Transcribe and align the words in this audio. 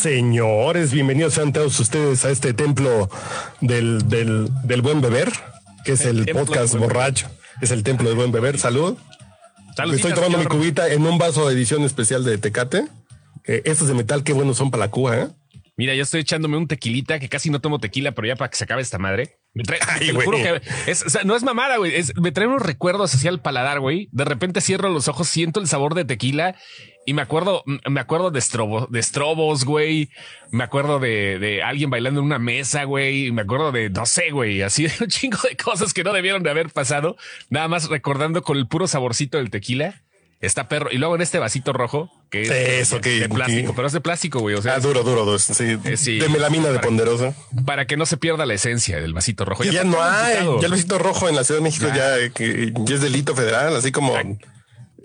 Señores, 0.00 0.92
bienvenidos 0.92 1.34
sean 1.34 1.52
todos 1.52 1.80
ustedes 1.80 2.24
a 2.24 2.30
este 2.30 2.54
templo 2.54 3.10
del, 3.60 4.08
del, 4.08 4.48
del 4.62 4.80
buen 4.80 5.00
beber, 5.00 5.28
que 5.84 5.92
es 5.92 6.04
el, 6.04 6.24
podcast 6.26 6.76
borracho. 6.76 7.28
Es 7.60 7.72
el 7.72 7.82
templo 7.82 8.08
del 8.08 8.16
buen 8.16 8.30
beber. 8.30 8.60
Salud. 8.60 8.96
Estoy 9.92 10.12
tomando 10.12 10.38
mi 10.38 10.44
cubita 10.44 10.92
en 10.92 11.04
un 11.04 11.18
vaso 11.18 11.48
de 11.48 11.54
edición 11.56 11.82
especial 11.82 12.22
de 12.22 12.38
Tecate. 12.38 12.84
Que 13.42 13.62
estos 13.64 13.88
de 13.88 13.94
metal, 13.94 14.22
qué 14.22 14.32
buenos 14.32 14.56
son 14.58 14.70
para 14.70 14.84
la 14.84 14.90
cuba, 14.92 15.16
¿eh? 15.16 15.28
Mira, 15.76 15.96
yo 15.96 16.04
estoy 16.04 16.20
echándome 16.20 16.56
un 16.56 16.68
tequilita 16.68 17.18
que 17.18 17.28
casi 17.28 17.50
no 17.50 17.60
tomo 17.60 17.80
tequila, 17.80 18.12
pero 18.12 18.28
ya 18.28 18.36
para 18.36 18.50
que 18.50 18.56
se 18.56 18.64
acabe 18.64 18.82
esta 18.82 18.98
madre. 18.98 19.38
Me 19.52 19.64
trae, 19.64 19.80
Ay, 19.88 20.06
te 20.08 20.12
lo 20.12 20.14
güey. 20.14 20.26
juro 20.26 20.38
que 20.38 20.90
es, 20.90 21.04
o 21.06 21.10
sea, 21.10 21.24
no 21.24 21.34
es 21.34 21.42
mamada, 21.42 21.76
güey. 21.76 21.92
Me 22.20 22.30
trae 22.30 22.46
unos 22.46 22.62
recuerdos 22.62 23.14
hacia 23.14 23.30
el 23.30 23.40
paladar, 23.40 23.80
güey. 23.80 24.08
De 24.12 24.24
repente 24.24 24.60
cierro 24.60 24.90
los 24.90 25.08
ojos, 25.08 25.28
siento 25.28 25.58
el 25.58 25.66
sabor 25.66 25.94
de 25.94 26.04
tequila 26.04 26.56
y 27.08 27.14
me 27.14 27.22
acuerdo, 27.22 27.62
me 27.88 28.00
acuerdo 28.00 28.30
de, 28.30 28.38
estrobo, 28.38 28.86
de 28.90 29.00
estrobos, 29.00 29.64
güey. 29.64 30.10
Me 30.50 30.64
acuerdo 30.64 30.98
de, 30.98 31.38
de 31.38 31.62
alguien 31.62 31.88
bailando 31.90 32.20
en 32.20 32.26
una 32.26 32.38
mesa, 32.38 32.84
güey. 32.84 33.32
Me 33.32 33.42
acuerdo 33.42 33.72
de, 33.72 33.90
no 33.90 34.04
sé, 34.06 34.30
güey, 34.30 34.62
así 34.62 34.82
de 34.88 34.92
un 35.00 35.08
chingo 35.08 35.38
de 35.48 35.56
cosas 35.56 35.92
que 35.94 36.04
no 36.04 36.12
debieron 36.12 36.42
de 36.42 36.50
haber 36.50 36.68
pasado. 36.70 37.16
Nada 37.50 37.68
más 37.68 37.88
recordando 37.88 38.42
con 38.42 38.56
el 38.58 38.66
puro 38.68 38.86
saborcito 38.86 39.38
del 39.38 39.50
tequila. 39.50 40.02
Está 40.40 40.68
perro. 40.68 40.88
Y 40.92 40.98
luego 40.98 41.16
en 41.16 41.20
este 41.22 41.40
vasito 41.40 41.72
rojo, 41.72 42.12
que 42.30 42.42
es 42.42 42.50
Eso, 42.50 43.00
que- 43.00 43.18
de 43.18 43.28
plástico, 43.28 43.74
pero 43.74 43.88
es 43.88 43.92
de 43.92 44.00
plástico, 44.00 44.38
güey. 44.38 44.54
O 44.54 44.62
sea, 44.62 44.74
Ah, 44.74 44.78
duro, 44.78 45.02
duro, 45.02 45.24
duro. 45.24 45.38
Sí, 45.40 45.76
Eh, 45.84 45.96
sí. 45.96 46.20
de 46.20 46.28
melamina 46.28 46.68
de 46.68 46.78
ponderosa. 46.78 47.34
para 47.66 47.86
que 47.86 47.96
no 47.96 48.06
se 48.06 48.16
pierda 48.18 48.46
la 48.46 48.54
esencia 48.54 49.00
del 49.00 49.14
vasito 49.14 49.44
rojo. 49.44 49.64
Ya, 49.64 49.82
no 49.82 50.00
hay. 50.00 50.36
Ya 50.60 50.66
el 50.66 50.70
besito 50.72 50.98
rojo 50.98 51.28
en 51.28 51.34
la 51.34 51.42
Ciudad 51.42 51.58
de 51.58 51.64
México 51.64 51.86
Ya. 51.88 52.18
ya, 52.20 52.28
que 52.28 52.72
ya 52.84 52.94
es 52.94 53.00
delito 53.00 53.34
federal, 53.34 53.74
así 53.74 53.90
como 53.90 54.14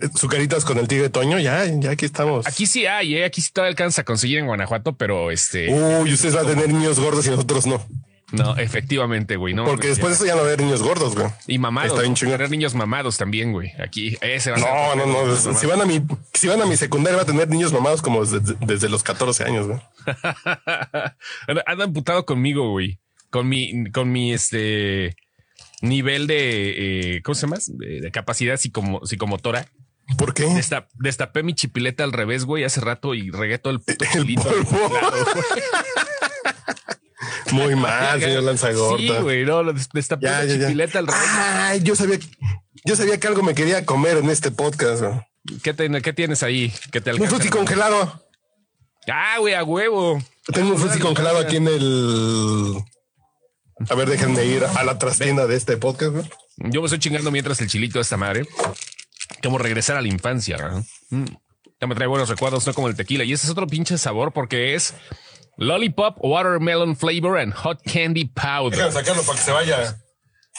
Ya. 0.01 0.09
sucaritas 0.15 0.65
con 0.65 0.77
el 0.77 0.87
tigre 0.87 1.09
Toño. 1.09 1.39
Ya, 1.39 1.65
ya 1.65 1.91
aquí 1.91 2.05
estamos. 2.05 2.45
Aquí 2.47 2.65
sí 2.65 2.85
hay, 2.85 3.15
¿eh? 3.15 3.25
aquí 3.25 3.41
sí 3.41 3.51
todavía 3.51 3.69
alcanza 3.71 4.01
a 4.01 4.05
conseguir 4.05 4.39
en 4.39 4.47
Guanajuato, 4.47 4.93
pero 4.97 5.31
este, 5.31 5.71
Uy, 5.73 6.13
ustedes 6.13 6.35
van 6.35 6.45
a 6.45 6.49
tener 6.49 6.69
niños 6.69 6.99
gordos 6.99 7.25
y 7.27 7.29
nosotros 7.29 7.65
no. 7.67 7.85
no, 8.31 8.57
efectivamente, 8.57 9.35
güey, 9.35 9.53
no. 9.53 9.63
Porque 9.65 9.87
mames, 9.87 9.97
después 9.97 10.11
de 10.11 10.15
eso 10.15 10.25
ya 10.25 10.31
no 10.33 10.39
va 10.41 10.45
a 10.45 10.47
haber 10.53 10.61
niños 10.61 10.81
gordos, 10.81 11.13
güey. 11.15 11.27
y 11.47 11.59
mamados, 11.59 11.91
Está 11.91 12.01
bien 12.01 12.15
chingón. 12.15 12.37
tener 12.37 12.49
niños 12.49 12.73
mamados 12.73 13.17
también, 13.17 13.51
güey. 13.51 13.71
Aquí 13.79 14.17
ese 14.21 14.49
va 14.51 14.57
a 14.57 14.59
ser 14.59 14.69
No, 14.69 14.95
no, 15.05 15.25
no. 15.27 15.53
Si 15.53 15.65
van 15.67 15.81
a 15.81 15.85
mi, 15.85 16.01
si 16.33 16.47
van 16.47 16.61
a 16.61 16.65
mi 16.65 16.75
secundaria, 16.75 17.17
va 17.17 17.23
a 17.23 17.27
tener 17.27 17.47
niños 17.49 17.71
mamados 17.71 18.01
como 18.01 18.25
desde, 18.25 18.55
desde 18.61 18.89
los 18.89 19.03
14 19.03 19.43
años, 19.43 19.67
güey. 19.67 19.79
Anda 21.65 21.83
emputado 21.85 22.25
conmigo, 22.25 22.69
güey. 22.71 22.99
Con 23.29 23.47
mi, 23.49 23.89
con 23.91 24.11
mi 24.11 24.33
este 24.33 25.15
nivel 25.81 26.27
de 26.27 27.15
eh, 27.17 27.21
¿cómo 27.23 27.35
se 27.35 27.41
llama? 27.41 27.57
De, 27.67 27.99
de 28.01 28.11
capacidad 28.11 28.55
psicomo- 28.55 29.05
psicomotora. 29.05 29.67
¿Por 30.17 30.33
qué? 30.33 30.45
Desta- 30.47 30.87
destapé 30.95 31.43
mi 31.43 31.53
chipileta 31.55 32.03
al 32.03 32.13
revés, 32.13 32.45
güey, 32.45 32.63
hace 32.63 32.81
rato 32.81 33.15
y 33.15 33.31
regué 33.31 33.57
todo 33.57 33.73
el 33.73 33.79
puto 33.79 34.05
El 34.05 34.11
chilito. 34.11 34.43
polvo. 34.43 34.91
Muy 37.51 37.75
mal, 37.75 38.19
señor 38.19 38.43
Lanzagorta. 38.43 39.01
Sí, 39.01 39.09
güey, 39.21 39.45
no, 39.45 39.63
destapé 39.93 40.25
Ya, 40.25 40.39
la 40.39 40.45
ya, 40.45 40.55
ya. 40.55 40.67
chipileta 40.67 40.99
al 40.99 41.07
revés. 41.07 41.21
Ay, 41.29 41.81
yo 41.83 41.95
sabía, 41.95 42.17
yo 42.85 42.95
sabía 42.95 43.19
que 43.19 43.27
algo 43.27 43.43
me 43.43 43.53
quería 43.53 43.85
comer 43.85 44.17
en 44.17 44.29
este 44.29 44.51
podcast. 44.51 45.03
¿Qué, 45.61 45.73
te- 45.73 46.01
qué 46.01 46.13
tienes 46.13 46.41
ahí? 46.43 46.73
¿Qué 46.91 47.01
te 47.01 47.11
Un 47.11 47.15
alcanza? 47.17 47.35
frutti 47.35 47.49
congelado. 47.49 48.23
Ah, 49.11 49.35
güey, 49.39 49.53
a 49.53 49.63
huevo. 49.63 50.21
Tengo 50.53 50.71
un 50.73 50.79
frutti 50.79 50.99
congelado 50.99 51.37
aquí 51.39 51.57
en 51.57 51.67
el. 51.67 52.77
A 53.89 53.95
ver, 53.95 54.09
déjenme 54.09 54.45
ir 54.45 54.63
a 54.63 54.83
la 54.83 54.97
trastienda 54.97 55.45
de 55.45 55.55
este 55.55 55.77
podcast. 55.77 56.15
Yo 56.57 56.81
me 56.81 56.85
estoy 56.85 56.99
chingando 56.99 57.31
mientras 57.31 57.59
el 57.61 57.67
chilito 57.67 57.99
de 57.99 58.03
esta 58.03 58.17
madre. 58.17 58.45
Como 59.41 59.57
regresar 59.57 59.97
a 59.97 60.01
la 60.01 60.07
infancia. 60.07 60.57
Mm. 61.09 61.25
Ya 61.81 61.87
me 61.87 61.95
trae 61.95 62.07
buenos 62.07 62.29
recuerdos, 62.29 62.65
no 62.65 62.73
como 62.73 62.87
el 62.87 62.95
tequila. 62.95 63.23
Y 63.23 63.33
ese 63.33 63.45
es 63.45 63.51
otro 63.51 63.67
pinche 63.67 63.97
sabor 63.97 64.31
porque 64.31 64.73
es 64.75 64.93
lollipop, 65.57 66.17
watermelon 66.19 66.95
flavor 66.95 67.37
and 67.39 67.53
hot 67.53 67.81
candy 67.83 68.25
powder. 68.25 68.91
sacarlo 68.91 69.23
para 69.23 69.37
que 69.37 69.43
se 69.45 69.51
vaya. 69.51 69.97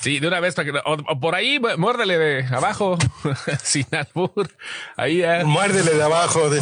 Sí, 0.03 0.19
de 0.19 0.27
una 0.27 0.41
vez 0.41 0.55
para 0.57 0.71
que 0.73 0.79
o, 0.79 0.93
o 1.09 1.21
por 1.21 1.35
ahí 1.37 1.61
mu- 1.61 1.77
muérdele 1.79 2.19
de 2.19 2.47
abajo 2.55 2.99
sin 3.63 3.87
albur. 3.93 4.51
Ahí 4.97 5.23
ah, 5.23 5.43
Muérdele 5.45 5.93
de 5.95 6.03
abajo. 6.03 6.51
De... 6.51 6.61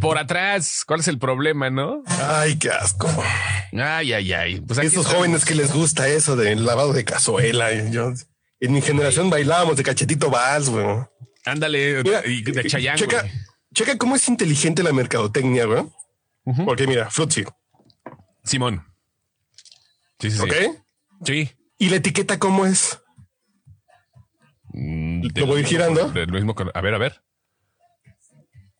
por 0.00 0.18
atrás. 0.18 0.84
¿Cuál 0.86 1.00
es 1.00 1.08
el 1.08 1.18
problema, 1.18 1.70
no? 1.70 2.02
Ay, 2.28 2.56
qué 2.58 2.70
asco. 2.70 3.08
Ay, 3.72 4.12
ay, 4.12 4.32
ay. 4.32 4.60
Pues 4.60 4.80
Estos 4.80 5.06
jóvenes 5.06 5.44
que 5.44 5.54
les 5.54 5.72
gusta 5.72 6.08
eso 6.08 6.34
del 6.36 6.66
lavado 6.66 6.92
de 6.92 7.04
cazuela. 7.04 7.72
Yo, 7.90 8.12
en 8.60 8.72
mi 8.72 8.82
generación 8.82 9.30
bailábamos 9.30 9.76
de 9.76 9.84
cachetito 9.84 10.28
vals, 10.28 10.68
güey. 10.68 10.84
Ándale, 11.44 12.02
Mira, 12.02 12.26
y 12.26 12.42
de 12.42 12.64
Chayanne, 12.64 12.98
checa, 12.98 13.20
güey. 13.20 13.32
checa 13.74 13.98
cómo 13.98 14.16
es 14.16 14.28
inteligente 14.28 14.82
la 14.82 14.92
mercadotecnia, 14.92 15.66
güey. 15.66 15.84
Porque 16.64 16.86
mira, 16.86 17.10
Fruitsy, 17.10 17.44
Simón. 18.42 18.84
Sí, 20.18 20.30
sí, 20.30 20.38
sí. 20.38 20.42
¿ok? 20.42 20.54
Sí. 21.24 21.50
Y 21.78 21.88
la 21.88 21.96
etiqueta 21.96 22.38
cómo 22.38 22.66
es. 22.66 23.00
Mm, 24.68 25.26
¿Lo 25.34 25.46
voy 25.46 25.60
ir 25.60 25.66
girando? 25.66 26.10
Del 26.10 26.32
mismo 26.32 26.54
color. 26.54 26.72
A 26.76 26.80
ver, 26.80 26.94
a 26.94 26.98
ver. 26.98 27.22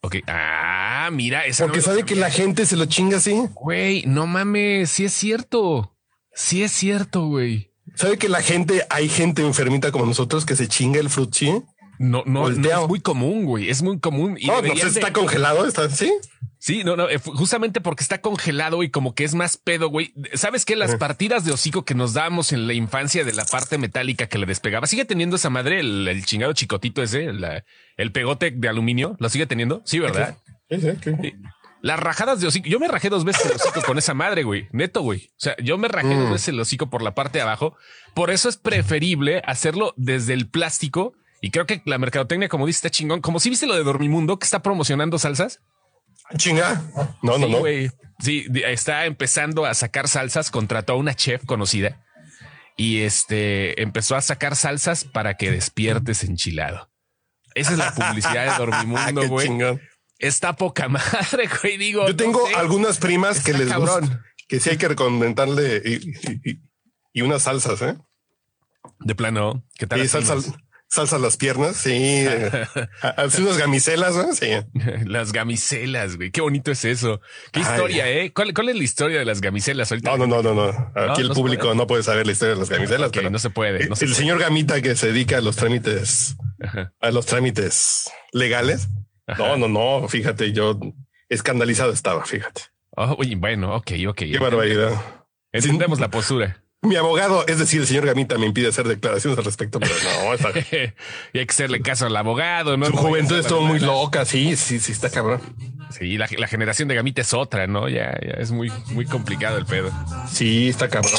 Ok. 0.01 0.17
Ah, 0.27 1.09
mira, 1.13 1.47
esa 1.47 1.65
Porque 1.65 1.79
no 1.79 1.85
sabe 1.85 2.05
que 2.05 2.15
la 2.15 2.31
gente 2.31 2.67
se 2.67 2.77
lo 2.77 2.85
chinga 2.85 3.17
así. 3.17 3.35
Güey, 3.55 4.05
no 4.07 4.27
mames, 4.27 4.91
sí 4.91 5.07
es 5.07 5.15
cierto. 5.15 5.97
Sí 6.35 6.63
es 6.63 6.73
cierto, 6.73 7.27
güey. 7.27 7.73
Sabe 7.95 8.19
que 8.19 8.29
la 8.29 8.43
gente, 8.43 8.87
hay 8.91 9.09
gente 9.09 9.43
enfermita 9.43 9.93
como 9.93 10.05
nosotros 10.05 10.45
que 10.45 10.57
se 10.57 10.69
chinga 10.69 11.01
el 11.01 11.09
Fruitsy. 11.09 11.63
No, 11.99 12.23
no, 12.27 12.49
no 12.51 12.69
es 12.83 12.89
muy 12.89 13.01
común, 13.01 13.45
güey. 13.45 13.71
Es 13.71 13.83
muy 13.83 13.99
común. 14.01 14.37
Y 14.39 14.47
No, 14.47 14.61
no 14.63 14.75
sé, 14.75 14.83
de- 14.83 14.89
está 15.01 15.13
congelado, 15.13 15.67
está 15.67 15.85
así. 15.85 16.13
Sí, 16.59 16.83
no, 16.83 16.97
no, 16.97 17.09
eh, 17.11 17.19
justamente 17.19 17.81
porque 17.83 18.03
está 18.03 18.23
congelado 18.23 18.83
y 18.83 18.91
como 18.91 19.15
que 19.15 19.25
es 19.25 19.35
más 19.35 19.59
pedo, 19.59 19.89
güey. 19.91 20.15
¿Sabes 20.33 20.65
qué? 20.65 20.77
Las 20.77 20.97
partidas 20.97 21.45
de 21.45 21.53
hocico 21.53 21.85
que 21.85 21.95
nos 21.95 22.15
dábamos 22.15 22.53
en 22.53 22.67
la 22.67 22.73
infancia 22.73 23.23
de 23.25 23.35
la 23.35 23.45
parte 23.45 23.77
metálica 23.77 24.29
que 24.29 24.39
le 24.39 24.47
despegaba, 24.47 24.87
sigue 24.87 25.05
teniendo 25.05 25.37
esa 25.37 25.51
madre, 25.51 25.81
el, 25.81 26.09
el 26.09 26.25
chingado 26.25 26.55
chicotito 26.55 27.03
ese, 27.03 27.33
la- 27.35 27.65
el 27.99 28.13
pegote 28.13 28.51
de 28.51 28.69
aluminio, 28.69 29.15
¿lo 29.21 29.29
sigue 29.29 29.47
teniendo? 29.47 29.83
Sí, 29.85 29.99
¿verdad? 29.99 30.39
Sí, 30.71 30.81
sí, 30.81 30.89
sí. 31.05 31.33
Las 31.83 32.01
rajadas 32.01 32.41
de 32.41 32.47
hocico. 32.47 32.67
Yo 32.67 32.81
me 32.81 32.89
rajé 32.89 33.11
dos 33.11 33.27
veces 33.27 33.45
el 33.45 33.53
hocico 33.57 33.83
con 33.83 33.99
esa 33.99 34.15
madre, 34.15 34.43
güey. 34.43 34.69
Neto, 34.73 35.03
güey. 35.03 35.27
O 35.33 35.35
sea, 35.37 35.55
yo 35.63 35.77
me 35.77 35.89
rajé 35.89 36.15
dos 36.15 36.31
veces 36.31 36.49
el 36.49 36.59
hocico 36.61 36.89
por 36.89 37.03
la 37.03 37.15
parte 37.15 37.37
de 37.37 37.43
abajo. 37.43 37.77
Por 38.15 38.31
eso 38.31 38.49
es 38.49 38.57
preferible 38.57 39.43
hacerlo 39.45 39.93
desde 39.99 40.33
el 40.33 40.49
plástico. 40.49 41.13
Y 41.45 41.51
creo 41.51 41.67
que 41.67 41.83
la 41.85 41.99
mercadotecnia, 41.99 42.49
como 42.49 42.67
dice, 42.67 42.79
está 42.79 42.91
chingón. 42.91 43.21
Como 43.21 43.39
si 43.39 43.51
viste 43.51 43.67
lo 43.67 43.75
de 43.75 43.83
Dormimundo 43.85 44.39
que 44.39 44.45
está 44.47 44.63
promocionando 44.63 45.19
salsas. 45.19 45.61
Chinga. 46.39 46.83
No, 47.23 47.37
no, 47.37 47.47
Sí, 47.47 47.53
no. 47.53 47.93
Sí, 48.21 48.47
está 48.65 49.05
empezando 49.05 49.67
a 49.67 49.75
sacar 49.75 50.09
salsas. 50.09 50.51
Contrató 50.51 50.95
a 50.95 50.97
una 50.97 51.15
chef 51.15 51.45
conocida 51.45 52.03
y 52.79 53.01
este 53.01 53.83
empezó 53.83 54.17
a 54.17 54.23
sacar 54.23 54.57
salsas 54.57 55.05
para 55.05 55.37
que 55.37 55.51
despiertes 55.51 56.25
enchilado. 56.25 56.91
Esa 57.55 57.73
es 57.73 57.79
la 57.79 57.93
publicidad 57.93 58.51
de 58.53 58.59
Dormimundo, 58.65 59.29
güey. 59.29 59.51
Está 60.19 60.55
poca 60.57 60.89
madre, 60.89 61.47
güey. 61.63 61.77
Digo, 61.77 62.07
Yo 62.07 62.17
tengo 62.17 62.41
no 62.41 62.47
sé. 62.47 62.55
algunas 62.55 62.97
primas 62.97 63.45
que 63.45 63.53
les 63.53 63.67
gusta, 63.67 64.01
cabrón. 64.01 64.23
que 64.49 64.61
sí 64.61 64.71
hay 64.71 64.79
que 64.79 64.89
recomendarle 64.89 65.83
y, 65.85 65.95
y- 66.51 66.61
y- 67.13 67.21
unas 67.21 67.43
salsas, 67.43 67.83
¿eh? 67.83 67.99
De 69.01 69.15
plano, 69.15 69.63
¿qué 69.77 69.87
tal? 69.87 70.01
Y 70.03 70.09
salsa? 70.09 70.37
Salsa 70.89 71.19
las 71.19 71.37
piernas, 71.37 71.77
sí. 71.77 72.27
Así 73.03 73.43
unas 73.43 73.59
gamicelas, 73.59 74.15
¿no? 74.15 74.33
Sí. 74.33 74.47
Las 75.07 75.33
gamicelas, 75.33 76.17
güey. 76.17 76.31
Qué 76.31 76.41
bonito 76.41 76.71
es 76.71 76.85
eso. 76.85 77.21
Qué 77.53 77.61
Ay. 77.61 77.67
historia, 77.67 78.09
¿eh? 78.11 78.33
¿Cuál, 78.33 78.55
cuál 78.55 78.69
es 78.69 78.77
la 78.77 78.83
historia 78.85 79.19
de 79.19 79.25
las 79.25 79.41
gamicelas 79.41 79.91
ahorita? 79.91 80.17
No, 80.17 80.27
no, 80.27 80.43
no, 80.43 80.55
no, 80.55 80.73
no. 80.73 80.93
Aquí 81.13 81.23
el 81.23 81.29
no 81.29 81.35
público 81.35 81.65
puede. 81.65 81.77
no 81.77 81.87
puede 81.87 82.03
saber 82.03 82.27
la 82.27 82.33
historia 82.33 82.55
de 82.55 82.61
las 82.61 82.71
gamicelas, 82.71 83.09
Ok, 83.09 83.15
pero 83.15 83.31
no 83.31 83.39
se 83.39 83.51
puede. 83.51 83.89
No 83.89 83.97
se 83.97 84.05
el 84.05 84.11
puede. 84.13 84.21
señor 84.21 84.39
Gamita 84.39 84.81
que 84.83 84.95
se 84.97 85.09
dedica 85.09 85.39
a 85.39 85.41
los 85.41 85.57
trámites, 85.57 86.37
Ajá. 86.63 86.93
a 87.01 87.11
los 87.11 87.27
trámites 87.27 88.11
legales. 88.33 88.89
Ajá. 89.27 89.43
No, 89.57 89.57
no, 89.57 89.69
no. 89.69 90.09
Fíjate, 90.09 90.53
yo 90.53 90.79
escandalizado 91.29 91.93
estaba, 91.93 92.25
fíjate. 92.25 92.63
Oh, 92.97 93.17
oye, 93.19 93.35
bueno, 93.37 93.75
ok, 93.75 93.93
ok. 94.09 94.17
Qué 94.19 94.39
barbaridad. 94.39 94.93
Entendemos 95.53 95.99
la 96.01 96.11
postura. 96.11 96.64
Mi 96.85 96.97
abogado, 96.97 97.47
es 97.47 97.59
decir, 97.59 97.81
el 97.81 97.87
señor 97.87 98.07
Gamita, 98.07 98.37
me 98.39 98.47
impide 98.47 98.69
hacer 98.69 98.87
declaraciones 98.87 99.39
al 99.39 99.45
respecto, 99.45 99.81
pero 99.81 99.95
no, 100.05 100.35
está... 100.35 100.51
y 101.33 101.39
hay 101.39 101.47
que 101.47 101.53
hacerle 101.53 101.81
caso 101.81 102.07
al 102.07 102.17
abogado, 102.17 102.77
¿no? 102.77 102.87
Su 102.87 102.97
juventud 102.97 103.39
estuvo 103.39 103.63
muy 103.63 103.81
loca, 103.81 104.25
sí, 104.25 104.55
sí, 104.57 104.79
sí, 104.79 104.93
está 104.93 105.11
cabrón. 105.11 105.41
Sí, 105.91 106.19
la, 106.19 106.29
la, 106.37 106.47
generación 106.47 106.89
de 106.89 106.95
Gamita 106.95 107.23
es 107.23 107.33
otra, 107.35 107.67
¿no? 107.67 107.89
Ya, 107.89 108.19
ya 108.21 108.35
es 108.39 108.51
muy, 108.51 108.71
muy 108.93 109.07
complicado 109.07 109.59
el 109.59 109.65
pedo. 109.67 109.91
Sí, 110.31 110.69
está 110.69 110.89
cabrón. 110.89 111.13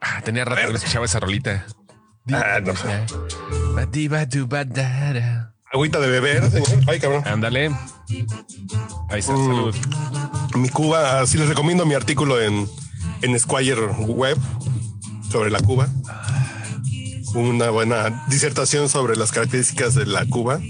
Ah, 0.00 0.20
tenía 0.24 0.44
rato 0.44 0.62
que 0.62 0.68
no 0.72 0.76
escuchaba 0.78 1.04
esa 1.04 1.20
rolita. 1.20 1.66
Ah, 2.32 2.60
no 2.64 2.74
sé. 2.76 3.04
Agüita 5.72 5.98
de 6.00 6.08
beber, 6.08 6.50
señor. 6.50 6.68
Ay, 6.86 7.00
cabrón. 7.00 7.22
Ándale. 7.26 7.70
Ahí 9.10 9.18
está, 9.18 9.32
Mm. 9.32 9.46
salud. 9.46 9.76
Mi 10.54 10.68
Cuba, 10.68 11.26
sí 11.26 11.38
les 11.38 11.48
recomiendo 11.48 11.84
mi 11.84 11.94
artículo 11.94 12.40
en, 12.40 12.68
en 13.22 13.38
Squire 13.38 13.86
Web 14.06 14.38
sobre 15.30 15.50
la 15.50 15.60
Cuba. 15.60 15.88
Una 17.34 17.70
buena 17.70 18.24
disertación 18.28 18.88
sobre 18.88 19.16
las 19.16 19.30
características 19.32 19.94
de 19.94 20.06
la 20.06 20.24
Cuba. 20.26 20.60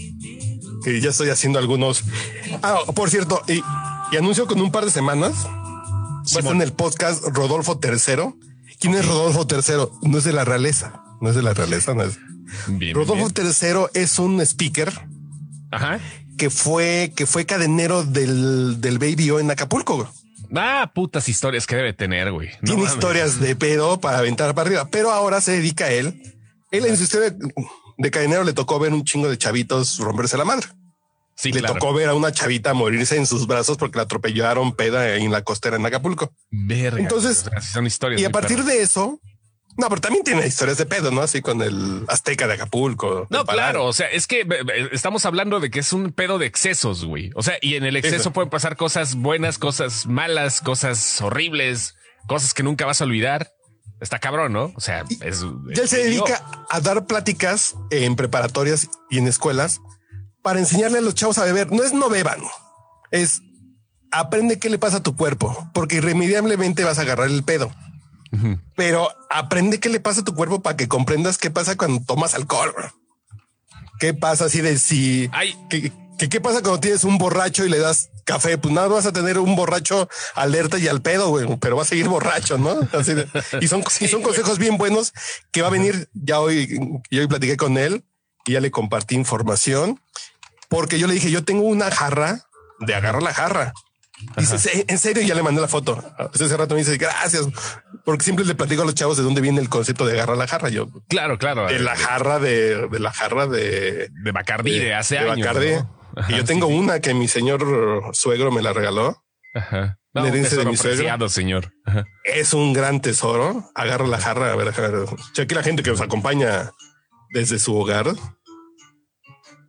Que 0.84 1.00
ya 1.00 1.10
estoy 1.10 1.30
haciendo 1.30 1.58
algunos. 1.58 2.04
Ah, 2.62 2.78
por 2.94 3.10
cierto, 3.10 3.42
y, 3.48 3.62
y 4.12 4.16
anuncio 4.16 4.46
con 4.46 4.60
un 4.60 4.70
par 4.70 4.84
de 4.84 4.90
semanas. 4.90 5.34
Va 5.44 6.20
a 6.20 6.38
estar 6.38 6.54
en 6.54 6.62
el 6.62 6.72
podcast 6.72 7.22
Rodolfo 7.24 7.78
III. 7.82 8.34
¿Quién 8.80 8.94
es 8.94 9.06
Rodolfo 9.06 9.46
III? 9.48 10.08
No 10.08 10.18
es 10.18 10.24
de 10.24 10.32
la 10.32 10.44
realeza. 10.44 11.02
No 11.20 11.30
es 11.30 11.36
de 11.36 11.42
la 11.42 11.54
realeza. 11.54 11.94
No 11.94 12.02
es. 12.02 12.18
Bien, 12.68 12.94
Rodolfo 12.94 13.28
bien. 13.34 13.52
III 13.62 13.86
es 13.94 14.18
un 14.18 14.40
speaker 14.40 14.92
Ajá. 15.70 15.98
que 16.36 16.50
fue, 16.50 17.12
que 17.16 17.26
fue 17.26 17.46
cadenero 17.46 18.04
del, 18.04 18.80
del 18.80 18.98
Baby 18.98 19.30
O 19.30 19.40
en 19.40 19.50
Acapulco. 19.50 20.08
Ah, 20.54 20.90
putas 20.94 21.28
historias 21.28 21.66
que 21.66 21.76
debe 21.76 21.92
tener, 21.92 22.30
güey. 22.32 22.48
No 22.60 22.66
Tiene 22.66 22.82
mames. 22.82 22.94
historias 22.94 23.40
de 23.40 23.56
pedo 23.56 24.00
para 24.00 24.18
aventar 24.18 24.54
para 24.54 24.68
arriba, 24.68 24.88
pero 24.90 25.10
ahora 25.12 25.40
se 25.40 25.52
dedica 25.52 25.86
a 25.86 25.90
él. 25.90 26.22
Él 26.70 26.86
en 26.86 26.96
su 26.96 27.04
historia 27.04 27.34
de 27.98 28.10
cadenero 28.10 28.44
le 28.44 28.52
tocó 28.52 28.78
ver 28.78 28.92
un 28.92 29.04
chingo 29.04 29.28
de 29.28 29.38
chavitos 29.38 29.98
romperse 29.98 30.36
la 30.36 30.44
madre. 30.44 30.66
Sí, 31.34 31.52
le 31.52 31.60
claro. 31.60 31.74
tocó 31.74 31.92
ver 31.92 32.08
a 32.08 32.14
una 32.14 32.32
chavita 32.32 32.72
morirse 32.72 33.16
en 33.16 33.26
sus 33.26 33.46
brazos 33.46 33.76
porque 33.76 33.98
la 33.98 34.04
atropellaron 34.04 34.74
peda 34.74 35.16
en 35.16 35.30
la 35.30 35.42
costera 35.42 35.76
en 35.76 35.84
Acapulco. 35.84 36.32
Verga. 36.50 36.98
Entonces, 36.98 37.44
son 37.72 37.86
historias. 37.86 38.20
Y 38.20 38.24
a 38.24 38.30
partir 38.30 38.56
perras. 38.56 38.72
de 38.72 38.82
eso, 38.82 39.20
no, 39.76 39.88
pero 39.88 40.00
también 40.00 40.24
tiene 40.24 40.46
historias 40.46 40.78
de 40.78 40.86
pedo, 40.86 41.10
¿no? 41.10 41.20
Así 41.20 41.42
con 41.42 41.60
el 41.60 42.04
Azteca 42.08 42.46
de 42.46 42.54
Acapulco. 42.54 43.26
No, 43.30 43.44
claro. 43.44 43.84
O 43.84 43.92
sea, 43.92 44.06
es 44.06 44.26
que 44.26 44.40
eh, 44.40 44.46
eh, 44.50 44.88
estamos 44.92 45.26
hablando 45.26 45.60
de 45.60 45.70
que 45.70 45.80
es 45.80 45.92
un 45.92 46.12
pedo 46.12 46.38
de 46.38 46.46
excesos, 46.46 47.04
güey. 47.04 47.30
O 47.34 47.42
sea, 47.42 47.58
y 47.60 47.74
en 47.74 47.84
el 47.84 47.96
exceso 47.96 48.16
Eso. 48.16 48.32
pueden 48.32 48.48
pasar 48.48 48.76
cosas 48.76 49.16
buenas, 49.16 49.58
cosas 49.58 50.06
malas, 50.06 50.60
cosas 50.60 51.20
horribles, 51.20 51.94
cosas 52.26 52.54
que 52.54 52.62
nunca 52.62 52.86
vas 52.86 53.00
a 53.00 53.04
olvidar. 53.04 53.52
Está 54.00 54.18
cabrón, 54.18 54.52
¿no? 54.52 54.72
O 54.76 54.80
sea, 54.80 55.04
es. 55.20 55.44
Ya 55.74 55.86
se 55.86 56.04
dedica 56.04 56.66
a 56.70 56.80
dar 56.80 57.06
pláticas 57.06 57.76
en 57.90 58.16
preparatorias 58.16 58.88
y 59.10 59.18
en 59.18 59.26
escuelas 59.26 59.80
para 60.42 60.58
enseñarle 60.58 60.98
a 60.98 61.02
los 61.02 61.14
chavos 61.14 61.38
a 61.38 61.44
beber. 61.44 61.72
No 61.72 61.82
es 61.82 61.92
no 61.92 62.08
beban, 62.08 62.40
es 63.10 63.42
aprende 64.10 64.58
qué 64.58 64.70
le 64.70 64.78
pasa 64.78 64.98
a 64.98 65.02
tu 65.02 65.16
cuerpo, 65.16 65.68
porque 65.72 65.96
irremediablemente 65.96 66.84
vas 66.84 66.98
a 66.98 67.02
agarrar 67.02 67.28
el 67.28 67.42
pedo. 67.42 67.70
Pero 68.74 69.08
aprende 69.30 69.80
qué 69.80 69.88
le 69.88 70.00
pasa 70.00 70.20
a 70.20 70.24
tu 70.24 70.34
cuerpo 70.34 70.60
para 70.62 70.76
que 70.76 70.88
comprendas 70.88 71.38
qué 71.38 71.50
pasa 71.50 71.76
cuando 71.76 72.02
tomas 72.04 72.34
alcohol. 72.34 72.72
bro. 72.76 72.92
¿Qué 73.98 74.12
pasa 74.14 74.44
así 74.46 74.60
de 74.60 74.78
si 74.78 75.28
Ay. 75.32 75.56
¿Qué, 75.70 75.90
qué, 76.18 76.28
qué 76.28 76.40
pasa 76.40 76.60
cuando 76.60 76.80
tienes 76.80 77.04
un 77.04 77.16
borracho 77.18 77.64
y 77.64 77.70
le 77.70 77.78
das 77.78 78.10
café? 78.24 78.58
Pues 78.58 78.74
nada, 78.74 78.88
vas 78.88 79.06
a 79.06 79.12
tener 79.12 79.38
un 79.38 79.56
borracho 79.56 80.08
alerta 80.34 80.78
y 80.78 80.86
al 80.88 81.00
pedo, 81.00 81.28
güey, 81.30 81.46
pero 81.60 81.76
va 81.76 81.82
a 81.82 81.86
seguir 81.86 82.08
borracho, 82.08 82.58
¿no? 82.58 82.76
Así 82.92 83.14
de- 83.14 83.26
y 83.60 83.68
son, 83.68 83.82
y 84.00 84.08
son 84.08 84.20
consejos 84.22 84.58
bien 84.58 84.76
buenos 84.76 85.12
que 85.50 85.62
va 85.62 85.68
a 85.68 85.70
venir. 85.70 86.10
Ya 86.12 86.40
hoy, 86.40 86.78
yo 87.10 87.20
hoy 87.20 87.26
platiqué 87.26 87.56
con 87.56 87.78
él 87.78 88.04
y 88.44 88.52
ya 88.52 88.60
le 88.60 88.70
compartí 88.70 89.14
información 89.14 90.00
porque 90.68 90.98
yo 90.98 91.06
le 91.06 91.14
dije, 91.14 91.30
yo 91.30 91.44
tengo 91.44 91.62
una 91.62 91.90
jarra 91.90 92.46
de 92.80 92.94
agarrar 92.94 93.22
la 93.22 93.32
jarra. 93.32 93.72
Dice, 94.36 94.58
"¿Sí, 94.58 94.84
en 94.88 94.98
serio, 94.98 95.22
y 95.22 95.26
ya 95.26 95.34
le 95.34 95.42
mandé 95.42 95.60
la 95.60 95.68
foto. 95.68 96.02
Ese 96.34 96.56
rato 96.56 96.74
me 96.74 96.80
dice, 96.80 96.96
gracias, 96.96 97.46
porque 98.04 98.24
siempre 98.24 98.44
le 98.44 98.54
platico 98.54 98.82
a 98.82 98.84
los 98.84 98.94
chavos 98.94 99.16
de 99.16 99.22
dónde 99.22 99.40
viene 99.40 99.60
el 99.60 99.68
concepto 99.68 100.06
de 100.06 100.12
agarrar 100.14 100.36
la 100.38 100.46
jarra. 100.46 100.68
Yo, 100.70 100.88
Claro, 101.08 101.38
claro. 101.38 101.66
de 101.66 101.78
la 101.78 101.96
jarra 101.96 102.38
de, 102.38 102.88
de 102.88 102.98
la 102.98 103.12
jarra 103.12 103.46
de, 103.46 104.08
de 104.10 104.32
Bacardí 104.32 104.78
de 104.78 104.94
hace 104.94 105.16
de 105.16 105.30
años. 105.30 105.46
¿no? 105.54 105.96
Ajá, 106.16 106.32
y 106.32 106.36
yo 106.36 106.44
tengo 106.44 106.68
sí. 106.68 106.74
una 106.74 107.00
que 107.00 107.12
mi 107.12 107.28
señor 107.28 107.62
suegro 108.14 108.50
me 108.50 108.62
la 108.62 108.72
regaló. 108.72 109.22
Ajá. 109.54 109.98
No, 110.14 110.22
Le 110.24 110.30
dice 110.30 110.56
de 110.56 110.64
mi 110.64 110.76
suegro. 110.78 111.28
señor. 111.28 111.72
Ajá. 111.84 112.04
Es 112.24 112.54
un 112.54 112.72
gran 112.72 113.02
tesoro. 113.02 113.70
Agarro 113.74 114.06
la 114.06 114.18
jarra. 114.18 114.50
A 114.50 114.56
ver, 114.56 114.68
a 114.68 114.88
ver. 114.88 115.06
Aquí 115.38 115.54
la 115.54 115.62
gente 115.62 115.82
que 115.82 115.90
nos 115.90 116.00
acompaña 116.00 116.72
desde 117.34 117.58
su 117.58 117.76
hogar. 117.76 118.06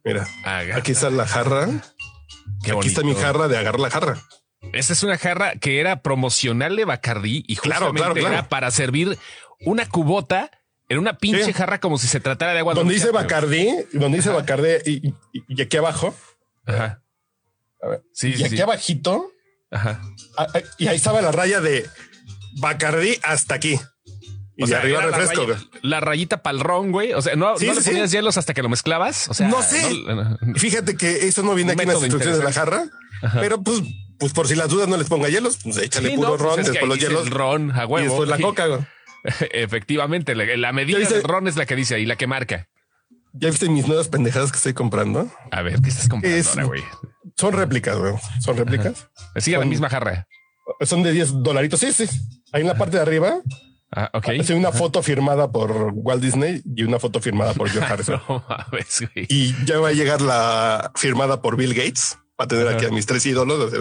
Mira, 0.06 0.26
Agarra. 0.46 0.78
aquí 0.78 0.94
está 0.94 1.10
la 1.10 1.28
jarra. 1.28 1.68
Qué 2.64 2.72
aquí 2.72 2.88
está 2.88 3.02
mi 3.04 3.14
jarra 3.16 3.48
de 3.48 3.58
agarrar 3.58 3.80
la 3.80 3.90
jarra. 3.90 4.18
Esta 4.74 4.94
es 4.94 5.04
una 5.04 5.18
jarra 5.18 5.54
que 5.56 5.80
era 5.80 6.02
promocional 6.02 6.76
de 6.76 6.86
Bacardí 6.86 7.44
y 7.48 7.56
justamente 7.56 7.98
claro, 8.00 8.14
claro. 8.14 8.28
era 8.34 8.50
para 8.50 8.72
servir 8.72 9.18
una 9.62 9.88
cubota 9.88 10.52
en 10.90 10.98
una 11.00 11.18
pinche 11.18 11.46
Sí. 11.46 11.54
jarra 11.54 11.80
como 11.80 11.98
si 11.98 12.08
se 12.08 12.20
tratara 12.20 12.54
de 12.54 12.60
agua. 12.60 12.74
Donde 12.74 12.94
dice 12.96 13.12
Bacardí, 13.12 13.68
donde 13.94 14.18
dice 14.18 14.30
Bacardí 14.30 14.70
y, 14.86 15.08
y- 15.08 15.14
y 15.48 15.62
aquí 15.62 15.78
abajo, 15.78 16.16
Ajá. 16.66 17.02
A 17.82 17.88
ver. 17.90 18.04
Sí, 18.14 18.30
y 18.30 18.38
sí, 18.38 18.44
aquí 18.46 18.60
abajito, 18.62 19.32
Ajá. 19.72 20.02
ah, 20.38 20.48
y 20.80 20.88
ahí 20.88 20.96
estaba 20.98 21.22
la 21.22 21.32
raya 21.32 21.62
de 21.62 21.88
Bacardí 22.60 23.20
hasta 23.24 23.56
aquí. 23.56 23.80
O 24.60 24.68
sea, 24.68 24.80
arriba 24.80 25.00
era 25.04 25.12
la 25.12 25.18
refresco. 25.18 25.46
raya- 25.46 25.64
La, 25.84 26.00
rayita 26.00 26.42
pa'l 26.42 26.60
ron, 26.60 26.92
güey. 26.92 27.14
O 27.14 27.22
sea, 27.22 27.36
no, 27.36 27.58
Sí, 27.58 27.68
no 27.68 27.74
sí, 27.74 27.78
le 27.80 27.84
sí. 27.84 27.90
ponías 27.92 28.12
hielos 28.12 28.38
hasta 28.38 28.54
que 28.54 28.64
lo 28.64 28.70
mezclabas. 28.70 29.30
O 29.30 29.34
sea, 29.34 29.48
No 29.48 29.62
sé. 29.62 29.82
no- 30.06 30.38
Fíjate 30.56 30.96
que 30.98 31.28
eso 31.28 31.44
no 31.44 31.54
viene 31.56 31.74
aquí 31.74 31.82
en 31.84 31.88
las 31.90 32.00
instrucciones 32.00 32.40
de 32.40 32.44
la 32.46 32.52
jarra, 32.54 32.86
pero 33.40 33.62
pues, 33.62 33.82
pues 34.20 34.34
por 34.34 34.48
si 34.48 34.56
las 34.56 34.70
dudas 34.70 34.88
no 34.88 34.98
les 34.98 35.08
ponga 35.08 35.30
hielos, 35.30 35.58
pues 35.64 35.78
échale 35.78 36.10
Sí, 36.10 36.16
puro 36.16 36.30
no, 36.30 36.38
pues 36.38 36.42
ron, 36.50 36.60
es 36.60 36.66
que 36.66 36.72
después 36.72 36.90
los 36.90 37.00
hielos 37.00 37.26
el 37.28 37.32
ron 37.32 37.72
a 37.72 37.86
huevo. 37.86 38.00
y 38.00 38.08
después 38.08 38.30
la 38.30 38.38
Sí. 38.38 38.44
coca. 38.44 38.66
güey. 38.68 38.80
Efectivamente, 39.52 40.36
la, 40.36 40.46
la 40.58 40.72
medida 40.74 41.00
del 41.00 41.24
ron 41.24 41.48
es 41.48 41.56
la 41.56 41.66
que 41.66 41.76
dice 41.76 41.96
ahí, 41.96 42.06
la 42.06 42.16
que 42.16 42.28
marca. 42.28 42.68
¿Ya 43.34 43.50
viste 43.50 43.70
mis 43.70 43.86
nuevas 43.88 44.08
pendejadas 44.08 44.52
que 44.52 44.58
estoy 44.58 44.74
comprando? 44.74 45.30
A 45.52 45.62
ver, 45.62 45.80
¿qué 45.82 45.90
estás 45.90 46.08
comprando 46.10 46.38
Es- 46.38 46.48
ahora, 46.50 46.64
güey? 46.64 46.84
Son 47.36 47.54
réplicas, 47.54 47.96
güey. 47.98 48.14
Son 48.40 48.58
réplicas. 48.58 49.08
Sigue 49.36 49.58
la 49.58 49.62
Son- 49.64 49.70
misma 49.70 49.90
jarra. 49.90 50.28
Son 50.82 51.04
de 51.04 51.12
10 51.12 51.44
dolaritos. 51.44 51.80
Sí, 51.80 51.92
sí. 51.94 52.06
Ahí 52.52 52.62
en 52.62 52.68
la 52.68 52.76
parte 52.76 52.98
de 52.98 53.04
arriba 53.04 53.38
Ah, 53.92 54.10
ok. 54.14 54.30
hay 54.30 54.52
una 54.52 54.72
foto 54.72 55.02
firmada 55.02 55.52
por 55.52 55.92
Walt 55.94 56.22
Disney 56.22 56.62
y 56.76 56.84
una 56.84 57.00
foto 57.00 57.22
firmada 57.22 57.54
por 57.54 57.70
George 57.70 57.88
Harrison. 57.94 58.22
No 58.28 58.44
mames. 58.48 59.06
Y 59.16 59.56
ya 59.66 59.80
va 59.80 59.90
a 59.90 59.94
llegar 59.94 60.22
la 60.22 60.92
firmada 60.96 61.42
por 61.42 61.56
Bill 61.56 61.74
Gates 61.74 62.20
para 62.36 62.48
tener 62.50 62.68
aquí 62.68 62.86
a 62.86 62.90
mis 62.90 63.06
tres 63.06 63.26
ídolos. 63.26 63.72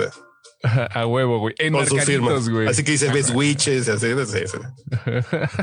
A 0.95 1.07
huevo, 1.07 1.39
güey. 1.39 1.55
En 1.59 1.73
Con 1.75 1.87
sus 1.87 2.03
firmas. 2.05 2.31
mercaditos, 2.31 2.51
güey. 2.51 2.69
Así 2.69 2.85
que 2.85 2.93
dice 2.93 3.09
Best 3.13 3.31
Witches, 3.35 3.89
así, 3.89 4.07
así, 4.11 4.39
así. 4.45 4.59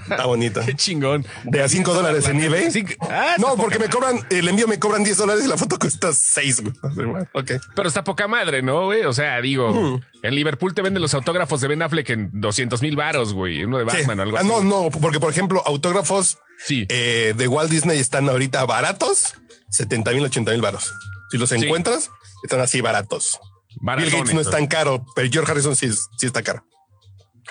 Está 0.10 0.26
bonito. 0.26 0.62
Qué 0.66 0.76
chingón. 0.76 1.26
De 1.44 1.62
a 1.64 1.70
5 1.70 1.94
dólares 1.94 2.28
en 2.28 2.40
eBay. 2.42 2.72
Sí, 2.72 2.86
ah, 3.02 3.36
No, 3.40 3.56
porque 3.56 3.80
me 3.80 3.90
cobran, 3.90 4.20
el 4.30 4.48
envío 4.48 4.68
me 4.68 4.80
cobran 4.80 5.04
10 5.04 5.18
dólares 5.18 5.46
y 5.46 5.48
la 5.48 5.58
foto 5.58 5.78
cuesta 5.80 6.12
6. 6.14 6.62
güey. 6.62 6.74
Así, 6.84 6.96
bueno, 6.96 7.28
Ok. 7.34 7.52
Pero 7.76 7.88
está 7.88 8.04
poca 8.04 8.28
madre, 8.28 8.62
¿no, 8.62 8.86
güey? 8.86 9.04
O 9.04 9.14
sea, 9.14 9.40
digo, 9.42 9.72
Mm. 9.74 10.02
en 10.24 10.36
Liverpool 10.36 10.74
te 10.74 10.82
venden 10.82 11.02
los 11.02 11.14
autógrafos 11.14 11.62
de 11.62 11.68
Ben 11.68 11.82
Affleck 11.82 12.10
en 12.12 12.30
200 12.34 12.82
mil 12.82 12.96
varos, 12.96 13.34
güey. 13.34 13.64
Uno 13.64 13.78
de 13.80 13.90
Sí. 13.90 13.98
Batman 13.98 14.20
o 14.20 14.24
algo 14.24 14.38
Ah, 14.38 14.42
así. 14.42 14.50
no, 14.50 14.64
no, 14.64 14.90
porque 14.90 15.20
por 15.20 15.32
ejemplo, 15.32 15.62
autógrafos 15.66 16.38
Sí. 16.66 16.86
eh, 16.90 17.34
de 17.36 17.48
Walt 17.48 17.70
Disney 17.72 18.00
están 18.00 18.30
ahorita 18.30 18.64
baratos, 18.66 19.34
70 19.70 20.12
mil, 20.12 20.24
80 20.24 20.52
mil 20.52 20.62
baros. 20.62 20.94
Si 21.32 21.38
los 21.38 21.52
encuentras, 21.52 22.10
están 22.44 22.60
así 22.62 22.80
baratos. 22.82 23.40
Bill 23.82 24.10
Gates 24.12 24.34
no 24.34 24.42
es 24.42 24.50
tan 24.50 24.68
caro, 24.68 25.06
pero 25.15 25.30
George 25.32 25.51
Harrison 25.51 25.75
sí, 25.75 25.88
es- 25.88 26.08
sí 26.18 26.25
está 26.25 26.42
caro. 26.42 26.65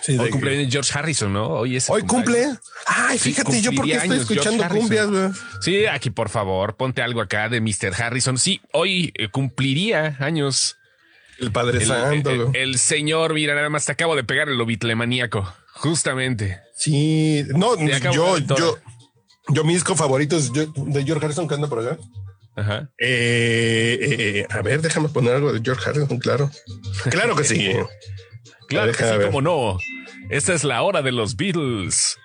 Sí, 0.01 0.19
Hoy 0.19 0.31
cumple 0.31 0.69
George 0.71 0.91
Harrison, 0.99 1.33
¿no? 1.33 1.47
Hoy 1.49 1.77
es. 1.77 1.89
Hoy 1.91 2.03
cumple. 2.03 2.49
Ay, 2.87 3.19
Sí, 3.19 3.31
fíjate, 3.31 3.61
yo 3.61 3.73
porque 3.73 3.93
estoy 3.95 4.19
escuchando 4.19 4.67
cumbias, 4.69 5.09
güey. 5.09 5.29
Sí, 5.61 5.87
aquí 5.87 6.11
por 6.11 6.29
favor, 6.29 6.77
ponte 6.77 7.03
algo 7.03 7.21
acá 7.21 7.49
de 7.49 7.61
Mr. 7.61 7.93
Harrison. 7.97 8.39
Sí, 8.39 8.61
hoy 8.73 9.13
eh, 9.17 9.29
cumpliría 9.29 10.17
años 10.19 10.77
El 11.39 11.53
Padre 11.53 11.79
el, 11.79 11.87
Santo. 11.87 12.51
el- 12.55 12.79
señor. 12.79 13.35
Mira, 13.35 13.55
nada 13.55 13.69
más 13.69 13.85
te 13.85 13.93
acabo 13.93 14.17
de 14.17 14.25
pegar 14.25 14.49
el 14.49 14.61
obitlemaníaco. 14.61 15.53
Justamente. 15.75 16.59
Sí, 16.77 17.45
no, 17.55 17.77
yo, 17.79 18.39
yo, 18.39 18.79
yo, 19.49 19.65
mi 19.65 19.75
disco 19.75 19.95
favorito 19.95 20.37
es 20.37 20.51
yo- 20.53 20.73
de 20.75 21.05
George 21.05 21.25
Harrison 21.27 21.47
que 21.47 21.55
anda 21.55 21.69
por 21.69 21.81
acá. 21.87 21.99
Ajá. 22.57 22.91
Eh, 22.99 23.99
eh, 24.01 24.47
a 24.51 24.63
ver, 24.63 24.83
déjame 24.83 25.09
poner 25.09 25.35
algo 25.35 25.53
de 25.53 25.61
George 25.65 25.89
Harrison, 25.89 26.19
claro. 26.19 26.51
Claro 27.11 27.35
que 27.37 27.45
sí. 27.45 27.71
Claro 28.69 28.93
que 28.93 29.05
sí, 29.05 29.11
como 29.27 29.43
no. 29.43 29.77
Esta 30.31 30.55
es 30.55 30.65
la 30.65 30.81
hora 30.83 31.03
de 31.03 31.13
los 31.13 31.37
Beatles. 31.37 32.17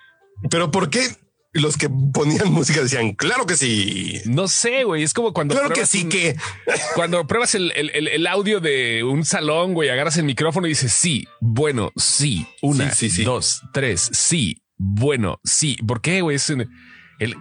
Pero 0.50 0.70
¿por 0.70 0.88
qué 0.88 1.06
los 1.52 1.76
que 1.76 1.90
ponían 2.14 2.50
música 2.50 2.80
decían, 2.80 3.12
claro 3.12 3.44
que 3.44 3.54
sí? 3.54 4.22
No 4.24 4.48
sé, 4.48 4.84
güey. 4.84 5.02
Es 5.02 5.12
como 5.12 5.34
cuando. 5.34 5.54
Claro 5.54 5.68
que 5.74 5.84
sí 5.84 6.04
un- 6.04 6.08
que... 6.08 6.36
Cuando 6.94 7.26
pruebas 7.26 7.54
el, 7.54 7.70
el- 7.76 8.08
el- 8.08 8.26
audio 8.26 8.60
de 8.60 9.04
un 9.04 9.26
salón, 9.26 9.74
güey, 9.74 9.90
agarras 9.90 10.16
el 10.16 10.24
micrófono 10.24 10.66
y 10.66 10.70
dices 10.70 10.90
sí, 10.90 11.26
bueno, 11.40 11.92
sí, 11.96 12.46
una, 12.62 12.92
Sí, 12.92 13.10
sí, 13.10 13.16
sí. 13.16 13.24
dos, 13.24 13.60
tres, 13.74 14.08
sí, 14.14 14.62
bueno. 14.78 15.40
Sí, 15.44 15.76
¿por 15.86 16.00
qué, 16.00 16.22
güey? 16.22 16.36
Es 16.36 16.48
el 16.48 16.66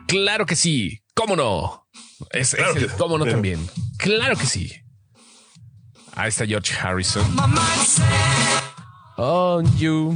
claro 0.08 0.46
que 0.46 0.58
sí. 0.58 1.02
¿Cómo 1.18 1.36
no? 1.36 1.88
Es, 2.32 2.54
Claro 2.56 2.72
es 2.76 2.84
el 2.84 2.88
que- 2.90 2.96
cómo 2.96 3.18
no 3.18 3.26
también. 3.26 3.68
Claro 3.98 4.38
que 4.38 4.46
sí. 4.46 4.72
Ahí 6.16 6.30
está 6.30 6.46
George 6.46 6.74
Harrison. 6.80 7.26
On 9.18 9.78
you. 9.78 10.14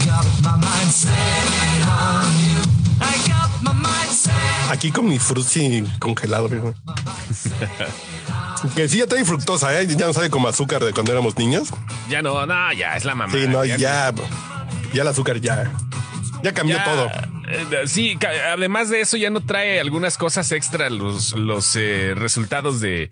Aquí 4.70 4.92
con 4.92 5.08
mi 5.08 5.20
frutzi 5.20 5.84
congelado, 6.00 6.48
viejo. 6.48 6.74
Que 8.76 8.88
sí 8.88 9.00
ya 9.00 9.08
trae 9.08 9.26
fructosa, 9.26 9.80
¿eh? 9.80 9.88
Ya 9.88 10.06
no 10.06 10.14
sabe 10.14 10.30
como 10.30 10.48
azúcar 10.48 10.84
de 10.84 10.94
cuando 10.94 11.12
éramos 11.12 11.38
niños. 11.38 11.70
Ya 12.10 12.22
no, 12.22 12.46
no, 12.46 12.74
ya 12.74 12.96
es 12.96 13.06
la 13.06 13.16
mamá. 13.16 13.34
Sí, 13.34 13.48
no, 13.48 13.66
ya. 13.66 13.78
Ya 13.78 14.14
el 15.02 15.08
azúcar 15.08 15.40
ya. 15.42 15.72
Ya 16.44 16.54
cambió 16.54 16.78
Ya, 16.78 16.84
todo. 16.84 17.10
Eh, 17.52 17.88
Sí, 17.88 18.16
ca- 18.18 18.54
además 18.54 18.90
de 18.90 19.02
eso 19.02 19.18
ya 19.18 19.30
no 19.30 19.42
trae 19.42 19.80
algunas 19.80 20.18
cosas 20.18 20.52
extra 20.52 20.90
los, 20.90 21.34
los 21.34 21.76
eh, 21.76 22.14
resultados 22.16 22.80
de 22.80 23.12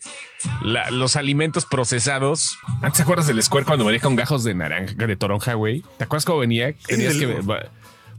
la- 0.61 0.89
los 0.91 1.15
alimentos 1.15 1.65
procesados. 1.65 2.57
¿Antes 2.81 2.93
te 2.97 3.03
acuerdas 3.03 3.27
del 3.27 3.41
Square 3.43 3.65
cuando 3.65 3.85
venía 3.85 3.99
con 4.01 4.15
gajos 4.15 4.43
de 4.43 4.53
naranja, 4.55 4.93
de 4.93 5.15
toronja, 5.15 5.53
güey? 5.53 5.83
¿Te 5.97 6.03
acuerdas 6.05 6.25
cómo 6.25 6.39
venía? 6.39 6.73
Tenías 6.87 7.15
que 7.15 7.25
va- 7.41 7.69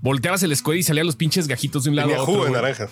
volteabas 0.00 0.43
el 0.43 0.55
Square 0.57 0.79
y 0.79 0.83
salían 0.83 1.07
los 1.07 1.17
pinches 1.17 1.47
gajitos 1.49 1.85
de 1.85 1.91
un 1.91 1.97
lado 1.97 2.09
Tenía 2.09 2.21
a 2.21 2.23
otro. 2.23 2.35
jugo 2.35 2.45
de 2.47 2.50
naranja. 2.53 2.89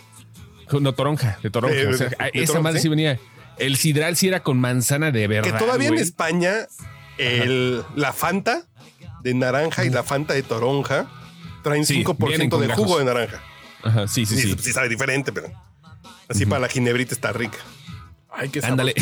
No, 0.81 0.93
toronja, 0.93 1.39
de 1.43 1.51
toronja. 1.51 1.77
Eh, 1.77 1.87
o 1.87 1.95
sea, 1.97 2.09
de- 2.09 2.17
a- 2.19 2.25
de 2.27 2.43
esa 2.43 2.61
madre 2.61 2.79
¿sí? 2.79 2.83
sí 2.85 2.89
venía. 2.89 3.19
El 3.59 3.77
sidral 3.77 4.17
sí 4.17 4.29
era 4.29 4.41
con 4.43 4.61
manzana 4.61 5.11
de 5.11 5.27
verdad. 5.27 5.53
Que 5.53 5.59
todavía 5.59 5.89
en. 5.89 5.95
España, 5.99 6.53
el, 7.17 7.83
la 7.97 8.13
Fanta 8.13 8.65
de 9.23 9.35
naranja 9.35 9.85
y 9.85 9.91
la 9.91 10.03
Fanta 10.05 10.35
de 10.35 10.43
toronja 10.43 11.11
traen 11.63 11.85
Sí, 11.87 12.03
5% 12.05 12.27
vienen 12.29 12.51
con 12.51 12.61
de 12.61 12.73
jugo 12.75 12.99
de 12.99 13.05
naranja. 13.05 13.43
Ajá, 13.83 14.09
sí, 14.09 14.27
sí, 14.27 14.37
Sí, 14.37 14.43
sí. 14.53 14.57
sí 14.61 14.73
sabe 14.73 14.89
diferente, 14.89 15.33
pero 15.33 15.51
así 16.29 16.47
para 16.47 16.61
la 16.61 16.69
ginebrita 16.69 17.15
está 17.15 17.33
rica. 17.33 17.59
Ay, 18.31 18.51
qué 18.51 18.61
Ándale. 18.65 18.95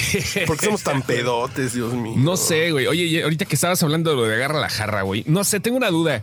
¿Por 0.47 0.57
qué 0.59 0.67
somos 0.67 0.83
tan 0.83 1.03
pedotes, 1.07 1.75
Dios 1.75 1.93
mío? 1.93 2.15
No 2.17 2.37
sé, 2.37 2.71
güey. 2.73 2.87
Oye, 2.87 3.23
ahorita 3.23 3.45
que 3.45 3.55
estabas 3.55 3.83
hablando 3.83 4.11
de 4.11 4.17
lo 4.17 4.25
de 4.25 4.35
agarra 4.35 4.61
la 4.61 4.69
jarra, 4.71 5.03
güey. 5.03 5.25
No 5.27 5.45
sé, 5.45 5.61
tengo 5.61 5.77
una 5.77 5.91
duda. 5.91 6.23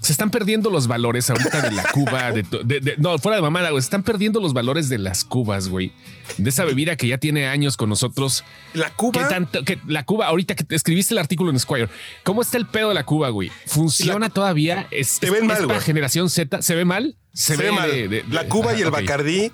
Se 0.00 0.12
están 0.12 0.30
perdiendo 0.30 0.70
los 0.70 0.86
valores 0.86 1.28
ahorita 1.28 1.60
de 1.60 1.72
la 1.72 1.82
Cuba, 1.92 2.32
de, 2.32 2.42
to- 2.42 2.62
de- 2.64 2.80
de- 2.80 2.96
no, 2.96 3.18
fuera 3.18 3.36
de 3.36 3.42
mamada, 3.42 3.68
güey. 3.70 3.82
Se 3.82 3.86
están 3.86 4.02
perdiendo 4.02 4.40
los 4.40 4.54
valores 4.54 4.88
de 4.88 4.96
las 4.98 5.24
cubas, 5.24 5.68
güey. 5.68 5.92
De 6.38 6.48
esa 6.48 6.64
bebida 6.64 6.96
que 6.96 7.06
ya 7.06 7.18
tiene 7.18 7.46
años 7.48 7.76
con 7.76 7.90
nosotros. 7.90 8.42
La 8.72 8.88
¿Qué 8.88 8.94
Cuba. 8.96 9.28
tanto? 9.28 9.62
Que 9.62 9.78
la 9.86 10.04
Cuba, 10.04 10.26
ahorita 10.28 10.54
que 10.54 10.64
te 10.64 10.74
escribiste 10.74 11.12
el 11.12 11.18
artículo 11.18 11.50
en 11.50 11.58
Squire, 11.60 11.88
¿cómo 12.24 12.40
está 12.40 12.56
el 12.56 12.66
pedo 12.66 12.88
de 12.88 12.94
la 12.94 13.04
Cuba, 13.04 13.28
güey? 13.28 13.52
¿Funciona 13.66 14.30
todavía? 14.30 14.86
¿Es, 14.90 15.18
Te 15.20 15.26
es- 15.26 15.32
ven 15.32 15.42
es 15.42 15.48
mal, 15.48 15.66
para 15.66 15.80
generación 15.82 16.30
Z? 16.30 16.62
¿Se 16.62 16.74
ve 16.74 16.86
mal? 16.86 17.16
Se, 17.34 17.56
ve 17.58 17.70
mal. 17.70 17.90
la 18.30 18.46
Cuba 18.48 18.74
y 18.74 18.80
el. 18.80 18.90
Bacardí 18.90 19.52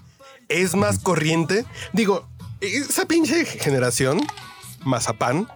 es 0.49 0.77
más 0.77 1.01
corriente. 1.01 1.65
Digo, 1.93 2.29
esa 2.61 3.07
pinche 3.07 3.45
generación, 3.47 4.21
Mazapán, 4.85 5.49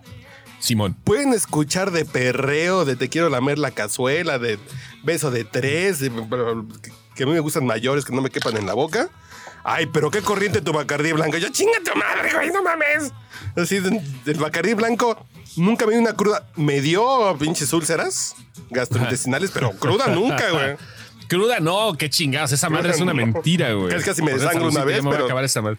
Simón. 0.61 0.95
pueden 1.05 1.33
escuchar 1.33 1.91
de 1.91 2.05
perreo, 2.05 2.85
de 2.85 2.95
te 2.97 3.09
quiero 3.09 3.29
lamer 3.29 3.59
la 3.59 3.71
cazuela, 3.73 4.39
de 4.39 4.59
beso 5.03 5.31
de 5.31 5.45
tres, 5.45 5.99
de- 5.99 6.11
que 7.17 7.25
a 7.25 7.27
mí 7.27 7.33
me 7.33 7.41
gustan 7.41 7.67
mayores 7.67 8.05
que 8.05 8.15
no 8.15 8.23
me 8.23 8.31
quepan 8.31 8.57
en 8.57 8.67
la 8.67 8.75
boca. 8.75 9.09
Ay, 9.65 9.87
pero 9.87 10.11
qué 10.11 10.23
corriente 10.23 10.63
tu 10.63 10.73
Bacardí 10.73 11.13
blanco. 11.13 11.37
Yo 11.37 11.49
chinga 11.51 11.79
tu 11.85 11.99
madre, 11.99 12.33
güey, 12.33 12.51
no 12.51 12.63
mames. 12.63 13.13
Así, 13.57 13.79
del 13.81 14.37
Bacardí 14.39 14.73
blanco 14.75 15.27
nunca 15.57 15.85
me 15.87 15.93
dio 15.93 16.01
una 16.01 16.15
cruda. 16.15 16.47
Me 16.57 16.81
dio 16.81 17.37
pinches 17.39 17.71
úlceras 17.75 18.37
gastrointestinales, 18.71 19.51
pero 19.51 19.73
cruda 19.73 20.07
nunca, 20.09 20.51
güey. 20.51 20.77
Cruda, 21.29 21.61
no, 21.61 21.93
qué 21.99 22.09
chingados. 22.11 22.53
Esa 22.53 22.71
madre 22.71 22.91
es 22.93 23.01
una 23.01 23.13
no. 23.13 23.25
mentira, 23.27 23.73
güey. 23.75 23.91
Casi 23.93 24.05
casi 24.05 24.23
me 24.23 24.33
desangro 24.33 24.69
una 24.69 24.85
vez, 24.85 24.97
me 24.97 25.03
voy 25.03 25.11
a 25.11 25.17
pero- 25.17 25.25
acabar 25.27 25.45
esta 25.45 25.61
madre. 25.63 25.79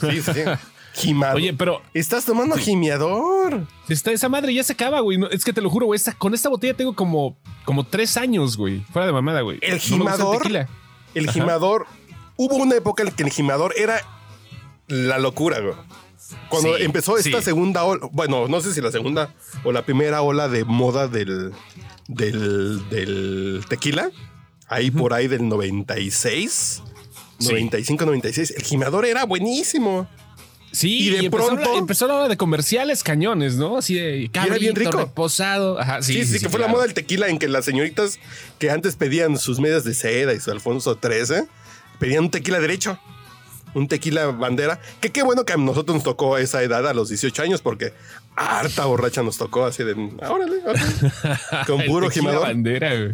Sí, 0.00 0.22
sí, 0.22 0.32
sí. 1.00 1.08
Gimado. 1.08 1.36
Oye, 1.36 1.52
pero 1.54 1.82
Estás 1.94 2.24
tomando 2.24 2.56
gimiador. 2.56 3.66
Está 3.88 4.12
esa 4.12 4.28
madre 4.28 4.54
ya 4.54 4.62
se 4.62 4.72
acaba, 4.74 5.00
güey. 5.00 5.18
No, 5.18 5.28
es 5.28 5.44
que 5.44 5.52
te 5.52 5.60
lo 5.60 5.70
juro, 5.70 5.86
güey. 5.86 5.96
esta- 5.96 6.12
con 6.14 6.34
esta 6.34 6.48
botella 6.48 6.74
tengo 6.74 6.94
como, 6.94 7.36
como 7.64 7.84
tres 7.84 8.16
años, 8.16 8.56
güey. 8.56 8.80
Fuera 8.92 9.06
de 9.06 9.12
mamada, 9.12 9.40
güey. 9.40 9.58
El 9.62 9.78
gimador. 9.78 10.42
El 11.14 11.24
Ajá. 11.28 11.32
gimador. 11.32 11.86
Hubo 12.36 12.56
una 12.56 12.76
época 12.76 13.02
en 13.02 13.10
que 13.10 13.22
el 13.24 13.30
gimador 13.30 13.74
era 13.76 14.00
la 14.88 15.18
locura, 15.18 15.60
güey. 15.60 15.74
Cuando 16.48 16.76
Sí, 16.76 16.84
empezó 16.84 17.16
esta 17.18 17.38
sí. 17.38 17.44
segunda 17.44 17.82
ola, 17.84 18.08
bueno, 18.12 18.46
no 18.46 18.60
sé 18.60 18.72
si 18.72 18.80
la 18.80 18.92
segunda 18.92 19.34
o 19.64 19.72
la 19.72 19.82
primera 19.84 20.22
ola 20.22 20.48
de 20.48 20.64
moda 20.64 21.08
del, 21.08 21.52
del, 22.06 22.88
del 22.88 23.64
tequila, 23.68 24.10
ahí 24.68 24.90
por 24.92 25.12
ahí 25.12 25.26
del 25.26 25.48
96, 25.48 26.82
Sí. 27.40 27.48
95, 27.48 28.04
96, 28.06 28.50
el 28.56 28.62
gimador 28.62 29.06
era 29.06 29.24
buenísimo. 29.24 30.06
Sí, 30.72 31.08
Y 31.08 31.10
de 31.22 31.30
pronto- 31.30 31.76
empezó 31.78 32.06
la 32.06 32.14
hora 32.14 32.28
de 32.28 32.36
comerciales 32.36 33.02
cañones, 33.02 33.56
¿no? 33.56 33.78
Así 33.78 33.94
de 33.94 34.30
era 34.32 34.56
bien 34.56 34.76
rico. 34.76 34.98
reposado. 34.98 35.80
Ajá, 35.80 36.00
sí, 36.00 36.24
Sí, 36.24 36.38
sí, 36.38 36.38
que 36.44 36.48
fue 36.48 36.60
la 36.60 36.68
moda 36.68 36.84
del 36.84 36.94
tequila 36.94 37.28
en 37.28 37.38
que 37.40 37.48
las 37.48 37.64
señoritas 37.64 38.18
que 38.58 38.70
antes 38.70 38.94
pedían 38.94 39.36
sus 39.36 39.58
medias 39.58 39.82
de 39.84 39.94
seda 39.94 40.32
y 40.32 40.38
su 40.40 40.50
Alfonso 40.52 40.98
XIII 41.02 41.42
pedían 41.98 42.24
un 42.24 42.30
tequila 42.30 42.60
derecho, 42.60 42.98
un 43.74 43.88
tequila 43.88 44.26
bandera. 44.26 44.80
Que 45.00 45.10
qué 45.10 45.22
bueno 45.24 45.44
que 45.44 45.54
a 45.54 45.56
nosotros 45.56 45.94
nos 45.96 46.04
tocó 46.04 46.38
esa 46.38 46.62
edad 46.62 46.86
a 46.86 46.94
los 46.94 47.08
18 47.08 47.42
años 47.42 47.60
porque 47.62 47.92
harta 48.36 48.84
borracha 48.84 49.22
nos 49.24 49.38
tocó 49.38 49.64
así 49.66 49.82
de, 49.82 49.92
órale, 49.94 50.58
órale", 50.64 50.82
con 51.66 51.82
puro 51.86 52.10
gimador. 52.10 52.42
bandera, 52.42 52.94
güey. 52.96 53.12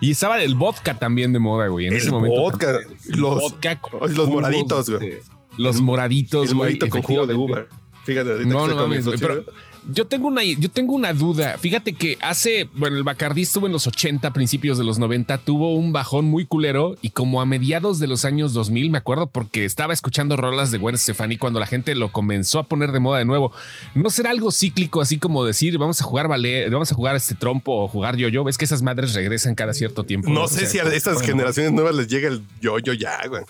Y 0.00 0.10
estaba 0.12 0.42
el 0.42 0.54
vodka 0.54 0.98
también 0.98 1.32
de 1.34 1.38
moda, 1.38 1.68
güey. 1.68 1.86
En 1.86 1.92
El 1.92 1.98
ese 2.00 2.10
momento. 2.10 2.40
vodka, 2.40 2.78
los, 3.08 3.40
vodka 3.40 3.78
los 4.08 4.28
moraditos, 4.28 4.88
güey. 4.90 5.00
de- 5.10 5.22
Los 5.58 5.80
moraditos, 5.80 6.48
El 6.50 6.54
güey. 6.56 6.70
morito 6.70 6.88
con 6.88 7.02
jugo 7.02 7.26
de 7.26 7.34
uva. 7.34 7.66
Fíjate, 8.04 8.32
ahorita 8.32 8.50
No, 8.50 8.66
que 8.66 8.74
no 8.74 8.76
mames, 8.82 9.06
güey, 9.06 9.18
pero 9.18 9.44
yo 9.90 10.06
tengo 10.06 10.28
una 10.28 10.42
yo 10.44 10.70
tengo 10.70 10.94
una 10.94 11.12
duda. 11.14 11.56
Fíjate 11.58 11.94
que 11.94 12.18
hace, 12.20 12.68
bueno, 12.74 12.96
el 12.98 13.02
Bacardí 13.02 13.42
estuvo 13.42 13.66
en 13.66 13.72
los 13.72 13.86
80, 13.86 14.30
principios 14.32 14.76
de 14.76 14.84
los 14.84 14.98
90, 14.98 15.38
tuvo 15.38 15.74
un 15.74 15.92
bajón 15.92 16.26
muy 16.26 16.44
culero 16.44 16.96
y 17.00 17.10
como 17.10 17.40
a 17.40 17.46
mediados 17.46 17.98
de 18.00 18.06
los 18.06 18.26
años 18.26 18.52
2000, 18.52 18.90
me 18.90 18.98
acuerdo 18.98 19.26
porque 19.26 19.64
estaba 19.64 19.92
escuchando 19.94 20.36
rolas 20.36 20.70
de 20.70 20.76
Gwen 20.78 20.98
Stefani 20.98 21.38
cuando 21.38 21.60
la 21.60 21.66
gente 21.66 21.94
lo 21.94 22.12
comenzó 22.12 22.58
a 22.58 22.64
poner 22.64 22.92
de 22.92 23.00
moda 23.00 23.18
de 23.20 23.24
nuevo. 23.24 23.52
¿No 23.94 24.10
será 24.10 24.30
algo 24.30 24.52
cíclico 24.52 25.00
así 25.00 25.18
como 25.18 25.44
decir, 25.44 25.76
vamos 25.78 26.00
a 26.00 26.04
jugar 26.04 26.28
ballet, 26.28 26.70
vamos 26.70 26.92
a 26.92 26.94
jugar 26.94 27.16
este 27.16 27.34
trompo 27.34 27.72
o 27.84 27.88
jugar 27.88 28.16
yo-yo? 28.16 28.44
¿Ves 28.44 28.58
que 28.58 28.66
esas 28.66 28.82
madres 28.82 29.14
regresan 29.14 29.54
cada 29.54 29.72
cierto 29.72 30.04
tiempo? 30.04 30.28
No 30.30 30.46
sé 30.48 30.60
sea, 30.60 30.68
si 30.68 30.78
a 30.78 30.82
estas 30.94 31.14
bueno, 31.14 31.28
generaciones 31.28 31.72
nuevas 31.72 31.94
les 31.94 32.08
llega 32.08 32.28
el 32.28 32.42
yo-yo 32.60 32.92
ya, 32.92 33.18
güey. 33.28 33.42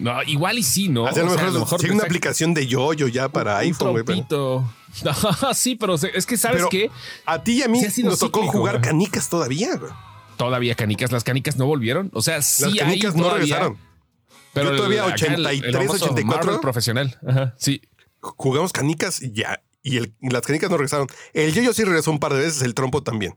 No, 0.00 0.22
igual 0.24 0.58
y 0.58 0.62
sí, 0.62 0.88
¿no? 0.88 1.06
Así 1.06 1.20
a 1.20 1.22
lo 1.24 1.32
O 1.32 1.34
sea, 1.34 1.44
mejor, 1.50 1.80
sí 1.80 1.86
hay 1.86 1.90
te 1.90 1.94
una 1.94 2.04
aplicación 2.04 2.54
de 2.54 2.66
yo-yo 2.66 3.08
ya 3.08 3.28
para 3.28 3.54
un 3.56 3.60
iPhone, 3.60 3.92
güey. 3.92 4.04
pero- 4.04 4.72
sí, 5.54 5.76
pero 5.76 5.94
es 5.94 6.26
que 6.26 6.36
sabes 6.36 6.64
qué? 6.70 6.90
a 7.26 7.42
ti 7.42 7.58
y 7.58 7.62
a 7.62 7.68
mí 7.68 7.80
Sí 7.84 8.02
nos 8.02 8.18
tocó 8.18 8.40
cíclico, 8.40 8.58
jugar 8.58 8.76
güey. 8.78 8.88
canicas 8.88 9.28
todavía, 9.28 9.76
güey. 9.76 9.92
Todavía 10.36 10.74
canicas, 10.74 11.10
las 11.12 11.24
canicas 11.24 11.56
no 11.56 11.66
volvieron. 11.66 12.10
O 12.14 12.22
sea, 12.22 12.40
sí 12.42 12.62
Las 12.62 12.72
hay 12.72 12.78
canicas 12.78 13.14
no 13.16 13.24
todavía, 13.24 13.40
regresaron. 13.44 13.78
Pero 14.54 14.66
Yo 14.66 14.70
el- 14.72 14.76
todavía 14.78 15.00
el- 15.04 15.08
el 15.08 15.14
83, 15.14 15.74
famoso 15.86 16.04
84. 16.06 16.44
Marvel 16.46 16.60
profesional. 16.60 17.18
Ajá, 17.26 17.54
sí. 17.58 17.82
Jugamos 18.20 18.72
canicas 18.72 19.20
y 19.22 19.32
ya. 19.32 19.62
Y, 19.82 19.96
el- 19.98 20.14
y 20.20 20.30
las 20.30 20.42
canicas 20.42 20.70
no 20.70 20.76
regresaron. 20.76 21.06
El 21.32 21.52
yo-yo 21.52 21.72
sí 21.72 21.84
regresó 21.84 22.10
un 22.10 22.18
par 22.18 22.32
de 22.34 22.40
veces, 22.40 22.62
el 22.62 22.74
trompo 22.74 23.02
también. 23.02 23.34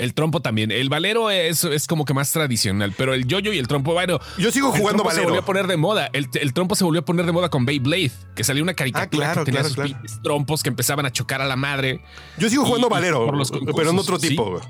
El 0.00 0.14
trompo 0.14 0.40
también. 0.40 0.70
El 0.70 0.88
valero 0.88 1.30
es, 1.30 1.62
es 1.64 1.86
como 1.86 2.04
que 2.04 2.14
más 2.14 2.32
tradicional, 2.32 2.94
pero 2.96 3.12
el 3.14 3.26
yoyo 3.26 3.52
y 3.52 3.58
el 3.58 3.68
trompo, 3.68 3.92
bueno. 3.92 4.18
Yo 4.38 4.50
sigo 4.50 4.72
el 4.74 4.80
jugando 4.80 5.02
trompo 5.02 5.10
se 5.10 5.16
valero. 5.16 5.28
volvió 5.28 5.40
a 5.42 5.44
poner 5.44 5.66
de 5.66 5.76
moda. 5.76 6.08
El, 6.12 6.28
el 6.40 6.52
trompo 6.54 6.74
se 6.74 6.84
volvió 6.84 7.02
a 7.02 7.04
poner 7.04 7.26
de 7.26 7.32
moda 7.32 7.50
con 7.50 7.66
Beyblade, 7.66 8.10
que 8.34 8.42
salió 8.42 8.62
una 8.62 8.74
caricatura 8.74 9.26
Ah, 9.28 9.32
claro, 9.34 9.44
que 9.44 9.52
tenía 9.52 9.60
claro, 9.68 9.88
sus 9.88 10.00
claro. 10.00 10.22
trompos 10.22 10.62
que 10.62 10.70
empezaban 10.70 11.04
a 11.06 11.12
chocar 11.12 11.42
a 11.42 11.46
la 11.46 11.56
madre. 11.56 12.00
Yo 12.38 12.48
sigo 12.48 12.64
jugando 12.64 12.86
Y- 12.88 12.90
valero, 12.90 13.30
pero 13.76 13.90
en 13.90 13.98
otro 13.98 14.18
tipo, 14.18 14.60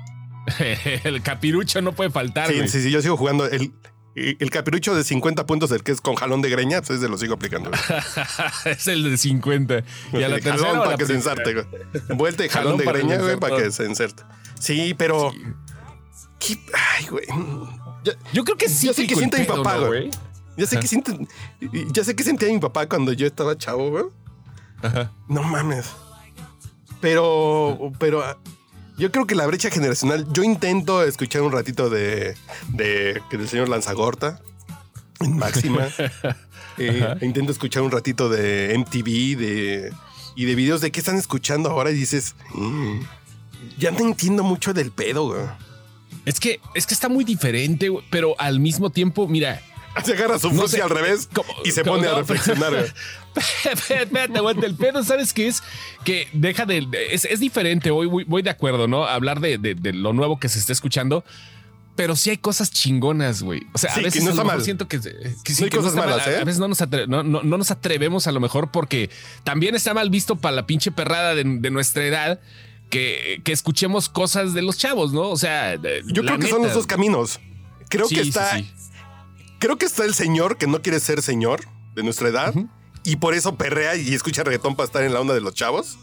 el 1.03 1.21
capirucho 1.21 1.81
no 1.81 1.93
puede 1.93 2.09
faltar. 2.09 2.49
Sí, 2.49 2.67
sí, 2.67 2.81
sí, 2.83 2.91
yo 2.91 3.01
sigo 3.01 3.15
jugando 3.15 3.45
el, 3.45 3.71
el 4.15 4.49
capirucho 4.49 4.93
de 4.95 5.03
50 5.03 5.45
puntos, 5.45 5.71
el 5.71 5.83
que 5.83 5.91
es 5.93 6.01
con 6.01 6.15
jalón 6.15 6.41
de 6.41 6.49
greña, 6.49 6.81
pues 6.81 6.99
ese 6.99 7.07
lo 7.07 7.17
sigo 7.17 7.35
aplicando. 7.35 7.71
es 8.65 8.87
el 8.87 9.03
de 9.09 9.17
50. 9.17 9.83
Y 10.13 10.23
a 10.23 10.27
la 10.29 10.41
jalón 10.41 10.79
para 10.79 10.97
que 10.97 11.05
se 11.05 11.13
ensarte. 11.13 11.65
Vuelta 12.15 12.45
y 12.45 12.49
jalón, 12.49 12.77
Jalón 12.77 12.77
de 12.77 12.99
greña, 12.99 13.17
güey, 13.21 13.37
para 13.37 13.55
que 13.57 13.71
se 13.71 13.85
inserte. 13.85 14.23
Sí, 14.61 14.93
pero. 14.97 15.31
Ay, 16.73 17.05
güey. 17.09 17.25
Yo 18.33 18.43
creo 18.43 18.57
que 18.57 18.69
sí. 18.69 18.87
Ya 18.87 18.93
sé 18.93 19.07
que 19.07 19.15
siente 19.15 19.39
mi 19.39 19.45
papá, 19.45 19.75
¿no, 19.77 19.87
güey. 19.87 20.09
ya 20.57 20.65
sé 20.65 20.79
que 20.79 20.87
siente, 20.87 21.17
ya 21.93 22.03
sé 22.03 22.15
que 22.15 22.23
sentía 22.23 22.47
mi 22.49 22.59
papá 22.59 22.87
cuando 22.87 23.11
yo 23.13 23.27
estaba 23.27 23.57
chavo, 23.57 23.89
güey. 23.91 24.05
Ajá. 24.81 25.11
No 25.27 25.43
mames. 25.43 25.85
Pero, 26.99 27.91
pero 27.99 28.23
ah, 28.23 28.37
yo 28.97 29.11
creo 29.11 29.25
que 29.25 29.35
la 29.35 29.45
brecha 29.47 29.69
generacional, 29.71 30.27
yo 30.31 30.43
intento 30.43 31.03
escuchar 31.03 31.41
un 31.41 31.51
ratito 31.51 31.89
de, 31.89 32.35
de 32.69 33.21
del 33.31 33.47
señor 33.49 33.69
Lanzagorta 33.69 34.39
en 35.19 35.37
máxima. 35.37 35.87
Eh, 36.77 37.17
intento 37.21 37.51
escuchar 37.51 37.83
un 37.83 37.91
ratito 37.91 38.29
de 38.29 38.73
MTV 38.79 39.37
de, 39.37 39.93
y 40.37 40.45
de 40.45 40.55
videos 40.55 40.79
de 40.81 40.89
qué 40.89 40.99
están 41.01 41.17
escuchando 41.17 41.69
ahora 41.69 41.91
y 41.91 41.93
dices, 41.93 42.33
"Mm, 42.55 43.01
ya 43.81 43.91
no 43.91 43.99
entiendo 43.99 44.43
mucho 44.43 44.73
del 44.73 44.91
pedo, 44.91 45.27
güey. 45.27 45.41
Es 46.25 46.39
que, 46.39 46.59
es 46.75 46.85
que 46.87 46.93
está 46.93 47.09
muy 47.09 47.23
diferente, 47.25 47.89
güey, 47.89 48.05
pero 48.09 48.35
al 48.39 48.59
mismo 48.61 48.89
tiempo, 48.91 49.27
mira, 49.27 49.61
Se 50.05 50.13
agarra 50.13 50.39
su 50.39 50.49
No 50.53 50.69
sé, 50.69 50.81
al 50.81 50.89
revés 50.89 51.27
¿cómo- 51.33 51.49
y 51.65 51.71
se 51.71 51.83
pone 51.83 52.07
a 52.07 52.13
reflexionar. 52.15 52.73
Espérate, 53.65 54.37
aguanta. 54.37 54.65
El 54.65 54.75
pedo, 54.75 55.03
¿sabes 55.03 55.33
qué 55.33 55.47
es? 55.47 55.61
Que 56.05 56.29
deja 56.31 56.65
de. 56.65 56.87
Es, 57.11 57.25
es 57.25 57.41
diferente. 57.41 57.91
Hoy 57.91 58.07
voy, 58.07 58.23
voy 58.23 58.41
de 58.41 58.49
acuerdo, 58.49 58.87
¿no? 58.87 59.05
Hablar 59.05 59.41
de, 59.41 59.57
de- 59.57 59.75
de 59.75 59.91
lo 59.93 60.13
nuevo 60.13 60.39
que 60.39 60.47
se 60.47 60.59
está 60.59 60.71
escuchando. 60.71 61.25
Pero 61.97 62.15
sí 62.15 62.29
hay 62.29 62.37
cosas 62.37 62.71
chingonas, 62.71 63.43
güey. 63.43 63.63
O 63.73 63.77
sea, 63.77 63.93
Sí, 63.93 63.99
a 63.99 64.03
que 64.03 64.05
veces 64.07 64.23
no 64.23 64.29
a 64.29 64.31
está 64.31 64.41
lo 64.43 64.45
mejor 64.45 64.57
mal. 64.59 64.63
siento 64.65 64.87
que, 64.87 64.97
que 65.01 65.53
sí, 65.53 65.61
No 65.61 65.65
hay 65.65 65.69
que 65.69 65.77
cosas 65.77 65.93
malas, 65.95 66.25
A- 66.25 66.31
¿eh? 66.31 66.37
A 66.37 66.43
veces 66.45 66.59
no 66.59 66.69
nos, 66.69 66.79
atre- 66.81 67.07
no, 67.07 67.23
no- 67.23 67.43
no 67.43 67.57
nos 67.57 67.69
atrevemos 67.69 68.27
a 68.27 68.31
lo 68.31 68.39
mejor 68.39 68.71
porque 68.71 69.09
también 69.43 69.75
está 69.75 69.93
mal 69.93 70.09
visto 70.09 70.37
para 70.37 70.55
la 70.55 70.65
pinche 70.65 70.91
perrada 70.91 71.35
de, 71.35 71.43
de 71.43 71.69
nuestra 71.69 72.05
edad 72.05 72.39
que, 72.91 73.41
que 73.43 73.51
escuchemos 73.51 74.07
cosas 74.09 74.53
de 74.53 74.61
los 74.61 74.77
chavos, 74.77 75.11
¿no? 75.13 75.29
O 75.29 75.37
sea, 75.37 75.77
de- 75.77 76.03
Yo 76.05 76.21
creo 76.23 76.37
que 76.37 76.47
son 76.49 76.61
los 76.61 76.73
dos 76.75 76.85
caminos. 76.85 77.39
Creo 77.89 78.07
Sí, 78.07 78.15
que 78.15 78.21
está, 78.21 78.57
sí. 78.57 78.71
creo 79.59 79.77
que 79.79 79.85
está 79.87 80.05
el 80.05 80.13
señor 80.13 80.57
que 80.57 80.67
no 80.67 80.81
quiere 80.83 80.99
ser 80.99 81.21
señor 81.23 81.61
de 81.95 82.03
nuestra 82.03 82.29
edad 82.29 82.53
y 83.03 83.15
por 83.15 83.33
eso 83.33 83.55
perrea 83.55 83.95
y 83.95 84.13
escucha 84.13 84.43
reggaetón 84.43 84.75
para 84.75 84.85
estar 84.85 85.03
en 85.03 85.13
la 85.13 85.19
onda 85.21 85.33
de 85.33 85.41
los 85.41 85.55
chavos. 85.55 85.97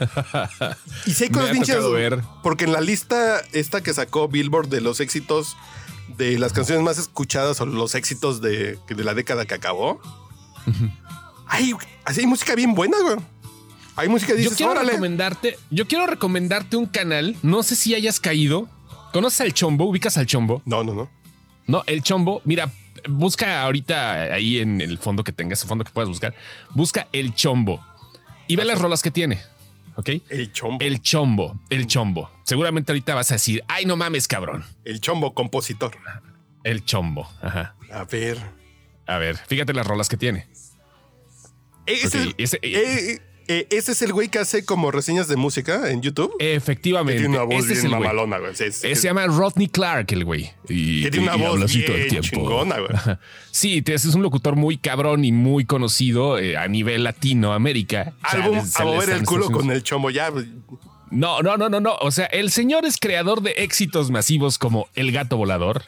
y 1.06 1.12
si 1.12 1.24
hay 1.24 1.30
cosas 1.30 1.52
ver. 1.92 2.20
porque 2.42 2.64
en 2.64 2.72
la 2.72 2.80
lista 2.80 3.42
esta 3.52 3.82
que 3.82 3.92
sacó 3.94 4.28
Billboard 4.28 4.68
de 4.68 4.80
los 4.80 4.98
éxitos 5.00 5.56
de 6.16 6.38
las 6.38 6.52
canciones 6.52 6.82
más 6.82 6.98
escuchadas 6.98 7.60
o 7.60 7.66
los 7.66 7.94
éxitos 7.94 8.40
de, 8.40 8.78
de 8.88 9.04
la 9.04 9.14
década 9.14 9.44
que 9.46 9.54
acabó, 9.54 10.00
hay, 11.46 11.74
así 12.04 12.20
hay 12.20 12.26
música 12.26 12.54
bien 12.54 12.74
buena, 12.74 12.96
güey. 13.02 13.16
Hay 14.00 14.08
música 14.08 14.34
que 14.34 14.42
Yo 14.42 14.50
quiero 14.50 14.72
órale. 14.72 14.90
recomendarte, 14.92 15.58
yo 15.70 15.86
quiero 15.86 16.06
recomendarte 16.06 16.76
un 16.76 16.86
canal. 16.86 17.36
No 17.42 17.62
sé 17.62 17.76
si 17.76 17.94
hayas 17.94 18.18
caído. 18.20 18.68
¿Conoces 19.12 19.40
al 19.42 19.52
Chombo? 19.54 19.84
¿Ubicas 19.86 20.16
al 20.16 20.26
Chombo? 20.26 20.62
No, 20.64 20.82
no, 20.84 20.94
no. 20.94 21.10
No, 21.66 21.82
el 21.86 22.02
Chombo. 22.02 22.40
Mira, 22.44 22.70
busca 23.08 23.62
ahorita 23.62 24.22
ahí 24.34 24.58
en 24.58 24.80
el 24.80 24.98
fondo 24.98 25.22
que 25.24 25.32
tengas, 25.32 25.62
el 25.62 25.68
fondo 25.68 25.84
que 25.84 25.90
puedas 25.92 26.08
buscar. 26.08 26.34
Busca 26.74 27.08
el 27.12 27.34
Chombo 27.34 27.84
y 28.48 28.56
ve 28.56 28.64
las 28.64 28.80
rolas 28.80 29.02
que 29.02 29.10
tiene. 29.10 29.40
¿Ok? 29.96 30.08
El 30.30 30.50
chombo. 30.52 30.78
El 30.84 31.02
Chombo, 31.02 31.60
el 31.68 31.86
Chombo. 31.86 32.30
Seguramente 32.44 32.92
ahorita 32.92 33.14
vas 33.14 33.30
a 33.32 33.34
decir, 33.34 33.62
ay, 33.68 33.84
no 33.84 33.96
mames, 33.96 34.26
cabrón. 34.28 34.64
El 34.84 35.00
chombo 35.00 35.34
compositor. 35.34 35.90
El 36.64 36.84
Chombo. 36.84 37.28
Ajá. 37.42 37.74
A 37.92 38.04
ver. 38.04 38.38
A 39.06 39.18
ver, 39.18 39.36
fíjate 39.36 39.74
las 39.74 39.86
rolas 39.86 40.08
que 40.08 40.16
tiene. 40.16 40.46
Ese, 41.86 42.34
ese- 42.38 42.60
eh, 42.62 43.20
eh, 43.52 43.66
ese 43.70 43.92
es 43.92 44.02
el 44.02 44.12
güey 44.12 44.28
que 44.28 44.38
hace 44.38 44.64
como 44.64 44.92
reseñas 44.92 45.26
de 45.26 45.34
música 45.34 45.90
en 45.90 46.02
YouTube. 46.02 46.32
Efectivamente. 46.38 47.20
tiene 47.20 47.34
una 47.36 47.44
voz 47.44 47.64
ese 47.64 47.72
es 47.72 47.82
bien 47.82 47.94
el 47.94 48.00
mamalona, 48.00 48.38
güey. 48.38 48.54
Sí, 48.54 48.70
sí, 48.70 48.94
Se 48.94 49.08
llama 49.08 49.26
Rodney 49.26 49.66
Clark, 49.68 50.12
el 50.12 50.24
güey. 50.24 50.52
Y, 50.68 51.02
Que 51.02 51.10
tiene 51.10 51.26
una 51.26 51.36
y 51.36 51.40
voz 51.40 51.72
bien 51.74 51.86
todo 51.86 51.96
el 51.96 52.08
tiempo. 52.08 52.28
chingona, 52.28 52.76
güey. 52.78 53.16
Sí, 53.50 53.82
es 53.84 54.04
un 54.06 54.22
locutor 54.22 54.54
muy 54.54 54.76
cabrón 54.78 55.24
y 55.24 55.32
muy 55.32 55.64
conocido 55.64 56.38
eh, 56.38 56.56
a 56.56 56.68
nivel 56.68 57.02
Latinoamérica. 57.02 58.12
O 58.24 58.30
sea, 58.30 58.42
Álbum 58.44 58.58
desde- 58.60 58.82
a 58.82 58.86
mover 58.86 59.10
el 59.10 59.24
culo 59.24 59.50
con 59.50 59.68
el 59.72 59.82
chombo 59.82 60.10
ya. 60.10 60.30
No, 61.10 61.42
no, 61.42 61.56
no, 61.56 61.68
no, 61.68 61.80
no. 61.80 61.96
O 61.96 62.12
sea, 62.12 62.26
el 62.26 62.52
señor 62.52 62.84
es 62.84 62.98
creador 62.98 63.42
de 63.42 63.50
éxitos 63.56 64.12
masivos 64.12 64.58
como 64.58 64.86
El 64.94 65.10
Gato 65.10 65.36
Volador. 65.36 65.82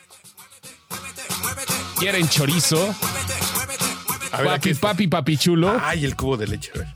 Quieren 1.98 2.28
chorizo. 2.28 2.92
A 4.32 4.38
ver, 4.38 4.46
Papi, 4.46 4.74
papi, 4.74 5.06
papi 5.08 5.36
chulo. 5.36 5.78
Ay, 5.80 6.04
el 6.04 6.16
cubo 6.16 6.36
de 6.36 6.48
leche, 6.48 6.72
güey. 6.74 6.86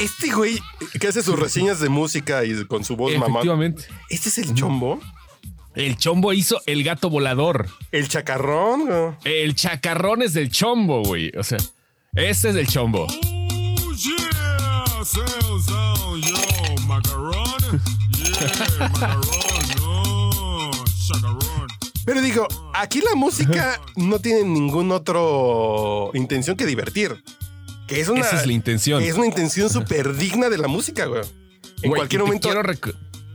Este 0.00 0.32
güey 0.32 0.58
que 1.00 1.06
hace 1.06 1.22
sus 1.22 1.38
reseñas 1.38 1.78
de 1.78 1.88
música 1.88 2.44
y 2.44 2.64
con 2.66 2.84
su 2.84 2.96
voz 2.96 3.12
mamá. 3.12 3.26
Efectivamente. 3.26 3.84
Este 4.10 4.28
es 4.28 4.38
el 4.38 4.54
chombo. 4.54 5.00
El 5.74 5.96
chombo 5.96 6.32
hizo 6.32 6.60
El 6.66 6.82
Gato 6.84 7.10
Volador. 7.10 7.68
El 7.92 8.08
chacarrón. 8.08 9.16
El 9.24 9.54
chacarrón 9.54 10.22
es 10.22 10.32
del 10.32 10.50
chombo, 10.50 11.02
güey. 11.02 11.32
O 11.36 11.42
sea, 11.44 11.58
este 12.14 12.48
es 12.50 12.54
del 12.54 12.66
chombo. 12.66 13.06
Oh 13.08 13.92
yeah, 13.92 15.04
sound 15.04 15.62
sound 15.62 16.24
yo, 16.24 16.86
macaron, 16.86 17.44
yeah, 18.12 18.88
macaron, 18.88 19.20
no, 19.78 20.70
chacarón. 21.06 21.68
Pero 22.04 22.20
digo, 22.20 22.46
aquí 22.74 23.00
la 23.00 23.14
música 23.14 23.80
no 23.96 24.18
tiene 24.18 24.42
ningún 24.42 24.92
otro 24.92 26.10
intención 26.14 26.56
que 26.56 26.66
divertir. 26.66 27.22
Que 27.86 28.00
es 28.00 28.08
una, 28.08 28.20
Esa 28.22 28.40
es 28.40 28.46
la 28.46 28.52
intención. 28.52 29.02
Es 29.02 29.14
una 29.14 29.26
intención 29.26 29.68
súper 29.70 30.14
digna 30.16 30.48
de 30.48 30.58
la 30.58 30.68
música, 30.68 31.06
güey. 31.06 31.22
En 31.82 31.90
Güey, 31.90 31.98
cualquier 32.00 32.22
momento 32.22 32.48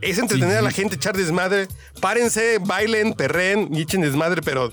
es 0.01 0.17
entretener 0.17 0.53
Sí, 0.53 0.57
a 0.57 0.61
la 0.61 0.71
gente, 0.71 0.95
echar 0.95 1.15
desmadre. 1.15 1.67
Párense, 2.01 2.57
bailen, 2.59 3.13
perren 3.13 3.69
y 3.75 3.81
echen 3.81 4.01
desmadre, 4.01 4.41
pero 4.41 4.71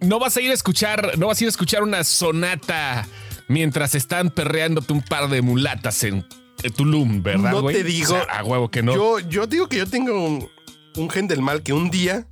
No 0.00 0.18
vas 0.18 0.36
a 0.36 0.40
ir 0.40 0.50
a 0.50 0.54
escuchar, 0.54 1.16
no 1.18 1.26
vas 1.28 1.40
a 1.40 1.44
ir 1.44 1.48
a 1.48 1.50
escuchar 1.50 1.82
una 1.82 2.02
sonata 2.04 3.06
mientras 3.48 3.94
están 3.94 4.30
perreándote 4.30 4.92
un 4.92 5.02
par 5.02 5.28
de 5.28 5.42
mulatas 5.42 6.02
en, 6.04 6.26
en 6.62 6.72
Tulum, 6.72 7.22
¿verdad, 7.22 7.52
no 7.52 7.62
güey? 7.62 7.76
te 7.76 7.84
digo. 7.84 8.14
O 8.14 8.24
sea, 8.24 8.38
a 8.38 8.42
huevo 8.44 8.70
que 8.70 8.82
no. 8.82 8.94
Yo, 8.94 9.18
yo 9.20 9.46
digo 9.46 9.68
que 9.68 9.76
yo 9.78 9.86
tengo 9.86 10.12
un, 10.24 10.48
un 10.96 11.10
gen 11.10 11.28
del 11.28 11.40
mal 11.42 11.62
que 11.62 11.72
un 11.72 11.90
día 11.90 12.26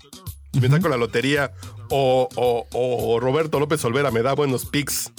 me 0.53 0.69
saco 0.69 0.89
la 0.89 0.97
lotería 0.97 1.53
o, 1.91 2.29
o- 2.35 2.67
o 2.73 3.21
Roberto 3.21 3.61
López 3.61 3.85
Olvera 3.85 4.11
me 4.11 4.23
da 4.23 4.33
buenos 4.35 4.65
pics 4.67 5.13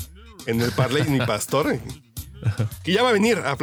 en 0.46 0.62
el 0.62 0.72
Parley 0.72 1.04
mi 1.10 1.20
pastor. 1.20 1.80
Que 2.84 2.94
ya 2.94 3.04
va 3.04 3.10
a 3.10 3.14
venir 3.14 3.38
a, 3.38 3.56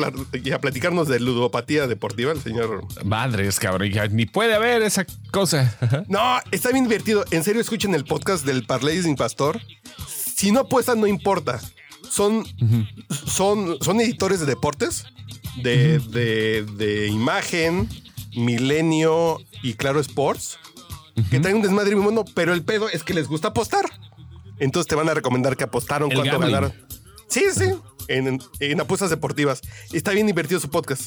y 0.45 0.53
a 0.53 0.61
platicarnos 0.61 1.09
de 1.09 1.19
ludopatía 1.19 1.88
deportiva 1.88 2.31
el 2.31 2.41
señor. 2.41 2.87
Madres, 3.05 3.59
cabrón, 3.59 3.91
ya 3.91 4.07
ni 4.07 4.25
puede 4.25 4.55
haber 4.55 4.83
esa 4.83 5.05
cosa. 5.33 5.77
No, 6.09 6.38
está 6.53 6.71
bien 6.71 6.85
divertido. 6.85 7.25
En 7.33 7.43
serio, 7.43 7.61
escuchen 7.61 7.95
el 7.97 8.05
podcast 8.05 8.47
del 8.47 8.64
Parley 8.67 9.03
sin 9.03 9.17
pastor. 9.17 9.61
Si 10.07 10.53
no 10.53 10.61
apuestan, 10.61 11.01
no 11.01 11.09
importa. 11.09 11.61
Son, 12.09 12.45
son, 13.27 13.79
son 13.81 14.01
editores 14.01 14.38
de 14.38 14.47
deportes, 14.47 15.07
de, 15.62 15.99
de, 15.99 16.62
de 16.77 17.09
imagen, 17.09 17.88
Milenio 18.37 19.41
y 19.62 19.75
Claro 19.75 20.01
Sports, 20.01 20.59
que 21.31 21.41
traen 21.41 21.57
un 21.57 21.62
desmadre 21.62 21.97
muy 21.97 22.05
bueno, 22.05 22.25
pero 22.35 22.55
el 22.55 22.62
pedo 22.62 22.88
es 22.88 23.03
que 23.03 23.12
les 23.12 23.27
gusta 23.27 23.49
apostar. 23.49 23.85
Entonces 24.59 24.88
te 24.88 24.94
van 24.94 25.09
a 25.09 25.14
recomendar 25.14 25.57
que 25.57 25.64
apostaron, 25.64 26.11
cuánto 26.11 26.33
gambling. 26.33 26.53
ganaron. 26.53 26.73
Sí, 27.29 27.44
sí, 27.55 27.71
en, 28.09 28.40
en 28.61 28.81
apuestas 28.81 29.11
deportivas. 29.11 29.61
Está 29.92 30.12
bien 30.12 30.27
divertido 30.27 30.61
su 30.61 30.71
podcast. 30.71 31.03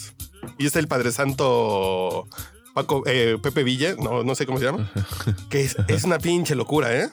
Y 0.58 0.66
está 0.66 0.80
el 0.80 0.88
Padre 0.88 1.12
Santo 1.12 2.28
Paco, 2.74 3.04
eh, 3.06 3.38
Pepe 3.42 3.64
Villa, 3.64 3.96
no, 4.00 4.24
no 4.24 4.34
sé 4.36 4.46
cómo 4.46 4.58
se 4.60 4.66
llama, 4.66 4.92
que 5.50 5.62
es, 5.64 5.76
es 5.88 6.04
una 6.04 6.18
pinche 6.20 6.56
locura, 6.56 6.96
¿eh? 6.96 7.10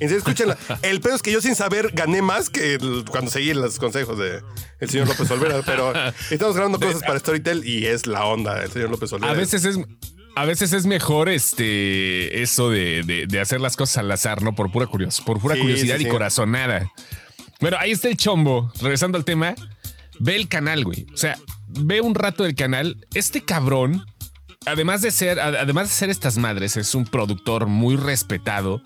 En 0.00 0.08
serio, 0.08 0.18
escúchenla. 0.18 0.56
El 0.82 1.00
pedo 1.00 1.16
es 1.16 1.22
que 1.22 1.32
yo 1.32 1.40
sin 1.40 1.56
saber 1.56 1.90
gané 1.92 2.22
más 2.22 2.50
que 2.50 2.74
el- 2.74 3.04
cuando 3.10 3.30
seguí 3.32 3.52
los 3.52 3.78
consejos 3.80 4.16
de 4.16 4.42
el 4.78 4.88
señor 4.90 5.08
López 5.08 5.28
Olvera, 5.32 5.60
pero 5.66 5.92
estamos 6.30 6.54
grabando 6.54 6.78
cosas 6.78 7.02
para 7.02 7.18
Storytel 7.18 7.66
y 7.66 7.86
es 7.86 8.06
la 8.06 8.24
onda 8.26 8.62
el 8.62 8.70
señor 8.70 8.90
López 8.90 9.12
Olvera. 9.12 9.32
A 9.32 9.34
veces 9.36 9.64
es. 9.64 9.76
A 10.36 10.44
veces 10.44 10.72
es 10.72 10.86
mejor 10.86 11.28
este 11.28 12.42
eso 12.42 12.70
de, 12.70 13.02
de- 13.02 13.26
de 13.26 13.40
hacer 13.40 13.60
las 13.60 13.76
cosas 13.76 13.98
al 13.98 14.10
azar, 14.12 14.42
¿no? 14.42 14.54
Por 14.54 14.70
pura 14.70 14.86
curiosidad, 14.86 15.26
por 15.26 15.40
pura 15.40 15.54
Sí, 15.56 15.60
curiosidad 15.62 15.96
sí, 15.98 16.04
y 16.06 16.08
corazonada. 16.08 16.90
Bueno, 17.60 17.76
ahí 17.80 17.90
está 17.90 18.08
el 18.08 18.16
chombo. 18.16 18.72
Regresando 18.80 19.18
al 19.18 19.24
tema, 19.24 19.54
ve 20.20 20.36
el 20.36 20.46
canal, 20.48 20.84
güey. 20.84 21.06
O 21.12 21.16
sea, 21.16 21.36
ve 21.68 22.00
un 22.00 22.14
rato 22.14 22.44
del 22.44 22.54
canal. 22.54 23.04
Este 23.14 23.40
cabrón, 23.42 24.04
además 24.64 25.02
de 25.02 25.10
ser, 25.10 25.40
ad- 25.40 25.56
además 25.56 25.88
de 25.88 25.94
ser 25.94 26.08
estas 26.10 26.38
madres, 26.38 26.76
es 26.76 26.94
un 26.94 27.04
productor 27.04 27.66
muy 27.66 27.96
respetado. 27.96 28.80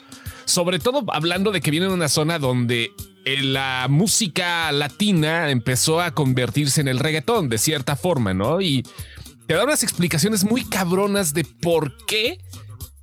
Sobre 0.47 0.79
todo 0.79 1.05
hablando 1.13 1.51
de 1.53 1.61
que 1.61 1.71
viene 1.71 1.87
de 1.87 1.93
una 1.93 2.09
zona 2.09 2.39
donde 2.39 2.91
eh, 3.25 3.43
la 3.43 3.87
música 3.91 4.73
latina 4.73 5.51
empezó 5.51 6.01
a 6.01 6.13
convertirse 6.13 6.81
en 6.81 6.89
el 6.89 6.99
reggaetón 6.99 7.49
de 7.51 7.59
cierta 7.59 7.95
forma, 7.95 8.33
¿no? 8.35 8.61
Y 8.61 8.83
te 9.47 9.55
da 9.55 9.65
unas 9.65 9.83
explicaciones 9.83 10.45
muy 10.45 10.65
cabronas 10.65 11.35
de 11.35 11.45
por 11.45 11.97
qué. 12.07 12.39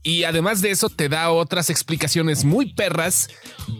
Y 0.02 0.24
además 0.24 0.62
de 0.62 0.72
eso, 0.72 0.90
te 0.90 1.10
da 1.10 1.30
otras 1.30 1.70
explicaciones 1.70 2.46
muy 2.46 2.74
perras 2.74 3.30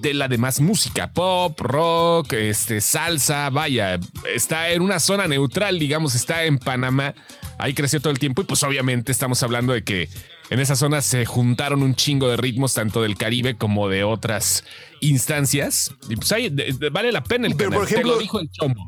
de 0.02 0.14
la 0.14 0.28
demás 0.28 0.60
música: 0.60 1.14
pop, 1.14 1.58
rock, 1.60 2.34
este, 2.34 2.82
salsa. 2.82 3.50
Vaya, 3.50 4.00
está 4.34 4.70
en 4.70 4.82
una 4.82 5.00
zona 5.00 5.28
neutral, 5.28 5.80
digamos, 5.80 6.16
está 6.16 6.44
en 6.44 6.60
Panamá. 6.60 7.16
Ahí 7.58 7.74
creció 7.74 8.02
todo 8.02 8.12
el 8.12 8.20
tiempo. 8.20 8.42
Y 8.42 8.46
pues, 8.46 8.64
obviamente, 8.64 9.12
estamos 9.12 9.42
hablando 9.44 9.74
de 9.74 9.84
que 9.84 10.10
en 10.50 10.60
esa 10.60 10.76
zona 10.76 11.02
se 11.02 11.26
juntaron 11.26 11.84
un 11.84 11.96
chingo 11.96 12.28
de 12.30 12.38
ritmos, 12.38 12.74
tanto 12.74 13.02
del 13.02 13.16
Caribe 13.16 13.56
como 13.56 13.88
de 13.88 14.04
otras 14.04 14.66
instancias. 15.02 15.92
Y 16.10 16.16
pues 16.16 16.30
de- 16.30 16.50
de- 16.50 16.90
vale 16.90 17.12
la 17.12 17.24
pena 17.24 17.48
el 17.48 17.56
Pero, 17.56 17.70
canal. 17.72 17.80
por 17.80 17.88
Te 17.88 17.94
ejemplo- 17.96 18.14
lo 18.16 18.20
dijo 18.20 18.40
el 18.40 18.50
chombo. 18.52 18.86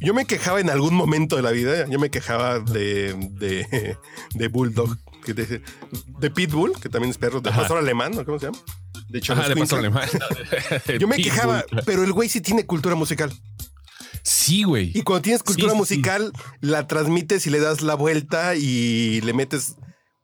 Yo 0.00 0.14
me 0.14 0.24
quejaba 0.26 0.60
en 0.60 0.70
algún 0.70 0.94
momento 0.94 1.36
de 1.36 1.42
la 1.42 1.50
vida, 1.50 1.86
yo 1.88 1.98
me 1.98 2.10
quejaba 2.10 2.58
de, 2.60 3.14
de, 3.32 3.96
de 4.34 4.48
Bulldog, 4.48 4.96
que 5.24 5.34
te- 5.34 5.62
de 6.20 6.30
Pitbull, 6.30 6.72
que 6.80 6.88
también 6.88 7.10
es 7.10 7.18
perro, 7.18 7.40
de 7.40 7.50
pastor 7.50 7.78
alemán, 7.78 8.12
¿no? 8.14 8.24
¿cómo 8.24 8.38
se 8.38 8.46
llama? 8.46 8.58
De 9.08 9.20
Ajá, 9.28 9.48
de 9.48 9.56
pastor 9.56 9.80
alemán. 9.80 10.08
Yo 11.00 11.06
me 11.08 11.16
Pitbull. 11.16 11.32
quejaba, 11.32 11.64
pero 11.84 12.04
el 12.04 12.12
güey 12.12 12.28
sí 12.28 12.40
tiene 12.40 12.64
cultura 12.64 12.94
musical. 12.94 13.32
Sí, 14.22 14.62
güey. 14.64 14.92
Y 14.94 15.02
cuando 15.02 15.22
tienes 15.22 15.42
cultura 15.42 15.72
Sí, 15.72 15.78
sí, 15.78 15.84
sí. 15.86 15.94
musical, 15.96 16.32
la 16.60 16.86
transmites 16.86 17.46
y 17.46 17.50
le 17.50 17.58
das 17.60 17.80
la 17.82 17.94
vuelta 17.94 18.54
y 18.54 19.20
le 19.22 19.32
metes 19.32 19.76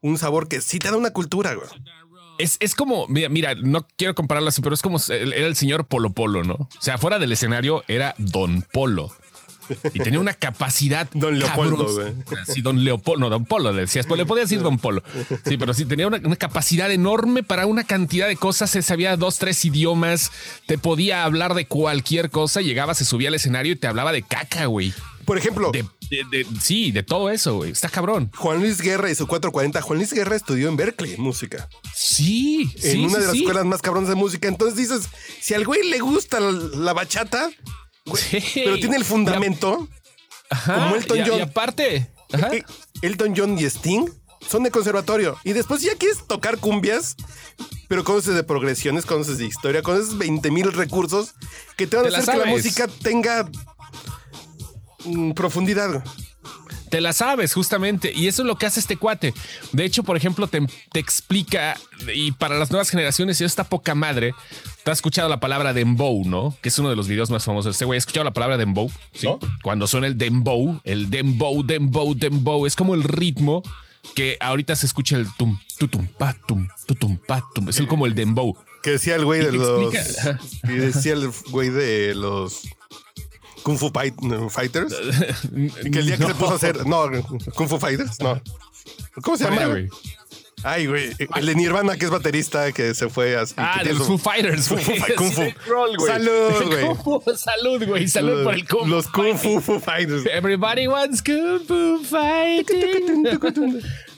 un 0.02 0.18
sabor 0.18 0.48
que 0.48 0.60
sí 0.60 0.78
te 0.78 0.90
da 0.90 0.96
una 0.96 1.10
cultura, 1.10 1.54
güey. 1.54 1.66
Es, 2.38 2.56
es 2.60 2.74
como, 2.74 3.06
mira, 3.08 3.28
mira, 3.28 3.54
no 3.54 3.86
quiero 3.96 4.14
compararlo 4.14 4.48
así, 4.48 4.60
pero 4.60 4.74
es 4.74 4.82
como 4.82 4.98
era 5.08 5.46
el 5.46 5.56
señor 5.56 5.86
Polo 5.86 6.10
Polo, 6.10 6.44
¿no? 6.44 6.54
O 6.54 6.68
sea, 6.80 6.98
fuera 6.98 7.18
del 7.18 7.32
escenario 7.32 7.84
era 7.88 8.14
Don 8.18 8.62
Polo. 8.72 9.12
Y 9.94 9.98
tenía 9.98 10.20
una 10.20 10.34
capacidad. 10.34 11.08
Don 11.12 11.38
Leopoldo, 11.38 11.92
güey. 11.92 12.12
Sí, 12.46 12.62
Don 12.62 12.84
Leopoldo, 12.84 13.20
no, 13.20 13.30
Don 13.30 13.44
Polo, 13.44 13.72
le 13.72 13.82
decías, 13.82 14.06
pues 14.06 14.18
le 14.18 14.26
podía 14.26 14.44
decir 14.44 14.62
Don 14.62 14.78
Polo. 14.78 15.02
Sí, 15.44 15.56
pero 15.56 15.74
sí 15.74 15.84
tenía 15.84 16.06
una, 16.06 16.18
una 16.18 16.36
capacidad 16.36 16.90
enorme 16.90 17.42
para 17.42 17.66
una 17.66 17.84
cantidad 17.84 18.28
de 18.28 18.36
cosas. 18.36 18.70
Se 18.70 18.82
sabía 18.82 19.16
dos, 19.16 19.38
tres 19.38 19.64
idiomas, 19.64 20.30
te 20.66 20.78
podía 20.78 21.24
hablar 21.24 21.54
de 21.54 21.66
cualquier 21.66 22.30
cosa. 22.30 22.60
Llegaba, 22.60 22.94
se 22.94 23.04
subía 23.04 23.28
al 23.28 23.34
escenario 23.34 23.72
y 23.72 23.76
te 23.76 23.86
hablaba 23.86 24.12
de 24.12 24.22
caca, 24.22 24.66
güey. 24.66 24.92
Por 25.26 25.36
ejemplo, 25.36 25.70
De, 25.72 25.82
de- 26.08 26.24
de- 26.30 26.46
sí, 26.60 26.92
de 26.92 27.02
todo 27.02 27.28
eso, 27.30 27.56
güey. 27.56 27.72
Está 27.72 27.88
cabrón. 27.88 28.30
Juan 28.36 28.60
Luis 28.60 28.80
Guerra 28.80 29.10
y 29.10 29.14
su 29.14 29.26
440. 29.26 29.82
Juan 29.82 29.98
Luis 29.98 30.12
Guerra 30.12 30.36
estudió 30.36 30.68
en 30.68 30.76
Berkeley 30.76 31.16
música. 31.18 31.68
Sí, 31.94 32.70
en 32.76 32.92
sí, 32.92 33.04
una 33.04 33.18
de 33.18 33.24
las 33.24 33.32
sí. 33.32 33.38
escuelas 33.40 33.64
más 33.64 33.82
cabronas 33.82 34.08
de 34.08 34.14
música. 34.14 34.46
Entonces 34.48 34.76
dices, 34.78 35.08
si 35.40 35.54
al 35.54 35.64
güey 35.66 35.82
le 35.90 35.98
gusta 35.98 36.38
la, 36.40 36.52
la 36.52 36.92
bachata, 36.92 37.50
güey, 38.06 38.22
Sí. 38.22 38.62
pero 38.64 38.76
tiene 38.76 38.96
el 38.96 39.04
fundamento, 39.04 39.88
Ajá, 40.48 40.74
como 40.76 40.96
Elton 40.96 41.18
y 41.18 41.22
John. 41.28 41.38
Y 41.38 41.42
aparte, 41.42 42.10
ajá. 42.32 42.54
eh, 42.54 42.62
Elton 43.02 43.34
John 43.36 43.58
y 43.58 43.64
Sting 43.64 44.06
son 44.48 44.62
de 44.62 44.70
conservatorio. 44.70 45.36
Y 45.42 45.52
después 45.54 45.82
ya 45.82 45.96
quieres 45.96 46.18
tocar 46.26 46.58
cumbias, 46.58 47.16
pero 47.88 48.04
conoces 48.04 48.34
de 48.36 48.44
progresiones, 48.44 49.04
conoces 49.06 49.38
de 49.38 49.46
historia, 49.46 49.82
conoces 49.82 50.16
20 50.16 50.50
mil 50.52 50.72
recursos 50.72 51.34
que 51.76 51.86
te 51.88 51.96
van 51.96 52.06
a 52.06 52.10
Te 52.10 52.16
hacer 52.16 52.34
que 52.34 52.40
la 52.40 52.46
música 52.46 52.86
tenga 52.86 53.50
mm, 55.06 55.32
profundidad. 55.32 56.04
Te 56.90 57.00
la 57.00 57.12
sabes, 57.12 57.52
justamente. 57.52 58.12
Y 58.14 58.28
eso 58.28 58.42
es 58.42 58.46
lo 58.46 58.56
que 58.56 58.66
hace 58.66 58.78
este 58.78 58.96
cuate. 58.96 59.34
De 59.72 59.84
hecho, 59.84 60.04
por 60.04 60.16
ejemplo, 60.16 60.46
te, 60.46 60.64
te 60.92 61.00
explica, 61.00 61.76
y 62.14 62.30
para 62.32 62.56
las 62.58 62.70
nuevas 62.70 62.90
generaciones, 62.90 63.40
y 63.40 63.44
esta 63.44 63.64
poca 63.64 63.96
madre, 63.96 64.34
te 64.84 64.90
has 64.92 64.98
escuchado 64.98 65.28
la 65.28 65.40
palabra 65.40 65.72
dembow, 65.72 66.24
¿no? 66.24 66.56
Que 66.62 66.68
es 66.68 66.78
uno 66.78 66.88
de 66.90 66.94
los 66.96 67.08
videos 67.08 67.28
más 67.30 67.44
famosos 67.44 67.64
de 67.66 67.70
este 67.72 67.84
güey. 67.84 67.96
¿Has 67.96 68.02
escuchado 68.02 68.22
la 68.24 68.32
palabra 68.32 68.56
dembow? 68.56 68.88
Sí. 69.12 69.26
¿No? 69.26 69.40
Cuando 69.64 69.88
suena 69.88 70.06
el 70.06 70.16
dembow, 70.16 70.80
el 70.84 71.10
dembow, 71.10 71.64
dembow, 71.64 72.14
dembow, 72.14 72.66
es 72.66 72.76
como 72.76 72.94
el 72.94 73.02
ritmo 73.02 73.64
que 74.14 74.36
ahorita 74.40 74.76
se 74.76 74.86
escucha 74.86 75.16
el 75.16 75.26
tum, 75.36 75.58
tutum, 75.78 76.06
patum, 76.06 76.68
tutum, 76.86 77.18
patum. 77.26 77.68
Es 77.68 77.80
el, 77.80 77.88
como 77.88 78.06
el 78.06 78.14
dembow. 78.14 78.56
Que 78.84 78.90
decía 78.92 79.16
el 79.16 79.24
güey 79.24 79.44
de 79.44 79.50
los. 79.50 79.92
explica- 79.92 80.38
Y 80.72 80.76
decía 80.76 81.14
el 81.14 81.32
güey 81.50 81.70
de 81.70 82.14
los. 82.14 82.62
Kung 83.66 83.76
Fu 83.78 83.90
Fight- 83.90 84.14
Fighters. 84.50 84.94
Que 85.92 85.98
el 85.98 86.06
día 86.06 86.16
que 86.16 86.26
se 86.26 86.34
puso 86.34 86.52
a 86.52 86.54
hacer. 86.54 86.86
No, 86.86 87.10
Kung 87.56 87.68
Fu 87.68 87.78
Fighters, 87.80 88.20
no. 88.20 88.40
¿Cómo 89.22 89.36
se 89.36 89.42
llama? 89.44 89.66
Güey. 89.66 89.88
Ay, 90.62 90.86
güey. 90.86 91.10
El 91.34 91.46
de 91.46 91.54
Nirvana, 91.56 91.96
que 91.96 92.04
es 92.04 92.10
baterista, 92.10 92.70
que 92.72 92.94
se 92.94 93.08
fue 93.08 93.36
así. 93.36 93.54
Ah, 93.56 93.72
que 93.74 93.78
de 93.80 93.84
tiene 93.90 93.98
los 93.98 94.06
su- 94.06 94.18
Foo 94.18 94.30
Fighters, 94.32 94.68
Kung 94.68 94.84
güey. 94.84 95.00
Fu, 95.00 95.14
Kung 95.16 95.32
Fu. 95.32 95.42
roll, 95.66 95.96
güey. 95.96 96.12
Salud, 96.12 96.64
güey. 96.66 97.36
Salud, 97.36 97.86
güey. 97.88 98.08
Salud 98.08 98.44
por 98.44 98.54
el 98.54 98.68
Kung 98.68 98.82
Fu 98.82 98.86
Los 98.86 99.08
Kung 99.08 99.36
Fu, 99.36 99.60
Fu 99.60 99.80
Fighters. 99.80 100.26
Everybody 100.26 100.86
wants 100.86 101.22
Kung 101.22 101.60
Fu 101.66 101.98
fighting. 102.04 103.26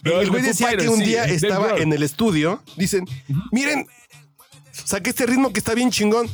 Y 0.04 0.08
el 0.11 0.30
güey 0.30 0.42
decía 0.42 0.68
que 0.70 0.76
Fighters, 0.76 0.88
un 0.90 1.00
día 1.00 1.24
estaba 1.24 1.76
en 1.78 1.92
el 1.92 2.02
estudio. 2.02 2.62
Dicen, 2.76 3.06
miren, 3.50 3.87
saqué 4.72 5.11
este 5.11 5.24
ritmo 5.26 5.52
que 5.52 5.58
está 5.58 5.74
bien 5.74 5.90
chingón. 5.90 6.28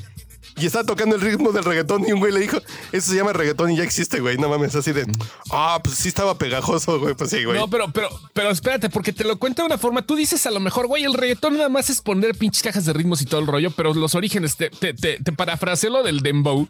Y 0.56 0.66
estaba 0.66 0.84
tocando 0.84 1.16
el 1.16 1.20
ritmo 1.20 1.50
del 1.50 1.64
reggaetón 1.64 2.06
y 2.06 2.12
un 2.12 2.20
güey 2.20 2.32
le 2.32 2.40
dijo, 2.40 2.58
eso 2.92 3.10
se 3.10 3.16
llama 3.16 3.32
reggaetón 3.32 3.72
y 3.72 3.76
ya 3.76 3.82
existe, 3.82 4.20
güey. 4.20 4.38
No 4.38 4.48
mames, 4.48 4.74
así 4.76 4.92
de, 4.92 5.04
ah, 5.50 5.80
pues 5.82 5.96
sí 5.96 6.08
estaba 6.08 6.38
pegajoso, 6.38 7.00
güey. 7.00 7.14
Pues 7.14 7.30
sí, 7.30 7.44
güey. 7.44 7.58
No, 7.58 7.68
pero, 7.68 7.90
pero, 7.92 8.08
pero 8.32 8.50
espérate, 8.50 8.88
porque 8.88 9.12
te 9.12 9.24
lo 9.24 9.36
cuenta 9.38 9.62
de 9.62 9.66
una 9.66 9.78
forma. 9.78 10.02
Tú 10.02 10.14
dices 10.14 10.46
a 10.46 10.52
lo 10.52 10.60
mejor, 10.60 10.86
güey, 10.86 11.04
el 11.04 11.14
reggaetón 11.14 11.54
nada 11.54 11.68
más 11.68 11.90
es 11.90 12.00
poner 12.00 12.36
pinches 12.36 12.62
cajas 12.62 12.84
de 12.84 12.92
ritmos 12.92 13.20
y 13.20 13.26
todo 13.26 13.40
el 13.40 13.48
rollo, 13.48 13.72
pero 13.72 13.92
los 13.94 14.14
orígenes, 14.14 14.56
te, 14.56 14.70
te, 14.70 14.94
te, 14.94 15.32
parafraseo 15.32 15.90
lo 15.90 16.02
del 16.04 16.20
dembow. 16.20 16.68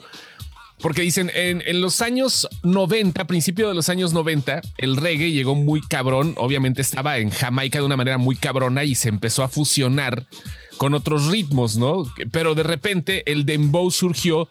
Porque 0.80 1.02
dicen, 1.02 1.30
en, 1.34 1.62
en 1.64 1.80
los 1.80 2.02
años 2.02 2.48
90, 2.62 3.26
principio 3.26 3.68
de 3.68 3.74
los 3.74 3.88
años 3.88 4.12
90, 4.12 4.60
el 4.78 4.96
reggae 4.96 5.30
llegó 5.30 5.54
muy 5.54 5.80
cabrón. 5.80 6.34
Obviamente 6.36 6.82
estaba 6.82 7.18
en 7.18 7.30
Jamaica 7.30 7.78
de 7.78 7.84
una 7.84 7.96
manera 7.96 8.18
muy 8.18 8.34
cabrona 8.34 8.84
y 8.84 8.94
se 8.94 9.08
empezó 9.08 9.44
a 9.44 9.48
fusionar 9.48 10.26
con 10.76 10.94
otros 10.94 11.26
ritmos, 11.28 11.76
¿no? 11.76 12.04
Pero 12.30 12.54
de 12.54 12.62
repente 12.62 13.30
el 13.30 13.44
dembow 13.46 13.90
surgió 13.90 14.48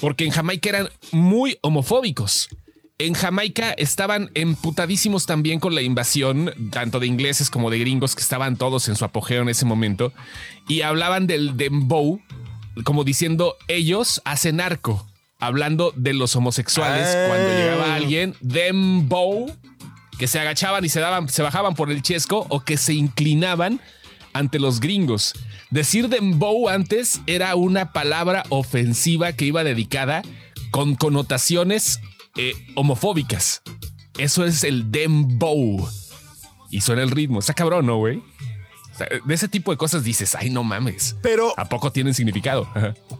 porque 0.00 0.24
en 0.24 0.30
Jamaica 0.30 0.68
eran 0.68 0.88
muy 1.12 1.58
homofóbicos. 1.62 2.48
En 2.98 3.12
Jamaica 3.12 3.72
estaban 3.72 4.30
emputadísimos 4.34 5.26
también 5.26 5.60
con 5.60 5.74
la 5.74 5.82
invasión, 5.82 6.52
tanto 6.70 6.98
de 6.98 7.06
ingleses 7.06 7.50
como 7.50 7.70
de 7.70 7.78
gringos, 7.78 8.14
que 8.14 8.22
estaban 8.22 8.56
todos 8.56 8.88
en 8.88 8.96
su 8.96 9.04
apogeo 9.04 9.42
en 9.42 9.50
ese 9.50 9.66
momento, 9.66 10.14
y 10.66 10.80
hablaban 10.80 11.26
del 11.26 11.56
dembow 11.58 12.20
como 12.84 13.04
diciendo 13.04 13.56
ellos 13.68 14.20
hacen 14.24 14.60
arco, 14.60 15.06
hablando 15.38 15.92
de 15.96 16.14
los 16.14 16.36
homosexuales 16.36 17.06
Ah. 17.06 17.26
cuando 17.28 17.48
llegaba 17.50 17.94
alguien, 17.94 18.34
dembow, 18.40 19.50
que 20.18 20.26
se 20.26 20.40
agachaban 20.40 20.84
y 20.84 20.88
se 20.88 21.00
daban, 21.00 21.28
se 21.28 21.42
bajaban 21.42 21.74
por 21.74 21.90
el 21.90 22.02
chesco 22.02 22.46
o 22.48 22.60
que 22.60 22.76
se 22.76 22.94
inclinaban 22.94 23.80
ante 24.38 24.58
los 24.58 24.80
gringos. 24.80 25.34
Decir 25.70 26.08
dembow 26.08 26.68
antes 26.68 27.20
era 27.26 27.54
una 27.56 27.92
palabra 27.92 28.44
ofensiva 28.50 29.32
que 29.32 29.46
iba 29.46 29.64
dedicada 29.64 30.22
con 30.70 30.94
connotaciones 30.94 32.00
eh, 32.36 32.52
homofóbicas. 32.74 33.62
Eso 34.18 34.44
es 34.44 34.64
el 34.64 34.90
dembow. 34.90 35.88
Y 36.70 36.80
suena 36.80 37.02
el 37.02 37.10
ritmo. 37.10 37.38
Está 37.38 37.54
cabrón, 37.54 37.86
¿no, 37.86 37.96
güey? 37.96 38.22
O 38.92 38.98
sea, 38.98 39.08
de 39.24 39.34
ese 39.34 39.48
tipo 39.48 39.70
de 39.70 39.76
cosas 39.76 40.04
dices, 40.04 40.34
ay, 40.34 40.50
no 40.50 40.64
mames. 40.64 41.16
Pero, 41.22 41.52
¿A 41.58 41.68
poco 41.68 41.92
tienen 41.92 42.14
significado? 42.14 42.68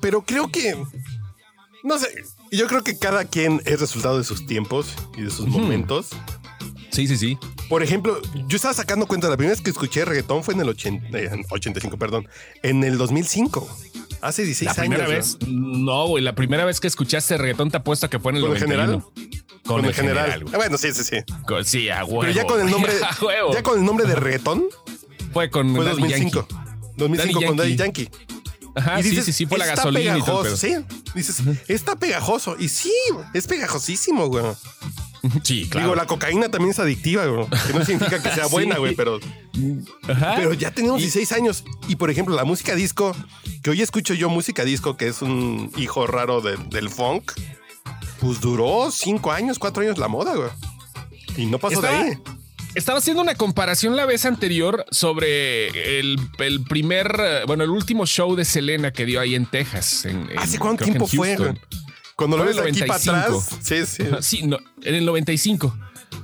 Pero 0.00 0.22
creo 0.22 0.50
que, 0.50 0.74
no 1.84 1.98
sé, 1.98 2.08
yo 2.50 2.66
creo 2.66 2.82
que 2.82 2.98
cada 2.98 3.26
quien 3.26 3.60
es 3.66 3.80
resultado 3.80 4.16
de 4.16 4.24
sus 4.24 4.46
tiempos 4.46 4.94
y 5.16 5.22
de 5.22 5.30
sus 5.30 5.46
momentos. 5.46 6.08
Sí, 6.90 7.06
sí, 7.06 7.16
sí. 7.16 7.38
Por 7.68 7.82
ejemplo, 7.82 8.20
yo 8.46 8.56
estaba 8.56 8.74
sacando 8.74 9.06
cuenta, 9.06 9.28
la 9.28 9.36
primera 9.36 9.52
vez 9.54 9.60
que 9.62 9.70
escuché 9.70 10.04
reggaetón 10.04 10.44
fue 10.44 10.54
en 10.54 10.60
el 10.60 10.68
80, 10.68 11.18
eh, 11.18 11.30
85, 11.50 11.96
perdón, 11.98 12.28
en 12.62 12.84
el 12.84 12.96
2005. 12.98 13.68
Hace 14.20 14.44
16 14.44 14.68
La 14.68 14.74
primera 14.74 15.04
años. 15.04 15.38
vez. 15.38 15.48
¿no? 15.48 15.78
No, 15.78 16.06
güey. 16.08 16.22
La 16.24 16.34
primera 16.34 16.64
vez 16.64 16.80
que 16.80 16.86
escuchaste 16.86 17.36
reggaetón 17.36 17.70
te 17.70 17.76
apuesto 17.78 18.08
que 18.08 18.18
fue 18.18 18.32
en 18.32 18.36
el 18.36 18.42
¿Con 18.42 18.52
el 18.56 18.60
91. 18.60 18.86
general? 18.88 19.04
Con, 19.66 19.84
el 19.84 19.94
general. 19.94 20.44
Ah, 20.52 20.56
bueno, 20.56 20.78
sí, 20.78 20.92
sí, 20.92 21.02
sí. 21.04 21.16
Con- 21.46 21.64
sí, 21.64 21.88
a 21.90 22.04
huevo. 22.04 22.20
Pero 22.20 22.32
ya 22.32 22.44
con 22.46 22.60
el 22.60 22.70
nombre, 22.70 22.92
ya 23.52 23.62
con 23.62 23.78
el 23.78 23.84
nombre 23.84 24.06
de 24.06 24.14
reggaetón, 24.14 24.64
Fue 25.32 25.50
con 25.50 25.74
fue 25.74 25.84
Daddy 25.84 26.00
2005. 26.02 26.46
Yankee. 26.48 26.92
2005 26.96 27.42
con 27.46 27.56
Daddy 27.56 27.76
Yankee. 27.76 28.08
Ajá, 28.76 29.00
Y 29.00 29.02
sí, 29.02 29.10
dices, 29.10 29.24
sí, 29.24 29.32
sí. 29.32 29.46
Fue 29.46 29.58
la 29.58 29.66
gasolina 29.66 30.18
y 30.18 30.22
todo. 30.22 30.54
Sí, 30.56 30.74
dices, 31.14 31.36
está 31.66 31.96
pegajoso. 31.96 32.56
Y 32.58 32.68
sí, 32.68 32.92
es 33.34 33.46
pegajosísimo, 33.46 34.26
güey. 34.28 34.44
Sí, 35.42 35.68
claro. 35.68 35.86
Digo, 35.88 35.94
la 35.96 36.06
cocaína 36.06 36.48
también 36.50 36.70
es 36.70 36.78
adictiva, 36.78 37.26
güey. 37.26 37.46
Que 37.66 37.72
no 37.72 37.84
significa 37.84 38.22
que 38.22 38.30
sea 38.30 38.44
Sí. 38.48 38.50
buena, 38.52 38.78
güey, 38.78 38.94
pero, 38.94 39.18
Ajá. 40.08 40.34
pero 40.36 40.52
ya 40.54 40.70
tenemos 40.70 40.98
16 40.98 41.32
años. 41.32 41.64
Y 41.88 41.96
por 41.96 42.10
ejemplo, 42.10 42.34
la 42.34 42.44
música 42.44 42.74
disco, 42.74 43.14
que 43.62 43.70
hoy 43.70 43.82
escucho 43.82 44.14
yo 44.14 44.28
música 44.28 44.64
disco, 44.64 44.96
que 44.96 45.08
es 45.08 45.22
un 45.22 45.70
hijo 45.76 46.06
raro 46.06 46.40
de- 46.40 46.56
del 46.70 46.88
funk, 46.90 47.32
pues 48.20 48.40
duró 48.40 48.90
5 48.90 49.32
años, 49.32 49.58
4 49.58 49.82
años 49.82 49.98
la 49.98 50.08
moda, 50.08 50.34
güey. 50.34 50.48
Y 51.36 51.46
no 51.46 51.58
pasó 51.58 51.76
Estaba- 51.76 52.02
de 52.04 52.10
ahí. 52.10 52.18
Estaba 52.74 52.98
haciendo 52.98 53.22
una 53.22 53.34
comparación 53.34 53.96
la 53.96 54.04
vez 54.04 54.26
anterior 54.26 54.84
sobre 54.90 55.98
el, 55.98 56.18
el 56.38 56.62
primer, 56.64 57.16
eh, 57.18 57.40
bueno, 57.46 57.64
el 57.64 57.70
último 57.70 58.04
show 58.06 58.36
de 58.36 58.44
Selena 58.44 58.92
que 58.92 59.06
dio 59.06 59.18
ahí 59.18 59.34
en 59.34 59.46
Texas. 59.46 60.04
en- 60.04 60.30
en- 60.30 60.38
¿Hace 60.38 60.58
cuánto 60.58 60.84
tiempo 60.84 61.06
fue, 61.06 61.36
güey? 61.36 61.52
Cuando 62.16 62.38
lo 62.38 62.44
ves 62.44 62.58
aquí 62.58 62.80
para 62.80 62.98
95. 62.98 63.16
atrás. 63.16 63.58
Sí, 63.62 63.86
sí. 63.86 64.04
Sí, 64.20 64.46
no, 64.46 64.58
en 64.82 64.94
el 64.94 65.04
95. 65.04 65.76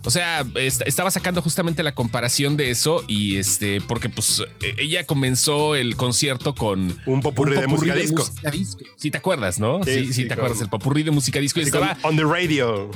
O 0.04 0.10
sea, 0.10 0.44
est- 0.56 0.82
estaba 0.84 1.10
sacando 1.12 1.42
justamente 1.42 1.82
la 1.84 1.94
comparación 1.94 2.56
de 2.56 2.70
eso 2.70 3.04
y 3.06 3.36
este, 3.36 3.80
porque 3.80 4.08
pues 4.08 4.40
eh, 4.60 4.74
ella 4.78 5.04
comenzó 5.06 5.76
el 5.76 5.94
concierto 5.96 6.54
con 6.56 6.98
Un 7.06 7.20
popurrí 7.20 7.54
de 7.56 7.66
música 7.68 7.94
disco. 7.94 8.28
Sí, 8.96 9.10
te 9.10 9.18
acuerdas, 9.18 9.60
¿no? 9.60 9.80
Sí, 9.84 10.12
Sí, 10.12 10.26
te 10.26 10.34
acuerdas, 10.34 10.60
el 10.60 10.68
popurrí 10.68 11.02
de 11.04 11.10
música 11.12 11.38
disco 11.38 11.60
y 11.60 11.64
estaba 11.64 11.96
on 12.02 12.16
the 12.16 12.24
radio. 12.24 12.90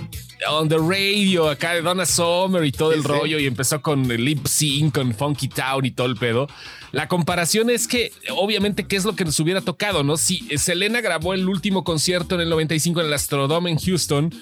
on 0.50 0.68
the 0.68 0.78
radio 0.78 1.48
acá 1.48 1.74
de 1.74 1.82
Donna 1.82 2.06
Summer 2.06 2.64
y 2.64 2.72
todo 2.72 2.90
Sí, 2.92 2.98
el 2.98 3.04
rollo 3.04 3.38
y 3.38 3.46
empezó 3.46 3.80
con 3.82 4.10
el 4.10 4.24
lip 4.24 4.46
sync, 4.46 4.94
con 4.94 5.14
Funky 5.14 5.48
Town 5.48 5.84
y 5.86 5.92
todo 5.92 6.08
el 6.08 6.16
pedo. 6.16 6.48
La 6.92 7.06
comparación 7.08 7.70
es 7.70 7.86
que 7.86 8.12
obviamente 8.30 8.84
qué 8.86 8.96
es 8.96 9.04
lo 9.04 9.14
que 9.14 9.24
nos 9.24 9.38
hubiera 9.38 9.60
tocado, 9.60 10.02
¿no? 10.02 10.16
Si 10.16 10.40
Selena 10.58 11.00
grabó 11.00 11.34
el 11.34 11.48
último 11.48 11.84
concierto 11.84 12.34
en 12.34 12.40
el 12.42 12.48
95 12.48 13.00
en 13.00 13.06
el 13.06 13.12
Astrodome 13.12 13.70
en 13.70 13.78
Houston, 13.78 14.34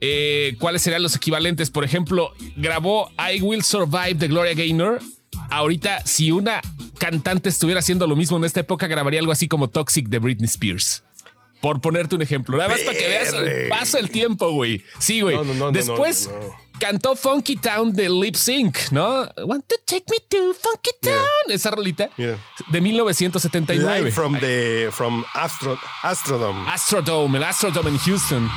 eh, 0.00 0.56
¿cuáles 0.58 0.82
serían 0.82 1.02
los 1.02 1.16
equivalentes? 1.16 1.70
Por 1.70 1.84
ejemplo, 1.84 2.32
grabó 2.56 3.10
I 3.18 3.40
Will 3.40 3.62
Survive 3.62 4.14
de 4.14 4.28
Gloria 4.28 4.54
Gaynor. 4.54 5.00
Ahorita, 5.50 6.04
si 6.06 6.30
una 6.30 6.60
cantante 6.98 7.48
estuviera 7.48 7.80
haciendo 7.80 8.06
lo 8.06 8.16
mismo 8.16 8.36
en 8.36 8.44
esta 8.44 8.60
época, 8.60 8.86
grabaría 8.86 9.20
algo 9.20 9.32
así 9.32 9.48
como 9.48 9.68
Toxic 9.68 10.08
de 10.08 10.18
Britney 10.18 10.46
Spears. 10.46 11.02
Por 11.60 11.80
ponerte 11.80 12.14
un 12.14 12.22
ejemplo. 12.22 12.58
Nada 12.58 12.68
más 12.68 12.80
para 12.80 12.98
que 12.98 13.08
veas 13.08 13.32
el 13.32 13.68
paso 13.68 13.96
del 13.96 14.10
tiempo, 14.10 14.50
güey. 14.50 14.84
Sí, 14.98 15.22
güey. 15.22 15.34
No, 15.34 15.44
no, 15.44 15.54
no, 15.54 15.64
no, 15.66 15.72
Después 15.72 16.28
cantó 16.78 17.16
Funky 17.16 17.56
Town 17.56 17.92
de 17.92 18.08
Lip 18.08 18.34
Sync, 18.34 18.90
¿no? 18.90 19.28
Want 19.46 19.66
to 19.66 19.76
take 19.86 20.04
me 20.10 20.18
to 20.28 20.54
Funky. 20.54 20.90
Town. 21.00 21.50
Esa 21.50 21.70
rolita 21.70 22.10
de 22.16 22.80
1979. 22.80 24.00
Live 24.00 24.12
from 24.12 24.38
the 24.40 24.88
from 24.90 25.24
Astro 25.34 25.78
Astrodome. 26.02 26.68
Astrodome, 26.68 27.38
el 27.38 27.44
Astrodome 27.44 27.90
en 27.90 27.98
Houston. 27.98 28.50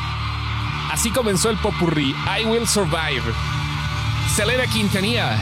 Así 0.98 1.12
comenzó 1.12 1.52
el 1.52 1.58
popurrí. 1.58 2.16
I 2.40 2.44
Will 2.46 2.68
Survive. 2.68 3.22
Selena 4.36 4.66
Quintanilla. 4.66 5.38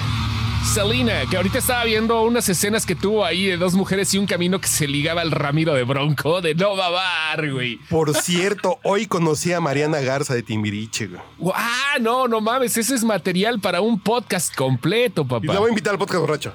Selena, 0.74 1.22
que 1.30 1.38
ahorita 1.38 1.60
estaba 1.60 1.86
viendo 1.86 2.22
unas 2.24 2.50
escenas 2.50 2.86
que 2.86 2.94
tuvo 2.94 3.24
ahí 3.24 3.46
de 3.46 3.56
dos 3.56 3.74
mujeres 3.74 4.14
y 4.14 4.18
un 4.18 4.26
camino 4.26 4.60
que 4.60 4.68
se 4.68 4.86
ligaba 4.86 5.22
al 5.22 5.32
Ramiro 5.32 5.74
de 5.74 5.84
Bronco 5.84 6.42
de 6.42 6.56
no 6.56 6.76
babar, 6.76 7.54
güey. 7.54 7.78
Por 7.90 8.14
cierto, 8.16 8.80
hoy 8.84 9.06
conocí 9.06 9.54
a 9.54 9.62
Mariana 9.62 10.02
Garza 10.02 10.34
de 10.34 10.44
Timbiriche. 10.44 11.08
güey. 11.38 11.54
Ah, 11.56 12.00
no, 12.02 12.28
no 12.28 12.42
mames, 12.42 12.76
ese 12.76 12.94
es 12.94 13.06
material 13.06 13.62
para 13.62 13.80
un 13.80 13.98
podcast 13.98 14.54
completo, 14.56 15.22
Y 15.22 15.26
papá. 15.26 15.54
la 15.54 15.60
voy 15.60 15.68
a 15.68 15.70
invitar 15.70 15.94
al 15.94 16.00
podcast 16.00 16.20
borracho. 16.20 16.52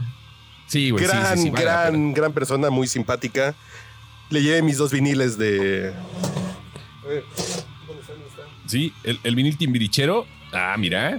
Sí, 0.66 0.90
güey. 0.90 1.02
gran, 1.06 1.38
sí, 1.38 1.44
sí, 1.44 1.50
gran, 1.50 2.12
gran 2.12 2.32
persona, 2.34 2.68
muy 2.68 2.86
simpática. 2.86 3.54
Le 4.28 4.42
llevé 4.42 4.60
mis 4.60 4.76
dos 4.76 4.92
viniles 4.92 5.38
de. 5.38 5.94
Sí, 8.70 8.92
el, 9.02 9.18
el 9.24 9.35
vinil 9.35 9.56
timbirichero. 9.56 10.26
Ah, 10.52 10.76
mira. 10.78 11.16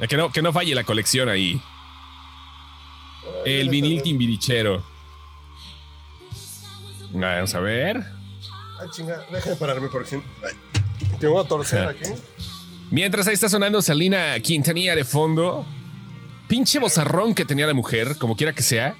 Eh, 0.00 0.08
Que 0.08 0.16
no, 0.16 0.30
que 0.30 0.42
no 0.42 0.52
falle 0.52 0.74
la 0.74 0.84
colección 0.84 1.28
ahí. 1.28 1.60
El 3.44 3.68
vinil 3.68 4.02
timbirichero. 4.02 4.84
Vamos 7.10 7.54
a 7.54 7.60
ver. 7.60 7.96
Ay, 8.80 8.88
chinga, 8.92 9.24
déjame 9.32 9.56
pararme 9.56 9.88
ay, 9.92 10.20
Te 11.18 11.26
voy 11.26 11.44
a 11.44 11.48
torcer 11.48 11.88
aquí. 11.88 12.10
Mientras 12.90 13.26
ahí 13.26 13.34
está 13.34 13.48
sonando 13.48 13.82
Salina 13.82 14.38
Quintanilla 14.40 14.94
de 14.94 15.04
fondo. 15.04 15.66
Pinche 16.46 16.78
bozarrón 16.78 17.34
que 17.34 17.44
tenía 17.44 17.66
la 17.66 17.74
mujer, 17.74 18.16
como 18.18 18.36
quiera 18.36 18.54
que 18.54 18.62
sea. 18.62 18.94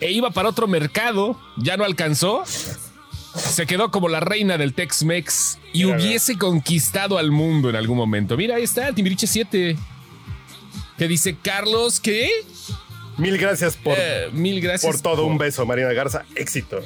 E 0.00 0.10
iba 0.10 0.30
para 0.30 0.48
otro 0.48 0.66
mercado, 0.66 1.38
ya 1.58 1.76
no 1.76 1.84
alcanzó. 1.84 2.44
Se 3.34 3.66
quedó 3.66 3.90
como 3.90 4.08
la 4.08 4.20
reina 4.20 4.58
del 4.58 4.74
Tex-Mex 4.74 5.58
y 5.72 5.84
Mira, 5.84 5.96
hubiese 5.96 6.36
conquistado 6.36 7.16
al 7.18 7.30
mundo 7.30 7.70
en 7.70 7.76
algún 7.76 7.96
momento. 7.96 8.36
Mira, 8.36 8.56
ahí 8.56 8.64
está, 8.64 8.92
Timbiriche 8.92 9.26
7. 9.26 9.76
Que 10.98 11.08
dice 11.08 11.36
Carlos, 11.40 11.98
¿qué? 12.00 12.28
Mil 13.16 13.36
gracias 13.38 13.76
por, 13.76 13.94
Eh, 13.98 14.28
mil 14.32 14.60
gracias. 14.60 14.90
por 14.90 15.00
todo. 15.00 15.24
Un 15.26 15.38
beso, 15.38 15.64
Mariana 15.66 15.92
Garza. 15.92 16.24
Éxito. 16.34 16.80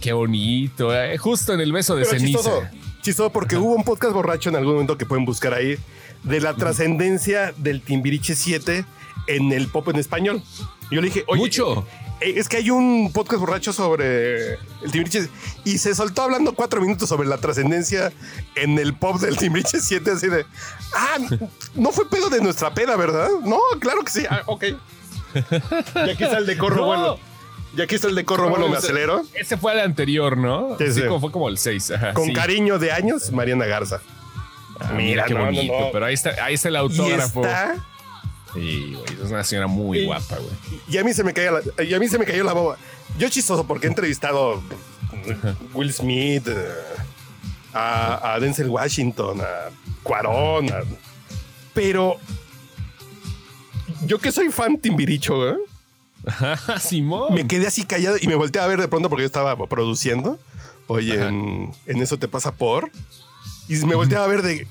Qué 0.00 0.12
bonito, 0.12 0.94
eh. 0.94 1.16
justo 1.18 1.54
en 1.54 1.60
el 1.60 1.72
beso 1.72 1.94
de 1.96 2.04
Pero 2.04 2.18
ceniza. 2.18 2.38
chistoso, 2.38 2.62
chistoso 3.02 3.30
porque 3.32 3.56
hubo 3.56 3.74
un 3.74 3.84
podcast 3.84 4.12
borracho 4.12 4.50
en 4.50 4.56
algún 4.56 4.74
momento 4.74 4.98
que 4.98 5.06
pueden 5.06 5.24
buscar 5.24 5.54
ahí 5.54 5.76
de 6.22 6.40
la 6.40 6.54
trascendencia 6.54 7.52
del 7.56 7.82
Timbiriche 7.82 8.34
7 8.34 8.84
en 9.28 9.52
el 9.52 9.68
pop 9.68 9.88
en 9.88 9.96
español. 9.96 10.42
Yo 10.90 11.00
le 11.00 11.08
dije, 11.08 11.24
oye, 11.28 11.40
Mucho. 11.40 11.86
eh, 11.88 12.01
es 12.24 12.48
que 12.48 12.56
hay 12.58 12.70
un 12.70 13.10
podcast 13.12 13.40
borracho 13.40 13.72
sobre 13.72 14.54
el 14.54 14.90
Timbiriche 14.90 15.28
y 15.64 15.78
se 15.78 15.94
soltó 15.94 16.22
hablando 16.22 16.52
cuatro 16.54 16.80
minutos 16.80 17.08
sobre 17.08 17.28
la 17.28 17.38
trascendencia 17.38 18.12
en 18.54 18.78
el 18.78 18.94
pop 18.94 19.20
del 19.20 19.36
Timbiriche 19.36 19.80
7 19.80 20.10
así 20.12 20.28
de, 20.28 20.44
ah, 20.94 21.16
no 21.74 21.90
fue 21.92 22.08
pedo 22.08 22.28
de 22.30 22.40
nuestra 22.40 22.72
peda, 22.74 22.96
¿verdad? 22.96 23.28
No, 23.44 23.58
claro 23.80 24.02
que 24.02 24.10
sí, 24.12 24.24
ah, 24.30 24.42
ok. 24.46 24.64
Y 25.34 26.10
aquí 26.10 26.24
está 26.24 26.38
el 26.38 26.46
de 26.46 26.56
corro 26.58 26.76
No. 26.82 26.86
bueno. 26.86 27.18
Y 27.74 27.80
aquí 27.80 27.94
está 27.94 28.08
el 28.08 28.14
de 28.14 28.24
corro 28.26 28.50
bueno, 28.50 28.68
me 28.68 28.76
ese- 28.76 28.88
acelero. 28.88 29.22
Ese 29.32 29.56
fue 29.56 29.72
el 29.72 29.80
anterior, 29.80 30.36
¿no? 30.36 30.76
Sí, 30.78 30.88
Sí, 30.88 30.92
sí. 31.00 31.06
como 31.06 31.20
fue 31.20 31.32
como 31.32 31.48
el 31.48 31.56
6. 31.56 31.90
Ajá, 31.92 32.12
Con 32.12 32.26
sí. 32.26 32.32
cariño 32.34 32.78
de 32.78 32.92
años, 32.92 33.32
Mariana 33.32 33.64
Garza. 33.64 34.00
Ah, 34.78 34.92
mira, 34.94 35.24
qué 35.24 35.32
no, 35.32 35.40
no, 35.40 35.46
bonito. 35.46 35.72
no. 35.80 35.86
Pero 35.90 36.04
ahí 36.04 36.12
está, 36.14 36.30
ahí 36.44 36.52
está 36.54 36.68
el 36.68 36.74
Y 36.74 36.78
autógrafo. 36.78 37.40
está 37.42 37.76
Sí, 38.54 38.94
güey. 38.94 39.22
Es 39.24 39.30
una 39.30 39.44
señora 39.44 39.66
muy 39.66 40.00
Y- 40.00 40.04
guapa, 40.04 40.36
güey. 40.36 40.80
Y 40.88 40.98
a 40.98 41.04
mí 41.04 41.12
se 41.14 41.24
me 41.24 41.32
caía 41.32 41.52
la, 41.52 41.84
y 41.84 41.94
a 41.94 41.98
mí 41.98 42.08
se 42.08 42.18
me 42.18 42.24
cayó 42.24 42.44
la 42.44 42.52
boba. 42.52 42.76
Yo 43.18 43.28
chistoso 43.28 43.66
porque 43.66 43.86
he 43.86 43.90
entrevistado 43.90 44.54
a 44.54 45.54
Will 45.74 45.92
Smith, 45.92 46.46
eh, 46.48 46.68
a, 47.72 48.34
a 48.34 48.40
Denzel 48.40 48.68
Washington, 48.68 49.40
a 49.40 49.70
Cuarón, 50.02 50.70
a- 50.72 50.82
pero 51.74 52.16
yo 54.06 54.18
que 54.18 54.32
soy 54.32 54.50
fan 54.50 54.76
timbiricho, 54.78 55.48
¿eh? 55.48 55.56
Simón. 56.80 57.34
me 57.34 57.46
quedé 57.46 57.66
así 57.66 57.84
callado 57.84 58.16
y 58.20 58.26
me 58.28 58.34
volteé 58.34 58.62
a 58.62 58.66
ver 58.66 58.80
de 58.80 58.88
pronto 58.88 59.08
porque 59.08 59.22
yo 59.22 59.26
estaba 59.26 59.56
produciendo. 59.66 60.38
Oye, 60.86 61.14
en, 61.14 61.72
en 61.86 62.02
eso 62.02 62.18
te 62.18 62.28
pasa 62.28 62.52
por. 62.52 62.90
Y 63.68 63.76
me 63.86 63.94
volteé 63.94 64.18
a 64.18 64.26
ver 64.26 64.42
de. 64.42 64.66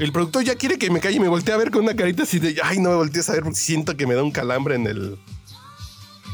El 0.00 0.12
productor 0.12 0.42
ya 0.44 0.54
quiere 0.56 0.78
que 0.78 0.90
me 0.90 0.98
calle 1.00 1.16
y 1.16 1.20
me 1.20 1.28
volteé 1.28 1.54
a 1.54 1.58
ver 1.58 1.70
con 1.70 1.82
una 1.84 1.94
carita 1.94 2.22
así 2.24 2.38
de. 2.38 2.56
Ay, 2.62 2.78
no 2.78 2.90
me 2.90 2.96
volteé 2.96 3.22
a 3.28 3.32
ver 3.32 3.42
porque 3.42 3.58
siento 3.58 3.96
que 3.96 4.06
me 4.06 4.14
da 4.14 4.22
un 4.22 4.30
calambre 4.32 4.74
en 4.74 4.86
el. 4.86 5.18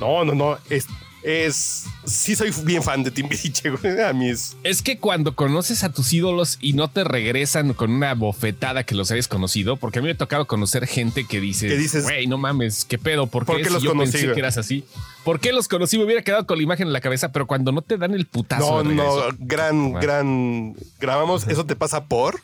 No, 0.01 0.25
no, 0.25 0.35
no. 0.35 0.59
Es. 0.71 0.87
es 1.23 1.85
sí, 2.05 2.37
soy 2.37 2.53
bien 2.63 2.83
fan 2.83 3.03
de 3.03 3.11
Timbiriche, 3.11 3.71
güey. 3.77 4.01
A 4.03 4.13
mí 4.13 4.29
es. 4.29 4.57
Es 4.63 4.83
que 4.83 4.99
cuando 4.99 5.35
conoces 5.35 5.83
a 5.83 5.89
tus 5.93 6.13
ídolos 6.13 6.59
y 6.61 6.75
no 6.75 6.89
te 6.89 7.03
regresan 7.03 7.73
con 7.75 7.91
una 7.91 8.15
bofetada 8.15 8.85
que 8.85 8.95
los 8.95 9.11
hayas 9.11 9.27
conocido, 9.27 9.77
porque 9.77 9.99
a 9.99 10.03
mí 10.03 10.07
me 10.07 10.13
ha 10.13 10.17
tocado 10.17 10.47
conocer 10.47 10.87
gente 10.87 11.25
que 11.25 11.41
dice, 11.41 11.67
Que 11.67 11.77
dices, 11.77 12.05
güey, 12.05 12.27
no 12.29 12.39
mames, 12.39 12.85
qué 12.85 12.99
pedo, 12.99 13.27
¿por 13.27 13.45
qué, 13.45 13.53
¿por 13.53 13.57
qué 13.63 13.65
si 13.65 13.73
los 13.73 13.83
yo 13.83 13.91
conocí, 13.91 14.13
pensé 14.13 14.27
güey? 14.27 14.35
que 14.35 14.41
eras 14.41 14.59
así? 14.59 14.85
¿Por 15.25 15.41
qué 15.41 15.53
los 15.53 15.67
conocí? 15.67 15.99
Me 15.99 16.05
hubiera 16.05 16.23
quedado 16.23 16.47
con 16.47 16.57
la 16.59 16.63
imagen 16.63 16.87
en 16.87 16.93
la 16.93 17.01
cabeza, 17.01 17.33
pero 17.33 17.47
cuando 17.49 17.73
no 17.73 17.83
te 17.83 17.97
dan 17.99 18.15
el 18.15 18.27
putazo. 18.27 18.85
No, 18.85 18.89
de 18.89 18.95
no, 18.95 19.17
regreso. 19.23 19.37
gran, 19.41 19.83
Bueno. 19.93 20.01
gran. 20.01 20.77
Grabamos 21.01 21.49
Eso 21.49 21.67
te 21.67 21.75
pasa 21.75 22.05
por. 22.05 22.41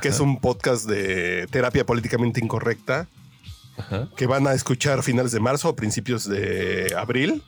Que 0.00 0.08
es 0.08 0.20
un 0.20 0.38
podcast 0.40 0.86
de 0.86 1.46
terapia 1.50 1.84
políticamente 1.84 2.40
incorrecta. 2.40 3.08
Ajá. 3.78 4.08
que 4.18 4.26
van 4.26 4.46
a 4.46 4.52
escuchar 4.52 4.98
a 4.98 5.02
finales 5.02 5.32
de 5.32 5.40
marzo 5.40 5.70
o 5.70 5.74
principios 5.74 6.28
de 6.28 6.94
abril. 6.96 7.42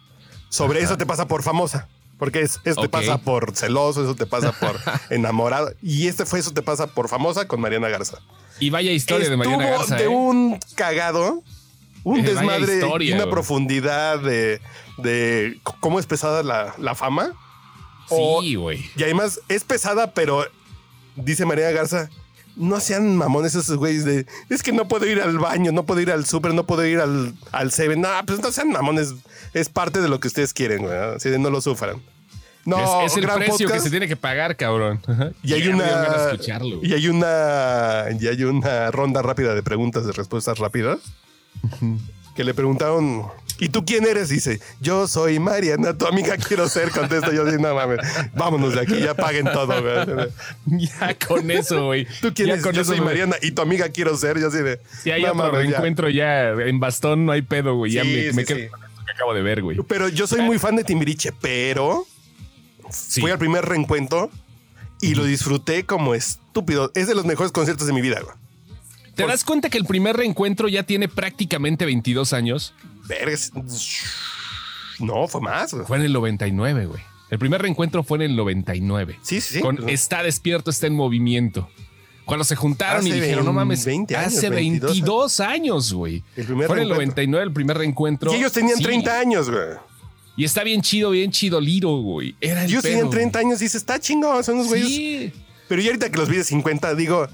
Sobre 0.48 0.80
eso 0.80 0.96
te 0.96 1.04
pasa 1.04 1.28
por 1.28 1.42
famosa. 1.42 1.86
Porque 2.18 2.40
es, 2.40 2.60
eso 2.64 2.80
te 2.80 2.88
pasa 2.88 3.18
por 3.18 3.54
celoso, 3.54 4.02
eso 4.02 4.14
te 4.14 4.24
pasa 4.24 4.52
por 4.52 4.80
enamorado. 5.10 5.74
Y 5.82 6.06
este 6.06 6.24
fue 6.24 6.38
eso 6.40 6.52
te 6.52 6.62
pasa 6.62 6.86
por 6.86 7.08
famosa 7.10 7.46
con 7.46 7.60
Mariana 7.60 7.88
Garza. 7.90 8.20
Y 8.58 8.70
vaya 8.70 8.90
historia 8.92 9.28
de 9.28 9.36
Mariana 9.36 9.66
Garza. 9.68 9.96
de 9.96 10.04
¿eh? 10.04 10.08
un 10.08 10.58
cagado, 10.76 11.42
un 12.04 12.20
Eh, 12.20 12.22
desmadre 12.22 12.74
historia, 12.76 13.10
y 13.10 13.12
una 13.12 13.28
profundidad 13.28 14.18
de, 14.20 14.60
de 14.96 15.60
cómo 15.80 15.98
es 16.00 16.06
pesada 16.06 16.42
la, 16.42 16.74
la 16.78 16.94
fama. 16.94 17.32
O- 18.08 18.40
Sí, 18.40 18.54
güey. 18.54 18.82
y 18.96 19.02
además 19.02 19.40
es 19.48 19.62
pesada, 19.64 20.12
pero 20.14 20.46
dice 21.16 21.44
María 21.44 21.70
Garza, 21.72 22.08
no 22.56 22.80
sean 22.80 23.16
mamones 23.16 23.54
esos 23.54 23.76
güeyes 23.76 24.04
de, 24.04 24.26
es 24.48 24.62
que 24.62 24.72
no 24.72 24.86
puedo 24.86 25.06
ir 25.06 25.20
al 25.20 25.38
baño, 25.38 25.72
no 25.72 25.84
puedo 25.84 26.00
ir 26.00 26.10
al 26.10 26.24
súper, 26.24 26.54
no 26.54 26.64
puedo 26.64 26.84
ir 26.86 27.00
al, 27.00 27.34
al 27.52 27.72
Seven. 27.72 28.00
No, 28.00 28.08
pues 28.26 28.40
no 28.40 28.52
sean 28.52 28.70
mamones. 28.70 29.14
Es 29.52 29.68
parte 29.68 30.00
de 30.00 30.08
lo 30.08 30.20
que 30.20 30.28
ustedes 30.28 30.52
quieren, 30.52 30.82
güey. 30.82 30.96
Así 30.96 31.30
de 31.30 31.38
no 31.38 31.50
lo 31.50 31.60
sufran. 31.60 32.00
No, 32.64 33.02
es, 33.02 33.12
es 33.12 33.18
el 33.18 33.24
gran 33.24 33.38
precio 33.38 33.68
que 33.68 33.80
se 33.80 33.90
tiene 33.90 34.08
que 34.08 34.16
pagar, 34.16 34.56
cabrón. 34.56 35.00
Ajá. 35.06 35.32
Y 35.42 35.52
hay 35.52 35.64
Ya 35.64 35.74
una 35.74 36.30
escucharlo, 36.30 36.80
y 36.82 36.94
hay 36.94 37.08
una 37.08 38.06
y 38.18 38.26
hay 38.26 38.42
una 38.44 38.90
ronda 38.90 39.20
rápida 39.20 39.54
de 39.54 39.62
preguntas 39.62 40.06
de 40.06 40.12
respuestas 40.12 40.58
rápidas 40.58 40.98
que 42.34 42.42
le 42.42 42.54
preguntaron 42.54 43.26
¿y 43.58 43.68
tú 43.68 43.84
quién 43.84 44.06
eres? 44.06 44.28
Dice 44.28 44.60
yo 44.80 45.06
soy 45.08 45.38
Mariana 45.38 45.96
tu 45.96 46.06
amiga 46.06 46.36
quiero 46.36 46.68
ser 46.68 46.90
contesta 46.90 47.32
yo 47.32 47.46
así 47.46 47.56
no 47.60 47.74
mames 47.74 47.98
vámonos 48.34 48.74
de 48.74 48.80
aquí 48.80 48.98
ya 49.00 49.14
paguen 49.14 49.44
todo 49.46 49.66
güey". 49.82 50.28
Ya 50.96 51.16
con 51.26 51.50
eso, 51.50 51.86
güey. 51.86 52.06
¿Tú 52.20 52.32
quién 52.34 52.48
Ya 52.48 52.52
eres? 52.54 52.64
con 52.64 52.74
Yo 52.74 52.82
eso, 52.82 52.92
soy. 52.92 53.00
Mariana 53.00 53.36
y 53.42 53.50
tu 53.52 53.62
amiga 53.62 53.88
quiero 53.90 54.16
ser 54.16 54.38
yo 54.40 54.48
así 54.48 54.58
de 54.58 54.80
Si 55.02 55.10
hay 55.10 55.22
"No 55.22 55.28
otro 55.32 55.42
mames, 55.44 55.52
ya". 55.62 55.68
reencuentro 55.70 56.08
ya. 56.10 56.50
en 56.52 56.80
bastón, 56.80 57.26
no 57.26 57.32
hay 57.32 57.42
pedo, 57.42 57.74
güey. 57.76 57.92
Ya 57.92 58.02
Sí, 58.02 58.08
me, 58.08 58.30
sí, 58.30 58.36
me 58.36 58.44
quedo 58.44 58.58
sí. 58.58 58.68
con 58.68 58.82
esto 58.84 59.02
que 59.06 59.12
acabo 59.12 59.34
de 59.34 59.42
ver, 59.42 59.62
güey. 59.62 59.76
pero 59.86 60.08
yo 60.08 60.26
soy 60.26 60.40
muy 60.42 60.58
fan 60.58 60.76
de 60.76 60.84
Timbiriche 60.84 61.32
pero 61.40 62.06
fui 62.90 63.30
al 63.30 63.38
primer 63.38 63.64
reencuentro 63.64 64.30
y 65.00 65.14
lo 65.14 65.24
disfruté 65.24 65.84
como 65.84 66.14
estúpido 66.14 66.90
es 66.94 67.06
de 67.08 67.14
los 67.14 67.24
mejores 67.24 67.52
conciertos 67.52 67.86
de 67.86 67.92
mi 67.92 68.00
vida 68.00 68.20
güey. 68.20 68.34
¿Te 69.14 69.26
das 69.26 69.44
cuenta 69.44 69.70
que 69.70 69.78
el 69.78 69.84
primer 69.84 70.16
reencuentro 70.16 70.66
ya 70.68 70.82
tiene 70.82 71.06
prácticamente 71.08 71.84
22 71.84 72.32
años? 72.32 72.74
Vergas. 73.06 73.50
No, 74.98 75.26
fue 75.28 75.40
más. 75.40 75.72
güey. 75.74 75.86
Fue 75.86 75.96
en 75.96 76.04
el 76.04 76.12
99, 76.12 76.86
güey. 76.86 77.02
El 77.30 77.38
primer 77.38 77.60
reencuentro 77.62 78.02
fue 78.04 78.18
en 78.18 78.22
el 78.22 78.36
99. 78.36 79.18
Sí, 79.22 79.40
sí. 79.40 79.60
Con 79.60 79.76
Pues, 79.76 79.92
Está 79.92 80.22
despierto, 80.22 80.70
está 80.70 80.86
en 80.86 80.94
movimiento. 80.94 81.68
Cuando 82.24 82.44
se 82.44 82.56
juntaron 82.56 83.06
y 83.06 83.10
dijeron, 83.12 83.44
no 83.44 83.52
mames, 83.52 83.84
20 83.84 84.16
años, 84.16 84.34
hace 84.38 84.48
22 84.48 84.92
22 84.92 85.40
años, 85.40 85.92
güey. 85.92 86.22
El 86.36 86.46
primer 86.46 86.68
Fue 86.68 86.76
en 86.76 86.82
el 86.84 86.88
reencuentro. 86.88 86.96
99 87.04 87.44
el 87.44 87.52
primer 87.52 87.76
reencuentro. 87.78 88.32
Y 88.32 88.36
ellos 88.36 88.52
tenían 88.52 88.78
Sí. 88.78 88.82
30 88.84 89.18
años, 89.18 89.50
güey. 89.50 89.62
Y 90.36 90.44
está 90.44 90.64
bien 90.64 90.80
chido, 90.80 91.10
bien 91.10 91.30
chido, 91.30 91.60
Liro, 91.60 91.96
güey. 91.98 92.34
Era 92.40 92.64
el 92.64 92.70
Ellos 92.70 92.82
tenían 92.82 93.10
30 93.10 93.40
años 93.40 93.60
y 93.60 93.64
dices, 93.64 93.76
está 93.82 94.00
chingón, 94.00 94.42
son 94.42 94.54
unos 94.56 94.68
güey. 94.68 94.80
güeyes. 94.82 95.32
Sí. 95.32 95.40
Pero 95.68 95.82
yo 95.82 95.88
ahorita 95.88 96.10
que 96.10 96.18
los 96.18 96.28
vi 96.28 96.36
de 96.38 96.44
50, 96.44 96.94
digo, 96.94 97.28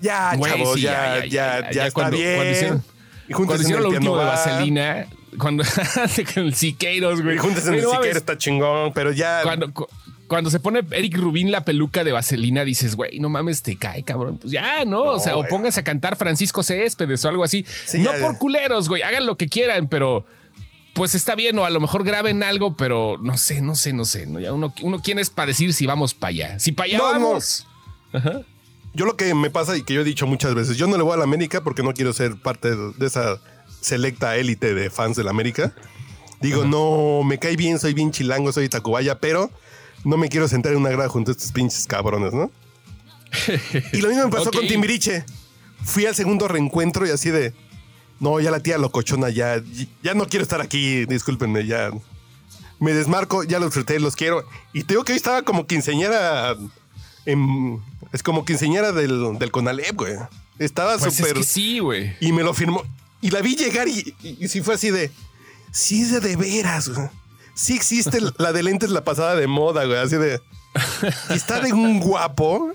ya, 0.00 0.34
Güey, 0.36 0.52
chavos, 0.52 0.74
sí, 0.74 0.80
ya, 0.82 1.24
ya, 1.24 1.26
ya, 1.26 1.70
ya 1.70 1.86
está 1.86 1.90
cuando- 1.92 2.16
bien. 2.18 2.34
cuando 2.36 2.52
hicieron- 2.52 2.84
y 3.30 3.32
Cuando 3.32 3.54
hicieron 3.54 3.82
lo 3.84 3.88
último 3.90 4.18
de 4.18 4.24
Vaselina, 4.24 5.06
cuando 5.38 5.64
con 6.34 6.44
el 6.44 6.54
Siqueiros, 6.54 7.22
güey. 7.22 7.36
Y 7.36 7.38
júntense 7.38 7.68
en 7.68 7.74
el 7.76 7.80
Güey, 7.80 7.84
no 7.84 7.90
Siqueiro, 7.90 8.00
mames, 8.02 8.16
está 8.16 8.36
chingón, 8.36 8.92
pero 8.92 9.12
ya. 9.12 9.40
Cuando, 9.44 9.72
cu- 9.72 9.86
cuando 10.26 10.50
se 10.50 10.60
pone 10.60 10.82
Eric 10.90 11.16
Rubín 11.16 11.50
la 11.50 11.64
peluca 11.64 12.04
de 12.04 12.12
vaselina, 12.12 12.64
dices, 12.64 12.94
güey, 12.96 13.18
no 13.20 13.28
mames, 13.28 13.62
te 13.62 13.76
cae, 13.76 14.02
cabrón. 14.02 14.38
Pues 14.38 14.52
ya, 14.52 14.84
¿no? 14.84 15.02
o 15.02 15.18
sea, 15.20 15.36
o 15.36 15.44
póngase 15.46 15.80
a 15.80 15.84
cantar 15.84 16.16
Francisco 16.16 16.62
Céspedes 16.62 17.24
o 17.24 17.28
algo 17.28 17.44
así. 17.44 17.64
Sí, 17.86 17.98
no 17.98 18.12
ya, 18.12 18.20
por 18.20 18.38
culeros, 18.38 18.88
güey, 18.88 19.02
hagan 19.02 19.26
lo 19.26 19.36
que 19.36 19.48
quieran, 19.48 19.88
pero 19.88 20.26
pues 20.94 21.14
está 21.14 21.34
bien, 21.36 21.56
o 21.58 21.64
a 21.64 21.70
lo 21.70 21.78
mejor 21.80 22.02
graben 22.04 22.42
algo, 22.42 22.76
pero 22.76 23.16
no 23.22 23.38
sé, 23.38 23.60
no 23.62 23.74
sé, 23.76 23.92
no 23.92 24.04
sé. 24.04 24.26
¿no? 24.26 24.40
Ya 24.40 24.52
uno, 24.52 24.74
uno 24.82 25.00
quién 25.02 25.18
es 25.20 25.30
para 25.30 25.46
decir 25.46 25.72
si 25.72 25.86
vamos 25.86 26.14
para 26.14 26.30
allá. 26.30 26.58
Si 26.58 26.72
para 26.72 26.86
allá 26.86 26.98
No, 26.98 27.04
no. 27.04 27.10
vamos. 27.28 27.66
Yo 28.92 29.06
lo 29.06 29.16
que 29.16 29.34
me 29.34 29.50
pasa 29.50 29.76
y 29.76 29.82
que 29.82 29.94
yo 29.94 30.00
he 30.00 30.04
dicho 30.04 30.26
muchas 30.26 30.54
veces, 30.54 30.76
yo 30.76 30.86
no 30.86 30.96
le 30.96 31.02
voy 31.02 31.14
a 31.14 31.16
la 31.18 31.24
América 31.24 31.62
porque 31.62 31.82
no 31.82 31.92
quiero 31.94 32.12
ser 32.12 32.36
parte 32.36 32.74
de 32.74 33.06
esa 33.06 33.38
selecta 33.80 34.36
élite 34.36 34.74
de 34.74 34.90
fans 34.90 35.16
de 35.16 35.24
la 35.24 35.30
América. 35.30 35.72
Digo, 36.40 36.64
no, 36.64 37.22
me 37.22 37.38
cae 37.38 37.56
bien, 37.56 37.78
soy 37.78 37.94
bien 37.94 38.10
chilango, 38.10 38.52
soy 38.52 38.68
Tacubaya, 38.68 39.18
pero 39.20 39.50
no 40.04 40.16
me 40.16 40.28
quiero 40.28 40.48
sentar 40.48 40.72
en 40.72 40.78
una 40.78 40.90
grada 40.90 41.08
junto 41.08 41.30
a 41.30 41.32
estos 41.32 41.52
pinches 41.52 41.86
cabrones, 41.86 42.32
¿no? 42.32 42.50
Y 43.92 43.98
lo 44.00 44.08
mismo 44.08 44.24
me 44.24 44.30
pasó 44.30 44.50
con 44.50 44.66
Timbiriche. 44.66 45.24
Fui 45.84 46.04
al 46.06 46.14
segundo 46.14 46.48
reencuentro 46.48 47.06
y 47.06 47.10
así 47.10 47.30
de, 47.30 47.54
no, 48.18 48.40
ya 48.40 48.50
la 48.50 48.60
tía 48.60 48.76
locochona, 48.76 49.30
ya, 49.30 49.62
ya 50.02 50.14
no 50.14 50.26
quiero 50.26 50.42
estar 50.42 50.60
aquí, 50.60 51.04
discúlpenme, 51.06 51.64
ya. 51.66 51.90
Me 52.80 52.92
desmarco, 52.92 53.44
ya 53.44 53.58
los 53.58 53.68
disfruté, 53.68 54.00
los 54.00 54.16
quiero. 54.16 54.44
Y 54.72 54.82
te 54.84 54.94
digo 54.94 55.04
que 55.04 55.12
hoy 55.12 55.16
estaba 55.16 55.42
como 55.42 55.66
quinceñera 55.66 56.56
en- 57.26 57.80
es 58.12 58.22
como 58.22 58.44
quinceñera 58.44 58.92
del, 58.92 59.38
del 59.38 59.50
Conalep, 59.50 59.96
güey. 59.96 60.14
Estaba 60.58 60.98
Pues 60.98 61.12
es 61.12 61.16
súper. 61.18 61.34
que 61.34 61.42
sí, 61.42 61.78
güey. 61.78 62.16
Y 62.20 62.32
me 62.32 62.42
lo 62.42 62.52
firmó. 62.54 62.82
Y 63.20 63.30
la 63.30 63.40
vi 63.40 63.54
llegar 63.56 63.88
y, 63.88 64.14
y, 64.22 64.44
y 64.44 64.48
sí 64.48 64.60
fue 64.62 64.74
así 64.74 64.90
de. 64.90 65.10
Sí, 65.72 66.02
es 66.02 66.10
de, 66.12 66.20
de 66.20 66.36
veras, 66.36 66.88
güey. 66.88 67.08
Sí 67.54 67.74
existe 67.74 68.18
la 68.38 68.52
de 68.52 68.62
lentes 68.62 68.90
la 68.90 69.04
pasada 69.04 69.36
de 69.36 69.46
moda, 69.46 69.84
güey. 69.84 69.98
Así 69.98 70.16
de. 70.16 70.40
y 71.30 71.32
está 71.34 71.60
de 71.60 71.72
un 71.72 72.00
guapo. 72.00 72.72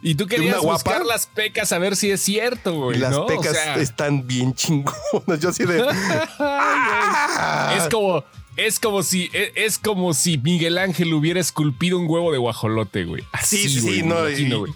Y 0.00 0.14
tú 0.14 0.26
querías 0.26 0.60
buscar 0.60 1.04
las 1.04 1.26
pecas 1.26 1.72
a 1.72 1.78
ver 1.78 1.96
si 1.96 2.10
es 2.10 2.20
cierto, 2.20 2.72
güey. 2.74 2.98
y 2.98 3.00
las 3.00 3.10
¿no? 3.10 3.22
O 3.22 3.26
pecas 3.26 3.52
sea, 3.52 3.76
están 3.78 4.26
bien 4.26 4.54
chingonas. 4.54 5.40
Yo 5.40 5.48
así 5.48 5.64
de. 5.64 5.84
¡Ah! 6.38 7.74
Es 7.76 7.88
como, 7.88 8.22
es 8.58 8.80
como 8.80 9.02
si, 9.02 9.30
es, 9.32 9.50
es 9.54 9.78
como 9.78 10.12
si 10.14 10.38
Miguel 10.38 10.78
Ángel 10.78 11.12
hubiera 11.14 11.40
esculpido 11.40 11.98
un 11.98 12.06
huevo 12.08 12.32
de 12.32 12.38
guajolote, 12.38 13.04
güey. 13.04 13.24
Así, 13.32 13.68
Sí, 13.68 13.68
sí, 13.68 13.80
güey, 13.80 14.02
no. 14.02 14.28
imagino, 14.28 14.58
güey. 14.60 14.72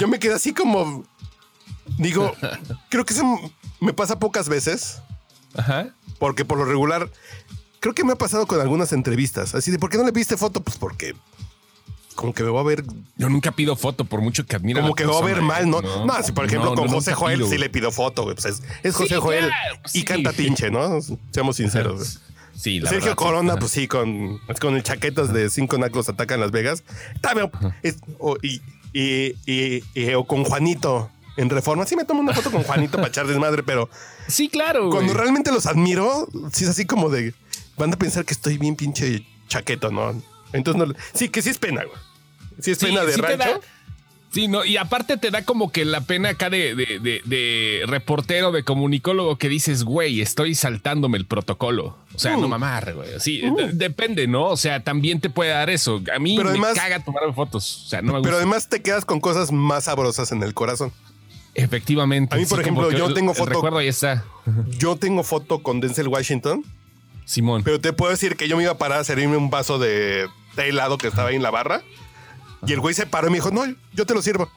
yo 0.00 0.08
me 0.08 0.18
quedé 0.18 0.34
así 0.34 0.52
como. 0.52 1.04
Digo, 1.98 2.34
creo 2.88 3.04
que 3.04 3.14
eso 3.14 3.24
me 3.80 3.92
pasa 3.92 4.18
pocas 4.18 4.48
veces. 4.48 5.00
Ajá. 5.54 5.94
Porque 6.18 6.44
por 6.44 6.58
lo 6.58 6.64
regular, 6.64 7.10
creo 7.80 7.94
que 7.94 8.04
me 8.04 8.12
ha 8.12 8.16
pasado 8.16 8.46
con 8.46 8.60
algunas 8.60 8.92
entrevistas. 8.92 9.54
Así 9.54 9.70
de, 9.70 9.78
¿por 9.78 9.90
qué 9.90 9.98
no 9.98 10.04
le 10.04 10.12
pidiste 10.12 10.36
foto? 10.36 10.60
Pues 10.62 10.76
porque 10.76 11.14
como 12.14 12.34
que 12.34 12.42
me 12.42 12.50
va 12.50 12.60
a 12.60 12.64
ver, 12.64 12.84
Yo 13.16 13.30
nunca 13.30 13.50
pido 13.52 13.76
foto 13.76 14.04
por 14.04 14.20
mucho 14.20 14.44
que 14.44 14.54
admire 14.54 14.80
a 14.80 14.82
como 14.82 14.94
que 14.94 15.06
me 15.06 15.12
va 15.12 15.20
a 15.20 15.24
ver 15.24 15.40
mal, 15.40 15.70
¿no? 15.70 15.80
¿eh? 15.80 16.04
No, 16.06 16.22
si 16.22 16.32
por 16.32 16.44
ejemplo 16.44 16.70
no, 16.70 16.76
con 16.76 16.86
no, 16.88 16.92
José 16.92 17.14
Joel 17.14 17.38
pido, 17.38 17.48
sí 17.48 17.56
le 17.56 17.70
pido 17.70 17.90
foto, 17.90 18.24
güey. 18.24 18.34
Pues 18.34 18.44
es, 18.46 18.62
es 18.82 18.94
José 18.94 19.14
Sí, 19.14 19.20
Joel 19.20 19.46
claro, 19.46 19.80
y 19.86 19.88
sí. 19.88 20.04
canta 20.04 20.32
pinche, 20.36 20.70
¿no? 20.70 20.98
Seamos 21.32 21.56
sinceros. 21.56 22.20
Sí, 22.60 22.78
la 22.80 22.90
Sergio 22.90 23.10
verdad. 23.10 23.16
Corona, 23.16 23.56
pues 23.56 23.72
sí, 23.72 23.88
con, 23.88 24.38
con 24.60 24.76
el 24.76 24.82
chaquetas 24.82 25.32
de 25.32 25.48
cinco 25.50 25.78
nacos 25.78 26.08
atacan 26.08 26.40
Las 26.40 26.50
Vegas. 26.50 26.84
También, 27.20 27.50
es- 27.82 27.98
o, 28.18 28.36
y, 28.42 28.60
y- 28.92 29.34
y- 29.46 29.82
y- 29.94 30.14
o 30.14 30.24
con 30.24 30.44
Juanito 30.44 31.10
en 31.36 31.48
Reforma. 31.48 31.86
Sí 31.86 31.96
me 31.96 32.04
tomo 32.04 32.20
una 32.20 32.34
foto 32.34 32.50
con 32.50 32.62
Juanito 32.62 32.98
para 32.98 33.08
echar 33.08 33.26
desmadre, 33.26 33.62
pero 33.62 33.88
Sí, 34.28 34.48
claro, 34.48 34.88
güey. 34.88 34.92
cuando 34.92 35.14
realmente 35.14 35.50
los 35.52 35.66
admiro, 35.66 36.28
sí 36.52 36.64
es 36.64 36.70
así 36.70 36.84
como 36.84 37.08
de. 37.08 37.32
Van 37.78 37.92
a 37.92 37.96
pensar 37.96 38.24
que 38.26 38.34
estoy 38.34 38.58
bien 38.58 38.76
pinche 38.76 39.24
chaqueto, 39.48 39.90
¿no? 39.90 40.22
Entonces, 40.52 40.86
no, 40.88 40.94
sí, 41.14 41.28
que 41.30 41.40
sí 41.40 41.48
es 41.50 41.58
pena, 41.58 41.84
güey. 41.84 41.96
Sí 42.60 42.72
es 42.72 42.78
Sí, 42.78 42.86
pena 42.86 43.04
de 43.04 43.14
sí 43.14 43.20
rancho. 43.22 43.60
Sí, 44.32 44.46
no, 44.46 44.64
y 44.64 44.76
aparte 44.76 45.16
te 45.16 45.32
da 45.32 45.44
como 45.44 45.72
que 45.72 45.84
la 45.84 46.02
pena 46.02 46.28
acá 46.28 46.50
de, 46.50 46.76
de- 46.76 47.00
de- 47.00 47.20
de 47.24 47.82
reportero, 47.86 48.52
de 48.52 48.62
comunicólogo 48.62 49.36
que 49.38 49.48
dices, 49.48 49.82
güey, 49.82 50.20
estoy 50.20 50.54
saltándome 50.54 51.18
el 51.18 51.26
protocolo. 51.26 51.96
O 52.14 52.18
sea, 52.18 52.36
Uh. 52.38 52.40
no 52.40 52.46
mamar, 52.48 52.94
güey. 52.94 53.08
Sí, 53.18 53.40
de- 53.56 53.72
depende, 53.72 54.28
¿no? 54.28 54.44
O 54.46 54.56
sea, 54.56 54.84
también 54.84 55.20
te 55.20 55.30
puede 55.30 55.50
dar 55.50 55.68
eso. 55.68 56.00
A 56.14 56.20
mí 56.20 56.36
Pero 56.36 56.44
me 56.50 56.50
además- 56.52 56.74
caga 56.74 57.02
tomarme 57.02 57.32
fotos. 57.32 57.82
O 57.86 57.88
sea, 57.88 58.02
no 58.02 58.12
me 58.12 58.18
gusta. 58.20 58.28
Pero 58.28 58.36
además 58.36 58.68
te 58.68 58.80
quedas 58.82 59.04
con 59.04 59.18
cosas 59.18 59.50
más 59.50 59.84
sabrosas 59.84 60.30
en 60.30 60.44
el 60.44 60.54
corazón. 60.54 60.92
Efectivamente. 61.54 62.34
A 62.36 62.38
mí, 62.38 62.46
por 62.46 62.58
sí, 62.58 62.62
ejemplo, 62.62 62.90
yo 62.92 63.06
el- 63.06 63.14
tengo 63.14 63.34
foto- 63.34 63.50
recuerdo 63.50 63.78
ahí 63.78 63.88
está. 63.88 64.24
Yo 64.78 64.94
tengo 64.96 65.24
foto 65.24 65.58
con 65.62 65.80
Denzel 65.80 66.06
Washington, 66.06 66.64
Simón. 67.24 67.62
pero 67.64 67.80
te 67.80 67.92
puedo 67.92 68.12
decir 68.12 68.36
que 68.36 68.46
yo 68.46 68.56
me 68.56 68.62
iba 68.62 68.72
a 68.72 68.78
parar 68.78 69.00
a 69.00 69.04
servirme 69.04 69.36
un 69.36 69.50
vaso 69.50 69.80
de 69.80 70.28
té 70.54 70.68
helado 70.68 70.98
que 70.98 71.08
estaba 71.08 71.30
ahí 71.30 71.36
en 71.36 71.42
la 71.42 71.50
barra. 71.50 71.82
Y 72.66 72.72
el 72.72 72.80
güey 72.80 72.94
se 72.94 73.06
paró 73.06 73.28
y 73.28 73.30
me 73.30 73.36
dijo, 73.36 73.50
no, 73.50 73.62
yo 73.92 74.06
te 74.06 74.14
lo 74.14 74.22
sirvo. 74.22 74.50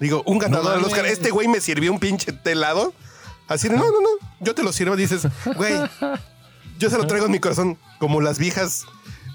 Digo, 0.00 0.22
un 0.26 0.38
ganador 0.38 0.64
No 0.66 0.72
del. 0.76 0.84
Oscar. 0.84 1.06
Este 1.06 1.30
güey 1.30 1.48
me 1.48 1.60
sirvió 1.60 1.90
un 1.92 1.98
pinche 1.98 2.32
té 2.32 2.52
helado. 2.52 2.92
Así 3.48 3.68
de, 3.68 3.76
no, 3.76 3.84
no, 3.84 4.00
no, 4.00 4.08
yo 4.40 4.54
te 4.54 4.62
lo 4.62 4.72
sirvo. 4.72 4.96
Dices, 4.96 5.26
güey, 5.56 5.72
yo 6.78 6.90
se 6.90 6.98
lo 6.98 7.06
traigo 7.06 7.26
en 7.26 7.32
mi 7.32 7.38
corazón 7.38 7.78
como 7.98 8.20
las 8.20 8.38
viejas 8.38 8.84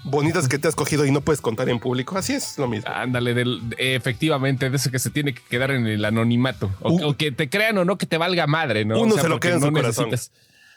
bonitas 0.04 0.48
que 0.48 0.58
te 0.58 0.68
has 0.68 0.74
cogido 0.74 1.04
y 1.06 1.10
no 1.10 1.20
puedes 1.20 1.40
contar 1.40 1.68
en 1.68 1.78
público. 1.80 2.16
Así 2.18 2.32
es 2.34 2.58
lo 2.58 2.68
mismo. 2.68 2.90
Ándale, 2.92 3.34
del- 3.34 3.70
de- 3.70 3.96
efectivamente, 3.96 4.68
de 4.70 4.76
eso 4.76 4.90
que 4.90 4.98
se 4.98 5.10
tiene 5.10 5.32
que 5.34 5.42
quedar 5.48 5.70
en 5.70 5.86
el 5.86 6.04
anonimato. 6.04 6.70
O, 6.80 6.92
Uh. 6.92 7.08
o 7.10 7.16
que 7.16 7.32
te 7.32 7.48
crean 7.48 7.78
o 7.78 7.84
no, 7.84 7.96
que 7.98 8.06
te 8.06 8.18
valga 8.18 8.46
madre, 8.46 8.84
¿no? 8.84 9.00
Uno 9.00 9.12
O 9.12 9.14
sea, 9.14 9.22
se 9.24 9.28
lo 9.28 9.40
queda 9.40 9.54
en 9.54 9.60
su 9.62 9.72
corazón. 9.72 10.10
necesitas- 10.10 10.30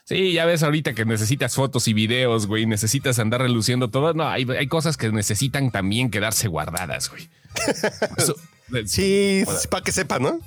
Sí, 0.05 0.33
ya 0.33 0.45
ves 0.45 0.61
ahorita 0.61 0.93
que 0.93 1.03
necesitas 1.03 1.55
fotos 1.55 1.87
y 1.87 1.93
videos, 1.93 2.45
güey. 2.45 2.65
Necesitas 2.67 3.17
andar 3.19 3.41
reluciendo 3.41 3.89
todo. 3.89 4.13
No, 4.13 4.27
hay, 4.27 4.45
hay 4.51 4.67
cosas 4.67 4.97
que 4.97 5.11
necesitan 5.11 5.71
también 5.71 6.11
quedarse 6.11 6.47
guardadas, 6.47 7.09
güey. 7.09 7.27
Eso, 8.17 8.35
eh, 8.73 8.83
Sí, 8.85 9.43
para 9.69 9.83
que 9.83 9.91
sepa, 9.91 10.19
¿no? 10.19 10.39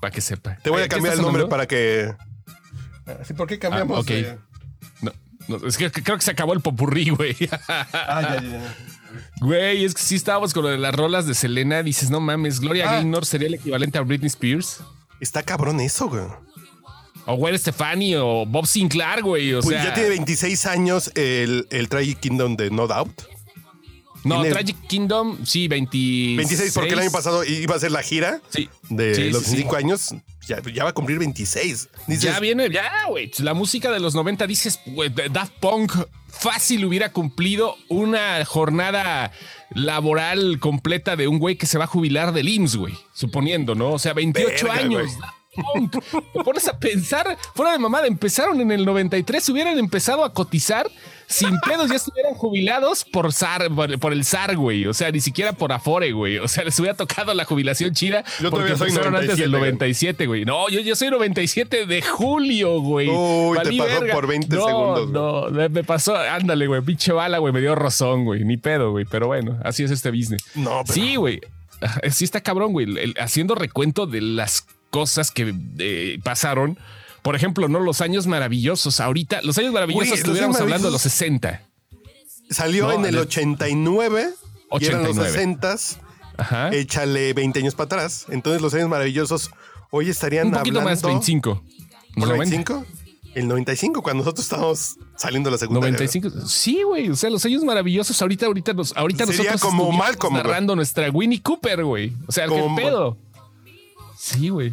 Para 0.00 0.10
que 0.10 0.20
sepa. 0.20 0.56
Te 0.62 0.70
voy 0.70 0.80
a 0.82 0.84
¿qué 0.84 0.96
cambiar 0.96 1.14
el 1.14 1.22
nombre 1.22 1.46
para 1.46 1.66
que. 1.68 2.12
Así, 3.20 3.32
¿Por 3.34 3.46
qué 3.46 3.58
cambiamos? 3.60 3.96
Ah, 3.96 4.00
ok. 4.00 4.06
de- 4.08 4.38
No, 5.02 5.12
no, 5.48 5.66
es 5.68 5.76
que 5.76 5.90
creo 5.90 6.16
que 6.16 6.22
se 6.24 6.30
acabó 6.32 6.52
el 6.52 6.60
popurrí, 6.60 7.10
güey. 7.10 7.36
Ah, 7.68 8.22
ya, 8.22 8.42
ya, 8.42 8.48
ya. 8.58 8.74
Güey, 9.40 9.84
es 9.84 9.94
que 9.94 10.02
si 10.02 10.16
estábamos 10.16 10.52
con 10.52 10.64
lo 10.64 10.68
de 10.68 10.78
las 10.78 10.94
rolas 10.94 11.26
de 11.26 11.34
Selena. 11.34 11.82
Dices, 11.84 12.10
no 12.10 12.18
mames, 12.20 12.58
Gloria 12.60 12.88
Ah. 12.90 12.94
Gaynor 12.94 13.24
sería 13.24 13.46
el 13.48 13.54
equivalente 13.54 13.98
a 13.98 14.02
Britney 14.02 14.26
Spears. 14.28 14.80
Está 15.20 15.42
cabrón 15.44 15.78
eso, 15.80 16.08
güey. 16.08 16.24
O 17.26 17.34
Gwen 17.36 17.58
Stefani 17.58 18.16
o 18.16 18.44
Bob 18.46 18.66
Sinclair, 18.66 19.22
güey. 19.22 19.54
O 19.54 19.60
Pues 19.60 19.74
sea, 19.76 19.84
ya 19.84 19.94
tiene 19.94 20.08
26 20.10 20.66
años 20.66 21.10
el, 21.14 21.66
el 21.70 21.88
Tragic 21.88 22.18
Kingdom 22.20 22.56
de 22.56 22.70
No 22.70 22.86
Doubt. 22.86 23.22
No, 24.24 24.42
tiene- 24.42 24.50
Tragic 24.50 24.76
Kingdom, 24.86 25.38
sí, 25.46 25.66
26. 25.68 26.36
26 26.36 26.72
porque 26.74 26.90
el 26.92 26.98
año 26.98 27.10
pasado 27.10 27.42
iba 27.44 27.74
a 27.74 27.78
ser 27.78 27.90
la 27.90 28.02
gira 28.02 28.40
Sí. 28.50 28.68
de 28.90 29.14
Sí, 29.14 29.30
los 29.30 29.44
sí, 29.44 29.50
sí. 29.52 29.56
5 29.58 29.76
años. 29.76 30.14
Ya, 30.46 30.60
ya 30.74 30.84
va 30.84 30.90
a 30.90 30.92
cumplir 30.92 31.18
26. 31.18 31.88
Dices, 32.06 32.24
Ya 32.24 32.38
viene, 32.40 32.68
ya, 32.70 32.90
güey. 33.08 33.30
La 33.38 33.54
música 33.54 33.90
de 33.90 34.00
los 34.00 34.14
90 34.14 34.46
dices, 34.46 34.80
güey, 34.86 35.10
Daft 35.30 35.52
Punk 35.60 35.92
fácil 36.28 36.84
hubiera 36.84 37.12
cumplido 37.12 37.76
una 37.88 38.44
jornada 38.44 39.30
laboral 39.74 40.58
completa 40.58 41.16
de 41.16 41.26
un 41.28 41.38
güey 41.38 41.56
que 41.56 41.66
se 41.66 41.78
va 41.78 41.84
a 41.84 41.86
jubilar 41.86 42.32
del 42.32 42.48
IMSS, 42.48 42.76
güey. 42.76 42.94
Suponiendo, 43.14 43.74
¿no? 43.74 43.92
O 43.92 43.98
sea, 43.98 44.12
28 44.12 44.66
Verga, 44.66 44.80
años. 44.80 45.12
Te 46.32 46.44
pones 46.44 46.68
a 46.68 46.78
pensar, 46.78 47.36
fuera 47.54 47.72
de 47.72 47.78
mamada, 47.78 48.06
empezaron 48.06 48.60
en 48.60 48.70
el 48.72 48.84
93, 48.84 49.48
hubieran 49.48 49.78
empezado 49.78 50.24
a 50.24 50.32
cotizar 50.32 50.90
sin 51.30 51.56
pedos, 51.60 51.88
ya 51.88 51.94
estuvieran 51.94 52.34
jubilados 52.34 53.04
por 53.04 53.32
SAR, 53.32 53.70
por, 53.72 53.96
por 54.00 54.12
el 54.12 54.24
SAR, 54.24 54.56
güey. 54.56 54.86
O 54.86 54.92
sea, 54.94 55.12
ni 55.12 55.20
siquiera 55.20 55.52
por 55.52 55.72
Afore, 55.72 56.10
güey. 56.10 56.38
O 56.38 56.48
sea, 56.48 56.64
les 56.64 56.78
hubiera 56.80 56.96
tocado 56.96 57.32
la 57.34 57.44
jubilación 57.44 57.94
chida. 57.94 58.24
Yo 58.40 58.50
porque 58.50 58.72
todavía 58.72 58.76
soy 58.76 58.88
empezaron 58.88 59.14
antes 59.14 59.36
del 59.38 59.50
97, 59.52 60.26
güey. 60.26 60.44
97, 60.44 60.44
güey. 60.44 60.44
No, 60.44 60.68
yo, 60.68 60.80
yo 60.80 60.96
soy 60.96 61.10
97 61.10 61.86
de 61.86 62.02
julio, 62.02 62.80
güey. 62.80 63.08
Uy, 63.08 63.58
te 63.62 63.76
pasó 63.78 64.00
verga. 64.00 64.14
por 64.14 64.26
20 64.26 64.56
no, 64.56 64.66
segundos, 64.66 65.52
No, 65.52 65.68
me 65.68 65.84
pasó, 65.84 66.16
ándale, 66.16 66.66
güey. 66.66 66.80
Pinche 66.82 67.12
bala, 67.12 67.38
güey. 67.38 67.52
Me 67.52 67.60
dio 67.60 67.76
rozón, 67.76 68.24
güey. 68.24 68.44
Ni 68.44 68.56
pedo, 68.56 68.90
güey. 68.90 69.04
Pero 69.04 69.28
bueno, 69.28 69.56
así 69.62 69.84
es 69.84 69.92
este 69.92 70.10
business. 70.10 70.42
No, 70.56 70.82
pero- 70.84 70.94
Sí, 70.94 71.14
güey. 71.14 71.40
Sí 72.10 72.24
está 72.24 72.40
cabrón, 72.40 72.72
güey. 72.72 72.86
El- 72.98 73.14
haciendo 73.20 73.54
recuento 73.54 74.06
de 74.06 74.20
las 74.20 74.66
cosas 74.90 75.30
que 75.30 75.54
eh, 75.78 76.18
pasaron. 76.22 76.78
Por 77.22 77.36
ejemplo, 77.36 77.68
¿no? 77.68 77.80
Los 77.80 78.00
años 78.00 78.26
maravillosos. 78.26 79.00
Ahorita, 79.00 79.40
los 79.42 79.56
años 79.58 79.72
maravillosos 79.72 80.08
los 80.10 80.18
estuviéramos 80.18 80.56
años 80.56 80.62
hablando 80.64 80.88
de 80.88 80.92
los 80.92 81.02
maravillosos- 81.04 81.10
60. 81.10 81.62
Salió 82.50 82.86
No, 82.88 82.92
en 82.94 83.04
el 83.06 83.14
de- 83.14 83.20
89, 83.20 84.28
y 84.80 84.84
eran 84.86 85.02
los 85.04 85.16
89. 85.18 85.30
60 85.32 85.76
Ajá. 86.36 86.70
Échale 86.74 87.32
20 87.34 87.58
años 87.58 87.74
para 87.74 87.84
atrás. 87.86 88.24
Entonces 88.30 88.62
los 88.62 88.72
años 88.74 88.88
maravillosos 88.88 89.50
hoy 89.90 90.08
estarían 90.08 90.46
Un 90.48 90.54
poquito 90.54 90.78
hablando... 90.80 90.90
más, 90.90 91.02
25. 91.02 91.62
¿Por 92.16 92.28
90. 92.28 92.36
25? 92.56 92.86
El 93.34 93.46
95, 93.46 94.02
cuando 94.02 94.24
nosotros 94.24 94.44
estábamos 94.46 94.96
saliendo 95.16 95.50
de 95.50 95.52
la 95.52 95.58
secundaria. 95.58 95.92
95. 95.92 96.48
Sí, 96.48 96.82
güey. 96.82 97.10
O 97.10 97.14
sea, 97.16 97.30
los 97.30 97.44
años 97.44 97.62
maravillosos. 97.62 98.20
Ahorita, 98.22 98.46
ahorita, 98.46 98.72
nos, 98.72 98.96
ahorita 98.96 99.26
Sería 99.26 99.52
nosotros 99.52 99.60
como 99.70 99.92
Malcolm, 99.92 100.34
narrando 100.34 100.74
nuestra 100.74 101.10
Winnie 101.10 101.40
Cooper, 101.42 101.84
güey. 101.84 102.12
O 102.26 102.32
sea, 102.32 102.46
Como- 102.48 102.74
qué 102.74 102.82
pedo. 102.82 103.18
Sí, 104.20 104.50
güey. 104.50 104.70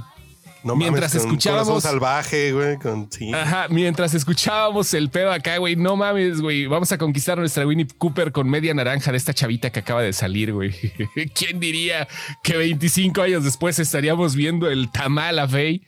No 0.61 0.75
mientras 0.75 1.13
mames, 1.13 1.23
con 1.23 1.31
escuchábamos. 1.31 1.83
Salvaje, 1.83 2.51
güey. 2.51 2.77
Con, 2.77 3.09
sí. 3.09 3.33
Ajá, 3.33 3.67
mientras 3.69 4.13
escuchábamos 4.13 4.93
el 4.93 5.09
pedo 5.09 5.31
acá, 5.31 5.57
güey, 5.57 5.77
no 5.77 5.95
mames, 5.95 6.41
güey, 6.41 6.67
vamos 6.67 6.91
a 6.91 6.97
conquistar 6.97 7.37
nuestra 7.37 7.65
Winnie 7.65 7.87
Cooper 7.97 8.33
con 8.33 8.49
media 8.49 8.73
naranja 8.73 9.11
de 9.11 9.17
esta 9.17 9.33
chavita 9.33 9.69
que 9.69 9.79
acaba 9.79 10.01
de 10.01 10.11
salir, 10.11 10.51
güey. 10.51 10.75
¿Quién 11.33 11.61
diría 11.61 12.09
que 12.43 12.57
25 12.57 13.21
años 13.21 13.45
después 13.45 13.79
estaríamos 13.79 14.35
viendo 14.35 14.69
el 14.69 14.91
tamal 14.91 15.39
a 15.39 15.47
Fey? 15.47 15.87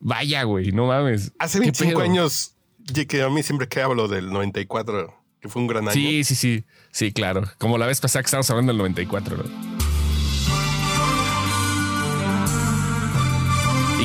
Vaya, 0.00 0.44
güey, 0.44 0.72
no 0.72 0.86
mames. 0.86 1.32
Hace 1.38 1.58
¿Qué 1.58 1.66
25 1.66 2.00
pedo? 2.00 2.10
años, 2.10 2.54
que 3.06 3.22
a 3.22 3.28
mí 3.28 3.42
siempre 3.42 3.68
que 3.68 3.82
hablo 3.82 4.08
del 4.08 4.30
94, 4.30 5.14
que 5.42 5.48
fue 5.50 5.60
un 5.60 5.68
gran 5.68 5.84
año. 5.84 5.92
Sí, 5.92 6.24
sí, 6.24 6.34
sí, 6.34 6.64
sí, 6.90 7.12
claro. 7.12 7.42
Como 7.58 7.76
la 7.76 7.86
vez 7.86 8.00
pasada 8.00 8.22
que 8.22 8.28
estábamos 8.28 8.48
hablando 8.48 8.72
del 8.72 8.78
94, 8.78 9.36
¿no? 9.36 9.73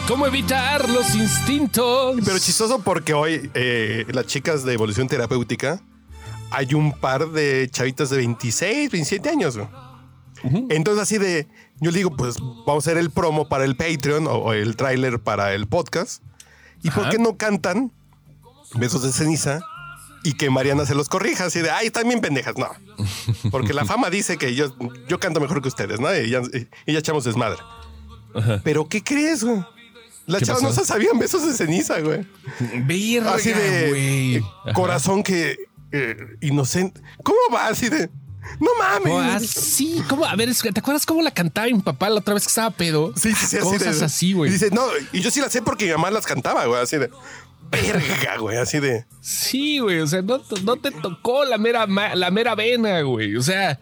Cómo 0.09 0.25
evitar 0.25 0.89
los 0.89 1.13
instintos? 1.13 2.17
Pero 2.25 2.39
chistoso 2.39 2.81
porque 2.81 3.13
hoy 3.13 3.51
eh, 3.53 4.07
las 4.11 4.25
chicas 4.25 4.65
de 4.65 4.73
evolución 4.73 5.07
terapéutica 5.07 5.79
hay 6.49 6.73
un 6.73 6.93
par 6.93 7.29
de 7.29 7.69
chavitas 7.71 8.09
de 8.09 8.17
26, 8.17 8.89
27 8.89 9.29
años. 9.29 9.59
Entonces 10.69 11.03
así 11.03 11.19
de, 11.19 11.47
yo 11.79 11.91
le 11.91 11.97
digo, 11.97 12.17
pues 12.17 12.39
vamos 12.39 12.87
a 12.87 12.89
hacer 12.89 12.97
el 12.97 13.11
promo 13.11 13.47
para 13.49 13.65
el 13.65 13.75
Patreon 13.75 14.25
o, 14.25 14.31
o 14.31 14.53
el 14.53 14.75
tráiler 14.75 15.19
para 15.19 15.53
el 15.53 15.67
podcast. 15.67 16.23
¿Y 16.81 16.89
por 16.89 17.09
qué 17.09 17.19
no 17.19 17.37
cantan 17.37 17.91
Besos 18.73 19.03
de 19.03 19.11
Ceniza 19.11 19.59
y 20.23 20.33
que 20.33 20.49
Mariana 20.49 20.87
se 20.87 20.95
los 20.95 21.07
corrija? 21.07 21.45
Así 21.45 21.59
de, 21.61 21.69
ay, 21.69 21.87
están 21.87 22.07
bien 22.07 22.19
pendejas. 22.19 22.57
No, 22.57 22.69
porque 23.51 23.75
la 23.75 23.85
fama 23.85 24.09
dice 24.09 24.37
que 24.37 24.55
yo, 24.55 24.75
yo 25.07 25.19
canto 25.19 25.39
mejor 25.39 25.61
que 25.61 25.67
ustedes, 25.67 25.99
¿no? 25.99 26.11
Y 26.15 26.31
ya, 26.31 26.41
y 26.87 26.93
ya 26.93 26.97
echamos 26.97 27.25
desmadre. 27.25 27.59
Pero 28.63 28.87
¿qué 28.87 29.03
crees, 29.03 29.43
güey? 29.43 29.63
Las 30.29 30.39
¿Qué 30.39 30.45
chavas 30.45 30.61
no 30.61 30.71
se 30.71 30.85
sabían 30.85 31.17
besos 31.17 31.45
de 31.45 31.53
ceniza, 31.53 31.99
güey. 32.01 32.25
Verga, 32.85 33.33
Así 33.33 33.51
de 33.51 33.89
güey. 33.89 34.35
eh, 34.37 34.43
corazón 34.73 35.23
que 35.23 35.57
eh, 35.91 36.15
inocente. 36.41 37.01
¿Cómo 37.23 37.37
va? 37.53 37.67
Así 37.67 37.89
de 37.89 38.09
no 38.59 38.69
mames. 38.79 39.03
¿Cómo 39.03 39.19
así? 39.19 40.03
¿Cómo? 40.07 40.25
A 40.25 40.35
ver, 40.35 40.49
¿te 40.55 40.79
acuerdas 40.79 41.05
cómo 41.05 41.21
la 41.21 41.31
cantaba 41.31 41.67
mi 41.67 41.79
papá 41.79 42.09
la 42.09 42.19
otra 42.19 42.33
vez 42.35 42.43
que 42.43 42.49
estaba 42.49 42.69
pedo? 42.71 43.11
Sí, 43.15 43.33
sí, 43.33 43.45
sí, 43.47 43.57
así 43.57 43.65
Cosas 43.67 43.99
de- 43.99 44.05
así, 44.05 44.33
güey. 44.33 44.49
Y 44.49 44.53
dice, 44.53 44.69
no, 44.71 44.83
y 45.11 45.19
yo 45.21 45.29
sí 45.31 45.41
las 45.41 45.51
sé 45.51 45.61
porque 45.61 45.85
mi 45.85 45.91
mamá 45.91 46.09
las 46.11 46.25
cantaba, 46.25 46.65
güey, 46.65 46.81
así 46.81 46.97
de 46.97 47.09
verga, 47.71 48.37
güey, 48.39 48.57
así 48.57 48.79
de 48.79 49.05
Sí, 49.21 49.79
güey. 49.79 49.99
O 49.99 50.07
sea, 50.07 50.21
no, 50.21 50.41
no 50.63 50.75
te 50.77 50.91
tocó 50.91 51.43
la 51.45 51.57
mera, 51.57 51.85
la 51.87 52.31
mera 52.31 52.55
vena, 52.55 53.01
güey. 53.01 53.35
O 53.35 53.41
sea, 53.41 53.79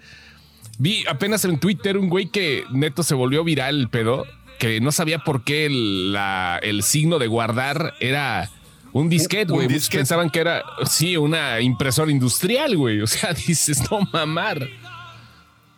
vi 0.80 1.06
apenas 1.08 1.46
en 1.46 1.60
Twitter 1.60 1.98
un 1.98 2.10
güey 2.10 2.30
que 2.30 2.64
neto 2.72 3.04
se 3.04 3.16
volvió 3.16 3.44
viral 3.44 3.80
el 3.80 3.90
pedo, 3.90 4.26
que 4.60 4.80
no 4.82 4.92
sabía 4.92 5.20
por 5.20 5.44
qué 5.44 5.66
el, 5.66 6.14
la- 6.14 6.60
el 6.62 6.84
signo 6.84 7.20
de 7.20 7.28
guardar 7.28 7.94
era 8.00 8.50
un 8.94 9.10
disquete, 9.10 9.52
güey. 9.54 9.68
Muchos 9.68 9.90
pensaban 9.90 10.30
que 10.30 10.40
era, 10.40 10.64
sí, 10.90 11.18
una 11.18 11.60
impresora 11.62 12.10
industrial, 12.12 12.76
güey. 12.78 13.02
O 13.02 13.08
sea, 13.08 13.34
dices, 13.48 13.82
no 13.92 14.00
mamar. 14.12 14.68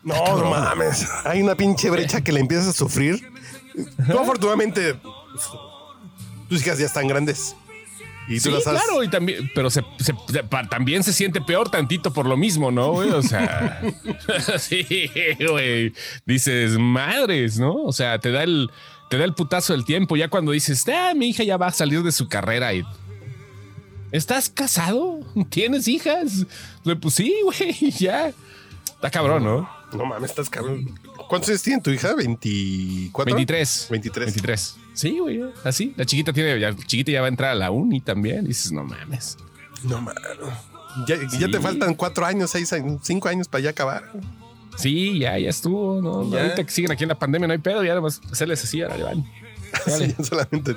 no, 0.03 0.15
no 0.37 0.49
mames. 0.49 1.05
Hay 1.25 1.41
una 1.41 1.55
pinche 1.55 1.89
brecha 1.89 2.21
que 2.21 2.31
le 2.31 2.39
empiezas 2.39 2.67
a 2.67 2.73
sufrir. 2.73 3.19
Tú, 4.09 4.17
afortunadamente, 4.19 4.95
tus 6.47 6.61
hijas 6.61 6.79
ya 6.79 6.85
están 6.85 7.07
grandes. 7.07 7.55
Y 8.29 8.39
Sí, 8.39 8.49
claro, 8.63 9.03
y 9.03 9.09
también, 9.09 9.49
pero 9.55 9.69
se, 9.71 9.83
se- 9.99 10.13
se- 10.31 10.43
pa- 10.43 10.67
también 10.69 11.03
se 11.03 11.11
siente 11.13 11.41
peor 11.41 11.69
tantito 11.71 12.13
por 12.13 12.25
lo 12.27 12.37
mismo, 12.37 12.69
¿no, 12.71 12.91
güey? 12.91 13.09
O 13.09 13.23
sea, 13.23 13.81
sí, 14.59 14.85
güey. 15.49 15.93
Dices, 16.25 16.77
madres, 16.77 17.57
¿no? 17.59 17.73
O 17.83 17.91
sea, 17.91 18.19
te 18.19 18.31
da 18.31 18.43
el, 18.43 18.69
te 19.09 19.17
da 19.17 19.25
el 19.25 19.33
putazo 19.33 19.73
del 19.73 19.83
tiempo. 19.83 20.15
Ya 20.15 20.29
cuando 20.29 20.51
dices, 20.51 20.83
ah, 20.93 21.13
mi 21.15 21.29
hija 21.29 21.43
ya 21.43 21.57
va 21.57 21.67
a 21.67 21.71
salir 21.71 22.03
de 22.03 22.11
su 22.11 22.27
carrera 22.27 22.73
y. 22.73 22.83
¿Estás 24.11 24.49
casado? 24.49 25.19
¿Tienes 25.49 25.87
hijas? 25.87 26.45
Pues 27.01 27.13
sí, 27.13 27.35
güey, 27.43 27.91
ya. 27.99 28.31
Está 28.85 29.09
cabrón, 29.11 29.43
¿no? 29.43 29.69
No 29.93 30.05
mames, 30.05 30.29
estás 30.31 30.49
cabrón. 30.49 30.99
¿Cuántos 31.27 31.49
años 31.49 31.61
tiene 31.63 31.81
tu 31.81 31.89
hija? 31.91 32.13
¿24? 32.15 33.25
23. 33.25 33.87
23. 33.89 34.25
23. 34.25 34.75
Sí, 34.99 35.17
güey, 35.17 35.41
así. 35.63 35.93
La 35.95 36.05
chiquita 36.05 36.33
tiene, 36.33 36.59
ya, 36.59 36.75
chiquita 36.75 37.09
ya 37.09 37.21
va 37.21 37.27
a 37.27 37.29
entrar 37.29 37.51
a 37.51 37.55
la 37.55 37.71
uni 37.71 38.01
también. 38.01 38.43
dices, 38.43 38.73
no 38.73 38.83
mames. 38.83 39.37
No 39.83 40.01
mames. 40.01 40.21
Ya, 41.07 41.15
ya 41.39 41.49
te 41.49 41.57
faltan 41.61 41.93
cuatro 41.93 42.25
años, 42.25 42.49
seis 42.49 42.73
años, 42.73 42.99
cinco 43.01 43.29
años 43.29 43.47
para 43.47 43.61
ya 43.61 43.69
acabar. 43.69 44.11
Sí, 44.75 45.17
ya, 45.19 45.39
ya 45.39 45.49
estuvo, 45.49 46.01
¿no? 46.01 46.29
Ya. 46.29 46.41
Ahorita 46.41 46.65
que 46.65 46.71
siguen 46.71 46.91
aquí 46.91 47.05
en 47.05 47.09
la 47.09 47.15
pandemia 47.17 47.47
no 47.47 47.53
hay 47.53 47.59
pedo, 47.59 47.81
ya 47.81 47.91
nada 47.91 48.01
más 48.01 48.19
hacerles 48.29 48.61
así, 48.61 48.81
ahora 48.81 48.97
le 48.97 49.03
van. 49.03 49.25
Sí, 49.85 50.15
solamente 50.23 50.73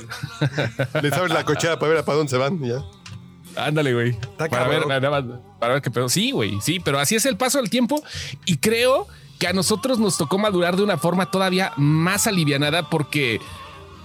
les 1.02 1.12
abres 1.14 1.32
la 1.32 1.44
cochera 1.44 1.78
para 1.78 1.94
ver 1.94 2.04
para 2.04 2.18
dónde 2.18 2.30
se 2.30 2.36
van. 2.36 2.62
Ya. 2.62 2.84
Ándale, 3.56 3.92
güey. 3.92 4.12
Para 4.36 4.68
ver, 4.68 4.82
cabrón. 4.82 4.88
nada 4.88 5.10
más, 5.10 5.40
para 5.58 5.72
ver 5.72 5.82
qué 5.82 5.90
pedo. 5.90 6.08
Sí, 6.08 6.30
güey, 6.30 6.60
sí, 6.60 6.78
pero 6.78 7.00
así 7.00 7.16
es 7.16 7.26
el 7.26 7.36
paso 7.36 7.58
del 7.58 7.70
tiempo 7.70 8.00
y 8.44 8.58
creo 8.58 9.08
que 9.40 9.48
a 9.48 9.52
nosotros 9.52 9.98
nos 9.98 10.16
tocó 10.16 10.38
madurar 10.38 10.76
de 10.76 10.84
una 10.84 10.96
forma 10.96 11.30
todavía 11.32 11.72
más 11.76 12.28
alivianada 12.28 12.88
porque 12.88 13.40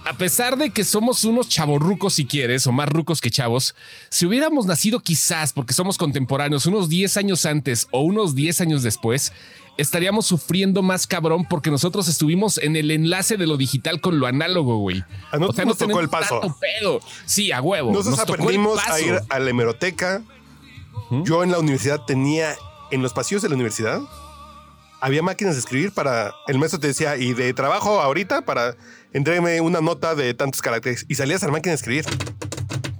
a 0.07 0.13
pesar 0.13 0.57
de 0.57 0.69
que 0.69 0.85
somos 0.85 1.25
unos 1.25 1.49
chavorrucos 1.49 2.13
si 2.13 2.25
quieres, 2.25 2.65
o 2.65 2.71
más 2.71 2.87
rucos 2.87 3.19
que 3.19 3.29
chavos, 3.29 3.75
si 4.09 4.25
hubiéramos 4.25 4.65
nacido 4.65 5.01
quizás 5.01 5.51
porque 5.51 5.73
somos 5.73 5.97
contemporáneos 5.97 6.65
unos 6.65 6.87
10 6.87 7.17
años 7.17 7.45
antes 7.45 7.87
o 7.91 8.01
unos 8.01 8.33
10 8.33 8.61
años 8.61 8.83
después, 8.83 9.33
estaríamos 9.75 10.25
sufriendo 10.25 10.81
más 10.81 11.07
cabrón 11.07 11.45
porque 11.49 11.71
nosotros 11.71 12.07
estuvimos 12.07 12.57
en 12.57 12.77
el 12.77 12.89
enlace 12.91 13.35
de 13.35 13.47
lo 13.47 13.57
digital 13.57 13.99
con 13.99 14.19
lo 14.19 14.27
análogo, 14.27 14.77
güey. 14.77 15.03
A 15.31 15.37
nosotros 15.37 15.67
nos 15.67 15.77
tocó 15.77 15.99
el 15.99 16.09
paso. 16.09 16.39
tanto 16.39 16.57
pedo. 16.57 17.01
Sí, 17.25 17.51
a 17.51 17.61
huevo. 17.61 17.91
Nosotros 17.91 18.17
Nos 18.17 18.29
aprendimos 18.29 18.79
a 18.87 19.01
ir 19.01 19.19
a 19.27 19.39
la 19.39 19.49
hemeroteca. 19.49 20.23
Yo 21.23 21.43
en 21.43 21.51
la 21.51 21.59
universidad 21.59 22.01
tenía, 22.05 22.55
en 22.91 23.01
los 23.01 23.11
pasillos 23.13 23.41
de 23.41 23.49
la 23.49 23.55
universidad, 23.55 24.01
había 25.01 25.21
máquinas 25.21 25.55
de 25.55 25.59
escribir 25.59 25.91
para, 25.91 26.33
el 26.47 26.57
maestro 26.57 26.79
te 26.79 26.87
decía, 26.87 27.17
y 27.17 27.33
de 27.33 27.53
trabajo 27.53 28.01
ahorita 28.01 28.41
para 28.41 28.75
entregarme 29.13 29.61
una 29.61 29.81
nota 29.81 30.15
de 30.15 30.33
tantos 30.33 30.61
caracteres. 30.61 31.05
Y 31.07 31.15
salías 31.15 31.43
a 31.43 31.47
la 31.47 31.51
máquina 31.53 31.71
de 31.71 31.75
escribir, 31.75 32.05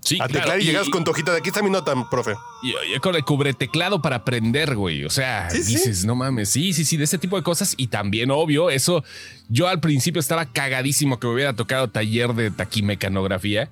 Sí, 0.04 0.18
a 0.22 0.28
teclar 0.28 0.46
claro, 0.46 0.62
y, 0.62 0.64
llegas 0.64 0.88
con 0.88 1.04
tu 1.04 1.12
hojita 1.12 1.34
de 1.34 1.40
aquí 1.40 1.50
está 1.50 1.62
mi 1.62 1.70
nota, 1.70 1.94
profe. 2.10 2.34
y- 2.64 2.96
y 2.96 3.00
con 3.00 3.14
el 3.16 3.26
cubreteclado 3.26 4.02
para 4.02 4.16
aprender, 4.18 4.74
güey. 4.74 5.04
O 5.04 5.10
sea, 5.10 5.50
Sí, 5.50 5.62
sí. 5.64 5.74
dices, 5.74 6.06
no 6.06 6.16
mames, 6.16 6.50
sí, 6.50 6.72
sí, 6.72 6.86
sí, 6.86 6.96
de 6.96 7.04
ese 7.04 7.18
tipo 7.18 7.36
de 7.36 7.44
cosas. 7.44 7.74
Y 7.76 7.88
también, 7.88 8.32
obvio, 8.32 8.70
eso, 8.70 9.04
yo 9.50 9.68
al 9.68 9.82
principio 9.82 10.22
estaba 10.22 10.46
cagadísimo 10.46 11.20
que 11.20 11.28
me 11.28 11.34
hubiera 11.34 11.54
tocado 11.58 11.90
taller 11.90 12.34
de 12.36 12.52
taquimecanografía. 12.52 13.70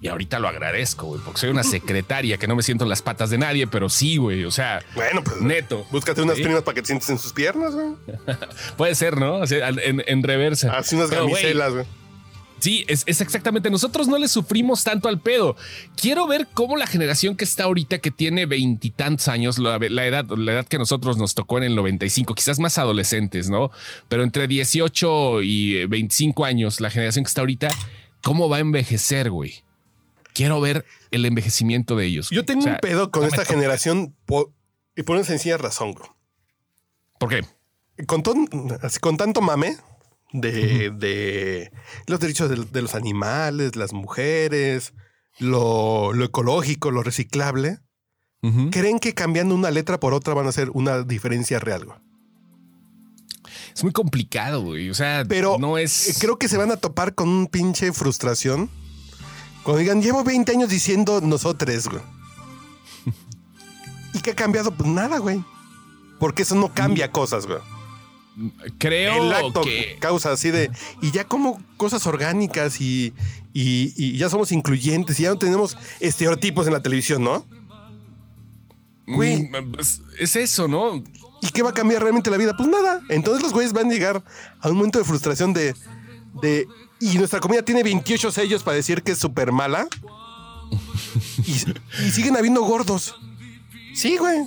Y 0.00 0.08
ahorita 0.08 0.38
lo 0.38 0.48
agradezco, 0.48 1.06
güey, 1.06 1.20
porque 1.24 1.40
soy 1.40 1.50
una 1.50 1.62
secretaria 1.64 2.36
que 2.36 2.46
no 2.46 2.54
me 2.54 2.62
siento 2.62 2.84
en 2.84 2.90
las 2.90 3.00
patas 3.02 3.30
de 3.30 3.38
nadie, 3.38 3.66
pero 3.66 3.88
sí, 3.88 4.18
güey. 4.18 4.44
O 4.44 4.50
sea, 4.50 4.82
Bueno, 4.94 5.22
pues 5.24 5.40
neto. 5.40 5.86
búscate 5.90 6.22
unas 6.22 6.36
Sí. 6.36 6.42
primas 6.42 6.62
para 6.62 6.74
que 6.74 6.82
te 6.82 6.88
sientes 6.88 7.08
en 7.10 7.18
sus 7.18 7.32
piernas, 7.32 7.74
güey. 7.74 7.88
Puede 8.76 8.94
ser, 8.94 9.16
¿no? 9.16 9.36
O 9.36 9.46
sea, 9.46 9.68
en, 9.70 10.02
en 10.06 10.22
reversa. 10.22 10.76
Así 10.76 10.96
unas 10.96 11.08
Pero, 11.08 11.26
güey. 11.28 11.42
Sí, 12.58 12.84
es, 12.88 13.02
es 13.06 13.20
exactamente. 13.20 13.70
Nosotros 13.70 14.08
no 14.08 14.16
le 14.18 14.28
sufrimos 14.28 14.82
tanto 14.82 15.08
al 15.08 15.20
pedo. 15.20 15.56
Quiero 15.94 16.26
ver 16.26 16.48
cómo 16.54 16.76
la 16.78 16.86
generación 16.86 17.36
que 17.36 17.44
está 17.44 17.64
ahorita, 17.64 17.98
que 17.98 18.10
tiene 18.10 18.46
veintitantos 18.46 19.28
años, 19.28 19.58
la, 19.58 19.78
la 19.78 20.06
edad, 20.06 20.24
la 20.36 20.52
edad 20.52 20.66
que 20.66 20.78
nosotros 20.78 21.18
nos 21.18 21.34
tocó 21.34 21.58
en 21.58 21.64
el 21.64 21.74
95, 21.76 22.34
quizás 22.34 22.58
más 22.58 22.78
adolescentes, 22.78 23.50
¿no? 23.50 23.70
Pero 24.08 24.22
entre 24.22 24.48
18 24.48 25.42
y 25.42 25.76
eh, 25.76 25.86
25 25.86 26.44
años, 26.46 26.80
la 26.80 26.88
generación 26.90 27.24
que 27.24 27.28
está 27.28 27.42
ahorita, 27.42 27.68
¿cómo 28.22 28.48
va 28.48 28.56
a 28.56 28.60
envejecer, 28.60 29.30
güey? 29.30 29.62
Quiero 30.36 30.60
ver 30.60 30.84
el 31.10 31.24
envejecimiento 31.24 31.96
de 31.96 32.06
ellos. 32.06 32.28
Yo 32.30 32.44
tengo 32.44 32.60
O 32.60 32.64
sea, 32.64 32.74
un 32.74 32.78
pedo 32.80 33.10
con 33.10 33.22
no 33.22 33.28
esta 33.28 33.44
generación 33.44 34.14
por, 34.26 34.52
y 34.94 35.02
por 35.02 35.16
una 35.16 35.24
sencilla 35.24 35.56
razón, 35.56 35.92
güey. 35.92 36.08
¿Por 37.18 37.30
qué? 37.30 37.44
con, 38.06 38.22
ton- 38.22 38.48
así, 38.82 38.98
con 39.00 39.16
tanto 39.16 39.40
mame 39.40 39.76
de, 40.32 40.90
de 40.90 41.70
los 42.06 42.20
derechos 42.20 42.50
de, 42.50 42.56
de 42.56 42.82
los 42.82 42.94
animales, 42.94 43.74
las 43.76 43.94
mujeres, 43.94 44.92
lo, 45.38 46.12
lo 46.12 46.24
ecológico, 46.26 46.90
lo 46.90 47.02
reciclable, 47.02 47.78
creen 48.70 48.98
que 49.00 49.14
cambiando 49.14 49.54
una 49.54 49.70
letra 49.70 49.98
por 49.98 50.12
otra 50.14 50.34
van 50.34 50.46
a 50.46 50.50
hacer 50.50 50.70
una 50.74 51.02
diferencia 51.02 51.58
real. 51.58 51.86
güey. 51.86 51.98
Es 53.74 53.82
muy 53.82 53.92
complicado, 53.92 54.62
güey. 54.62 54.88
O 54.90 54.94
sea, 54.94 55.24
Pero 55.28 55.56
no 55.58 55.78
es. 55.78 56.18
creo 56.20 56.38
que 56.38 56.48
se 56.48 56.56
van 56.56 56.70
a 56.70 56.76
topar 56.76 57.14
con 57.14 57.28
un 57.28 57.46
pinche 57.46 57.92
frustración 57.92 58.70
cuando 59.66 59.80
digan, 59.80 60.00
llevo 60.00 60.22
20 60.22 60.52
años 60.52 60.68
diciendo 60.68 61.20
nosotros, 61.20 61.88
güey. 61.88 62.02
¿Y 64.14 64.20
qué 64.20 64.30
ha 64.30 64.36
cambiado? 64.36 64.70
Pues 64.70 64.88
nada, 64.88 65.18
güey. 65.18 65.42
Porque 66.20 66.42
eso 66.42 66.54
no 66.54 66.72
cambia 66.72 67.10
cosas, 67.10 67.46
güey. 67.46 67.58
creo 68.78 69.24
el 69.24 69.32
acto 69.32 69.62
que. 69.62 69.96
causa 69.98 70.30
así 70.30 70.50
de 70.52 70.70
y 71.02 71.10
ya 71.10 71.24
como 71.24 71.60
cosas 71.76 72.06
orgánicas 72.06 72.80
y, 72.80 73.12
y- 73.52 73.92
y 73.96 74.16
ya 74.16 74.28
somos 74.30 74.52
incluyentes 74.52 75.18
y 75.18 75.24
ya 75.24 75.30
no 75.30 75.38
tenemos 75.38 75.76
estereotipos 75.98 76.66
en 76.68 76.72
la 76.74 76.80
televisión, 76.80 77.24
¿no? 77.24 77.44
Güey. 79.08 79.48
Mm, 79.50 79.72
pues, 79.72 80.00
es 80.18 80.36
eso, 80.36 80.68
¿no? 80.68 80.94
¿Y 81.42 81.48
qué 81.52 81.62
va 81.62 81.70
a 81.70 81.74
cambiar 81.74 82.02
realmente 82.02 82.30
la 82.30 82.36
vida? 82.36 82.56
Pues 82.56 82.68
nada. 82.68 83.00
Entonces 83.08 83.42
los 83.42 83.52
güeyes 83.52 83.72
van 83.72 83.88
a 83.90 83.92
llegar 83.92 84.22
a 84.60 84.68
un 84.70 84.76
momento 84.76 84.98
de 85.00 85.04
frustración 85.04 85.52
de, 85.52 85.74
de 86.40 86.66
Y 87.00 87.18
nuestra 87.18 87.40
comida 87.40 87.62
tiene 87.62 87.82
28 87.82 88.30
sellos 88.32 88.62
para 88.62 88.76
decir 88.76 89.02
que 89.02 89.12
es 89.12 89.18
súper 89.18 89.52
mala. 89.52 89.86
Y, 91.46 91.52
y 92.06 92.10
siguen 92.10 92.36
habiendo 92.36 92.62
gordos. 92.62 93.14
Sí, 93.94 94.16
güey. 94.16 94.38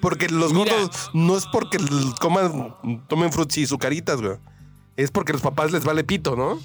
Porque 0.00 0.28
los 0.28 0.52
Mira. 0.52 0.74
gordos 0.74 1.10
no 1.14 1.36
es 1.36 1.46
porque 1.46 1.78
coman, 2.20 2.74
tomen 3.08 3.32
frutas 3.32 3.56
y 3.58 3.66
sucaritas, 3.66 4.20
güey. 4.20 4.36
Es 4.96 5.10
porque 5.10 5.32
a 5.32 5.34
los 5.34 5.42
papás 5.42 5.72
les 5.72 5.84
vale 5.84 6.04
pito, 6.04 6.36
¿no? 6.36 6.58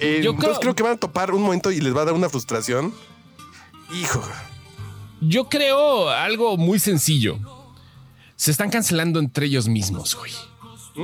Eh, 0.00 0.20
Yo 0.22 0.30
entonces 0.32 0.58
creo- 0.58 0.60
creo 0.60 0.74
que 0.74 0.82
van 0.82 0.92
a 0.92 0.96
topar 0.96 1.32
un 1.32 1.42
momento 1.42 1.70
y 1.70 1.80
les 1.80 1.94
va 1.96 2.02
a 2.02 2.04
dar 2.06 2.14
una 2.14 2.28
frustración. 2.28 2.92
Hijo. 3.94 4.22
Yo 5.20 5.48
creo 5.48 6.08
algo 6.10 6.56
muy 6.56 6.78
sencillo. 6.78 7.38
Se 8.36 8.50
están 8.50 8.70
cancelando 8.70 9.20
entre 9.20 9.46
ellos 9.46 9.68
mismos, 9.68 10.16
güey. 10.16 10.32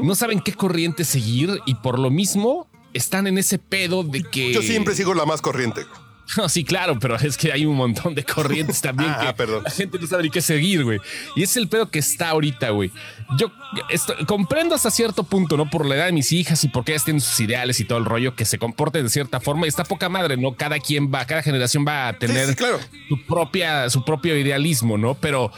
No 0.03 0.14
saben 0.14 0.40
qué 0.40 0.53
corriente 0.55 1.05
seguir 1.05 1.61
y 1.66 1.74
por 1.76 1.99
lo 1.99 2.11
mismo 2.11 2.66
están 2.99 3.26
en 3.26 3.38
ese 3.38 3.59
pedo 3.59 4.03
de 4.05 4.22
que. 4.22 4.53
yo 4.53 4.62
siempre 4.62 4.94
sigo 4.94 5.14
la 5.14 5.24
más 5.24 5.40
corriente. 5.40 5.82
No, 6.36 6.46
sí, 6.51 6.62
claro, 6.62 6.99
pero 7.01 7.16
es 7.16 7.38
que 7.38 7.51
hay 7.53 7.64
un 7.64 7.74
montón 7.74 8.14
de 8.14 8.22
corrientes 8.22 8.82
también 8.82 9.09
Ah, 9.16 9.28
que 9.28 9.32
perdón. 9.32 9.62
la 9.64 9.70
gente 9.70 9.99
no 9.99 10.07
sabe 10.07 10.24
ni 10.24 10.28
qué 10.30 10.42
seguir, 10.42 10.84
güey. 10.84 11.01
Y 11.34 11.42
es 11.42 11.57
el 11.57 11.68
pedo 11.68 11.90
que 11.90 12.01
está 12.01 12.28
ahorita, 12.28 12.68
güey. 12.68 12.90
Yo 13.38 13.51
esto- 13.88 14.14
comprendo 14.26 14.74
hasta 14.74 14.90
cierto 14.90 15.22
punto, 15.24 15.57
¿no? 15.57 15.70
Por 15.70 15.86
la 15.86 15.94
edad 15.96 16.05
de 16.05 16.12
mis 16.12 16.30
hijas 16.32 16.62
y 16.64 16.68
porque 16.68 16.92
ellas 16.92 17.05
tienen 17.05 17.22
sus 17.22 17.40
ideales 17.40 17.80
y 17.80 17.86
todo 17.86 17.96
el 17.96 18.05
rollo, 18.05 18.34
que 18.36 18.44
se 18.44 18.59
comporten 18.59 19.05
de 19.05 19.09
cierta 19.09 19.40
forma. 19.40 19.64
Y 19.64 19.70
está 19.70 19.84
poca 19.84 20.11
madre, 20.11 20.36
¿no? 20.36 20.53
Cada 20.55 20.78
quien 20.80 21.11
va, 21.11 21.24
cada 21.24 21.42
generación 21.42 21.86
va 21.88 22.09
a 22.09 22.18
tener 22.18 22.46
sí, 22.51 22.55
claro. 22.57 22.78
su 23.09 23.24
propia, 23.24 23.88
su 23.88 24.05
propio 24.05 24.36
idealismo, 24.36 24.99
¿no? 24.99 25.14
Pero 25.14 25.51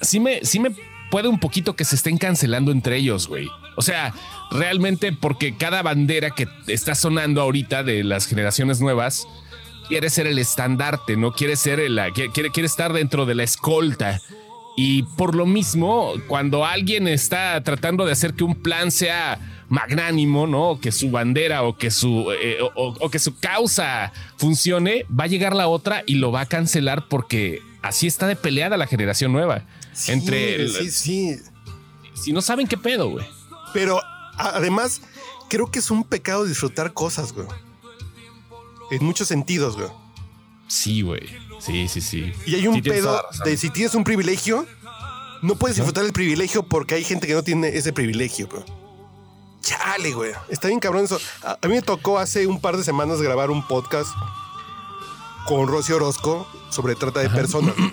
sí 0.00 0.18
me, 0.18 0.42
sí 0.46 0.60
me 0.60 0.70
puede 1.10 1.28
un 1.28 1.38
poquito 1.38 1.76
que 1.76 1.84
se 1.84 1.94
estén 1.94 2.16
cancelando 2.16 2.72
entre 2.72 2.96
ellos, 2.96 3.28
güey. 3.28 3.50
O 3.76 3.82
sea, 3.82 4.14
realmente 4.50 5.12
porque 5.12 5.56
cada 5.56 5.82
bandera 5.82 6.30
que 6.30 6.46
está 6.66 6.94
sonando 6.94 7.40
ahorita 7.40 7.82
de 7.82 8.04
las 8.04 8.26
generaciones 8.26 8.80
nuevas 8.80 9.26
quiere 9.88 10.10
ser 10.10 10.26
el 10.26 10.38
estandarte, 10.38 11.16
no 11.16 11.32
quiere 11.32 11.56
ser 11.56 11.80
el, 11.80 11.96
la- 11.96 12.10
quiere, 12.12 12.50
quiere 12.50 12.66
estar 12.66 12.92
dentro 12.92 13.26
de 13.26 13.34
la 13.34 13.42
escolta. 13.44 14.20
Y 14.76 15.04
por 15.16 15.34
lo 15.34 15.46
mismo, 15.46 16.12
cuando 16.28 16.64
alguien 16.66 17.08
está 17.08 17.60
tratando 17.62 18.04
de 18.04 18.12
hacer 18.12 18.34
que 18.34 18.44
un 18.44 18.54
plan 18.54 18.90
sea 18.90 19.38
magnánimo, 19.68 20.46
¿no? 20.46 20.70
O 20.70 20.80
que 20.80 20.92
su 20.92 21.10
bandera 21.10 21.62
o 21.62 21.76
que 21.78 21.90
su, 21.90 22.30
eh, 22.32 22.58
o- 22.74 23.10
que 23.10 23.18
su 23.18 23.38
causa 23.38 24.12
funcione, 24.36 25.06
va 25.08 25.24
a 25.24 25.28
llegar 25.28 25.56
la 25.56 25.66
otra 25.68 26.02
y 26.06 26.16
lo 26.16 26.30
va 26.30 26.42
a 26.42 26.46
cancelar 26.46 27.08
porque 27.08 27.62
así 27.82 28.06
está 28.06 28.26
de 28.26 28.36
peleada 28.36 28.76
la 28.76 28.86
generación 28.86 29.32
nueva. 29.32 29.62
Sí, 29.92 30.12
Entre 30.12 30.68
sí, 30.68 30.90
sí. 30.90 31.36
si 32.14 32.32
no 32.32 32.42
saben 32.42 32.66
qué 32.66 32.76
pedo, 32.76 33.08
güey. 33.08 33.26
Pero 33.72 34.00
además, 34.38 35.02
creo 35.48 35.70
que 35.70 35.78
es 35.78 35.90
un 35.90 36.04
pecado 36.04 36.44
disfrutar 36.44 36.92
cosas, 36.92 37.32
güey. 37.32 37.46
En 38.90 39.04
muchos 39.04 39.28
sentidos, 39.28 39.76
güey. 39.76 39.88
Sí, 40.68 41.02
güey. 41.02 41.22
Sí, 41.60 41.88
sí, 41.88 42.00
sí. 42.00 42.32
Y 42.46 42.54
hay 42.54 42.66
un 42.66 42.74
Sí, 42.76 42.82
pedo 42.82 43.22
de 43.44 43.56
si 43.56 43.70
tienes 43.70 43.94
un 43.94 44.04
privilegio, 44.04 44.66
no 45.42 45.56
puedes 45.56 45.76
disfrutar 45.76 46.04
el 46.04 46.12
privilegio 46.12 46.62
porque 46.62 46.94
hay 46.96 47.04
gente 47.04 47.26
que 47.26 47.34
no 47.34 47.42
tiene 47.42 47.68
ese 47.68 47.92
privilegio, 47.92 48.48
güey. 48.48 48.62
Chale, 49.60 50.12
güey. 50.12 50.32
Está 50.48 50.68
bien 50.68 50.78
cabrón 50.78 51.04
eso. 51.04 51.18
A, 51.42 51.58
a 51.60 51.68
mí 51.68 51.74
me 51.74 51.82
tocó 51.82 52.18
hace 52.18 52.46
un 52.46 52.60
par 52.60 52.76
de 52.76 52.84
semanas 52.84 53.20
grabar 53.20 53.50
un 53.50 53.66
podcast 53.66 54.10
con 55.46 55.66
Rosy 55.66 55.92
Orozco 55.92 56.46
sobre 56.70 56.94
trata 56.94 57.20
de 57.20 57.30
personas. 57.30 57.74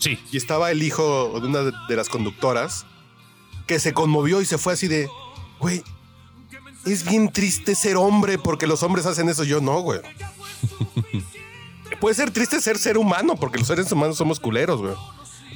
Sí. 0.00 0.18
y 0.32 0.36
estaba 0.36 0.70
el 0.70 0.82
hijo 0.82 1.38
de 1.40 1.46
una 1.46 1.60
de 1.62 1.96
las 1.96 2.10
conductoras 2.10 2.84
que 3.66 3.78
se 3.78 3.94
conmovió 3.94 4.42
y 4.42 4.44
se 4.44 4.58
fue 4.58 4.74
así 4.74 4.86
de, 4.86 5.08
güey, 5.64 5.82
es 6.84 7.08
bien 7.08 7.32
triste 7.32 7.74
ser 7.74 7.96
hombre 7.96 8.36
porque 8.38 8.66
los 8.66 8.82
hombres 8.82 9.06
hacen 9.06 9.30
eso. 9.30 9.44
Yo 9.44 9.62
no, 9.62 9.80
güey. 9.80 10.00
Puede 12.00 12.14
ser 12.14 12.30
triste 12.30 12.60
ser 12.60 12.76
ser 12.76 12.98
humano 12.98 13.36
porque 13.36 13.58
los 13.58 13.66
seres 13.66 13.90
humanos 13.90 14.18
somos 14.18 14.40
culeros, 14.40 14.82
güey. 14.82 14.94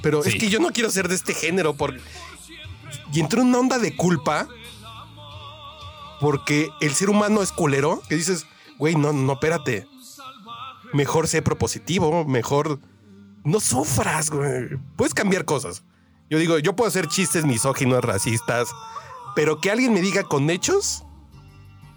Pero 0.02 0.24
es 0.24 0.34
que 0.36 0.48
yo 0.48 0.60
no 0.60 0.70
quiero 0.70 0.90
ser 0.90 1.08
de 1.08 1.14
este 1.14 1.34
género 1.34 1.74
porque... 1.74 2.00
Y 3.12 3.20
entró 3.20 3.42
en 3.42 3.48
una 3.48 3.58
onda 3.58 3.78
de 3.78 3.94
culpa 3.96 4.48
porque 6.20 6.70
el 6.80 6.94
ser 6.94 7.10
humano 7.10 7.42
es 7.42 7.52
culero 7.52 8.00
que 8.08 8.16
dices, 8.16 8.46
güey, 8.78 8.94
no, 8.94 9.12
no, 9.12 9.34
espérate. 9.34 9.86
Mejor 10.94 11.28
sé 11.28 11.42
propositivo, 11.42 12.24
mejor 12.24 12.80
no 13.44 13.60
sufras, 13.60 14.30
güey. 14.30 14.78
Puedes 14.96 15.12
cambiar 15.12 15.44
cosas. 15.44 15.82
Yo 16.30 16.38
digo, 16.38 16.58
yo 16.58 16.74
puedo 16.74 16.88
hacer 16.88 17.08
chistes 17.08 17.44
misóginos, 17.44 18.02
racistas, 18.02 18.68
pero 19.34 19.60
que 19.60 19.70
alguien 19.70 19.92
me 19.92 20.00
diga 20.00 20.24
con 20.24 20.50
hechos 20.50 21.04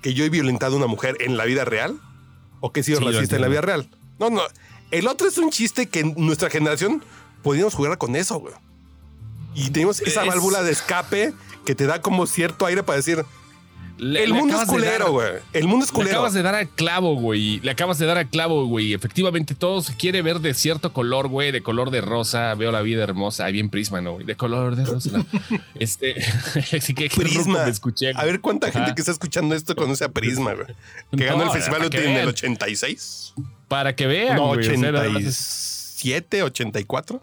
que 0.02 0.14
yo 0.14 0.26
he 0.26 0.30
violentado 0.30 0.74
a 0.76 0.78
una 0.78 0.88
mujer 0.88 1.18
en 1.20 1.38
la 1.38 1.46
vida 1.46 1.66
real 1.66 2.00
o 2.60 2.72
que 2.72 2.80
he 2.80 2.84
sido 2.84 3.00
Sí, 3.00 3.06
racista 3.06 3.36
en 3.36 3.42
la 3.42 3.48
vida 3.48 3.62
real. 3.62 3.90
No, 4.20 4.30
no. 4.30 4.42
El 4.92 5.08
otro 5.08 5.28
es 5.28 5.38
un 5.38 5.50
chiste 5.52 5.88
que 5.88 6.02
en 6.02 6.14
nuestra 6.18 6.50
generación 6.50 7.04
podíamos 7.44 7.74
jugar 7.76 7.98
con 7.98 8.16
eso, 8.16 8.40
güey. 8.40 8.54
Y 9.56 9.70
tenemos 9.72 10.02
esa 10.02 10.22
Es- 10.22 10.28
válvula 10.28 10.64
de 10.64 10.72
escape 10.72 11.34
que 11.66 11.76
te 11.76 11.86
da 11.86 12.02
como 12.02 12.26
cierto 12.28 12.66
aire 12.66 12.84
para 12.84 12.98
decir, 12.98 13.24
Le- 14.04 14.24
el 14.24 14.32
le 14.32 14.36
mundo 14.36 14.60
es 14.60 14.68
culero, 14.68 15.12
güey. 15.12 15.28
El 15.54 15.68
mundo 15.68 15.86
es 15.86 15.93
Le 15.93 16.10
acabas 16.10 16.34
de 16.34 16.41
dar 16.41 16.56
al 16.56 16.68
clavo, 16.70 17.14
güey. 17.16 17.60
Le 17.60 17.70
acabas 17.70 17.99
de 17.99 18.08
dar 18.08 18.18
al 18.18 18.28
clavo, 18.28 18.66
güey. 18.66 18.93
Efectivamente, 18.95 19.54
todo 19.54 19.82
se 19.84 19.95
quiere 19.95 20.24
ver 20.24 20.39
de 20.39 20.56
cierto 20.56 20.91
color, 20.91 21.28
güey. 21.28 21.52
De 21.52 21.62
color 21.62 21.91
de 21.91 22.02
rosa. 22.02 22.56
Veo 22.56 22.72
la 22.72 22.82
vida 22.82 23.04
hermosa. 23.04 23.45
Ahí 23.45 23.54
bien 23.54 23.70
prisma, 23.70 24.02
¿no? 24.02 24.14
güey? 24.14 24.26
De 24.26 24.36
color 24.36 24.76
de 24.76 24.86
rosa. 24.86 25.20
no. 25.20 25.26
este. 25.80 26.16
sí 26.82 26.95
que 26.95 27.10
Prisma. 27.10 27.64
me 27.66 27.70
escuché. 27.70 28.12
A 28.16 28.26
ver 28.26 28.41
cuánta 28.41 28.72
gente 28.72 28.95
que 28.95 29.02
está 29.02 29.12
escuchando 29.12 29.54
esto 29.54 29.76
conoce 29.76 30.04
a 30.04 30.10
Prisma, 30.10 30.54
güey. 30.56 30.68
Que 31.16 31.26
ganó 31.26 31.43
el 31.43 31.52
festival 31.52 31.84
en 31.84 31.93
el 31.93 32.14
vean. 32.16 32.28
86. 32.30 33.34
Para 33.68 33.95
que 33.95 34.08
vean, 34.08 34.36
No, 34.38 34.47
güey. 34.47 34.62
o 34.62 34.64
sea, 34.64 34.78
nada 34.78 35.10
más 35.10 35.22
es- 35.24 35.95
87, 35.99 36.41
84. 36.41 37.22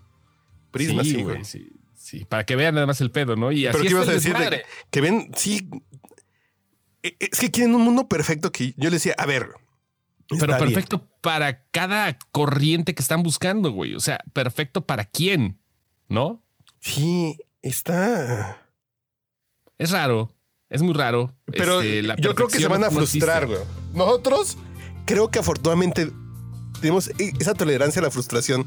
Prisma, 0.70 1.02
sí, 1.02 1.22
güey. 1.22 1.44
Sí, 1.44 1.72
sí. 1.96 2.24
Para 2.24 2.46
que 2.46 2.54
vean 2.54 2.74
nada 2.76 2.86
más 2.86 3.00
el 3.00 3.10
pedo, 3.10 3.34
¿no? 3.34 3.50
Y 3.50 3.66
así 3.66 3.72
Pero 3.78 3.84
¿qué 3.84 3.90
ibas 3.90 4.08
a 4.08 4.12
decir? 4.12 4.32
de 4.34 4.38
desmadre. 4.38 4.62
que, 4.62 4.86
que 4.92 5.00
ven, 5.00 5.32
sí. 5.34 5.68
Es 7.18 7.38
que 7.40 7.50
quieren 7.50 7.74
un 7.74 7.82
mundo 7.82 8.08
perfecto 8.08 8.50
que 8.52 8.72
yo 8.76 8.90
les 8.90 9.02
decía, 9.02 9.14
a 9.18 9.26
ver. 9.26 9.48
Pero 10.28 10.46
bien. 10.46 10.58
perfecto 10.58 11.06
para 11.20 11.62
cada 11.70 12.18
corriente 12.32 12.94
que 12.94 13.02
están 13.02 13.22
buscando, 13.22 13.70
güey. 13.72 13.94
O 13.94 14.00
sea, 14.00 14.20
perfecto 14.32 14.84
para 14.84 15.04
quién, 15.04 15.58
¿no? 16.08 16.42
Sí, 16.80 17.38
está. 17.62 18.62
Es 19.78 19.90
raro. 19.90 20.34
Es 20.68 20.82
muy 20.82 20.92
raro. 20.92 21.34
Pero 21.46 21.80
Este, 21.80 22.02
la 22.02 22.16
yo 22.16 22.34
creo 22.34 22.48
que 22.48 22.58
se 22.58 22.68
van 22.68 22.84
a 22.84 22.90
frustrar, 22.90 23.46
güey. 23.46 23.60
Nosotros, 23.94 24.58
creo 25.06 25.30
que 25.30 25.38
afortunadamente 25.38 26.12
tenemos 26.80 27.08
e- 27.18 27.32
esa 27.40 27.54
tolerancia 27.54 28.00
a 28.00 28.04
la 28.04 28.10
frustración. 28.10 28.66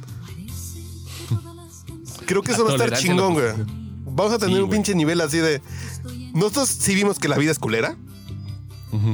Creo 2.26 2.42
que 2.42 2.54
eso 2.54 2.64
va 2.66 2.72
a 2.72 2.76
estar 2.76 2.98
chingón, 2.98 3.34
güey. 3.34 3.48
Vamos 4.14 4.34
a 4.34 4.38
tener 4.40 4.56
Sí, 4.58 4.62
un 4.62 4.70
pinche 4.70 4.96
nivel 4.96 5.22
así 5.22 5.38
de. 5.38 5.62
Nosotros 6.34 6.70
sí 6.70 6.96
vimos 6.96 7.20
que 7.20 7.28
la 7.28 7.38
vida 7.38 7.52
es 7.52 7.60
culera, 7.60 7.98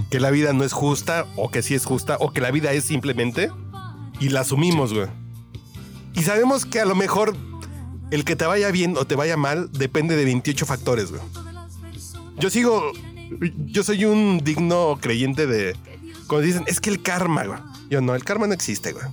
Que 0.09 0.19
la 0.19 0.31
vida 0.31 0.53
no 0.53 0.63
es 0.63 0.73
justa, 0.73 1.27
o 1.35 1.51
que 1.51 1.61
sí 1.61 1.75
es 1.75 1.85
justa, 1.85 2.17
o 2.19 2.31
que 2.31 2.41
la 2.41 2.51
vida 2.51 2.71
es 2.71 2.83
simplemente, 2.83 3.51
y 4.19 4.29
la 4.29 4.41
asumimos, 4.41 4.93
güey. 4.93 5.07
Y 6.13 6.23
sabemos 6.23 6.65
que 6.65 6.79
a 6.79 6.85
lo 6.85 6.95
mejor 6.95 7.35
el 8.11 8.23
que 8.25 8.35
te 8.35 8.45
vaya 8.45 8.71
bien 8.71 8.95
o 8.97 9.05
te 9.05 9.15
vaya 9.15 9.37
mal 9.37 9.71
depende 9.71 10.15
de 10.15 10.25
28 10.25 10.65
factores, 10.65 11.11
güey. 11.11 11.21
Yo 12.37 12.49
sigo. 12.49 12.91
Yo 13.67 13.83
soy 13.83 14.05
un 14.05 14.41
digno 14.43 14.97
creyente 15.01 15.47
de. 15.47 15.75
Cuando 16.27 16.45
dicen, 16.45 16.63
es 16.67 16.79
que 16.79 16.89
el 16.89 17.01
karma, 17.01 17.43
güey. 17.43 17.59
Yo 17.89 18.01
no, 18.01 18.15
el 18.15 18.23
karma 18.23 18.47
no 18.47 18.53
existe, 18.53 18.93
güey. 18.93 19.05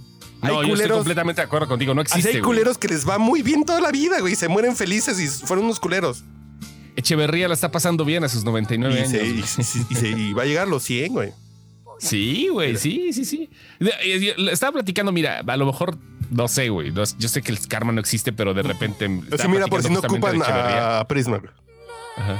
No, 0.42 0.62
yo 0.62 0.74
estoy 0.74 0.90
completamente 0.90 1.40
de 1.40 1.46
acuerdo 1.46 1.68
contigo. 1.68 1.94
No 1.94 2.02
existe. 2.02 2.28
hay 2.28 2.34
güey. 2.34 2.44
culeros 2.44 2.78
que 2.78 2.88
les 2.88 3.08
va 3.08 3.18
muy 3.18 3.42
bien 3.42 3.64
toda 3.64 3.80
la 3.80 3.90
vida, 3.90 4.20
güey. 4.20 4.34
y 4.34 4.36
Se 4.36 4.48
mueren 4.48 4.76
felices 4.76 5.18
y 5.20 5.26
fueron 5.46 5.64
unos 5.64 5.80
culeros. 5.80 6.24
Echeverría 6.96 7.48
la 7.48 7.54
está 7.54 7.70
pasando 7.70 8.04
bien 8.04 8.22
a 8.24 8.28
sus 8.28 8.44
99 8.44 8.94
Y, 8.94 8.98
años. 8.98 9.10
se- 9.10 9.26
y 9.26 9.42
se- 9.64 9.86
y 9.90 9.94
se- 9.94 10.08
y 10.10 10.32
va 10.32 10.42
a 10.42 10.46
llegar 10.46 10.66
a 10.66 10.70
los 10.70 10.82
100, 10.84 11.12
güey. 11.12 11.32
Sí, 11.98 12.48
güey, 12.48 12.76
sí, 12.76 13.12
sí, 13.12 13.24
sí. 13.24 13.50
Eh, 13.80 14.34
le 14.36 14.52
Estaba 14.52 14.72
platicando, 14.72 15.12
mira, 15.12 15.40
a 15.46 15.56
lo 15.56 15.66
mejor, 15.66 15.96
no 16.30 16.48
sé, 16.48 16.68
güey. 16.68 16.90
no- 16.90 17.04
yo 17.18 17.28
sé 17.28 17.40
que 17.42 17.52
el 17.52 17.66
karma 17.68 17.92
no 17.92 18.00
existe, 18.00 18.32
pero 18.32 18.52
de 18.54 18.62
repente. 18.62 19.06
O 19.06 19.08
sea, 19.08 19.28
estaba 19.30 19.48
mira, 19.54 19.66
por 19.68 19.82
si 19.82 19.90
no 19.90 20.00
ocupan 20.00 20.40
a 20.44 21.04
Prisma, 21.08 21.38
güey. 21.38 21.50
Ajá. 22.16 22.38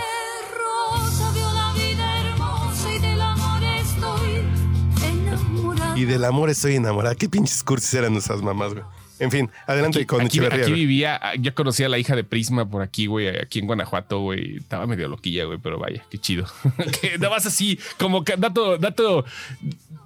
Rosa 0.57 1.33
vio 1.33 1.53
la 1.53 1.73
vida 1.73 2.21
hermosa 2.21 2.95
y 2.95 2.99
del 3.01 3.21
amor 3.21 3.63
estoy 3.63 5.09
enamorada. 5.09 5.99
Y 5.99 6.05
del 6.05 6.25
amor 6.25 6.51
estoy 6.51 6.75
enamorada. 6.77 7.15
Qué 7.15 7.29
pinches 7.29 7.63
cursis 7.63 7.95
eran 7.95 8.13
nuestras 8.13 8.43
mamás, 8.43 8.73
güey. 8.75 8.85
En 9.21 9.31
fin, 9.31 9.49
adelante 9.67 9.99
Aquí, 10.01 10.07
con 10.07 10.21
aquí- 10.23 10.39
Echeverría. 10.39 10.65
aquí 10.65 10.73
vivía, 10.73 11.21
yo 11.39 11.55
conocía 11.55 11.87
a 11.87 11.89
la 11.89 11.99
hija 11.99 12.17
de 12.17 12.25
Prisma 12.25 12.69
por 12.69 12.83
aquí, 12.83 13.07
güey, 13.07 13.29
aquí 13.29 13.61
en 13.61 13.67
Guanajuato, 13.67 14.21
güey. 14.21 14.57
Estaba 14.57 14.87
medio 14.89 15.07
loquilla, 15.09 15.45
güey, 15.45 15.59
pero 15.63 15.79
vaya, 15.79 16.05
qué 16.11 16.19
chido. 16.19 16.47
que 17.01 17.17
nada 17.19 17.31
más 17.31 17.47
así, 17.47 17.79
como 17.99 18.25
que 18.25 18.35
dato, 18.37 18.77
dato, 18.77 19.25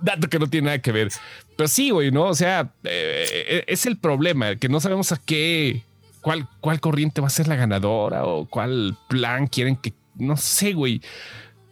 dato 0.03 0.29
que 0.29 0.39
no 0.39 0.47
tiene 0.47 0.67
nada 0.67 0.79
que 0.81 0.93
ver. 0.93 1.09
Pero 1.57 1.69
sí, 1.69 1.91
güey, 1.91 2.11
¿no? 2.11 2.25
O 2.25 2.35
sea, 2.35 2.71
eh, 2.85 3.65
es 3.67 3.87
el 3.87 3.97
problema, 3.97 4.57
que 4.57 4.69
no 4.69 4.79
sabemos 4.79 5.11
a 5.13 5.17
qué, 5.17 5.83
cuál, 6.21 6.47
cuál 6.61 6.79
corriente 6.81 7.21
va 7.23 7.29
a 7.29 7.31
ser 7.31 7.49
la 7.49 7.57
ganadora 7.57 8.25
o 8.25 8.47
cuál 8.47 8.97
plan 9.09 9.47
quieren 9.47 9.77
que, 9.77 9.95
no 10.17 10.37
sé, 10.37 10.75
güey. 10.75 11.01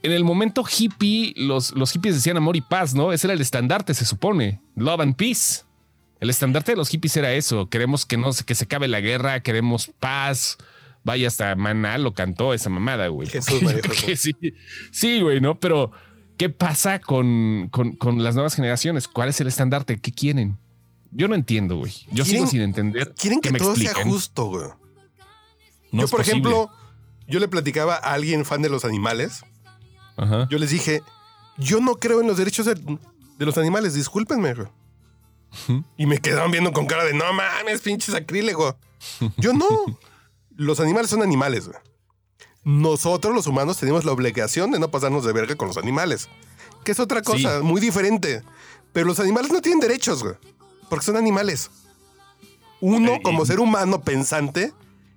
en 0.03 0.13
el 0.13 0.25
momento 0.25 0.65
hippie, 0.65 1.35
los, 1.37 1.73
los 1.75 1.93
hippies 1.93 2.15
decían 2.15 2.37
amor 2.39 2.57
y 2.57 2.61
paz, 2.63 2.95
¿no? 2.95 3.13
Ese 3.13 3.27
era 3.27 3.35
el 3.35 3.41
estandarte, 3.43 3.93
se 3.93 4.07
supone. 4.07 4.61
Love 4.75 5.01
and 5.01 5.17
peace. 5.17 5.66
El 6.21 6.31
estandarte 6.31 6.73
de 6.73 6.77
los 6.77 6.89
hippies 6.89 7.17
era 7.17 7.33
eso. 7.33 7.69
Queremos 7.69 8.07
que 8.07 8.17
no 8.17 8.33
se- 8.33 8.45
que 8.45 8.55
se 8.55 8.65
acabe 8.65 8.89
la 8.89 9.01
guerra, 9.01 9.41
queremos 9.41 9.89
paz. 10.01 10.57
Vaya, 11.05 11.29
hasta 11.29 11.55
Maná 11.55 11.99
lo 11.99 12.15
cantó 12.15 12.53
esa 12.55 12.69
mamada, 12.71 13.09
güey. 13.09 13.29
Jesús, 13.29 13.63
María 13.63 13.83
sí, 14.17 14.33
sí, 14.91 15.21
güey, 15.21 15.41
¿no? 15.41 15.61
Pero, 15.61 15.93
¿qué 16.37 16.49
pasa 16.49 16.99
con, 17.01 17.69
con, 17.71 17.93
con 17.93 18.25
las 18.25 18.35
nuevas 18.35 18.55
generaciones? 18.55 19.07
¿Cuál 19.09 19.29
es 19.29 19.41
el 19.41 19.47
estandarte? 19.47 19.99
¿Qué 20.01 20.11
quieren? 20.11 20.57
Yo 21.13 21.29
no 21.29 21.35
entiendo, 21.35 21.77
güey. 21.77 21.93
Yo 22.11 22.25
sigo 22.25 22.47
sin 22.47 22.61
entender. 22.63 23.15
Quieren 23.15 23.41
que, 23.41 23.53
me 23.53 23.59
todo 23.59 23.77
sea 23.77 23.95
justo, 24.03 24.47
güey. 24.47 24.69
No 25.93 26.01
yo, 26.01 26.05
es 26.07 26.11
por 26.11 26.21
posible. 26.21 26.41
ejemplo, 26.41 26.71
yo 27.29 27.41
le 27.41 27.49
platicaba 27.49 27.95
a 27.95 28.15
alguien 28.15 28.45
fan 28.45 28.61
de 28.63 28.69
los 28.69 28.85
animales. 28.85 29.45
Ajá. 30.17 30.49
Yo 30.51 30.59
les 30.59 30.71
dije, 30.71 31.03
yo 31.59 31.81
no 31.81 31.95
creo 31.97 32.21
en 32.21 32.27
los 32.27 32.37
derechos 32.37 32.67
de, 32.67 32.75
de 32.75 33.47
los 33.47 33.57
animales, 33.59 33.95
discúlpenme. 33.95 34.55
güey. 34.55 34.69
Y 35.97 36.07
me 36.07 36.19
quedaron 36.19 36.51
viendo 36.51 36.73
con 36.73 36.87
cara 36.87 37.05
de, 37.05 37.15
no 37.15 37.33
mames, 37.33 37.81
pinche 37.81 38.13
sacrílego. 38.13 38.77
Yo 39.39 39.53
no. 39.53 39.67
Los 40.57 40.81
animales 40.81 41.11
son 41.11 41.23
animales. 41.23 41.67
güey. 41.69 41.79
Nosotros, 42.65 43.35
los 43.35 43.47
humanos, 43.47 43.79
tenemos 43.79 44.05
la 44.05 44.13
obligación 44.13 44.71
de 44.71 44.79
no 44.79 44.91
pasarnos 44.91 45.25
de 45.25 45.33
verga 45.33 45.55
con 45.55 45.69
los 45.69 45.77
animales. 45.77 46.29
Que 46.85 46.93
es 46.93 47.01
otra 47.01 47.23
cosa, 47.23 47.59
Sí. 47.59 47.65
muy 47.65 47.81
diferente. 47.81 48.43
Pero 48.93 49.07
los 49.07 49.21
animales 49.21 49.53
no 49.53 49.61
tienen 49.61 49.81
derechos, 49.81 50.23
güey. 50.23 50.35
Porque 50.89 51.05
son 51.05 51.17
animales. 51.17 51.71
Uno, 52.81 53.19
como 53.23 53.43
y- 53.43 53.47
ser 53.47 53.61
humano 53.61 54.03
pensante, 54.03 54.73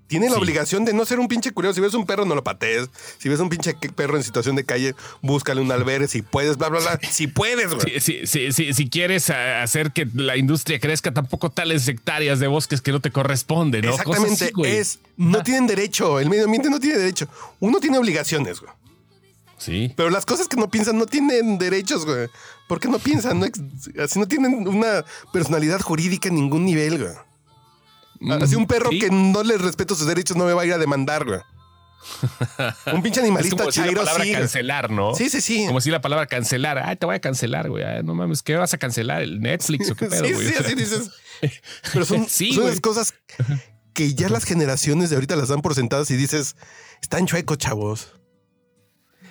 tiene 0.10 0.30
la 0.30 0.36
obligación 0.38 0.84
de 0.84 0.94
no 0.94 1.06
ser 1.06 1.20
un 1.20 1.28
pinche 1.30 1.52
curioso. 1.52 1.76
Si 1.76 1.82
ves 1.82 1.94
un 1.94 2.06
perro, 2.06 2.26
no 2.26 2.36
lo 2.36 2.44
patees. 2.44 2.90
Si 3.20 3.30
ves 3.30 3.40
un 3.40 3.48
pinche 3.48 3.74
perro 3.96 4.18
en 4.18 4.24
situación 4.24 4.56
de 4.58 4.66
calle, 4.66 4.96
búscale 5.22 5.62
un 5.62 5.72
albergue. 5.72 6.08
Si 6.10 6.22
puedes, 6.24 6.58
bla, 6.58 6.68
bla, 6.68 6.80
bla. 6.80 7.00
Si 7.10 7.28
puedes, 7.28 7.74
güey. 7.74 8.00
Si, 8.02 8.26
si, 8.26 8.28
si, 8.28 8.52
si- 8.52 8.74
si 8.74 8.90
quieres 8.90 9.30
hacer 9.30 9.92
que 9.92 10.08
la 10.14 10.36
industria 10.36 10.80
crezca, 10.80 11.14
tampoco 11.14 11.50
tales 11.52 11.88
hectáreas 11.88 12.40
de 12.40 12.48
bosques 12.48 12.82
que 12.82 12.92
no 12.92 13.00
te 13.00 13.12
corresponden, 13.12 13.86
¿no? 13.86 13.92
Exactamente. 13.92 14.46
así, 14.46 14.52
es, 14.66 15.00
no 15.16 15.44
tienen 15.44 15.68
derecho. 15.68 16.20
El 16.20 16.30
medio 16.30 16.46
ambiente 16.46 16.70
no 16.70 16.80
tiene 16.80 16.98
derecho. 16.98 17.28
Uno 17.60 17.80
tiene 17.80 17.98
obligaciones, 17.98 18.60
güey. 18.60 18.72
Sí. 19.58 19.94
Pero 19.96 20.10
las 20.10 20.26
cosas 20.26 20.48
que 20.48 20.56
no 20.58 20.70
piensan 20.70 20.98
no 20.98 21.06
tienen 21.06 21.58
derechos, 21.58 22.06
güey. 22.06 22.30
¿Por 22.68 22.80
qué 22.80 22.88
no 22.88 22.98
piensan? 22.98 23.40
No 23.40 23.46
así 24.04 24.18
no 24.20 24.28
tienen 24.28 24.68
una 24.68 25.04
personalidad 25.34 25.82
jurídica 25.82 26.30
en 26.30 26.36
ningún 26.36 26.66
nivel, 26.66 26.98
güey. 26.98 27.14
Así 28.42 28.56
un 28.56 28.66
perro 28.68 28.90
Mm, 28.90 28.94
Sí. 28.94 29.00
que 29.00 29.10
no 29.12 29.44
le 29.44 29.58
respeto 29.58 29.96
sus 29.96 30.08
derechos 30.08 30.36
no 30.38 30.46
me 30.46 30.54
va 30.54 30.64
a 30.64 30.66
ir 30.66 30.74
a 30.74 30.78
demandar, 30.78 31.26
güey. 31.26 31.40
Un 32.94 33.02
pinche 33.02 33.20
Es 33.20 33.26
animalista 33.26 33.58
como 33.58 33.68
decir 33.68 33.82
la 33.84 33.88
chairo 33.88 34.02
palabra 34.02 34.24
sí. 34.24 34.32
cancelar, 34.32 34.90
¿no? 34.90 35.14
Sí, 35.16 35.30
sí, 35.30 35.42
sí. 35.42 35.66
Como 35.68 35.82
si 35.82 35.92
la 35.92 36.02
palabra 36.02 36.26
cancelar. 36.28 36.80
Ay, 36.80 36.96
te 36.96 37.06
voy 37.06 37.16
a 37.16 37.20
cancelar, 37.20 37.70
güey. 37.70 37.84
Ay, 37.84 38.04
no 38.04 38.16
mames, 38.16 38.42
¿qué 38.42 38.56
vas 38.56 38.74
a 38.74 38.78
cancelar? 38.78 39.22
¿El 39.22 39.42
Netflix 39.42 39.92
o 39.92 39.96
qué 39.96 40.06
pedo, 40.10 40.26
sí, 40.26 40.34
güey? 40.34 40.48
sí, 40.48 40.54
así 40.58 40.76
dices. 40.76 41.10
Pero 41.94 42.06
son, 42.06 42.28
Sí, 42.28 42.54
son 42.54 42.68
las 42.68 42.80
cosas 42.82 43.14
que 43.94 44.14
ya 44.14 44.30
las 44.30 44.46
generaciones 44.46 45.10
de 45.10 45.18
ahorita 45.18 45.36
las 45.36 45.50
dan 45.50 45.62
por 45.62 45.76
sentadas 45.76 46.10
y 46.12 46.16
dices, 46.16 46.56
están 47.02 47.26
chuecos, 47.28 47.58
chavos. 47.58 48.14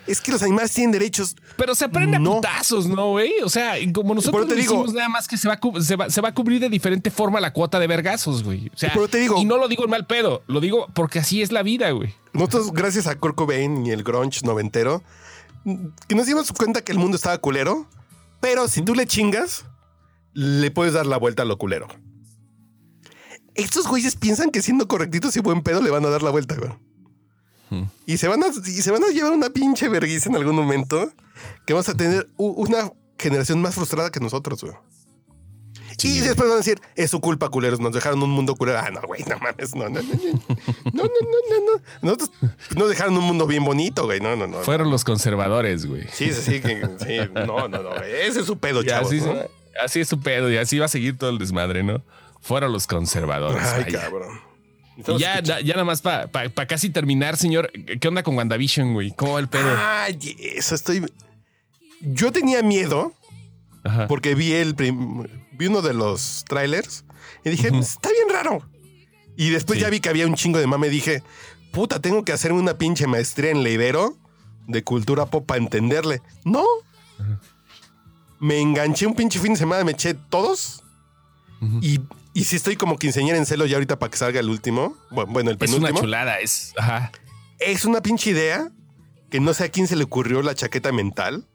Es 0.09 0.21
que 0.21 0.33
los 0.33 0.43
animales 0.43 0.73
tienen 0.73 0.91
derechos. 0.93 1.37
Pero 1.57 1.75
se 1.75 1.85
aprende 1.85 2.19
No. 2.19 2.33
a 2.33 2.35
putazos, 2.37 2.87
¿no, 2.87 3.11
güey? 3.11 3.33
O 3.45 3.49
sea, 3.49 3.75
como 3.93 4.15
nosotros 4.15 4.49
te 4.49 4.55
digo- 4.55 4.73
decimos 4.75 4.95
nada 4.95 5.09
más 5.09 5.29
que 5.29 5.37
se 5.37 5.47
va, 5.49 5.55
a 5.55 5.61
cu- 5.61 5.81
se, 5.83 5.97
va, 5.97 6.09
se 6.11 6.21
va 6.21 6.31
a 6.31 6.35
cubrir 6.35 6.61
de 6.61 6.69
diferente 6.69 7.11
forma 7.11 7.41
la 7.41 7.53
cuota 7.53 7.79
de 7.79 7.87
vergazos, 7.87 8.43
güey. 8.43 8.69
O 8.75 8.77
sea, 8.79 8.91
Pero 8.95 9.07
te 9.09 9.19
digo- 9.19 9.37
y 9.39 9.45
no 9.45 9.59
lo 9.59 9.69
digo 9.69 9.85
en 9.85 9.91
mal 9.91 10.07
pedo, 10.07 10.43
lo 10.47 10.61
digo 10.61 10.87
porque 10.95 11.19
así 11.19 11.43
es 11.43 11.53
la 11.53 11.63
vida, 11.63 11.91
güey. 11.91 12.15
Nosotros, 12.33 12.73
gracias 12.73 13.07
a 13.07 13.17
Kurt 13.19 13.35
Cobain 13.37 13.87
y 13.87 13.91
el 13.91 14.03
grunge 14.03 14.41
noventero, 14.45 15.03
que 16.09 16.15
nos 16.15 16.27
dimos 16.27 16.51
cuenta 16.53 16.81
que 16.83 16.93
el 16.93 16.99
mundo 16.99 17.17
estaba 17.17 17.37
culero, 17.39 17.87
pero 18.41 18.67
si 18.69 18.81
tú 18.83 18.95
le 18.95 19.07
chingas, 19.07 19.67
le 20.33 20.71
puedes 20.71 20.95
dar 20.95 21.05
la 21.07 21.19
vuelta 21.19 21.43
a 21.43 21.47
lo 21.47 21.59
culero. 21.59 21.89
Estos 23.55 23.89
güeyes 23.89 24.15
piensan 24.17 24.51
que 24.51 24.63
siendo 24.63 24.87
correctitos 24.87 25.37
y 25.37 25.41
buen 25.41 25.63
pedo 25.63 25.83
le 25.83 25.91
van 25.91 26.05
a 26.05 26.09
dar 26.09 26.23
la 26.23 26.31
vuelta, 26.31 26.55
güey. 26.57 26.71
Y 28.07 28.17
se 28.19 28.29
van 28.29 28.43
a, 28.43 28.47
y 28.49 28.83
se 28.83 28.91
van 28.91 29.05
a 29.05 29.09
llevar 29.09 29.33
una 29.33 29.51
pinche 29.51 29.89
vergüenza 29.89 30.29
en 30.29 30.37
algún 30.37 30.57
momento 30.57 31.13
que 31.67 31.73
vamos 31.75 31.89
a 31.89 31.95
tener 31.95 32.29
una 32.37 32.91
generación 33.19 33.61
más 33.61 33.75
frustrada 33.75 34.11
que 34.11 34.21
nosotros, 34.21 34.63
güey. 34.63 34.75
y 36.03 36.21
después 36.21 36.49
van 36.49 36.53
a 36.55 36.57
decir, 36.59 36.81
es 36.95 37.11
su 37.11 37.21
culpa, 37.21 37.49
culeros, 37.49 37.81
nos 37.81 37.93
dejaron 37.93 38.23
un 38.23 38.31
mundo 38.31 38.55
culero. 38.55 38.79
Ah, 38.79 38.91
no, 38.91 39.01
güey, 39.03 39.25
no 39.25 39.37
mames, 39.39 39.75
no, 39.75 39.89
no, 39.89 40.01
no, 40.01 40.09
no, 40.09 40.93
no, 40.93 41.03
no, 41.03 41.03
no, 41.03 41.03
no, 41.03 41.73
no. 41.77 41.83
Nosotros 42.03 42.31
nos 42.77 42.89
dejaron 42.89 43.17
un 43.17 43.25
mundo 43.25 43.47
bien 43.47 43.65
bonito, 43.65 44.05
güey, 44.05 44.21
no, 44.21 44.37
no, 44.37 44.47
no. 44.47 44.59
Fueron 44.61 44.91
los 44.91 45.05
conservadores, 45.05 45.87
güey. 45.87 46.05
Sí, 46.13 46.33
sí, 46.33 46.41
sí, 46.43 46.61
que- 46.61 46.89
sí, 47.01 47.31
no, 47.35 47.69
no, 47.69 47.83
no, 47.83 47.95
ese 47.97 48.41
es 48.41 48.47
su 48.47 48.59
pedo, 48.59 48.83
chavos. 48.85 49.09
así, 49.09 49.21
¿no? 49.21 49.33
se- 49.35 49.51
así 49.83 50.01
es 50.01 50.09
su 50.09 50.21
pedo 50.21 50.51
y 50.51 50.57
así 50.57 50.79
va 50.79 50.87
a 50.87 50.89
seguir 50.89 51.19
todo 51.19 51.31
el 51.31 51.39
desmadre, 51.39 51.83
¿no? 51.83 52.03
Fueron 52.41 52.73
los 52.73 52.87
conservadores. 52.87 53.63
Ay, 53.67 53.85
vaya. 53.85 54.01
cabrón. 54.03 54.41
Estamos 54.99 55.21
ya, 55.23 55.41
ya, 55.41 55.63
nada 55.63 55.85
más 55.85 56.03
para 56.03 56.67
casi 56.67 56.91
terminar, 56.91 57.37
señor. 57.37 57.71
¿Qué 57.73 58.09
onda 58.09 58.23
con 58.23 58.37
WandaVision, 58.37 58.93
güey? 58.95 59.13
¿Cómo 59.13 59.35
va 59.35 59.41
el 59.41 59.49
pedo? 59.49 59.73
Ay, 59.79 60.19
eso 60.57 60.75
estoy. 60.75 61.07
Yo 62.01 62.33
tenía 62.33 62.63
miedo 62.63 63.13
Ajá. 63.85 64.09
porque 64.09 64.35
vi 64.35 64.53
el 64.53 64.75
prim- 64.75 65.27
vi 65.53 65.67
uno 65.67 65.83
de 65.83 65.95
los 65.95 66.45
trailers 66.49 67.05
y 67.45 67.51
dije, 67.51 67.69
está 67.79 68.11
bien 68.11 68.29
raro. 68.31 68.69
Y 69.37 69.51
después 69.51 69.79
Sí. 69.79 69.85
ya 69.85 69.91
vi 69.91 70.01
que 70.01 70.09
había 70.09 70.27
un 70.27 70.35
chingo 70.35 70.59
de 70.59 70.67
mame 70.67 70.89
y 70.89 70.91
dije, 70.91 71.23
puta, 71.73 72.01
tengo 72.01 72.25
que 72.25 72.33
hacerme 72.33 72.59
una 72.59 72.77
pinche 72.77 73.07
maestría 73.07 73.53
en 73.53 73.63
leidero 73.63 74.17
de 74.67 74.83
cultura 74.83 75.27
pop 75.27 75.47
para 75.47 75.61
entenderle. 75.61 76.23
No. 76.45 76.65
Me 78.41 78.61
enganché 78.61 79.07
un 79.07 79.15
pinche 79.15 79.39
fin 79.39 79.53
de 79.53 79.59
semana, 79.59 79.85
me 79.85 79.93
eché 79.93 80.15
todos. 80.15 80.83
y, 81.83 82.01
y 82.41 82.45
sí 82.45 82.57
estoy 82.57 82.77
como 82.77 82.97
quinceañera 82.99 83.39
en 83.39 83.47
celo 83.47 83.67
ya 83.67 83.77
ahorita 83.77 83.99
para 83.99 84.11
que 84.11 84.17
salga 84.19 84.41
el 84.41 84.49
último. 84.51 84.97
Bueno, 85.11 85.33
bueno, 85.33 85.51
el 85.51 85.57
Es 85.61 85.71
una 85.71 85.77
penúltimo. 85.89 86.01
chulada, 86.01 86.39
es. 86.41 86.73
Ajá. 86.79 87.13
Es 87.59 87.85
una 87.85 88.01
pinche 88.03 88.31
idea 88.31 88.71
que 89.31 89.41
no 89.41 89.53
sé 89.55 89.65
a 89.65 89.69
quién 89.69 89.87
se 89.87 89.97
le 89.97 90.05
ocurrió 90.05 90.43
la 90.43 90.55
chaqueta 90.55 90.93
mental. 90.93 91.47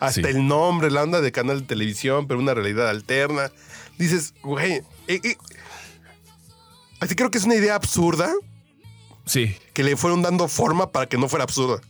Hasta 0.00 0.22
Sí. 0.22 0.36
el 0.36 0.46
nombre, 0.46 0.90
la 0.90 1.02
onda 1.02 1.20
de 1.20 1.30
canal 1.32 1.60
de 1.60 1.66
televisión, 1.66 2.26
pero 2.26 2.40
una 2.40 2.52
realidad 2.54 2.88
alterna. 2.88 3.50
Dices, 3.98 4.34
güey. 4.42 4.82
eh, 5.08 5.20
eh. 5.22 5.36
Así 7.00 7.14
creo 7.14 7.30
que 7.30 7.38
es 7.38 7.44
una 7.44 7.54
idea 7.54 7.74
absurda 7.74 8.32
Sí. 9.26 9.56
que 9.72 9.82
le 9.82 9.96
fueron 9.96 10.22
dando 10.22 10.48
forma 10.48 10.90
para 10.92 11.06
que 11.06 11.16
no 11.18 11.28
fuera 11.28 11.44
absurda. 11.44 11.80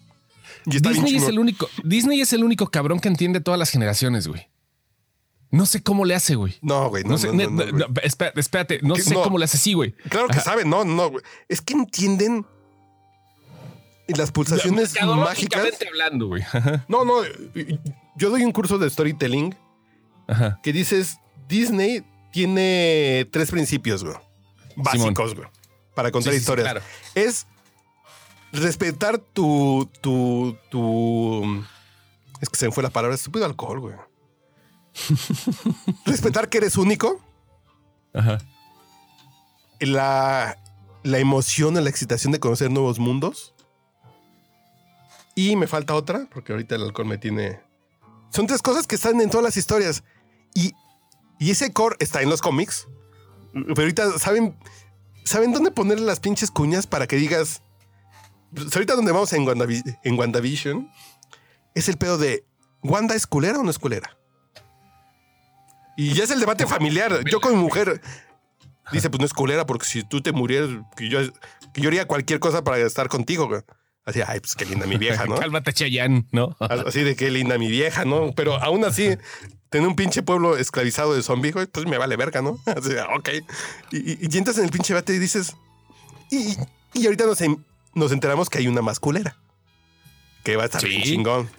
Y 0.66 0.78
Disney 0.80 1.16
es 1.16 1.24
el 1.28 1.38
único. 1.38 1.68
Disney 1.82 2.20
es 2.20 2.32
el 2.32 2.42
único 2.44 2.68
cabrón 2.70 3.00
que 3.00 3.08
entiende 3.08 3.40
todas 3.40 3.58
las 3.58 3.70
generaciones, 3.70 4.28
güey. 4.28 4.48
No 5.54 5.66
sé 5.66 5.82
cómo 5.82 6.04
le 6.04 6.14
hace, 6.14 6.34
güey. 6.34 6.56
No, 6.62 6.88
güey, 6.88 7.04
no, 7.04 7.10
No 7.10 7.18
sé, 7.18 7.32
no, 7.32 7.48
no, 7.48 7.86
espérate, 8.02 8.40
espérate, 8.40 8.80
no 8.82 8.96
sé 8.96 9.14
cómo 9.14 9.38
le 9.38 9.44
hace 9.44 9.56
así, 9.56 9.72
güey. 9.74 9.92
Claro 10.08 10.26
que 10.28 10.40
saben, 10.40 10.68
no, 10.68 10.84
no, 10.84 11.10
güey. 11.10 11.24
Es 11.48 11.60
que 11.60 11.74
entienden 11.74 12.44
las 14.08 14.32
pulsaciones 14.32 14.94
mágicas. 14.94 15.06
Mercadológicamente 15.06 15.88
hablando, 15.88 16.26
güey. 16.28 16.42
Ajá, 16.42 16.84
No, 16.88 17.04
no. 17.04 17.22
Yo 18.16 18.30
doy 18.30 18.44
un 18.44 18.52
curso 18.52 18.78
de 18.78 18.90
storytelling 18.90 19.54
Ajá. 20.26 20.60
que 20.62 20.72
dices, 20.72 21.18
Disney 21.48 22.02
tiene 22.32 23.28
tres 23.30 23.50
principios, 23.50 24.02
güey. 24.04 24.16
Básicos, 24.76 25.34
güey. 25.36 25.48
Para 25.94 26.10
contar 26.10 26.32
Sí, 26.32 26.38
sí, 26.40 26.44
sí, 26.44 26.50
historias. 26.50 26.64
claro. 26.72 26.80
Es 27.14 27.46
respetar 28.52 29.18
tu, 29.18 29.88
tu, 30.00 30.56
tu... 30.68 31.64
Es 32.40 32.48
que 32.48 32.56
se 32.56 32.66
me 32.66 32.72
fue 32.72 32.82
la 32.82 32.90
palabra 32.90 33.14
estúpido 33.14 33.46
alcohol, 33.46 33.78
güey. 33.80 33.94
respetar 36.06 36.48
que 36.48 36.58
eres 36.58 36.76
único. 36.76 37.20
Ajá. 38.12 38.38
La, 39.80 40.56
la 41.02 41.18
emoción, 41.18 41.74
la 41.74 41.90
excitación 41.90 42.32
de 42.32 42.40
conocer 42.40 42.70
nuevos 42.70 42.98
mundos. 42.98 43.54
Y 45.34 45.56
me 45.56 45.66
falta 45.66 45.94
otra, 45.94 46.28
porque 46.32 46.52
ahorita 46.52 46.76
el 46.76 46.82
alcohol 46.84 47.06
me 47.06 47.18
tiene... 47.18 47.60
Son 48.30 48.46
tres 48.46 48.62
cosas 48.62 48.86
que 48.86 48.94
están 48.94 49.20
en 49.20 49.30
todas 49.30 49.44
las 49.44 49.56
historias. 49.56 50.04
Y, 50.54 50.72
y 51.38 51.50
ese 51.50 51.72
core 51.72 51.96
está 51.98 52.22
en 52.22 52.30
los 52.30 52.40
cómics. 52.40 52.86
Pero 53.52 53.82
ahorita, 53.82 54.18
¿saben, 54.18 54.56
¿saben 55.24 55.52
dónde 55.52 55.70
poner 55.72 56.00
las 56.00 56.20
pinches 56.20 56.50
cuñas 56.50 56.86
para 56.86 57.06
que 57.06 57.16
digas... 57.16 57.62
Pues 58.54 58.74
ahorita 58.76 58.94
donde 58.94 59.10
vamos 59.10 59.32
en, 59.32 59.44
Wandavi- 59.44 59.98
en 60.04 60.16
WandaVision 60.16 60.88
es 61.74 61.88
el 61.88 61.96
pedo 61.98 62.18
de 62.18 62.44
¿Wanda 62.84 63.16
es 63.16 63.26
culera 63.26 63.58
o 63.58 63.64
no 63.64 63.70
es 63.70 63.80
culera? 63.80 64.16
Y 65.96 66.12
ya 66.14 66.24
es 66.24 66.30
el 66.30 66.40
debate 66.40 66.66
familiar. 66.66 67.20
Yo 67.30 67.40
como 67.40 67.56
mujer 67.56 68.00
dice, 68.92 69.10
pues 69.10 69.20
no 69.20 69.26
es 69.26 69.32
culera 69.32 69.64
porque 69.66 69.86
si 69.86 70.02
tú 70.02 70.20
te 70.20 70.32
murieras, 70.32 70.70
que 70.96 71.08
yo, 71.08 71.20
que 71.72 71.80
yo 71.80 71.88
haría 71.88 72.06
cualquier 72.06 72.40
cosa 72.40 72.64
para 72.64 72.78
estar 72.78 73.08
contigo. 73.08 73.48
güey. 73.48 73.62
Así, 74.04 74.20
ay, 74.26 74.40
pues 74.40 74.54
qué 74.54 74.66
linda 74.66 74.86
mi 74.86 74.96
vieja, 74.98 75.24
¿no? 75.26 75.34
Cálmate, 75.40 75.72
Chayanne, 75.72 76.26
¿no? 76.30 76.56
Así 76.60 77.02
de 77.02 77.16
qué 77.16 77.30
linda 77.30 77.56
mi 77.58 77.68
vieja, 77.68 78.04
¿no? 78.04 78.32
Pero 78.36 78.56
aún 78.62 78.84
así, 78.84 79.16
tener 79.70 79.88
un 79.88 79.96
pinche 79.96 80.22
pueblo 80.22 80.56
esclavizado 80.58 81.14
de 81.14 81.22
zombies, 81.22 81.54
güey, 81.54 81.66
pues 81.66 81.86
me 81.86 81.96
vale 81.96 82.16
verga, 82.16 82.42
¿no? 82.42 82.58
Así, 82.66 82.90
ok. 83.16 83.28
Y, 83.92 84.12
y, 84.12 84.18
y 84.30 84.36
entras 84.38 84.58
en 84.58 84.64
el 84.64 84.70
pinche 84.70 84.92
debate 84.92 85.14
y 85.14 85.18
dices, 85.18 85.56
y, 86.30 86.54
y 86.92 87.06
ahorita 87.06 87.24
nos, 87.24 87.40
en- 87.40 87.64
nos 87.94 88.12
enteramos 88.12 88.50
que 88.50 88.58
hay 88.58 88.68
una 88.68 88.82
más 88.82 89.00
culera. 89.00 89.36
que 90.42 90.56
va 90.56 90.64
a 90.64 90.66
estar 90.66 90.82
Sí. 90.82 90.88
bien 90.88 91.02
chingón. 91.02 91.50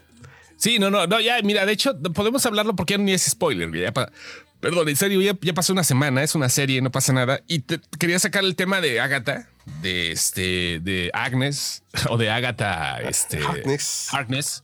Sí, 0.66 0.80
no, 0.80 0.90
no, 0.90 1.06
no, 1.06 1.20
ya, 1.20 1.40
mira, 1.44 1.64
de 1.64 1.74
hecho, 1.74 1.96
podemos 2.14 2.44
hablarlo 2.48 2.76
porque 2.76 2.94
ya 2.96 2.98
ni 2.98 3.12
es 3.14 3.22
spoiler, 3.22 3.72
ya 3.72 3.94
pa- 3.94 4.12
perdón, 4.60 4.90
en 4.90 4.96
serio, 4.96 5.22
ya, 5.22 5.38
ya 5.40 5.54
pasó 5.54 5.74
una 5.74 5.84
semana, 5.84 6.24
es 6.24 6.34
una 6.34 6.50
serie, 6.50 6.82
no 6.82 6.90
pasa 6.92 7.14
nada. 7.14 7.40
Y 7.46 7.60
te- 7.60 7.80
quería 8.00 8.18
sacar 8.18 8.44
el 8.44 8.56
tema 8.56 8.82
de 8.82 9.00
Agatha, 9.00 9.48
de 9.84 10.12
este, 10.12 10.80
de 10.80 11.12
Agnes, 11.14 11.84
o 12.10 12.18
de 12.18 12.32
Agatha, 12.32 13.00
este. 13.02 13.44
Harkness. 13.46 14.08
Harkness. 14.12 14.64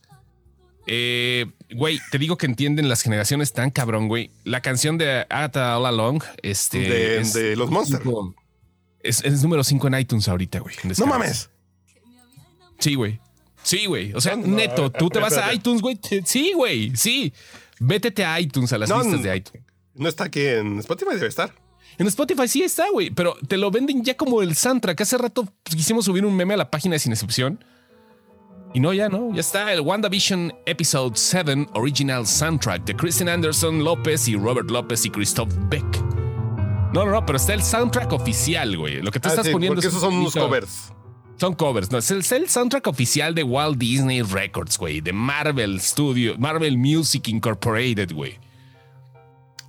Eh, 0.88 1.46
güey, 1.72 2.00
te 2.10 2.18
digo 2.18 2.36
que 2.36 2.46
entienden 2.46 2.88
las 2.88 3.02
generaciones 3.02 3.52
tan 3.52 3.70
cabrón, 3.70 4.08
güey. 4.08 4.32
La 4.42 4.60
canción 4.60 4.98
de 4.98 5.24
Agatha 5.30 5.78
All 5.78 5.86
Along, 5.86 6.20
este. 6.42 6.78
De- 6.80 7.20
es- 7.20 7.32
de 7.32 7.54
los 7.54 7.70
Monsters. 7.70 8.02
Es, 9.04 9.22
es 9.22 9.40
número 9.44 9.62
5 9.62 9.86
en 9.86 9.94
iTunes 10.00 10.26
ahorita, 10.26 10.58
güey. 10.58 10.74
No 10.98 11.06
mames. 11.06 11.48
Sí, 12.80 12.96
güey. 12.96 13.20
Sí, 13.62 13.86
güey. 13.86 14.12
O 14.14 14.20
sea, 14.20 14.36
No, 14.36 14.46
neto, 14.46 14.90
tú 14.90 15.08
te 15.08 15.18
vas 15.18 15.36
a 15.36 15.52
iTunes, 15.52 15.80
güey. 15.82 15.98
Sí, 16.24 16.52
güey. 16.54 16.94
Sí. 16.96 17.32
Vétete 17.80 18.24
a 18.24 18.38
iTunes, 18.40 18.72
a 18.72 18.78
las 18.78 18.88
No, 18.88 19.02
listas 19.02 19.22
de 19.22 19.36
iTunes. 19.36 19.62
No 19.94 20.08
está 20.08 20.24
aquí 20.24 20.40
en 20.40 20.78
Spotify, 20.78 21.14
debe 21.14 21.26
estar. 21.28 21.52
En 21.98 22.06
Spotify 22.06 22.48
sí 22.48 22.62
está, 22.62 22.88
güey, 22.90 23.10
pero 23.10 23.36
te 23.46 23.58
lo 23.58 23.70
venden 23.70 24.02
ya 24.02 24.16
como 24.16 24.40
el 24.40 24.56
soundtrack. 24.56 25.00
Hace 25.02 25.18
rato 25.18 25.46
quisimos 25.62 26.06
subir 26.06 26.24
un 26.24 26.34
meme 26.34 26.54
a 26.54 26.56
la 26.56 26.70
página 26.70 26.94
de 26.94 26.98
Sin 26.98 27.12
Excepción. 27.12 27.62
Y 28.74 28.80
no, 28.80 28.94
ya 28.94 29.10
no. 29.10 29.34
Ya 29.34 29.40
está 29.40 29.70
el 29.72 29.82
WandaVision 29.82 30.54
Episode 30.64 31.12
7 31.16 31.68
Original 31.74 32.26
Soundtrack 32.26 32.84
de 32.86 32.96
Kristen 32.96 33.28
Anderson 33.28 33.84
López 33.84 34.26
y 34.28 34.36
Robert 34.36 34.70
López 34.70 35.04
y 35.04 35.10
Christoph 35.10 35.52
Beck. 35.68 35.84
No, 36.94 37.04
no, 37.04 37.10
no, 37.10 37.26
pero 37.26 37.36
está 37.36 37.52
el 37.52 37.62
soundtrack 37.62 38.12
oficial, 38.12 38.76
güey. 38.78 39.02
Lo 39.02 39.10
que 39.10 39.20
tú 39.20 39.28
Ah, 39.28 39.32
estás 39.32 39.46
sí, 39.46 39.52
poniendo 39.52 39.74
porque 39.74 39.88
es 39.88 39.92
esos 39.92 40.00
son 40.02 40.14
un 40.14 40.20
unos 40.20 40.32
covers. 40.34 40.92
Son 41.42 41.54
covers, 41.56 41.90
no, 41.90 41.98
es 41.98 42.08
el, 42.12 42.20
es 42.20 42.30
el 42.30 42.48
soundtrack 42.48 42.86
oficial 42.86 43.34
de 43.34 43.42
Walt 43.42 43.76
Disney 43.76 44.22
Records, 44.22 44.78
güey, 44.78 45.00
de 45.00 45.12
Marvel 45.12 45.80
Studio, 45.80 46.36
Marvel 46.38 46.78
Music 46.78 47.26
Incorporated, 47.26 48.12
güey. 48.14 48.38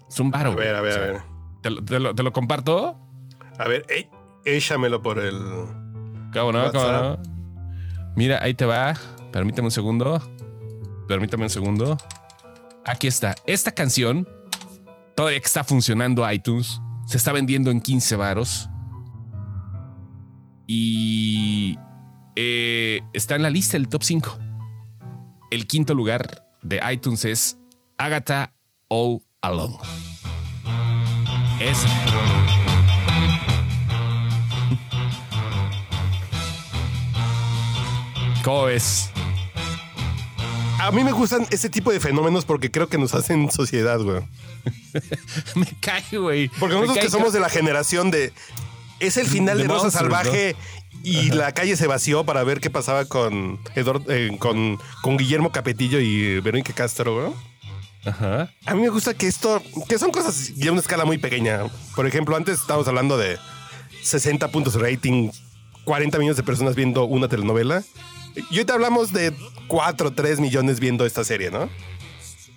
Es 0.07 0.19
un 0.19 0.29
baro, 0.29 0.51
A 0.51 0.55
ver, 0.55 0.75
a 0.75 0.81
ver, 0.81 0.91
O 0.91 0.93
sea, 0.93 1.03
a 1.03 1.07
ver. 1.13 1.21
¿Te, 1.63 1.69
lo- 1.71 1.83
te 1.83 1.99
lo, 1.99 2.13
te 2.13 2.21
lo 2.21 2.31
comparto? 2.31 2.95
A 3.57 3.67
ver, 3.67 3.87
ey, 3.89 4.07
échamelo 4.45 5.01
por 5.01 5.17
el. 5.17 5.33
¿Cómo 6.31 6.51
no? 6.51 6.71
¿Cómo 6.71 6.91
no? 6.91 7.17
Mira, 8.15 8.37
ahí 8.43 8.53
te 8.53 8.65
va. 8.65 8.93
Permítame 9.31 9.65
un 9.69 9.71
segundo. 9.71 10.21
Permítame 11.07 11.45
un 11.45 11.49
segundo. 11.49 11.97
Aquí 12.85 13.07
está. 13.07 13.33
Esta 13.47 13.71
canción, 13.71 14.29
todavía 15.15 15.39
que 15.39 15.47
está 15.47 15.63
funcionando 15.63 16.31
iTunes, 16.31 16.79
se 17.07 17.17
está 17.17 17.31
vendiendo 17.31 17.71
en 17.71 17.81
15 17.81 18.15
varos. 18.15 18.69
Y 20.67 21.77
eh, 22.35 23.01
está 23.13 23.35
en 23.35 23.43
la 23.43 23.49
lista 23.49 23.77
del 23.77 23.87
top 23.87 24.03
5. 24.03 24.39
El 25.51 25.67
quinto 25.67 25.93
lugar 25.93 26.47
de 26.61 26.81
iTunes 26.91 27.25
es 27.25 27.57
Agatha 27.97 28.53
All 28.87 29.21
Along. 29.41 29.77
Es. 31.59 31.77
¿Cómo 38.43 38.63
ves? 38.63 39.09
A 40.79 40.91
mí 40.91 41.01
me 41.03 41.13
gustan 41.13 41.47
ese 41.49 41.69
tipo 41.69 41.93
de 41.93 42.01
fenómenos 42.01 42.43
porque 42.43 42.69
creo 42.69 42.89
que 42.89 42.97
nos 42.97 43.13
hacen 43.13 43.49
sociedad, 43.49 44.01
güey. 44.01 44.21
Me 45.55 45.67
cae, 45.79 46.17
güey. 46.17 46.49
Porque 46.59 46.75
nosotros 46.75 46.97
que 46.97 47.09
somos 47.09 47.31
de 47.31 47.39
la 47.39 47.49
generación 47.49 48.11
de. 48.11 48.33
Es 49.05 49.17
el 49.17 49.27
final 49.27 49.57
De 49.57 49.63
de, 49.63 49.69
Rosa 49.69 49.83
Monsters, 49.83 50.03
Salvaje 50.03 50.55
y 51.03 51.31
la 51.31 51.51
calle 51.51 51.75
se 51.75 51.87
vació 51.87 52.23
para 52.23 52.43
ver 52.43 52.59
qué 52.59 52.69
pasaba 52.69 53.05
con, 53.05 53.61
Eduard- 53.75 54.05
eh, 54.09 54.35
con, 54.39 54.79
con 55.01 55.17
Guillermo 55.17 55.51
Capetillo 55.51 55.99
y 55.99 56.39
Verónica 56.39 56.73
Castro, 56.73 57.13
güey. 57.21 57.33
Ajá. 58.05 58.49
A 58.65 58.75
mí 58.75 58.81
me 58.81 58.89
gusta 58.89 59.13
que 59.13 59.27
esto, 59.27 59.61
que 59.87 59.97
son 59.97 60.11
cosas 60.11 60.57
de 60.57 60.69
una 60.69 60.81
escala 60.81 61.05
muy 61.05 61.17
pequeña. 61.17 61.61
Por 61.95 62.05
ejemplo, 62.07 62.35
antes 62.35 62.59
estábamos 62.59 62.87
hablando 62.87 63.17
de 63.17 63.37
60 64.03 64.49
puntos 64.49 64.73
de 64.73 64.79
rating, 64.91 65.29
40 65.85 66.17
millones 66.17 66.37
de 66.37 66.43
personas 66.43 66.75
viendo 66.75 67.05
una 67.05 67.27
telenovela. 67.27 67.83
Y 68.35 68.55
ahorita 68.57 68.73
hablamos 68.73 69.13
de 69.13 69.33
4 69.67 70.07
o 70.09 70.11
3 70.11 70.39
millones 70.39 70.79
viendo 70.79 71.05
esta 71.05 71.23
serie, 71.23 71.51
¿no? 71.51 71.69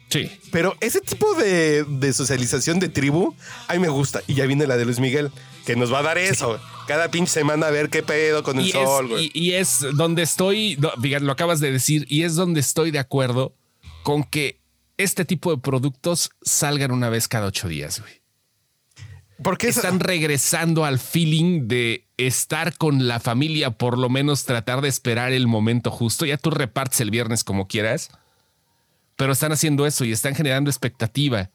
Sí. 0.09 0.31
Pero 0.53 0.77
ese 0.81 1.01
tipo 1.01 1.35
de, 1.35 1.85
de 1.85 2.13
socialización 2.13 2.79
de 2.79 2.89
tribu, 2.89 3.35
a 3.69 3.75
mí 3.75 3.81
me 3.81 3.89
gusta. 3.89 4.23
Y 4.27 4.35
ya 4.35 4.47
viene 4.47 4.67
la 4.67 4.77
de 4.77 4.85
Luis 4.85 5.01
Miguel, 5.01 5.31
que 5.67 5.75
nos 5.77 5.93
va 5.93 5.99
a 5.99 6.03
dar 6.03 6.19
eso. 6.19 6.61
Cada 6.87 7.11
pinche 7.11 7.33
semana 7.33 7.67
a 7.67 7.71
ver 7.71 7.91
qué 7.91 8.03
pedo 8.05 8.43
con 8.45 8.59
el 8.61 8.67
Y 8.69 8.71
sol, 8.73 9.09
güey. 9.09 9.31
y, 9.35 9.47
y 9.49 9.53
es 9.55 9.85
donde 9.95 10.23
estoy, 10.23 10.77
lo 10.77 11.33
acabas 11.33 11.59
de 11.59 11.73
decir, 11.73 12.07
y 12.09 12.23
es 12.23 12.37
donde 12.37 12.61
estoy 12.61 12.93
de 12.93 13.01
acuerdo 13.01 13.53
con 14.05 14.23
que 14.23 14.61
este 14.97 15.25
tipo 15.25 15.51
de 15.55 15.61
productos 15.61 16.31
salgan 16.43 16.93
una 16.93 17.09
vez 17.11 17.27
cada 17.27 17.47
ocho 17.47 17.67
días, 17.69 18.01
güey. 18.01 18.23
Porque 19.43 19.69
es- 19.69 19.77
Están 19.77 20.01
regresando 20.01 20.85
al 20.85 20.99
feeling 20.99 21.67
de 21.69 22.07
estar 22.17 22.77
con 22.79 23.07
la 23.07 23.21
familia, 23.21 23.73
por 23.73 23.99
lo 23.99 24.09
menos 24.09 24.45
tratar 24.45 24.81
de 24.81 24.89
esperar 24.89 25.33
el 25.33 25.47
momento 25.47 25.91
justo. 25.91 26.25
Ya 26.25 26.39
tú 26.39 26.51
repartes 26.51 27.01
el 27.01 27.11
viernes 27.11 27.45
como 27.45 27.67
quieras, 27.69 28.11
pero 29.17 29.33
están 29.33 29.53
haciendo 29.53 29.87
eso 29.87 30.05
y 30.05 30.13
están 30.13 30.35
generando 30.35 30.71
expectativa. 30.71 31.51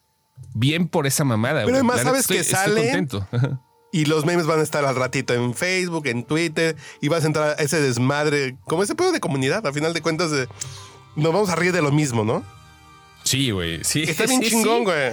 Bien 0.53 0.87
por 0.87 1.05
esa 1.07 1.23
mamada. 1.23 1.63
Pero 1.63 1.75
además 1.75 2.01
sabes 2.01 2.27
que 2.27 2.39
estoy- 2.39 2.55
sale-. 2.55 3.07
Y 3.93 4.05
los 4.05 4.25
memes 4.25 4.45
van 4.45 4.59
a 4.61 4.63
estar 4.63 4.85
al 4.85 4.95
ratito 4.95 5.33
en 5.33 5.53
Facebook, 5.53 6.07
en 6.07 6.23
Twitter, 6.23 6.77
y 7.01 7.09
vas 7.09 7.25
a 7.25 7.27
entrar 7.27 7.49
a 7.59 7.61
ese 7.61 7.81
desmadre, 7.81 8.55
como 8.63 8.83
ese 8.83 8.95
pedo 8.95 9.11
de 9.11 9.19
comunidad, 9.19 9.67
a 9.67 9.73
final 9.73 9.93
de 9.93 10.01
cuentas, 10.01 10.31
nos 11.17 11.33
vamos 11.33 11.49
a 11.49 11.57
reír 11.57 11.73
de 11.73 11.81
lo 11.81 11.91
mismo, 11.91 12.23
¿no? 12.23 12.41
Sí, 13.25 13.51
güey. 13.51 13.83
Sí, 13.83 14.03
Está 14.03 14.25
bien 14.27 14.41
sí, 14.41 14.49
chingón, 14.51 14.77
sí. 14.79 14.83
güey. 14.85 15.11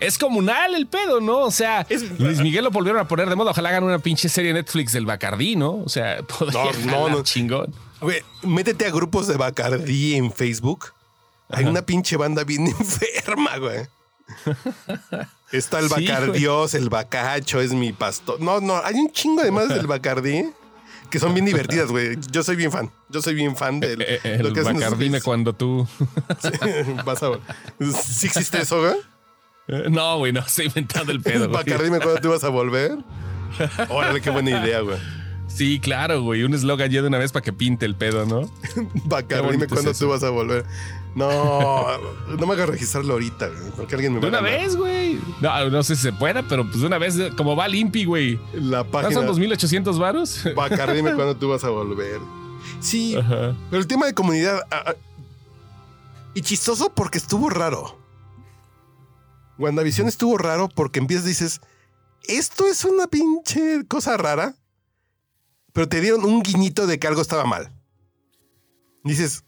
Es 0.00 0.18
comunal 0.18 0.74
el 0.74 0.88
pedo, 0.88 1.20
¿no? 1.20 1.38
O 1.38 1.50
sea, 1.52 1.86
Es- 1.88 2.18
Luis 2.18 2.40
Miguel 2.40 2.64
lo 2.64 2.72
volvieron 2.72 3.00
a 3.00 3.06
poner 3.06 3.28
de 3.28 3.36
moda. 3.36 3.52
Ojalá 3.52 3.68
hagan 3.68 3.84
una 3.84 4.00
pinche 4.00 4.28
serie 4.28 4.52
Netflix 4.52 4.90
del 4.92 5.06
Bacardí, 5.06 5.54
¿no? 5.54 5.74
O 5.84 5.88
sea, 5.88 6.18
podría 6.38 6.64
No, 6.84 7.08
no. 7.08 7.22
chingón. 7.22 7.72
Güey, 8.00 8.22
métete 8.42 8.86
a 8.86 8.90
grupos 8.90 9.28
de 9.28 9.36
Bacardí 9.36 10.16
en 10.16 10.32
Facebook. 10.32 10.92
Hay 11.50 11.64
una 11.64 11.82
pinche 11.82 12.16
banda 12.16 12.44
bien 12.44 12.66
enferma, 12.78 13.58
güey. 13.58 13.86
Está 15.52 15.78
el 15.78 15.88
Sí. 15.88 16.06
Bacardios, 16.08 16.74
el 16.74 16.88
Bacacho, 16.88 17.60
es 17.60 17.72
mi 17.72 17.92
pastor. 17.92 18.40
No, 18.40 18.60
no, 18.60 18.80
hay 18.84 18.96
un 18.96 19.10
chingo 19.12 19.42
de 19.42 19.50
más 19.50 19.68
del 19.68 19.86
Bacardí 19.86 20.50
que 21.10 21.20
son 21.20 21.34
bien 21.34 21.46
divertidas, 21.46 21.90
güey. 21.90 22.18
Yo 22.32 22.42
soy 22.42 22.56
bien 22.56 22.72
fan. 22.72 22.90
Yo 23.08 23.22
soy 23.22 23.34
bien 23.34 23.56
fan 23.56 23.78
de 23.78 23.92
Eh, 23.92 24.20
eh, 24.24 24.38
lo 24.40 24.48
el 24.48 24.54
que 24.54 24.62
Bacardime 24.62 25.08
güeyes. 25.08 25.22
cuando 25.22 25.52
tú. 25.52 25.86
Vas 27.04 27.22
a. 27.22 27.30
¿Sí 28.02 28.26
existe 28.26 28.60
eso, 28.60 28.80
güey? 28.80 29.90
No, 29.90 30.18
güey, 30.18 30.32
no, 30.32 30.40
estoy 30.40 30.66
inventando 30.66 31.12
el 31.12 31.20
pedo. 31.20 31.48
Bacardime 31.50 31.98
cuándo 31.98 32.20
te 32.20 32.28
vas 32.28 32.44
a 32.44 32.48
volver. 32.48 32.98
Órale, 33.88 34.20
qué 34.20 34.30
buena 34.30 34.50
idea, 34.50 34.80
güey. 34.80 34.98
Sí, 35.46 35.80
claro, 35.80 36.22
güey. 36.22 36.42
Un 36.42 36.54
eslogan 36.54 36.90
ya 36.90 37.02
de 37.02 37.08
una 37.08 37.18
vez 37.18 37.32
para 37.32 37.42
que 37.44 37.52
pinte 37.52 37.86
el 37.86 37.94
pedo, 37.94 38.26
¿no? 38.26 38.50
Bacardime 39.04 39.66
bonito 39.66 39.90
es 39.90 39.98
tú 39.98 40.08
vas 40.08 40.22
a 40.24 40.30
volver. 40.30 40.64
No, 41.16 41.86
no 42.28 42.46
me 42.46 42.52
hagas 42.52 42.68
registrarlo 42.68 43.14
ahorita, 43.14 43.48
porque 43.74 43.94
alguien 43.94 44.12
me 44.14 44.20
De 44.20 44.26
a 44.26 44.28
una 44.28 44.40
ganar. 44.42 44.60
vez, 44.60 44.76
güey. 44.76 45.18
No, 45.40 45.70
no 45.70 45.82
sé 45.82 45.96
si 45.96 46.02
se 46.02 46.12
pueda, 46.12 46.42
pero 46.46 46.64
pues 46.66 46.80
de 46.80 46.86
una 46.86 46.98
vez, 46.98 47.16
como 47.38 47.56
va 47.56 47.66
Limpi, 47.66 48.04
güey. 48.04 48.38
La 48.52 48.84
¿No 48.84 48.90
página. 48.90 49.14
son 49.14 49.26
2800 49.26 49.98
varos? 49.98 50.42
Bacardime 50.54 51.14
cuándo 51.14 51.34
tú 51.34 51.48
vas 51.48 51.64
a 51.64 51.70
volver. 51.70 52.20
Sí, 52.80 53.16
Ajá. 53.16 53.56
pero 53.70 53.80
el 53.80 53.86
tema 53.86 54.04
de 54.06 54.12
comunidad. 54.14 54.60
ah, 54.70 54.82
ah, 54.88 54.94
y 56.34 56.42
chistoso 56.42 56.92
porque 56.94 57.16
estuvo 57.16 57.48
raro. 57.48 57.98
WandaVision 59.58 60.06
estuvo 60.08 60.36
raro 60.36 60.68
porque 60.68 60.98
empiezas 60.98 61.24
dices: 61.24 61.60
Esto 62.28 62.66
es 62.66 62.84
una 62.84 63.06
pinche 63.06 63.86
cosa 63.88 64.18
rara. 64.18 64.54
Pero 65.72 65.88
te 65.88 66.00
dieron 66.02 66.24
un 66.26 66.42
guiñito 66.42 66.86
de 66.86 66.98
que 66.98 67.06
algo 67.06 67.22
estaba 67.22 67.44
mal. 67.46 67.72
Dices: 69.02 69.44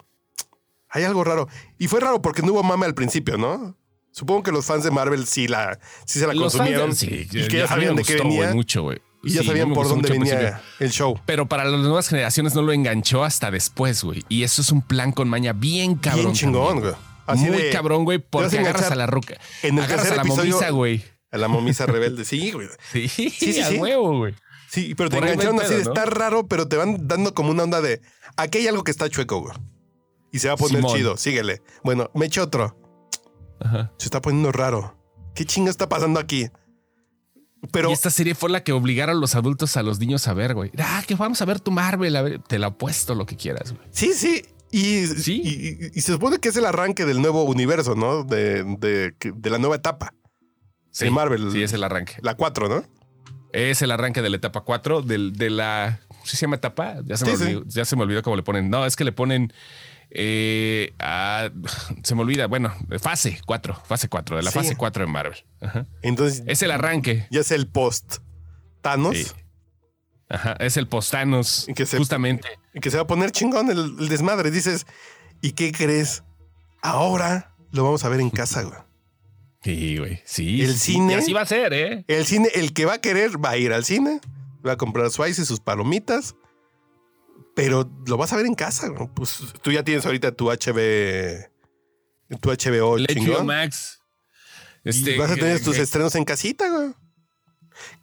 Hay 0.91 1.05
algo 1.05 1.24
raro. 1.24 1.49
Y 1.78 1.89
fue 1.89 2.01
raro 2.01 2.22
porque 2.22 2.43
no 2.43 2.53
hubo 2.53 2.62
mame 2.62 2.86
al 2.86 2.95
principio, 2.95 3.36
¿no? 3.39 3.76
Supongo 4.11 4.43
que 4.43 4.53
los 4.53 4.64
fans 4.64 4.84
de 4.84 4.91
Marvel 4.91 5.26
sí, 5.26 5.47
la, 5.49 5.78
sí 6.07 6.18
se 6.18 6.26
la 6.26 6.32
Los 6.34 6.57
fans 6.57 6.70
de- 6.70 6.76
consumieron. 6.78 6.95
sí, 6.97 7.28
y 7.30 7.49
que 7.49 7.59
ya 7.59 7.68
sabían 7.68 7.95
de 7.95 8.03
qué 8.05 8.16
venía. 8.16 8.53
mucho, 8.55 8.82
güey. 8.82 8.99
Y 9.22 9.30
ya 9.32 9.41
Sí, 9.43 9.49
sabían 9.49 9.72
por 9.74 9.89
dónde 9.89 10.09
venía 10.11 10.62
el 10.78 10.91
show. 10.91 11.18
Pero 11.26 11.47
para 11.49 11.64
las 11.64 11.80
nuevas 11.80 12.09
generaciones 12.09 12.55
no 12.55 12.62
lo 12.62 12.72
enganchó 12.72 13.24
hasta 13.24 13.51
después, 13.51 14.03
güey. 14.05 14.24
Y 14.28 14.45
eso 14.45 14.62
es 14.62 14.70
un 14.72 14.80
plan 14.80 15.12
con 15.12 15.28
maña 15.28 15.53
bien 15.53 15.97
cabrón. 15.97 16.26
Bien 16.26 16.34
chingón, 16.36 16.80
güey. 16.80 16.93
Así 17.26 17.45
Muy 17.45 17.62
de- 17.62 17.70
cabrón, 17.70 18.05
güey, 18.05 18.18
porque 18.18 18.59
agarras 18.59 18.91
a 18.91 18.95
la 18.95 19.07
ruca. 19.07 19.36
en 19.62 19.76
el 19.78 19.84
agarras 19.84 20.11
a 20.12 20.16
la 20.16 20.22
episodio- 20.22 20.53
momisa, 20.55 20.70
güey. 20.70 21.05
A 21.30 21.36
la 21.36 21.49
momisa 21.49 21.84
rebelde. 21.84 22.24
Sí, 22.24 22.53
güey. 22.53 22.68
Sí, 22.93 23.09
Sí, 23.09 23.28
sí, 23.30 23.61
a 23.61 23.68
sí. 23.68 23.76
huevo, 23.76 24.16
güey. 24.18 24.34
Sí, 24.70 24.95
pero 24.95 25.11
te 25.11 25.16
Por 25.18 25.26
engancharon 25.28 25.61
así 25.61 25.74
de 25.74 25.84
¿no? 25.84 25.91
está 25.91 26.07
raro, 26.07 26.47
pero 26.47 26.68
te 26.68 26.76
van 26.76 27.07
dando 27.09 27.34
como 27.34 27.51
una 27.51 27.64
onda 27.64 27.80
de 27.82 28.01
aquí 28.36 28.59
hay 28.59 28.68
algo 28.68 28.84
que 28.84 28.91
está 28.91 29.09
chueco, 29.11 29.41
güey. 29.41 29.55
Y 30.33 30.39
se 30.41 30.49
va 30.49 30.55
a 30.55 30.57
poner 30.57 30.76
Simón. 30.83 30.97
chido, 30.97 31.16
síguele. 31.16 31.62
Bueno, 31.83 32.11
me 32.14 32.26
echo 32.26 32.43
otro. 32.43 32.76
Ajá. 33.61 33.93
Se 33.99 34.07
está 34.07 34.20
poniendo 34.20 34.53
raro. 34.53 34.97
¿Qué 35.35 35.45
chingo 35.45 35.70
está 35.70 35.89
pasando 35.89 36.20
aquí? 36.20 36.49
Pero 37.72 37.91
Y 37.91 37.93
esta 37.93 38.11
serie 38.11 38.35
fue 38.35 38.51
la 38.51 38.62
que 38.62 38.72
obligaron 38.72 39.16
a 39.16 39.20
los 39.20 39.35
adultos 39.35 39.76
a 39.76 39.83
los 39.83 39.99
niños 39.99 40.29
a 40.29 40.35
ver, 40.35 40.55
güey. 40.55 40.70
Ah, 40.79 41.03
que 41.07 41.14
vamos 41.16 41.43
a 41.43 41.45
ver 41.45 41.59
tu 41.61 41.70
Marvel. 41.72 42.14
A 42.16 42.22
ver, 42.22 42.41
te 42.41 42.59
la 42.59 42.68
apuesto 42.68 43.14
lo 43.14 43.26
que 43.26 43.37
quieras, 43.37 43.72
güey. 43.72 43.87
sí, 43.91 44.12
sí. 44.12 44.45
Y, 44.70 45.07
Sí. 45.07 45.89
y, 45.95 46.01
se 46.03 46.12
supone 46.12 46.39
que 46.39 46.51
es 46.51 46.57
el 46.57 46.66
arranque 46.66 47.07
del 47.07 47.22
nuevo 47.22 47.43
universo, 47.45 47.95
¿no? 47.95 48.22
De, 48.22 48.62
de- 48.64 49.14
de 49.18 49.51
la 49.51 49.57
nueva 49.59 49.76
etapa. 49.76 50.12
Sí, 50.91 51.07
de 51.07 51.11
Marvel. 51.11 51.51
Sí, 51.51 51.62
es 51.62 51.72
el 51.72 51.83
arranque. 51.83 52.16
La 52.20 52.35
4, 52.37 52.68
¿no? 52.68 52.85
Es 53.53 53.81
el 53.81 53.91
arranque 53.91 54.20
de 54.20 54.29
la 54.29 54.37
etapa 54.37 54.61
4, 54.61 55.01
del, 55.01 55.33
de 55.33 55.49
la. 55.49 56.01
¿Sí 56.22 56.37
se 56.37 56.43
llama 56.43 56.57
etapa? 56.57 56.97
Ya 57.07 57.16
se, 57.16 57.24
me 57.24 57.31
Sí, 57.31 57.37
sí. 57.39 57.43
olvidó, 57.45 57.62
ya 57.66 57.85
se 57.87 57.97
me 57.97 58.03
olvidó 58.03 58.22
cómo 58.22 58.37
le 58.37 58.43
ponen. 58.43 58.68
No, 58.68 58.85
es 58.85 58.95
que 58.95 59.05
le 59.05 59.12
ponen. 59.12 59.53
Eh, 60.11 60.92
a- 60.98 61.50
se 62.02 62.14
me 62.14 62.22
olvida. 62.22 62.46
Bueno, 62.46 62.74
fase 63.00 63.40
4, 63.46 63.74
fase 63.86 64.09
4, 64.09 64.36
de 64.36 64.42
la 64.42 64.50
Sí. 64.50 64.59
fase 64.59 64.76
4 64.76 65.04
de 65.06 65.11
Marvel. 65.12 65.44
Ajá. 65.61 65.86
Entonces 66.02 66.42
Es 66.46 66.62
el 66.62 66.70
arranque. 66.70 67.26
ya 67.30 67.40
es 67.40 67.50
el 67.50 67.66
post 67.68 68.18
Thanos. 68.80 69.16
Sí. 69.16 69.26
Ajá, 70.30 70.52
es 70.61 70.76
el 70.76 70.86
postanos. 70.86 71.66
Y 71.68 71.74
que 71.74 71.86
se- 71.86 71.96
Justamente. 71.98 72.48
y 72.74 72.80
que 72.80 72.90
se 72.90 72.96
va 72.98 73.04
a 73.04 73.06
poner 73.06 73.30
chingón 73.32 73.70
el, 73.70 73.96
el 73.98 74.09
desmadre. 74.09 74.50
Dices, 74.50 74.86
¿y 75.40 75.52
qué 75.52 75.72
crees? 75.72 76.22
Ahora 76.82 77.54
lo 77.72 77.84
vamos 77.84 78.04
a 78.04 78.09
ver 78.09 78.20
en 78.20 78.30
casa, 78.30 78.62
güey. 78.62 78.78
Sí, 79.62 79.96
güey. 79.98 80.20
Sí. 80.24 80.62
El 80.62 80.74
sí, 80.76 80.92
cine- 80.94 81.12
Y 81.12 81.16
así 81.16 81.32
va 81.32 81.40
a 81.42 81.46
ser, 81.46 81.72
¿eh? 81.72 82.04
El 82.09 82.24
cine, 82.26 82.48
el 82.54 82.72
que 82.72 82.84
va 82.84 82.94
a 82.94 83.00
querer 83.00 83.42
va 83.42 83.50
a 83.50 83.56
ir 83.56 83.72
al 83.72 83.84
cine, 83.84 84.20
va 84.66 84.72
a 84.72 84.76
comprar 84.76 85.11
su 85.11 85.24
ice 85.26 85.42
y 85.42 85.44
sus 85.46 85.61
palomitas, 85.61 86.34
pero 87.59 87.90
lo 88.06 88.16
vas 88.16 88.32
a 88.32 88.36
ver 88.36 88.46
en 88.46 88.54
casa. 88.54 88.88
Pues 89.14 89.38
tú 89.62 89.72
ya 89.72 89.82
tienes 89.82 90.06
ahorita 90.06 90.30
tu 90.32 90.46
HB, 90.50 91.48
tu 92.40 92.50
HBO 92.50 92.96
El 92.96 93.04
HBO 93.06 93.14
chingón. 93.14 93.46
Max. 93.46 93.98
y 94.84 94.90
Este, 94.90 95.18
vas 95.18 95.30
a 95.32 95.34
tener 95.34 95.59
que- 95.59 95.64
tus 95.64 95.74
que- 95.76 95.82
estrenos 95.82 96.14
en 96.14 96.24
casita, 96.24 96.68
güey. 96.70 96.94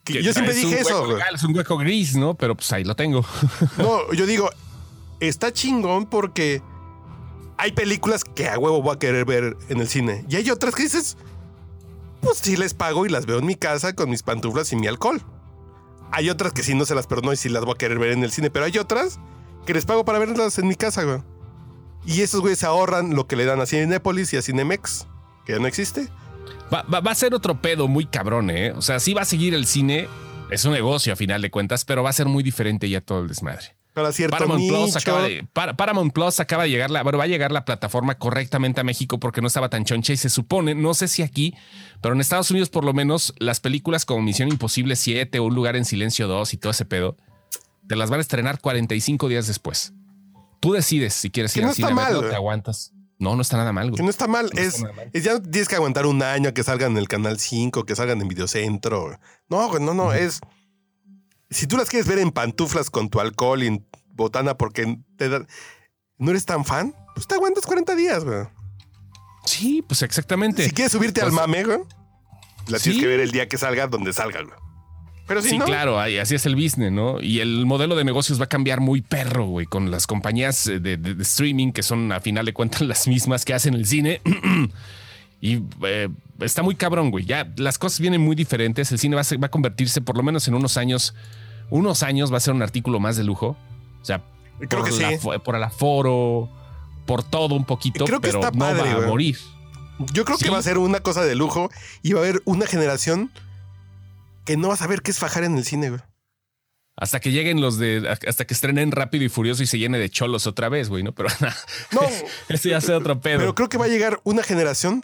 Que 0.03 0.21
yo 0.21 0.33
siempre 0.33 0.53
dije 0.53 0.79
eso, 0.81 1.05
legal, 1.07 1.35
es 1.35 1.43
un 1.43 1.55
hueco 1.55 1.77
gris, 1.77 2.15
¿no? 2.15 2.35
Pero 2.35 2.55
pues 2.55 2.71
ahí 2.73 2.83
lo 2.83 2.95
tengo. 2.95 3.25
No, 3.77 4.11
yo 4.13 4.25
digo, 4.25 4.49
está 5.19 5.51
chingón 5.53 6.09
porque 6.09 6.61
hay 7.57 7.71
películas 7.71 8.23
que 8.25 8.49
a 8.49 8.59
huevo 8.59 8.81
voy 8.81 8.95
a 8.95 8.99
querer 8.99 9.23
ver 9.25 9.55
en 9.69 9.79
el 9.79 9.87
cine. 9.87 10.25
Y 10.29 10.35
hay 10.35 10.49
otras 10.51 10.75
que 10.75 10.83
dices, 10.83 11.17
pues 12.21 12.37
sí 12.39 12.57
les 12.57 12.73
pago 12.73 13.05
y 13.05 13.09
las 13.09 13.25
veo 13.25 13.39
en 13.39 13.45
mi 13.45 13.55
casa 13.55 13.93
con 13.95 14.09
mis 14.09 14.21
pantuflas 14.23 14.71
y 14.73 14.75
mi 14.75 14.87
alcohol. 14.87 15.21
Hay 16.11 16.29
otras 16.29 16.53
que 16.53 16.61
sí 16.63 16.73
no 16.75 16.85
se 16.85 16.93
las 16.95 17.07
perdono 17.07 17.33
y 17.33 17.37
sí 17.37 17.49
las 17.49 17.63
voy 17.65 17.73
a 17.73 17.77
querer 17.77 17.99
ver 17.99 18.11
en 18.11 18.23
el 18.23 18.31
cine, 18.31 18.49
pero 18.49 18.65
hay 18.65 18.77
otras 18.77 19.19
que 19.66 19.74
les 19.74 19.86
pago 19.86 20.05
para 20.05 20.20
verlas 20.20 20.57
en 20.59 20.68
mi 20.68 20.76
casa, 20.76 21.03
güey. 21.03 21.20
Y 22.05 22.22
esos 22.22 22.41
güeyes 22.41 22.59
se 22.59 22.66
ahorran 22.68 23.16
lo 23.16 23.28
que 23.28 23.36
le 23.36 23.45
dan 23.45 23.59
a 23.61 23.66
Cinepolis 23.66 24.32
y 24.34 24.38
a 24.38 24.41
Cinemex, 24.41 25.07
que 25.45 25.53
ya 25.53 25.59
no 25.59 25.68
existe. 25.68 26.07
Va, 26.74 26.84
va- 26.84 26.99
va 26.99 27.11
a 27.11 27.16
ser 27.16 27.34
otro 27.34 27.61
pedo 27.61 27.88
muy 27.88 28.05
cabrón, 28.05 28.49
¿eh? 28.51 28.72
O 28.74 28.82
sea, 28.82 28.99
sí 28.99 29.13
va 29.13 29.22
a 29.24 29.26
seguir 29.26 29.53
el 29.53 29.66
cine. 29.66 30.07
Es 30.51 30.66
un 30.66 30.74
negocio 30.74 31.13
a 31.13 31.16
final 31.16 31.41
de 31.41 31.49
cuentas, 31.49 31.84
pero 31.86 32.03
va 32.03 32.11
a 32.11 32.13
ser 32.13 32.28
muy 32.28 32.43
diferente 32.43 32.88
ya 32.89 33.01
todo 33.01 33.22
el 33.22 33.28
desmadre. 33.28 33.76
Para 33.95 34.11
cierto 34.11 34.36
Paramount 34.36 34.68
Plus, 34.68 34.95
acaba 34.97 35.24
de, 35.24 35.47
Par- 35.53 35.76
Paramount 35.78 36.11
Plus 36.13 36.39
acaba 36.41 36.63
de 36.63 36.70
llegar, 36.70 36.91
la, 36.91 37.01
bueno, 37.01 37.18
va 37.18 37.24
a 37.24 37.28
llegar 37.28 37.53
la 37.53 37.63
plataforma 37.63 38.16
correctamente 38.18 38.82
a 38.82 38.84
México 38.84 39.20
porque 39.22 39.39
no 39.41 39.47
estaba 39.47 39.70
tan 39.70 39.86
choncha 39.86 40.11
y 40.11 40.18
se 40.18 40.30
supone, 40.30 40.76
no 40.76 40.93
sé 40.93 41.07
si 41.07 41.22
aquí, 41.24 41.55
pero 42.01 42.13
en 42.13 42.20
Estados 42.20 42.51
Unidos 42.51 42.70
por 42.70 42.84
lo 42.84 42.91
menos 42.93 43.34
las 43.39 43.61
películas 43.61 44.03
como 44.03 44.22
Misión 44.22 44.49
Imposible 44.49 44.97
7 44.97 45.39
o 45.39 45.45
Un 45.45 45.55
lugar 45.55 45.78
en 45.78 45.86
silencio 45.86 46.28
2 46.28 46.53
y 46.53 46.57
todo 46.57 46.72
ese 46.72 46.84
pedo, 46.84 47.16
te 47.88 47.95
las 47.95 48.09
van 48.09 48.19
a 48.19 48.21
estrenar 48.21 48.59
45 48.59 49.27
días 49.29 49.47
después. 49.47 49.93
Tú 50.59 50.73
decides 50.73 51.13
si 51.13 51.29
quieres 51.29 51.55
ir 51.57 51.63
no 51.63 51.69
al 51.69 51.75
cine, 51.75 51.89
está 51.89 52.01
a 52.01 52.05
verlo, 52.05 52.21
mal. 52.21 52.29
te 52.31 52.36
aguantas. 52.36 52.91
No, 53.17 53.36
no 53.36 53.41
está 53.41 53.55
nada 53.57 53.71
mal, 53.71 53.89
güey. 53.89 53.97
Que 53.97 54.03
no 54.03 54.09
está 54.09 54.27
mal, 54.27 54.49
No 54.53 54.59
es, 54.59 54.75
está 54.75 54.91
mal. 54.93 55.09
es 55.13 55.23
ya 55.23 55.39
tienes 55.39 55.67
que 55.69 55.75
aguantar 55.75 56.05
un 56.05 56.21
año 56.21 56.49
a 56.49 56.53
que 56.53 56.63
salgan 56.63 56.91
en 56.93 56.97
el 56.97 57.07
canal 57.07 57.39
5, 57.39 57.86
que 57.86 57.95
salgan 57.95 58.19
en 58.21 58.27
Videocentro. 58.27 59.17
No, 59.47 59.69
güey, 59.69 59.81
no, 59.83 59.93
no, 59.93 60.11
es. 60.13 60.41
Si 61.49 61.67
tú 61.67 61.77
las 61.77 61.89
quieres 61.89 62.07
ver 62.07 62.19
en 62.19 62.31
pantuflas 62.31 62.89
con 62.89 63.09
tu 63.09 63.19
alcohol 63.21 63.63
y 63.63 63.67
en 63.67 63.88
botana 64.09 64.57
porque 64.57 64.97
te 65.17 65.29
da- 65.29 65.45
no 66.17 66.31
eres 66.31 66.45
tan 66.45 66.65
fan, 66.65 66.93
pues 67.13 67.27
te 67.27 67.36
aguantas 67.36 67.65
40 67.65 67.95
días, 67.95 68.23
güey. 68.25 68.45
Sí, 69.45 69.81
pues 69.88 70.01
exactamente. 70.01 70.65
Si 70.65 70.71
quieres 70.71 70.91
subirte 70.91 71.21
al 71.21 71.27
Pues- 71.27 71.36
mame, 71.41 71.63
güey, 71.63 71.79
la 72.67 72.79
tienes 72.79 72.95
Sí. 72.95 72.99
que 72.99 73.07
ver 73.07 73.19
el 73.19 73.31
día 73.31 73.47
que 73.47 73.57
salga, 73.57 73.88
donde 73.88 74.11
salga, 74.11 74.41
güey. 74.41 74.55
Pero 75.28 75.41
si 75.41 75.49
Sí, 75.49 75.57
no, 75.57 75.65
claro, 75.65 75.99
así 75.99 76.36
es 76.36 76.45
el 76.45 76.55
business, 76.55 76.91
¿no? 76.91 77.19
Y 77.19 77.39
el 77.39 77.65
modelo 77.65 77.95
de 77.95 78.03
negocios 78.03 78.39
va 78.39 78.43
a 78.45 78.49
cambiar 78.49 78.80
muy 78.80 79.01
perro, 79.01 79.45
güey, 79.47 79.65
con 79.65 79.89
las 79.89 80.05
compañías 80.05 80.67
eh, 80.67 80.80
de, 80.80 80.97
de- 80.97 81.15
de 81.15 81.23
streaming 81.23 81.71
que 81.71 81.82
son 81.82 82.11
a 82.11 82.19
final 82.19 82.45
de 82.45 82.53
cuentas 82.53 82.82
las 82.82 83.07
mismas 83.07 83.43
que 83.43 83.53
hacen 83.55 83.73
el 83.73 83.86
cine. 83.88 84.21
y 85.41 85.61
eh, 85.84 86.09
está 86.39 86.63
muy 86.63 86.76
cabrón, 86.76 87.11
güey. 87.11 87.26
Ya 87.26 87.51
las 87.57 87.78
cosas 87.78 87.99
vienen 87.99 88.21
muy 88.21 88.36
diferentes. 88.36 88.91
El 88.91 88.99
cine 88.99 89.15
va 89.15 89.21
a, 89.21 89.23
ser- 89.23 89.41
va 89.41 89.47
a 89.47 89.51
convertirse, 89.51 90.01
por 90.01 90.15
lo 90.17 90.23
menos 90.23 90.47
en 90.47 90.55
unos 90.55 90.78
años, 90.78 91.13
unos 91.69 92.03
años 92.03 92.32
va 92.32 92.38
a 92.38 92.41
ser 92.41 92.53
un 92.53 92.61
artículo 92.61 92.99
más 92.99 93.17
de 93.17 93.23
lujo. 93.23 93.57
O 94.01 94.05
sea, 94.05 94.23
Creo 94.69 94.84
por, 94.84 94.89
que 94.95 95.01
la 95.01 95.09
sí. 95.17 95.28
por 95.43 95.55
el 95.55 95.63
aforo, 95.63 96.49
por 97.05 97.23
todo 97.23 97.55
un 97.55 97.65
poquito, 97.65 98.05
Creo 98.05 98.21
que 98.21 98.28
pero 98.30 98.39
está 98.41 98.51
no 98.51 98.59
va 98.65 98.69
a 98.69 98.95
güey. 98.95 99.07
morir. 99.07 99.38
yo 100.13 100.23
creo 100.23 100.38
Sí. 100.38 100.45
que 100.45 100.51
va 100.51 100.59
a 100.59 100.61
ser 100.63 100.78
una 100.78 100.99
cosa 100.99 101.23
de 101.23 101.36
lujo 101.36 101.69
y 102.03 102.13
va 102.13 102.19
a 102.21 102.23
haber 102.23 102.41
una 102.45 102.65
generación 102.67 103.32
que 104.45 104.57
no 104.57 104.69
va 104.69 104.75
a 104.75 104.77
saber 104.77 105.01
qué 105.01 105.11
es 105.11 105.19
fajar 105.19 105.43
en 105.43 105.57
el 105.57 105.65
cine, 105.65 105.89
güey. 105.89 106.01
Hasta 106.97 107.19
que 107.19 107.31
lleguen 107.31 107.59
los 107.59 107.77
de, 107.77 108.17
hasta 108.25 108.45
que 108.47 108.53
estrenen 108.53 108.91
Rápido 108.91 109.25
y 109.25 109.29
Furioso 109.29 109.61
y 109.63 109.67
se 109.67 109.77
llene 109.77 109.97
de 109.99 110.09
cholos 110.09 110.47
otra 110.47 110.69
vez, 110.69 110.87
güey, 110.87 111.03
¿no? 111.03 111.11
Pero 111.13 111.27
No, 111.91 112.01
ese 112.49 112.69
ya 112.69 112.79
sea 112.79 112.97
otro 112.97 113.19
pedo. 113.19 113.39
Pero 113.39 113.53
creo 113.55 113.67
que 113.67 113.77
va 113.77 113.85
a 113.85 113.89
llegar 113.89 114.21
una 114.23 114.43
generación 114.43 115.03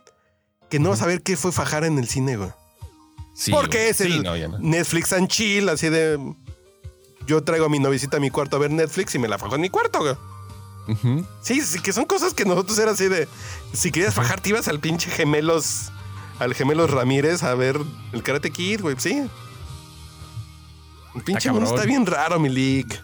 que 0.69 0.79
no 0.79 0.89
va 0.89 0.95
a 0.95 0.99
saber 0.99 1.21
qué 1.21 1.35
fue 1.35 1.51
fajar 1.51 1.83
en 1.83 1.97
el 1.99 2.07
cine, 2.07 2.37
güey. 2.37 2.49
Sí, 3.35 3.51
Porque 3.51 3.77
güey. 3.79 3.89
es 3.89 3.97
Sí, 3.97 4.03
el 4.03 4.23
no, 4.23 4.37
no. 4.47 4.59
Netflix 4.59 5.11
and 5.11 5.27
chill, 5.27 5.67
así 5.67 5.89
de. 5.89 6.17
Yo 7.27 7.43
traigo 7.43 7.65
a 7.65 7.69
mi 7.69 7.79
novicita 7.79 8.17
a 8.17 8.19
mi 8.21 8.29
cuarto 8.29 8.55
a 8.55 8.59
ver 8.59 8.71
Netflix 8.71 9.13
y 9.15 9.19
me 9.19 9.27
la 9.27 9.37
fajo 9.37 9.55
en 9.55 9.61
mi 9.61 9.69
cuarto, 9.69 9.99
güey. 9.99 10.15
Sí, 11.41 11.61
sí, 11.61 11.79
que 11.79 11.93
son 11.93 12.05
cosas 12.05 12.33
que 12.33 12.43
nosotros 12.45 12.77
era 12.79 12.91
así 12.91 13.07
de. 13.07 13.27
Si 13.73 13.91
querías 13.91 14.13
fajar, 14.13 14.39
te 14.41 14.49
ibas 14.49 14.67
al 14.67 14.79
pinche 14.79 15.09
gemelos. 15.09 15.91
Al 16.41 16.55
gemelos 16.55 16.89
Ramírez 16.89 17.43
a 17.43 17.53
ver 17.53 17.77
el 18.13 18.23
Karate 18.23 18.49
Kid, 18.49 18.81
güey, 18.81 18.95
sí. 18.97 19.29
El 21.13 21.21
pinche 21.21 21.51
mundo 21.51 21.69
está 21.69 21.85
bien 21.85 22.03
raro, 22.03 22.39
mi 22.39 22.49
leak. 22.49 22.99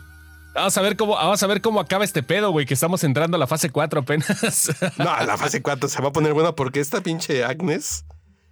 Vamos 0.55 0.75
a 0.75 0.81
ver 0.81 0.97
cómo, 0.97 1.13
vamos 1.13 1.43
a 1.43 1.45
ver 1.45 1.61
cómo 1.61 1.79
acaba 1.79 2.03
este 2.03 2.23
pedo, 2.23 2.49
güey, 2.49 2.65
que 2.65 2.73
estamos 2.73 3.03
entrando 3.03 3.38
a 3.38 3.39
la 3.39 3.45
fase 3.45 3.69
4 3.69 3.99
apenas. 3.99 4.71
No, 4.97 5.03
la 5.23 5.38
fase 5.38 5.61
4 5.61 5.88
se 5.88 6.01
va 6.01 6.07
a 6.07 6.11
poner 6.11 6.33
buena 6.33 6.53
porque 6.53 6.79
esta 6.79 7.01
pinche 7.01 7.43
Agnes. 7.43 8.05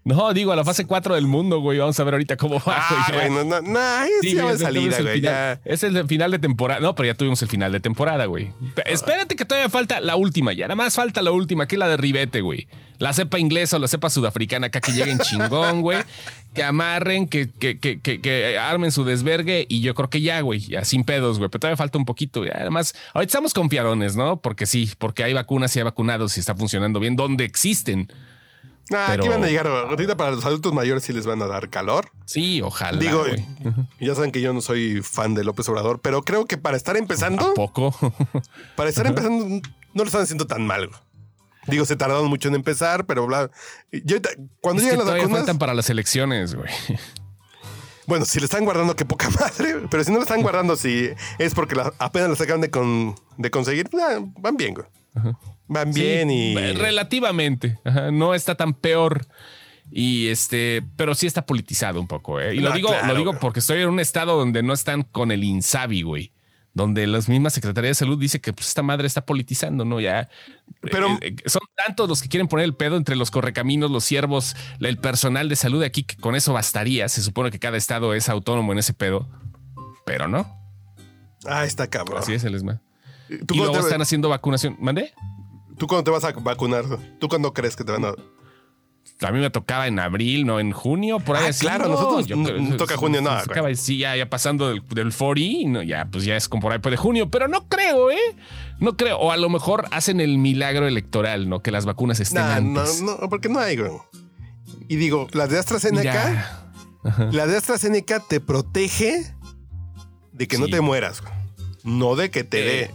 No, 0.05 0.33
digo, 0.33 0.51
a 0.51 0.55
la 0.55 0.63
fase 0.63 0.85
4 0.85 1.15
del 1.15 1.25
mundo, 1.25 1.59
güey. 1.59 1.79
Vamos 1.79 1.99
a 1.99 2.03
ver 2.03 2.13
ahorita 2.13 2.37
cómo 2.37 2.55
va. 2.59 2.75
Ah, 2.77 3.11
güey. 3.11 3.29
no, 3.31 3.43
no, 3.43 3.59
no, 3.61 3.79
Sí, 4.21 4.35
ya 4.35 4.45
va 4.45 4.51
de 4.53 4.59
salida, 4.59 5.01
güey. 5.01 5.19
Ya. 5.19 5.59
Es 5.65 5.81
el 5.83 6.07
final 6.07 6.29
de 6.29 6.37
temporada. 6.37 6.79
No, 6.79 6.93
pero 6.93 7.07
ya 7.07 7.15
tuvimos 7.15 7.41
el 7.41 7.47
final 7.49 7.71
de 7.71 7.79
temporada, 7.79 8.25
güey. 8.25 8.51
Pe- 8.75 8.83
Espérate 8.93 9.35
que 9.35 9.45
todavía 9.45 9.67
falta 9.69 9.99
la 10.01 10.15
última. 10.15 10.53
Ya 10.53 10.65
nada 10.67 10.75
más 10.75 10.93
falta 10.93 11.23
la 11.23 11.31
última, 11.31 11.67
que 11.67 11.73
es 11.75 11.79
la 11.79 11.87
de 11.87 11.97
Ribete, 11.97 12.41
güey. 12.41 12.67
La 12.99 13.13
cepa 13.13 13.39
inglesa 13.39 13.75
o 13.77 13.79
la 13.79 13.87
cepa 13.87 14.09
sudafricana 14.11 14.67
acá 14.67 14.79
que 14.79 14.91
lleguen 14.91 15.17
chingón, 15.23 15.81
güey. 15.81 15.97
Que 16.53 16.63
amarren, 16.63 17.27
que, 17.27 17.49
que, 17.49 17.79
que, 17.79 17.99
que, 17.99 18.21
que 18.21 18.57
armen 18.59 18.91
su 18.91 19.03
desvergue 19.05 19.65
y 19.67 19.81
yo 19.81 19.95
creo 19.95 20.09
que 20.11 20.21
ya, 20.21 20.39
güey, 20.41 20.59
ya 20.59 20.85
sin 20.85 21.03
pedos, 21.03 21.39
güey. 21.39 21.49
Pero 21.49 21.59
todavía 21.61 21.77
falta 21.77 21.97
un 21.97 22.05
poquito. 22.05 22.45
Ya, 22.45 22.53
además, 22.59 22.93
ahorita 23.15 23.29
estamos 23.31 23.55
confiadones, 23.55 24.15
¿no? 24.15 24.37
Porque 24.39 24.67
sí, 24.67 24.91
porque 24.99 25.23
hay 25.23 25.33
vacunas 25.33 25.75
y 25.75 25.79
hay 25.79 25.83
vacunados 25.83 26.37
y 26.37 26.39
está 26.41 26.53
funcionando 26.55 26.99
bien 26.99 27.15
donde 27.15 27.43
existen. 27.43 28.07
Ah, 28.93 29.05
Pero- 29.09 29.23
aquí 29.23 29.29
van 29.29 29.43
a 29.43 29.47
llegar. 29.47 29.67
Ahorita 29.67 30.15
para 30.15 30.31
los 30.31 30.45
adultos 30.45 30.71
mayores 30.73 31.03
sí 31.03 31.11
les 31.13 31.25
van 31.25 31.41
a 31.41 31.47
dar 31.47 31.69
calor. 31.69 32.11
Sí, 32.25 32.61
ojalá. 32.61 32.99
Digo, 32.99 33.23
ya 33.99 34.13
saben 34.15 34.31
que 34.31 34.41
yo 34.41 34.53
no 34.53 34.61
soy 34.61 35.01
fan 35.01 35.33
de 35.33 35.43
López 35.43 35.67
Obrador, 35.69 35.99
pero 36.01 36.21
creo 36.23 36.45
que 36.45 36.57
para 36.57 36.77
estar 36.77 36.95
empezando, 36.97 37.47
¿A 37.51 37.53
poco? 37.55 37.93
para 38.75 38.89
estar 38.89 39.07
empezando, 39.07 39.45
no 39.45 39.61
lo 39.93 40.03
están 40.03 40.21
haciendo 40.21 40.45
tan 40.45 40.65
mal. 40.67 40.89
Digo, 41.67 41.83
se 41.85 41.95
tardaron 41.95 42.27
mucho 42.27 42.47
en 42.49 42.53
empezar, 42.55 43.05
pero 43.07 43.25
bla. 43.25 43.49
Yo 43.91 44.17
cuando 44.61 44.81
es 44.83 44.87
que 44.87 44.91
lleguen 44.93 45.05
las 45.07 45.15
vacunas, 45.17 45.39
faltan 45.39 45.57
para 45.57 45.73
las 45.73 45.89
elecciones, 45.89 46.53
güey. 46.53 46.69
bueno, 48.05 48.23
si 48.25 48.37
le 48.39 48.45
están 48.45 48.65
guardando, 48.65 48.95
qué 48.95 49.03
poca 49.03 49.31
madre. 49.31 49.77
Pero 49.89 50.03
si 50.03 50.11
no 50.11 50.17
lo 50.17 50.23
están 50.23 50.43
guardando, 50.43 50.75
si 50.75 51.09
es 51.39 51.55
porque 51.55 51.73
la- 51.73 51.91
apenas 51.97 52.29
las 52.29 52.39
acaban 52.41 52.61
de, 52.61 52.69
con- 52.69 53.15
de 53.37 53.49
conseguir, 53.49 53.89
van 54.39 54.57
bien, 54.57 54.75
güey. 54.75 54.85
Van 55.67 55.91
bien 55.91 56.29
Sí, 56.29 56.35
y. 56.53 56.57
eh, 56.57 56.73
relativamente. 56.73 57.79
Ajá, 57.83 58.11
no 58.11 58.33
está 58.33 58.55
tan 58.55 58.73
peor. 58.73 59.25
Y 59.91 60.27
este, 60.27 60.83
pero 60.95 61.13
sí 61.15 61.27
está 61.27 61.45
politizado 61.45 61.99
un 62.01 62.07
poco, 62.07 62.39
¿eh? 62.39 62.55
Y 62.55 62.59
lo 62.59 62.71
Ah, 62.71 62.75
digo, 62.75 62.89
claro, 62.89 63.07
lo 63.07 63.15
digo 63.15 63.39
porque 63.39 63.59
estoy 63.59 63.81
en 63.81 63.89
un 63.89 63.99
estado 63.99 64.35
donde 64.37 64.63
no 64.63 64.73
están 64.73 65.03
con 65.03 65.31
el 65.31 65.43
INSABI, 65.43 66.01
güey. 66.01 66.31
Donde 66.73 67.07
las 67.07 67.29
mismas 67.29 67.53
Secretaría 67.53 67.89
de 67.89 67.95
Salud 67.95 68.19
dice 68.19 68.41
que 68.41 68.51
pues, 68.51 68.67
esta 68.67 68.81
madre 68.83 69.07
está 69.07 69.25
politizando, 69.25 69.85
¿no? 69.85 70.01
Ya. 70.01 70.27
Pero- 70.81 71.17
eh, 71.21 71.35
son 71.45 71.61
tantos 71.75 72.09
los 72.09 72.21
que 72.21 72.27
quieren 72.27 72.47
poner 72.49 72.65
el 72.65 72.75
pedo 72.75 72.97
entre 72.97 73.15
los 73.15 73.31
correcaminos, 73.31 73.91
los 73.91 74.03
siervos, 74.03 74.55
el 74.81 74.97
personal 74.97 75.47
de 75.49 75.55
salud 75.55 75.79
de 75.79 75.85
aquí, 75.85 76.03
que 76.03 76.17
con 76.17 76.35
eso 76.35 76.51
bastaría. 76.51 77.07
Se 77.07 77.21
supone 77.21 77.49
que 77.51 77.59
cada 77.59 77.77
estado 77.77 78.13
es 78.13 78.27
autónomo 78.27 78.73
en 78.73 78.79
ese 78.79 78.93
pedo. 78.93 79.29
Pero 80.05 80.27
no. 80.27 80.45
Ah, 81.47 81.63
está 81.63 81.89
cabrón. 81.89 82.17
Así 82.19 82.33
es 82.33 82.43
el 82.43 82.55
esma. 82.55 82.81
¿Tú, 83.47 83.53
Y 83.55 83.57
luego 83.57 83.73
te, 83.73 83.79
están 83.79 84.01
haciendo 84.01 84.27
vacunación. 84.29 84.75
¿Mandé? 84.79 85.13
¿Tú 85.77 85.87
cuándo 85.87 86.03
te 86.03 86.11
vas 86.11 86.23
a 86.23 86.31
vacunar? 86.31 86.85
¿Tú 87.19 87.27
cuándo 87.27 87.53
crees 87.53 87.75
que 87.75 87.83
te 87.83 87.91
van 87.91 88.05
a.? 88.05 88.13
a 89.21 89.31
mí 89.31 89.39
me 89.39 89.49
tocaba 89.49 89.87
en 89.87 89.97
abril, 89.97 90.45
no 90.45 90.59
en 90.59 90.71
junio, 90.73 91.19
por 91.19 91.37
ahí 91.37 91.45
Ah, 91.45 91.49
así. 91.49 91.61
claro, 91.61 91.85
no, 91.85 91.91
nosotros 91.91 92.27
yo 92.27 92.35
n- 92.35 92.45
creo- 92.45 92.57
n- 92.57 92.75
toca 92.75 92.97
junio, 92.97 93.21
no, 93.21 93.29
se 93.39 93.49
acaba, 93.49 93.73
sí, 93.73 93.97
ya, 93.97 94.13
ya 94.17 94.29
pasando 94.29 94.67
del, 94.67 94.83
del 94.89 95.13
40, 95.13 95.69
no, 95.69 95.83
ya, 95.83 96.05
pues 96.11 96.25
ya 96.25 96.35
es 96.35 96.49
como 96.49 96.63
por 96.63 96.73
ahí 96.73 96.79
de 96.83 96.97
junio, 96.97 97.29
pero 97.31 97.47
no 97.47 97.67
creo, 97.69 98.11
¿eh? 98.11 98.35
No 98.79 98.97
creo. 98.97 99.17
O 99.19 99.31
a 99.31 99.37
lo 99.37 99.49
mejor 99.49 99.85
hacen 99.91 100.19
el 100.19 100.37
milagro 100.37 100.85
electoral, 100.85 101.47
¿no? 101.47 101.61
Que 101.61 101.71
las 101.71 101.85
vacunas 101.85 102.19
estén 102.19 102.41
Nah, 102.41 102.59
no, 102.59 102.81
antes. 102.81 103.01
no, 103.03 103.17
porque 103.29 103.47
no 103.47 103.59
hay, 103.59 103.77
güey. 103.77 103.91
Y 104.89 104.97
digo, 104.97 105.27
la 105.31 105.47
de 105.47 105.59
AstraZeneca, 105.59 106.73
la 107.31 107.47
de 107.47 107.55
AstraZeneca 107.57 108.19
te 108.19 108.41
protege 108.41 109.33
de 110.33 110.47
que 110.47 110.57
no 110.57 110.67
te 110.67 110.81
mueras, 110.81 111.21
güey. 111.21 111.33
No 111.85 112.15
de 112.17 112.31
que 112.31 112.43
te 112.43 112.59
Eh, 112.59 112.87
dé. 112.87 112.91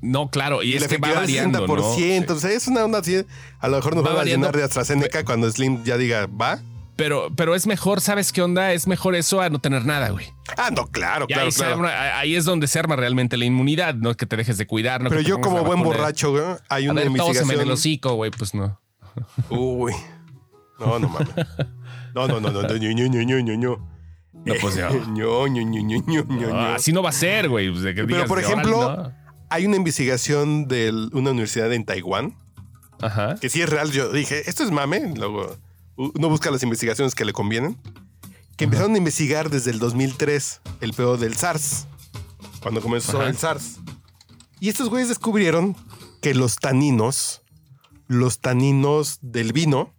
No, 0.00 0.30
claro, 0.30 0.62
y, 0.62 0.72
Y 0.72 0.76
es 0.76 0.88
que 0.88 0.98
va 0.98 1.12
variando, 1.12 1.66
¿no? 1.66 1.66
60%. 1.96 2.30
O 2.30 2.38
sea, 2.38 2.50
es 2.50 2.66
una 2.68 2.84
onda 2.84 2.98
así. 2.98 3.24
A 3.60 3.68
lo 3.68 3.76
mejor 3.76 3.94
nos 3.96 4.04
Va 4.04 4.10
van 4.14 4.20
a 4.20 4.24
llenar 4.24 4.56
de 4.56 4.62
AstraZeneca 4.64 5.24
cuando 5.24 5.50
Slim 5.50 5.82
ya 5.84 5.96
diga, 5.96 6.26
va. 6.26 6.58
Pero, 6.96 7.28
pero 7.36 7.54
es 7.54 7.66
mejor, 7.68 8.00
¿sabes 8.00 8.32
qué 8.32 8.42
onda? 8.42 8.72
Es 8.72 8.88
mejor 8.88 9.14
eso 9.14 9.40
a 9.40 9.48
no 9.50 9.60
tener 9.60 9.84
nada, 9.86 10.08
güey. 10.10 10.26
Ah, 10.56 10.70
no, 10.74 10.88
claro, 10.88 11.26
Y 11.28 11.32
claro, 11.32 11.44
ahí, 11.46 11.52
se 11.52 11.58
claro. 11.58 11.74
arma- 11.76 12.18
ahí 12.18 12.34
es 12.34 12.44
donde 12.44 12.66
se 12.66 12.76
arma 12.78 12.96
realmente 12.96 13.36
la 13.36 13.44
inmunidad, 13.44 13.94
no 13.94 14.16
que 14.16 14.26
te 14.26 14.36
dejes 14.36 14.58
de 14.58 14.66
cuidar. 14.66 15.00
No 15.02 15.08
Pero 15.08 15.20
yo 15.20 15.40
como 15.40 15.62
buen 15.62 15.80
borracho, 15.82 16.32
güey, 16.32 16.42
hay 16.68 16.86
A 16.86 16.90
una 16.90 17.02
ver, 17.02 17.12
tóseme 17.12 17.54
en 17.54 17.60
el 17.60 17.68
investigación. 17.68 17.70
hocico, 17.70 18.14
güey, 18.14 18.30
pues 18.32 18.52
no. 18.54 18.80
Uy. 19.48 19.92
No, 20.80 20.98
no 20.98 21.08
mames. 21.08 21.28
No, 22.14 22.26
no, 22.26 22.40
no, 22.40 22.50
no, 22.50 22.62
no, 22.62 22.76
ño, 22.76 22.90
ño, 22.92 23.54
ño. 23.56 23.88
No, 24.44 24.54
pues 24.60 24.76
ño, 25.12 25.46
ño, 25.46 25.46
ño, 25.48 25.62
ño, 25.82 26.02
ño, 26.06 26.24
No, 26.28 26.36
ño. 26.36 26.58
así 26.74 26.92
no 26.92 27.02
va 27.02 27.10
a 27.10 27.12
ser, 27.12 27.48
güey. 27.48 27.70
pues, 27.70 27.84
Pero 27.94 28.06
por 28.26 28.38
"Órale, 28.38 28.46
ejemplo, 28.52 28.96
no". 28.96 29.12
Hay 29.50 29.66
una 29.66 29.76
investigación 29.76 30.68
de 30.68 30.90
una 31.12 31.30
universidad 31.30 31.72
en 31.72 31.84
Taiwán 31.84 32.36
Ajá. 33.00 33.36
que 33.40 33.48
sí 33.48 33.60
es 33.62 33.68
real. 33.68 33.90
Yo 33.90 34.10
dije, 34.12 34.48
esto 34.48 34.62
es 34.64 34.70
mame. 34.70 35.14
Luego 35.16 35.56
uno 35.96 36.28
busca 36.28 36.50
las 36.50 36.62
investigaciones 36.62 37.14
que 37.14 37.24
le 37.24 37.32
convienen. 37.32 37.76
Que 38.56 38.64
empezaron 38.64 38.94
a 38.94 38.98
investigar 38.98 39.50
desde 39.50 39.70
el 39.70 39.78
2003 39.78 40.60
el 40.80 40.92
peor 40.92 41.18
del 41.18 41.36
SARS. 41.36 41.86
Cuando 42.60 42.80
comenzó 42.82 43.20
Ajá. 43.20 43.28
el 43.30 43.36
SARS. 43.36 43.76
Y 44.60 44.68
estos 44.68 44.88
güeyes 44.90 45.08
descubrieron 45.08 45.76
que 46.20 46.34
los 46.34 46.56
taninos, 46.56 47.42
los 48.08 48.40
taninos 48.40 49.18
del 49.22 49.52
vino 49.52 49.94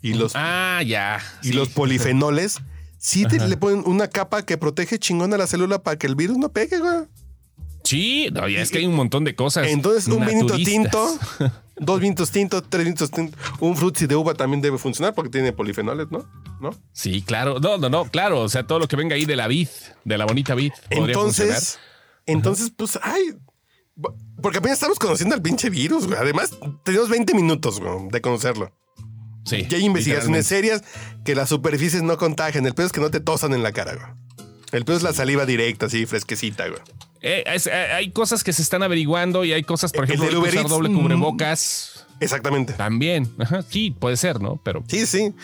y 0.00 0.14
los, 0.14 0.32
Ah, 0.34 0.82
ya. 0.84 1.20
y 1.42 1.48
sí. 1.48 1.52
los 1.52 1.68
polifenoles, 1.68 2.58
sí 2.98 3.24
te 3.24 3.38
le 3.46 3.56
ponen 3.56 3.84
una 3.86 4.08
capa 4.08 4.44
que 4.44 4.58
protege 4.58 4.98
chingón 4.98 5.32
a 5.32 5.36
la 5.38 5.46
célula 5.46 5.80
para 5.84 5.96
que 5.96 6.08
el 6.08 6.16
virus 6.16 6.38
no 6.38 6.48
pegue, 6.50 6.80
güey. 6.80 7.04
Sí, 7.92 8.30
no, 8.32 8.48
ya 8.48 8.62
es 8.62 8.70
que 8.70 8.78
hay 8.78 8.86
un 8.86 8.94
montón 8.94 9.22
de 9.22 9.34
cosas. 9.34 9.66
Entonces, 9.68 10.08
un 10.08 10.24
vinito 10.24 10.54
tinto, 10.54 11.14
dos 11.76 12.00
vinitos 12.00 12.30
tintos, 12.30 12.64
tres 12.70 12.86
vinitos 12.86 13.10
tintos, 13.10 13.38
un 13.60 13.76
frutzi 13.76 14.06
de 14.06 14.16
uva 14.16 14.32
también 14.32 14.62
debe 14.62 14.78
funcionar 14.78 15.14
porque 15.14 15.28
tiene 15.28 15.52
polifenoles, 15.52 16.10
¿no? 16.10 16.24
¿No? 16.58 16.70
Sí, 16.92 17.20
claro. 17.20 17.60
No, 17.60 17.76
no, 17.76 17.90
no, 17.90 18.06
claro. 18.06 18.40
O 18.40 18.48
sea, 18.48 18.66
todo 18.66 18.78
lo 18.78 18.88
que 18.88 18.96
venga 18.96 19.14
ahí 19.14 19.26
de 19.26 19.36
la 19.36 19.46
vid, 19.46 19.68
de 20.06 20.16
la 20.16 20.24
bonita 20.24 20.54
vid. 20.54 20.72
podría 20.90 21.18
funcionar. 21.18 21.54
Entonces, 21.54 21.78
entonces, 22.24 22.72
pues, 22.74 22.98
ay, 23.02 23.34
porque 24.40 24.56
apenas 24.56 24.78
estamos 24.78 24.98
conociendo 24.98 25.34
al 25.34 25.42
pinche 25.42 25.68
virus, 25.68 26.06
güey. 26.06 26.18
Además, 26.18 26.56
tenemos 26.84 27.10
20 27.10 27.34
minutos, 27.34 27.78
güey, 27.78 28.08
de 28.10 28.22
conocerlo. 28.22 28.72
Sí. 29.44 29.66
Ya 29.68 29.76
hay 29.76 29.84
investigaciones 29.84 30.46
serias 30.46 30.82
que 31.26 31.34
las 31.34 31.50
superficies 31.50 32.02
no 32.02 32.16
contagian. 32.16 32.64
El 32.64 32.72
pedo 32.72 32.86
es 32.86 32.92
que 32.92 33.02
no 33.02 33.10
te 33.10 33.20
tosan 33.20 33.52
en 33.52 33.62
la 33.62 33.72
cara, 33.72 33.96
güey. 33.96 34.48
El 34.72 34.86
pedo 34.86 34.96
es 34.96 35.02
la 35.02 35.12
saliva 35.12 35.44
directa, 35.44 35.84
así, 35.84 36.06
fresquecita, 36.06 36.66
güey. 36.68 36.80
Eh, 37.22 37.44
es- 37.46 37.66
eh, 37.68 37.72
hay 37.72 38.10
cosas 38.10 38.42
que 38.44 38.52
se 38.52 38.62
están 38.62 38.82
averiguando 38.82 39.44
y 39.44 39.52
hay 39.52 39.62
cosas, 39.62 39.92
por 39.92 40.04
El 40.04 40.10
ejemplo, 40.10 40.30
de 40.30 40.36
Uber 40.38 40.50
usar 40.50 40.62
Eats, 40.62 40.70
doble 40.70 40.88
mm. 40.88 40.94
cubrebocas. 41.00 41.88
Exactamente. 42.20 42.72
También. 42.74 43.32
Ajá, 43.38 43.62
sí, 43.62 43.90
puede 43.90 44.16
ser, 44.16 44.40
¿no? 44.40 44.60
Pero. 44.62 44.84
Sí, 44.86 45.06
sí. 45.06 45.34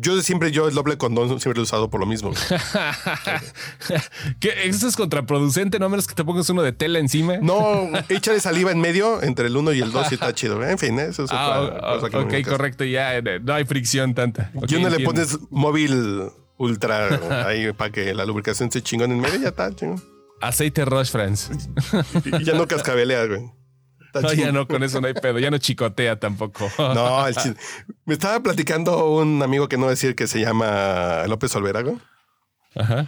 Yo 0.00 0.20
siempre, 0.22 0.50
yo 0.50 0.66
el 0.66 0.74
doble 0.74 0.96
condón 0.96 1.28
siempre 1.28 1.52
lo 1.54 1.60
he 1.60 1.64
usado 1.64 1.90
por 1.90 2.00
lo 2.00 2.06
mismo. 2.06 2.32
que 4.40 4.52
eso 4.64 4.88
es 4.88 4.96
contraproducente, 4.96 5.78
no 5.78 5.88
menos 5.90 6.06
que 6.06 6.14
te 6.14 6.24
pongas 6.24 6.48
uno 6.50 6.62
de 6.62 6.72
tela 6.72 6.98
encima. 6.98 7.36
No, 7.42 7.88
échale 8.08 8.40
saliva 8.40 8.72
en 8.72 8.80
medio 8.80 9.22
entre 9.22 9.48
el 9.48 9.56
1 9.56 9.72
y 9.74 9.80
el 9.80 9.92
2 9.92 10.12
y 10.12 10.14
está 10.14 10.34
chido. 10.34 10.62
En 10.66 10.78
fin, 10.78 10.98
eso 10.98 11.24
es 11.24 11.30
Ah, 11.32 11.60
otra 11.60 11.80
cosa 11.80 12.10
que 12.10 12.16
no 12.16 12.22
ok, 12.22 12.48
correcto, 12.48 12.84
ya 12.84 13.16
eh, 13.16 13.40
no 13.42 13.52
hay 13.52 13.64
fricción 13.64 14.14
tanta. 14.14 14.50
Ok, 14.54 14.70
Y 14.70 14.76
uno 14.76 14.88
le 14.88 15.04
pones 15.04 15.38
móvil 15.50 16.30
ultra 16.56 17.46
ahí 17.46 17.72
para 17.72 17.90
que 17.90 18.14
la 18.14 18.24
lubricación 18.24 18.70
se 18.70 18.82
chingón 18.82 19.10
en 19.12 19.20
medio 19.20 19.36
y 19.36 19.42
ya 19.42 19.48
está 19.48 19.74
chingón. 19.74 20.02
Aceite 20.42 20.84
France. 21.10 21.52
Y 22.40 22.44
ya 22.44 22.54
no 22.54 22.66
cascabelea, 22.66 23.26
güey. 23.26 23.50
No, 24.14 24.32
ya 24.34 24.52
no, 24.52 24.68
con 24.68 24.82
eso 24.82 25.00
no 25.00 25.06
hay 25.06 25.14
pedo, 25.14 25.38
ya 25.38 25.50
no 25.50 25.56
chicotea 25.58 26.20
tampoco. 26.20 26.70
No, 26.78 27.26
el 27.26 27.34
chis- 27.34 27.56
me 28.04 28.14
estaba 28.14 28.40
platicando 28.40 29.10
un 29.12 29.42
amigo 29.42 29.68
que 29.68 29.76
no 29.76 29.84
voy 29.84 29.88
a 29.88 29.90
decir 29.90 30.14
que 30.14 30.26
se 30.26 30.40
llama 30.40 31.24
López 31.28 31.54
Olvera, 31.56 31.80
güey. 31.82 31.96
Ajá. 32.74 33.06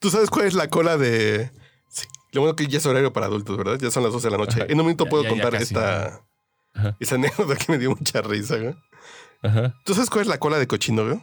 ¿Tú 0.00 0.10
sabes 0.10 0.30
cuál 0.30 0.46
es 0.46 0.54
la 0.54 0.68
cola 0.68 0.96
de...? 0.96 1.52
Sí, 1.88 2.06
lo 2.32 2.40
bueno 2.40 2.56
que 2.56 2.66
ya 2.66 2.78
es 2.78 2.86
horario 2.86 3.12
para 3.12 3.26
adultos, 3.26 3.56
¿verdad? 3.56 3.78
Ya 3.80 3.90
son 3.92 4.02
las 4.02 4.12
12 4.12 4.26
de 4.26 4.30
la 4.32 4.38
noche. 4.38 4.56
Ajá. 4.62 4.64
En 4.66 4.72
un 4.72 4.78
momento 4.78 5.04
Ya, 5.04 5.10
puedo 5.10 5.22
ya, 5.22 5.28
ya 5.28 5.34
contar 5.34 5.52
casi. 5.52 5.64
esta... 5.74 6.22
Esa 6.98 7.14
anécdota 7.16 7.54
que 7.56 7.70
me 7.70 7.78
dio 7.78 7.90
mucha 7.90 8.20
risa, 8.22 8.56
güey. 8.56 8.74
Ajá. 9.42 9.74
¿Tú 9.84 9.94
sabes 9.94 10.08
cuál 10.10 10.22
es 10.22 10.28
la 10.28 10.38
cola 10.38 10.58
de 10.58 10.66
cochino, 10.66 11.04
güey? 11.04 11.22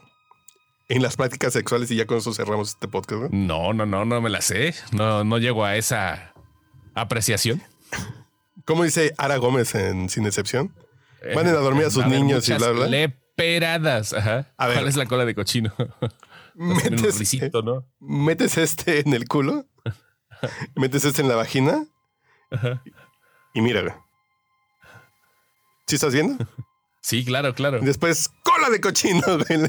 En 0.89 1.01
las 1.03 1.15
prácticas 1.17 1.53
sexuales 1.53 1.89
y 1.91 1.95
ya 1.95 2.05
con 2.07 2.17
eso 2.17 2.33
cerramos 2.33 2.69
este 2.69 2.87
podcast, 2.87 3.19
güey. 3.21 3.29
No, 3.31 3.73
no, 3.73 3.85
no, 3.85 4.05
no 4.05 4.21
me 4.21 4.29
la 4.29 4.41
sé. 4.41 4.73
No, 4.91 5.23
no 5.23 5.37
llego 5.37 5.63
a 5.63 5.75
esa 5.75 6.33
apreciación. 6.95 7.61
¿Cómo 8.65 8.83
dice 8.83 9.13
Ara 9.17 9.37
Gómez 9.37 9.75
en 9.75 10.09
Sin 10.09 10.25
Excepción? 10.25 10.73
Manden 11.35 11.55
a 11.55 11.59
dormir 11.59 11.85
a 11.85 11.89
sus 11.91 12.03
Eh, 12.05 12.07
niños 12.09 12.47
y 12.49 12.53
bla, 12.55 12.69
bla. 12.71 12.87
Leperadas. 12.87 14.13
Ajá. 14.13 14.51
A 14.57 14.67
ver. 14.67 14.77
¿Cuál 14.77 14.87
es 14.87 14.95
la 14.95 15.05
cola 15.05 15.25
de 15.25 15.35
cochino? 15.35 15.73
un 16.55 16.75
Metes, 16.75 17.19
risito, 17.19 17.61
¿no? 17.61 17.85
metes 17.99 18.57
este 18.57 18.99
en 18.99 19.13
el 19.13 19.27
culo, 19.27 19.65
metes 20.75 21.05
este 21.05 21.21
en 21.21 21.29
la 21.29 21.35
vagina 21.35 21.85
y 23.53 23.61
mira, 23.61 23.81
güey. 23.81 23.93
¿Sí 25.87 25.95
estás 25.95 26.13
viendo? 26.13 26.35
Sí, 27.01 27.23
claro, 27.25 27.53
claro. 27.55 27.79
Después, 27.81 28.29
cola 28.43 28.69
de 28.69 28.81
cochino, 28.81 29.21
güey. 29.47 29.59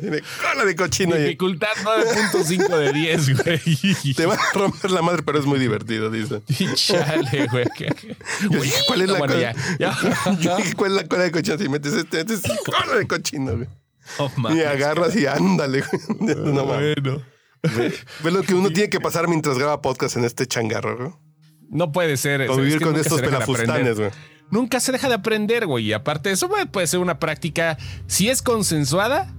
Tiene 0.00 0.20
cola 0.42 0.64
de 0.64 0.74
cochino. 0.76 1.14
Dificultad 1.16 1.68
9.5 1.82 2.76
de 2.76 2.92
10, 2.92 3.42
güey. 3.44 4.14
Te 4.14 4.26
va 4.26 4.34
a 4.34 4.52
romper 4.58 4.90
la 4.90 5.00
madre, 5.00 5.22
pero 5.22 5.38
es 5.38 5.46
muy 5.46 5.58
divertido, 5.60 6.10
dice. 6.10 6.42
Chale, 6.74 7.46
güey. 7.50 7.66
¿cuál 8.88 9.02
es 9.02 9.08
la 9.08 9.18
Bueno, 9.18 9.34
cola? 9.34 9.54
ya, 9.78 9.96
ya. 10.40 10.56
¿cuál 10.76 10.90
es 10.90 10.96
la 11.02 11.08
cola 11.08 11.22
de 11.22 11.30
cochino? 11.30 11.56
Si 11.58 11.68
metes 11.68 11.92
este, 11.94 12.18
metes 12.18 12.42
cola 12.64 12.96
de 12.98 13.06
cochino, 13.06 13.56
güey. 13.56 13.68
Oh, 14.18 14.30
Y 14.52 14.60
agarras 14.62 15.14
y 15.14 15.26
ándale, 15.26 15.82
güey. 15.82 16.02
No. 16.36 16.64
Bueno. 16.66 17.22
Ve, 17.62 17.94
ve 18.24 18.30
lo 18.32 18.42
que 18.42 18.54
uno 18.54 18.70
tiene 18.70 18.90
que 18.90 19.00
pasar 19.00 19.28
mientras 19.28 19.56
graba 19.56 19.80
podcast 19.80 20.16
en 20.16 20.24
este 20.24 20.46
changarro, 20.46 20.96
güey. 20.98 21.12
No 21.70 21.92
puede 21.92 22.16
ser. 22.16 22.46
Convivir 22.46 22.74
es 22.74 22.78
que 22.80 22.84
con 22.84 22.96
estos 22.96 23.20
de 23.20 23.28
pelafustanes, 23.28 23.98
güey. 23.98 24.10
Nunca 24.50 24.80
se 24.80 24.90
deja 24.92 25.08
de 25.08 25.14
aprender, 25.14 25.66
güey. 25.66 25.86
Y 25.86 25.92
aparte, 25.92 26.30
eso 26.32 26.48
puede- 26.48 26.66
puede 26.66 26.86
ser 26.88 26.98
una 27.00 27.18
práctica. 27.20 27.78
Si 28.08 28.28
es 28.28 28.42
consensuada, 28.42 29.32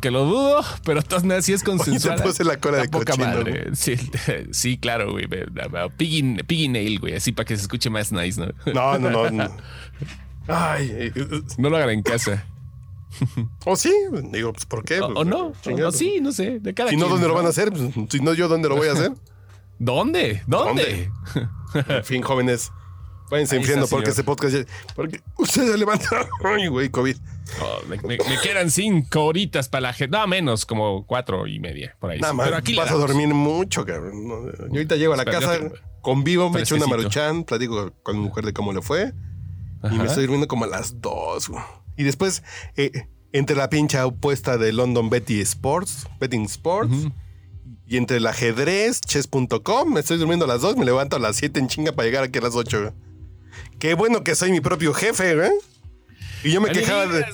que 0.00 0.10
lo 0.12 0.24
dudo, 0.24 0.64
pero 0.84 1.00
de 1.02 1.08
todas 1.08 1.44
si 1.44 1.52
es 1.52 1.62
consensuada. 1.64 2.22
puse 2.22 2.44
la 2.44 2.58
cola 2.58 2.78
de 2.78 2.88
poca 2.88 3.06
cochino, 3.12 3.26
madre. 3.26 3.70
Sí, 3.74 3.96
sí, 4.52 4.78
claro, 4.78 5.10
güey. 5.10 5.26
Piggy, 5.96 6.42
piggy 6.44 6.68
nail, 6.68 7.00
güey. 7.00 7.16
Así 7.16 7.32
para 7.32 7.44
que 7.46 7.56
se 7.56 7.62
escuche 7.62 7.90
más 7.90 8.12
nice, 8.12 8.40
¿no? 8.40 8.72
No, 8.72 8.98
no, 8.98 9.10
no. 9.10 9.30
no. 9.30 9.50
Ay, 10.48 11.12
No 11.58 11.68
lo 11.68 11.76
hagan 11.76 11.90
en 11.90 12.02
casa. 12.02 12.46
o 13.64 13.74
sí, 13.76 13.92
digo, 14.32 14.52
pues 14.52 14.66
¿por 14.66 14.84
qué? 14.84 15.00
O, 15.00 15.06
Pues, 15.08 15.18
o 15.18 15.24
no. 15.24 15.52
O 15.86 15.92
sí, 15.92 16.20
no 16.20 16.30
sé. 16.30 16.60
De 16.60 16.72
cada 16.74 16.90
Si 16.90 16.96
no, 16.96 17.08
¿dónde 17.08 17.26
lo 17.26 17.34
van 17.34 17.46
a 17.46 17.48
hacer? 17.48 17.70
Pues, 17.70 17.82
Si 18.08 18.20
no, 18.20 18.32
yo, 18.34 18.46
¿dónde 18.46 18.68
lo 18.68 18.76
voy 18.76 18.88
a 18.88 18.92
hacer? 18.92 19.12
¿Dónde? 19.80 20.42
¿Dónde? 20.46 21.10
En 21.88 22.04
fin, 22.04 22.20
jóvenes, 22.22 22.70
váyanse 23.30 23.56
enfriando 23.56 23.86
porque 23.88 24.10
este 24.10 24.22
podcast 24.24 24.54
ya... 24.54 24.64
Porque 24.94 25.20
ustedes 25.38 25.70
se 25.72 25.78
levantan... 25.78 26.26
Ay, 26.44 26.66
güey, 26.68 26.90
COVID. 26.90 27.16
Oh, 27.62 27.78
me, 27.88 27.96
me- 27.96 28.18
me 28.18 28.40
quedan 28.42 28.70
cinco 28.70 29.24
horitas 29.24 29.68
para 29.70 29.80
la 29.82 29.92
gente. 29.94 30.16
No, 30.16 30.26
menos, 30.26 30.66
como 30.66 31.06
cuatro 31.06 31.46
y 31.46 31.58
media, 31.60 31.96
por 31.98 32.10
ahí. 32.10 32.20
Nada 32.20 32.34
más, 32.34 32.46
Pero 32.46 32.58
aquí 32.58 32.74
vas 32.74 32.90
a 32.90 32.94
dormir 32.94 33.28
mucho, 33.28 33.84
cabrón. 33.86 34.28
Yo 34.28 34.66
ahorita 34.68 34.96
llego 34.96 35.14
a 35.14 35.16
la 35.16 35.22
Espera, 35.22 35.40
casa, 35.40 35.58
te- 35.58 35.72
convivo, 36.02 36.50
me 36.50 36.60
echo 36.60 36.74
una 36.76 36.86
maruchan, 36.86 37.44
platico 37.44 37.92
con 38.02 38.16
mi 38.18 38.22
mujer 38.24 38.44
de 38.44 38.52
cómo 38.52 38.72
le 38.74 38.82
fue. 38.82 39.12
Y 39.90 39.94
me 39.96 40.04
estoy 40.04 40.24
durmiendo 40.24 40.46
como 40.46 40.66
a 40.66 40.68
las 40.68 41.00
dos. 41.00 41.48
güey. 41.48 41.62
Y 41.96 42.04
después, 42.04 42.42
eh, 42.76 43.08
entre 43.32 43.56
la 43.56 43.70
pincha 43.70 44.04
opuesta 44.06 44.58
de 44.58 44.72
London 44.74 45.08
Betty 45.08 45.40
Sports, 45.40 46.06
Betting 46.20 46.44
Sports, 46.44 47.08
y 47.90 47.96
entre 47.98 48.16
el 48.18 48.26
ajedrez, 48.26 49.00
chess.com, 49.02 49.92
me 49.92 50.00
estoy 50.00 50.16
durmiendo 50.16 50.46
a 50.46 50.48
las 50.48 50.62
dos, 50.62 50.76
me 50.76 50.84
levanto 50.86 51.16
a 51.16 51.18
las 51.18 51.36
siete 51.36 51.60
en 51.60 51.68
chinga 51.68 51.92
para 51.92 52.06
llegar 52.06 52.24
aquí 52.24 52.38
a 52.38 52.42
las 52.42 52.54
ocho. 52.54 52.80
güey. 52.80 52.92
Qué 53.78 53.94
bueno 53.94 54.22
que 54.24 54.34
soy 54.34 54.50
mi 54.52 54.60
propio 54.60 54.94
jefe, 54.94 55.34
güey. 55.34 55.50
Y 56.44 56.52
yo 56.52 56.60
me 56.60 56.70
quejaba 56.70 57.06
de... 57.06 57.26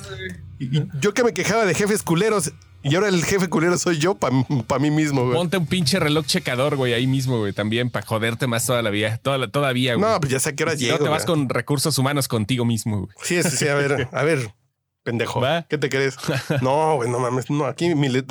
y- 0.58 0.82
yo 1.00 1.14
que 1.14 1.22
me 1.22 1.32
quejaba 1.32 1.64
de 1.66 1.74
jefes 1.74 2.02
culeros 2.02 2.52
Y 2.82 2.94
ahora 2.94 3.08
el 3.08 3.22
jefe 3.24 3.48
culero 3.48 3.76
soy 3.78 3.98
yo 3.98 4.14
para 4.14 4.32
mí 4.80 4.90
mismo, 4.90 5.24
güey. 5.24 5.34
Ponte 5.36 5.56
un 5.58 5.66
pinche 5.66 5.98
reloj 6.00 6.24
checador, 6.26 6.76
güey, 6.76 6.92
ahí 6.94 7.06
mismo, 7.06 7.38
güey, 7.38 7.52
también 7.52 7.90
para 7.90 8.06
joderte 8.06 8.46
más 8.46 8.64
toda 8.64 8.80
la 8.82 8.90
vida, 8.90 9.18
toda 9.18 9.38
la- 9.38 9.48
todavía, 9.48 9.94
güey. 9.94 10.10
No, 10.10 10.18
pues 10.20 10.32
ya 10.32 10.40
sé 10.40 10.50
a 10.50 10.52
qué 10.54 10.62
hora 10.62 10.72
Si 10.76 10.84
llego. 10.86 10.98
no 10.98 11.04
te 11.04 11.10
vas 11.10 11.26
güey. 11.26 11.36
con 11.38 11.48
recursos 11.48 11.98
humanos 11.98 12.28
contigo 12.28 12.64
mismo, 12.64 13.00
güey. 13.02 13.10
Sí, 13.22 13.42
sí, 13.42 13.50
sí, 13.56 13.68
a 13.68 13.74
ver, 13.74 14.08
a 14.12 14.22
ver, 14.24 14.54
pendejo. 15.02 15.40
¿Va? 15.40 15.66
¿Qué 15.68 15.76
te 15.78 15.88
crees? 15.90 16.16
No, 16.62 16.94
güey, 16.96 17.10
no 17.10 17.18
mames. 17.18 17.50
No, 17.50 17.64
aquí 17.66 17.94
mi, 17.94 18.08
le- 18.08 18.24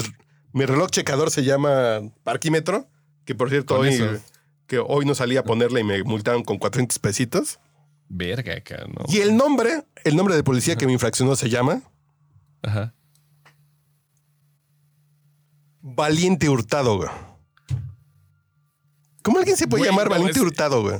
mi 0.55 0.65
reloj 0.65 0.89
checador 0.89 1.29
se 1.31 1.43
llama 1.43 2.01
Parquímetro, 2.23 2.87
que 3.25 3.35
por 3.35 3.49
cierto, 3.49 3.77
hoy, 3.77 3.89
eso. 3.89 4.05
que 4.67 4.79
hoy 4.79 5.05
no 5.05 5.13
salí 5.13 5.37
a 5.37 5.43
ponerle 5.43 5.81
y 5.81 5.83
me 5.83 6.01
multaron 6.03 6.43
con 6.43 6.57
400 6.57 6.97
pesitos. 6.99 7.59
Verga, 8.07 8.55
acá, 8.55 8.85
¿no? 8.87 9.03
Y 9.07 9.17
el 9.19 9.35
nombre, 9.35 9.83
el 10.03 10.15
nombre 10.15 10.35
de 10.35 10.43
policía 10.43 10.75
que 10.75 10.85
me 10.85 10.93
infraccionó 10.93 11.35
se 11.35 11.49
llama 11.49 11.81
Ajá. 12.63 12.93
Valiente 15.81 16.49
Hurtado, 16.49 16.97
güey. 16.97 17.09
¿Cómo 19.21 19.39
alguien 19.39 19.57
se 19.57 19.67
puede 19.67 19.81
Güey, 19.81 19.91
llamar 19.91 20.05
no, 20.07 20.11
Valiente 20.11 20.39
es- 20.39 20.45
Hurtado, 20.45 20.81
güey? 20.81 20.99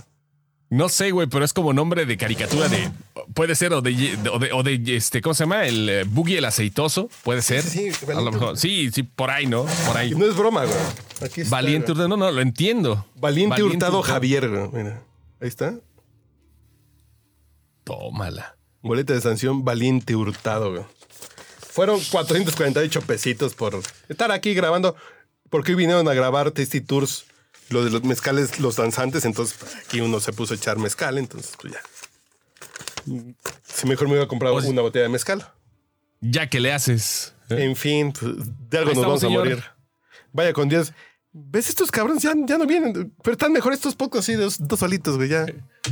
No 0.69 0.89
sé, 0.89 1.11
güey, 1.11 1.27
pero 1.27 1.45
es 1.45 1.53
como 1.53 1.73
nombre 1.73 2.05
de 2.05 2.17
caricatura 2.17 2.67
de. 2.67 2.91
Puede 3.33 3.55
ser, 3.55 3.73
o 3.73 3.81
de, 3.81 4.17
o 4.31 4.39
de, 4.39 4.51
o 4.53 4.63
de, 4.63 4.95
este, 4.95 5.21
¿cómo 5.21 5.33
se 5.33 5.43
llama? 5.43 5.65
El 5.65 5.89
eh, 5.89 6.03
Boogie 6.05 6.37
el 6.37 6.45
aceitoso. 6.45 7.09
Puede 7.23 7.41
ser. 7.41 7.63
Sí, 7.63 7.91
sí, 7.91 8.05
A 8.11 8.21
lo 8.21 8.31
mejor. 8.31 8.57
Sí, 8.57 8.91
sí, 8.93 9.03
por 9.03 9.31
ahí, 9.31 9.47
¿no? 9.47 9.65
Por 9.87 9.97
ahí. 9.97 10.11
No 10.11 10.25
es 10.25 10.35
broma, 10.35 10.65
güey. 10.65 10.77
Aquí 11.21 11.41
está, 11.41 11.55
Valiente. 11.55 11.91
Hurtado. 11.91 12.09
No, 12.09 12.17
no, 12.17 12.31
lo 12.31 12.41
entiendo. 12.41 13.05
Valiente, 13.15 13.63
Hurtado 13.63 14.01
Javier, 14.01 14.49
güey. 14.49 14.69
Mira, 14.71 15.01
ahí 15.41 15.47
está. 15.47 15.75
Tómala. 17.83 18.57
Boleta 18.81 19.13
de 19.13 19.21
sanción 19.21 19.63
Valiente 19.65 20.15
Hurtado, 20.15 20.71
güey. 20.71 20.83
Fueron 21.71 21.99
448 21.99 23.01
pesitos 23.01 23.53
por 23.53 23.81
estar 24.07 24.31
aquí 24.31 24.53
grabando. 24.53 24.95
Porque 25.49 25.71
hoy 25.71 25.77
vinieron 25.77 26.07
a 26.07 26.13
grabar 26.13 26.51
Tasty 26.51 26.81
Tours, 26.81 27.25
lo 27.69 27.83
de 27.83 27.91
los 27.91 28.03
mezcales, 28.03 28.59
los 28.59 28.75
danzantes. 28.75 29.25
Entonces, 29.25 29.57
aquí 29.85 30.01
uno 30.01 30.19
se 30.19 30.33
puso 30.33 30.53
a 30.53 30.57
echar 30.57 30.77
mezcal. 30.77 31.17
Entonces, 31.17 31.53
pues 31.59 31.73
ya. 31.73 31.79
Si 33.63 33.87
mejor 33.87 34.07
me 34.07 34.15
iba 34.15 34.23
a 34.23 34.27
comprar 34.27 34.51
Pues- 34.51 34.65
una 34.65 34.81
botella 34.81 35.03
de 35.03 35.09
mezcal. 35.09 35.45
Ya 36.21 36.49
que 36.49 36.59
le 36.59 36.73
haces. 36.73 37.33
¿eh? 37.49 37.63
En 37.65 37.75
fin, 37.75 38.11
pues, 38.11 38.33
de 38.69 38.77
algo 38.77 38.93
nos 38.93 39.03
vamos 39.03 39.23
a 39.23 39.29
morir. 39.29 39.63
Vaya 40.33 40.53
con 40.53 40.67
Dios. 40.69 40.93
¿Ves 41.37 41.67
estos 41.67 41.91
cabrones? 41.91 42.23
Ya, 42.23 42.31
ya 42.47 42.57
no 42.57 42.65
vienen. 42.65 43.11
Pero 43.21 43.33
están 43.33 43.51
mejor 43.51 43.73
estos 43.73 43.93
pocos, 43.93 44.23
sí, 44.23 44.35
dos, 44.35 44.55
dos 44.57 44.79
solitos, 44.79 45.17
güey. 45.17 45.27
Ya. 45.27 45.45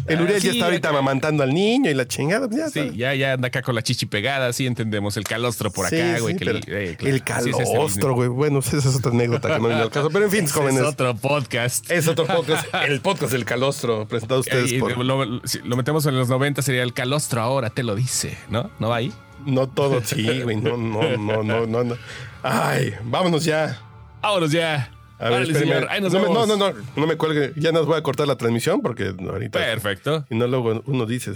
El 0.08 0.20
Ah, 0.20 0.22
Uriel 0.22 0.40
sí, 0.40 0.48
ya 0.48 0.54
está 0.54 0.66
ahorita 0.66 0.88
amamantando 0.88 1.44
al 1.44 1.54
niño 1.54 1.92
y 1.92 1.94
la 1.94 2.08
chingada. 2.08 2.48
ya 2.50 2.70
Sí, 2.70 2.94
ya, 2.96 3.14
ya 3.14 3.34
anda 3.34 3.50
acá 3.50 3.62
con 3.62 3.76
la 3.76 3.82
chichi 3.82 4.06
pegada, 4.06 4.54
sí 4.54 4.66
entendemos. 4.66 5.18
El 5.18 5.26
calostro 5.26 5.70
por 5.70 5.90
Sí, 5.90 6.00
acá, 6.00 6.20
güey. 6.22 6.34
sí, 6.36 6.40
que 6.40 6.46
pero 6.46 6.60
le- 6.60 6.92
eh, 6.92 6.96
claro, 6.96 7.16
el 7.16 7.22
así 7.28 7.50
es 7.50 7.70
calostro, 7.70 8.14
güey. 8.16 8.30
Bueno, 8.30 8.60
esa 8.60 8.78
es 8.78 8.86
otra 8.96 9.12
anécdota 9.12 9.50
que 9.50 9.60
no 9.60 9.68
viene 9.68 9.82
al 9.84 9.90
caso. 9.92 10.10
Pero 10.12 10.24
en 10.26 10.32
fin, 10.32 10.48
jóvenes. 10.54 10.80
Es 10.82 10.88
otro 10.88 11.14
podcast. 11.18 11.92
Es 11.92 12.08
otro 12.08 12.26
podcast. 12.26 12.66
El 12.88 13.02
podcast 13.02 13.34
del 13.34 13.44
calostro, 13.44 14.08
presentado 14.08 14.38
a 14.38 14.42
ustedes 14.42 14.74
por. 14.80 14.98
lo, 14.98 15.26
lo 15.26 15.76
metemos 15.76 16.06
en 16.06 16.16
los 16.18 16.30
90 16.30 16.62
sería 16.62 16.84
el 16.84 16.94
calostro 16.94 17.42
ahora 17.42 17.70
te 17.70 17.84
lo 17.84 17.96
dice, 17.96 18.38
¿no? 18.50 18.72
¿No 18.80 18.88
va 18.88 18.96
ahí? 18.96 19.12
No 19.46 19.68
todo, 19.68 20.02
sí, 20.06 20.42
güey. 20.42 20.56
No, 20.56 20.78
no, 20.78 21.18
no, 21.18 21.44
no, 21.68 21.84
no. 21.84 21.98
Ay, 22.44 22.94
vámonos 23.04 23.44
ya. 23.44 23.78
Vámonos 24.22 24.54
ya. 24.54 24.90
A 25.20 25.26
ver, 25.26 25.34
Órale, 25.34 25.52
espérenme. 25.52 25.74
señor. 25.76 25.92
Ahí 25.92 26.02
nos 26.02 26.14
no, 26.14 26.20
me- 26.20 26.34
no, 26.34 26.46
no, 26.46 26.58
no, 26.58 26.74
no 26.96 27.08
me 27.08 27.16
cuelgue. 27.18 27.54
Ya 27.56 27.72
nos 27.72 27.86
voy 27.86 27.98
a 27.98 28.04
cortar 28.04 28.28
la 28.28 28.36
transmisión 28.36 28.82
porque 28.82 29.14
ahorita. 29.18 29.60
Perfecto. 29.60 30.26
Y 30.30 30.36
no 30.36 30.48
luego 30.48 30.82
uno 30.86 31.06
dice, 31.06 31.32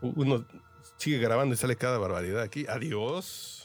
uno 0.00 0.44
sigue 0.96 1.18
grabando 1.18 1.54
y 1.54 1.58
sale 1.58 1.76
cada 1.76 1.98
barbaridad 1.98 2.42
aquí. 2.42 2.66
Adiós. 2.68 3.57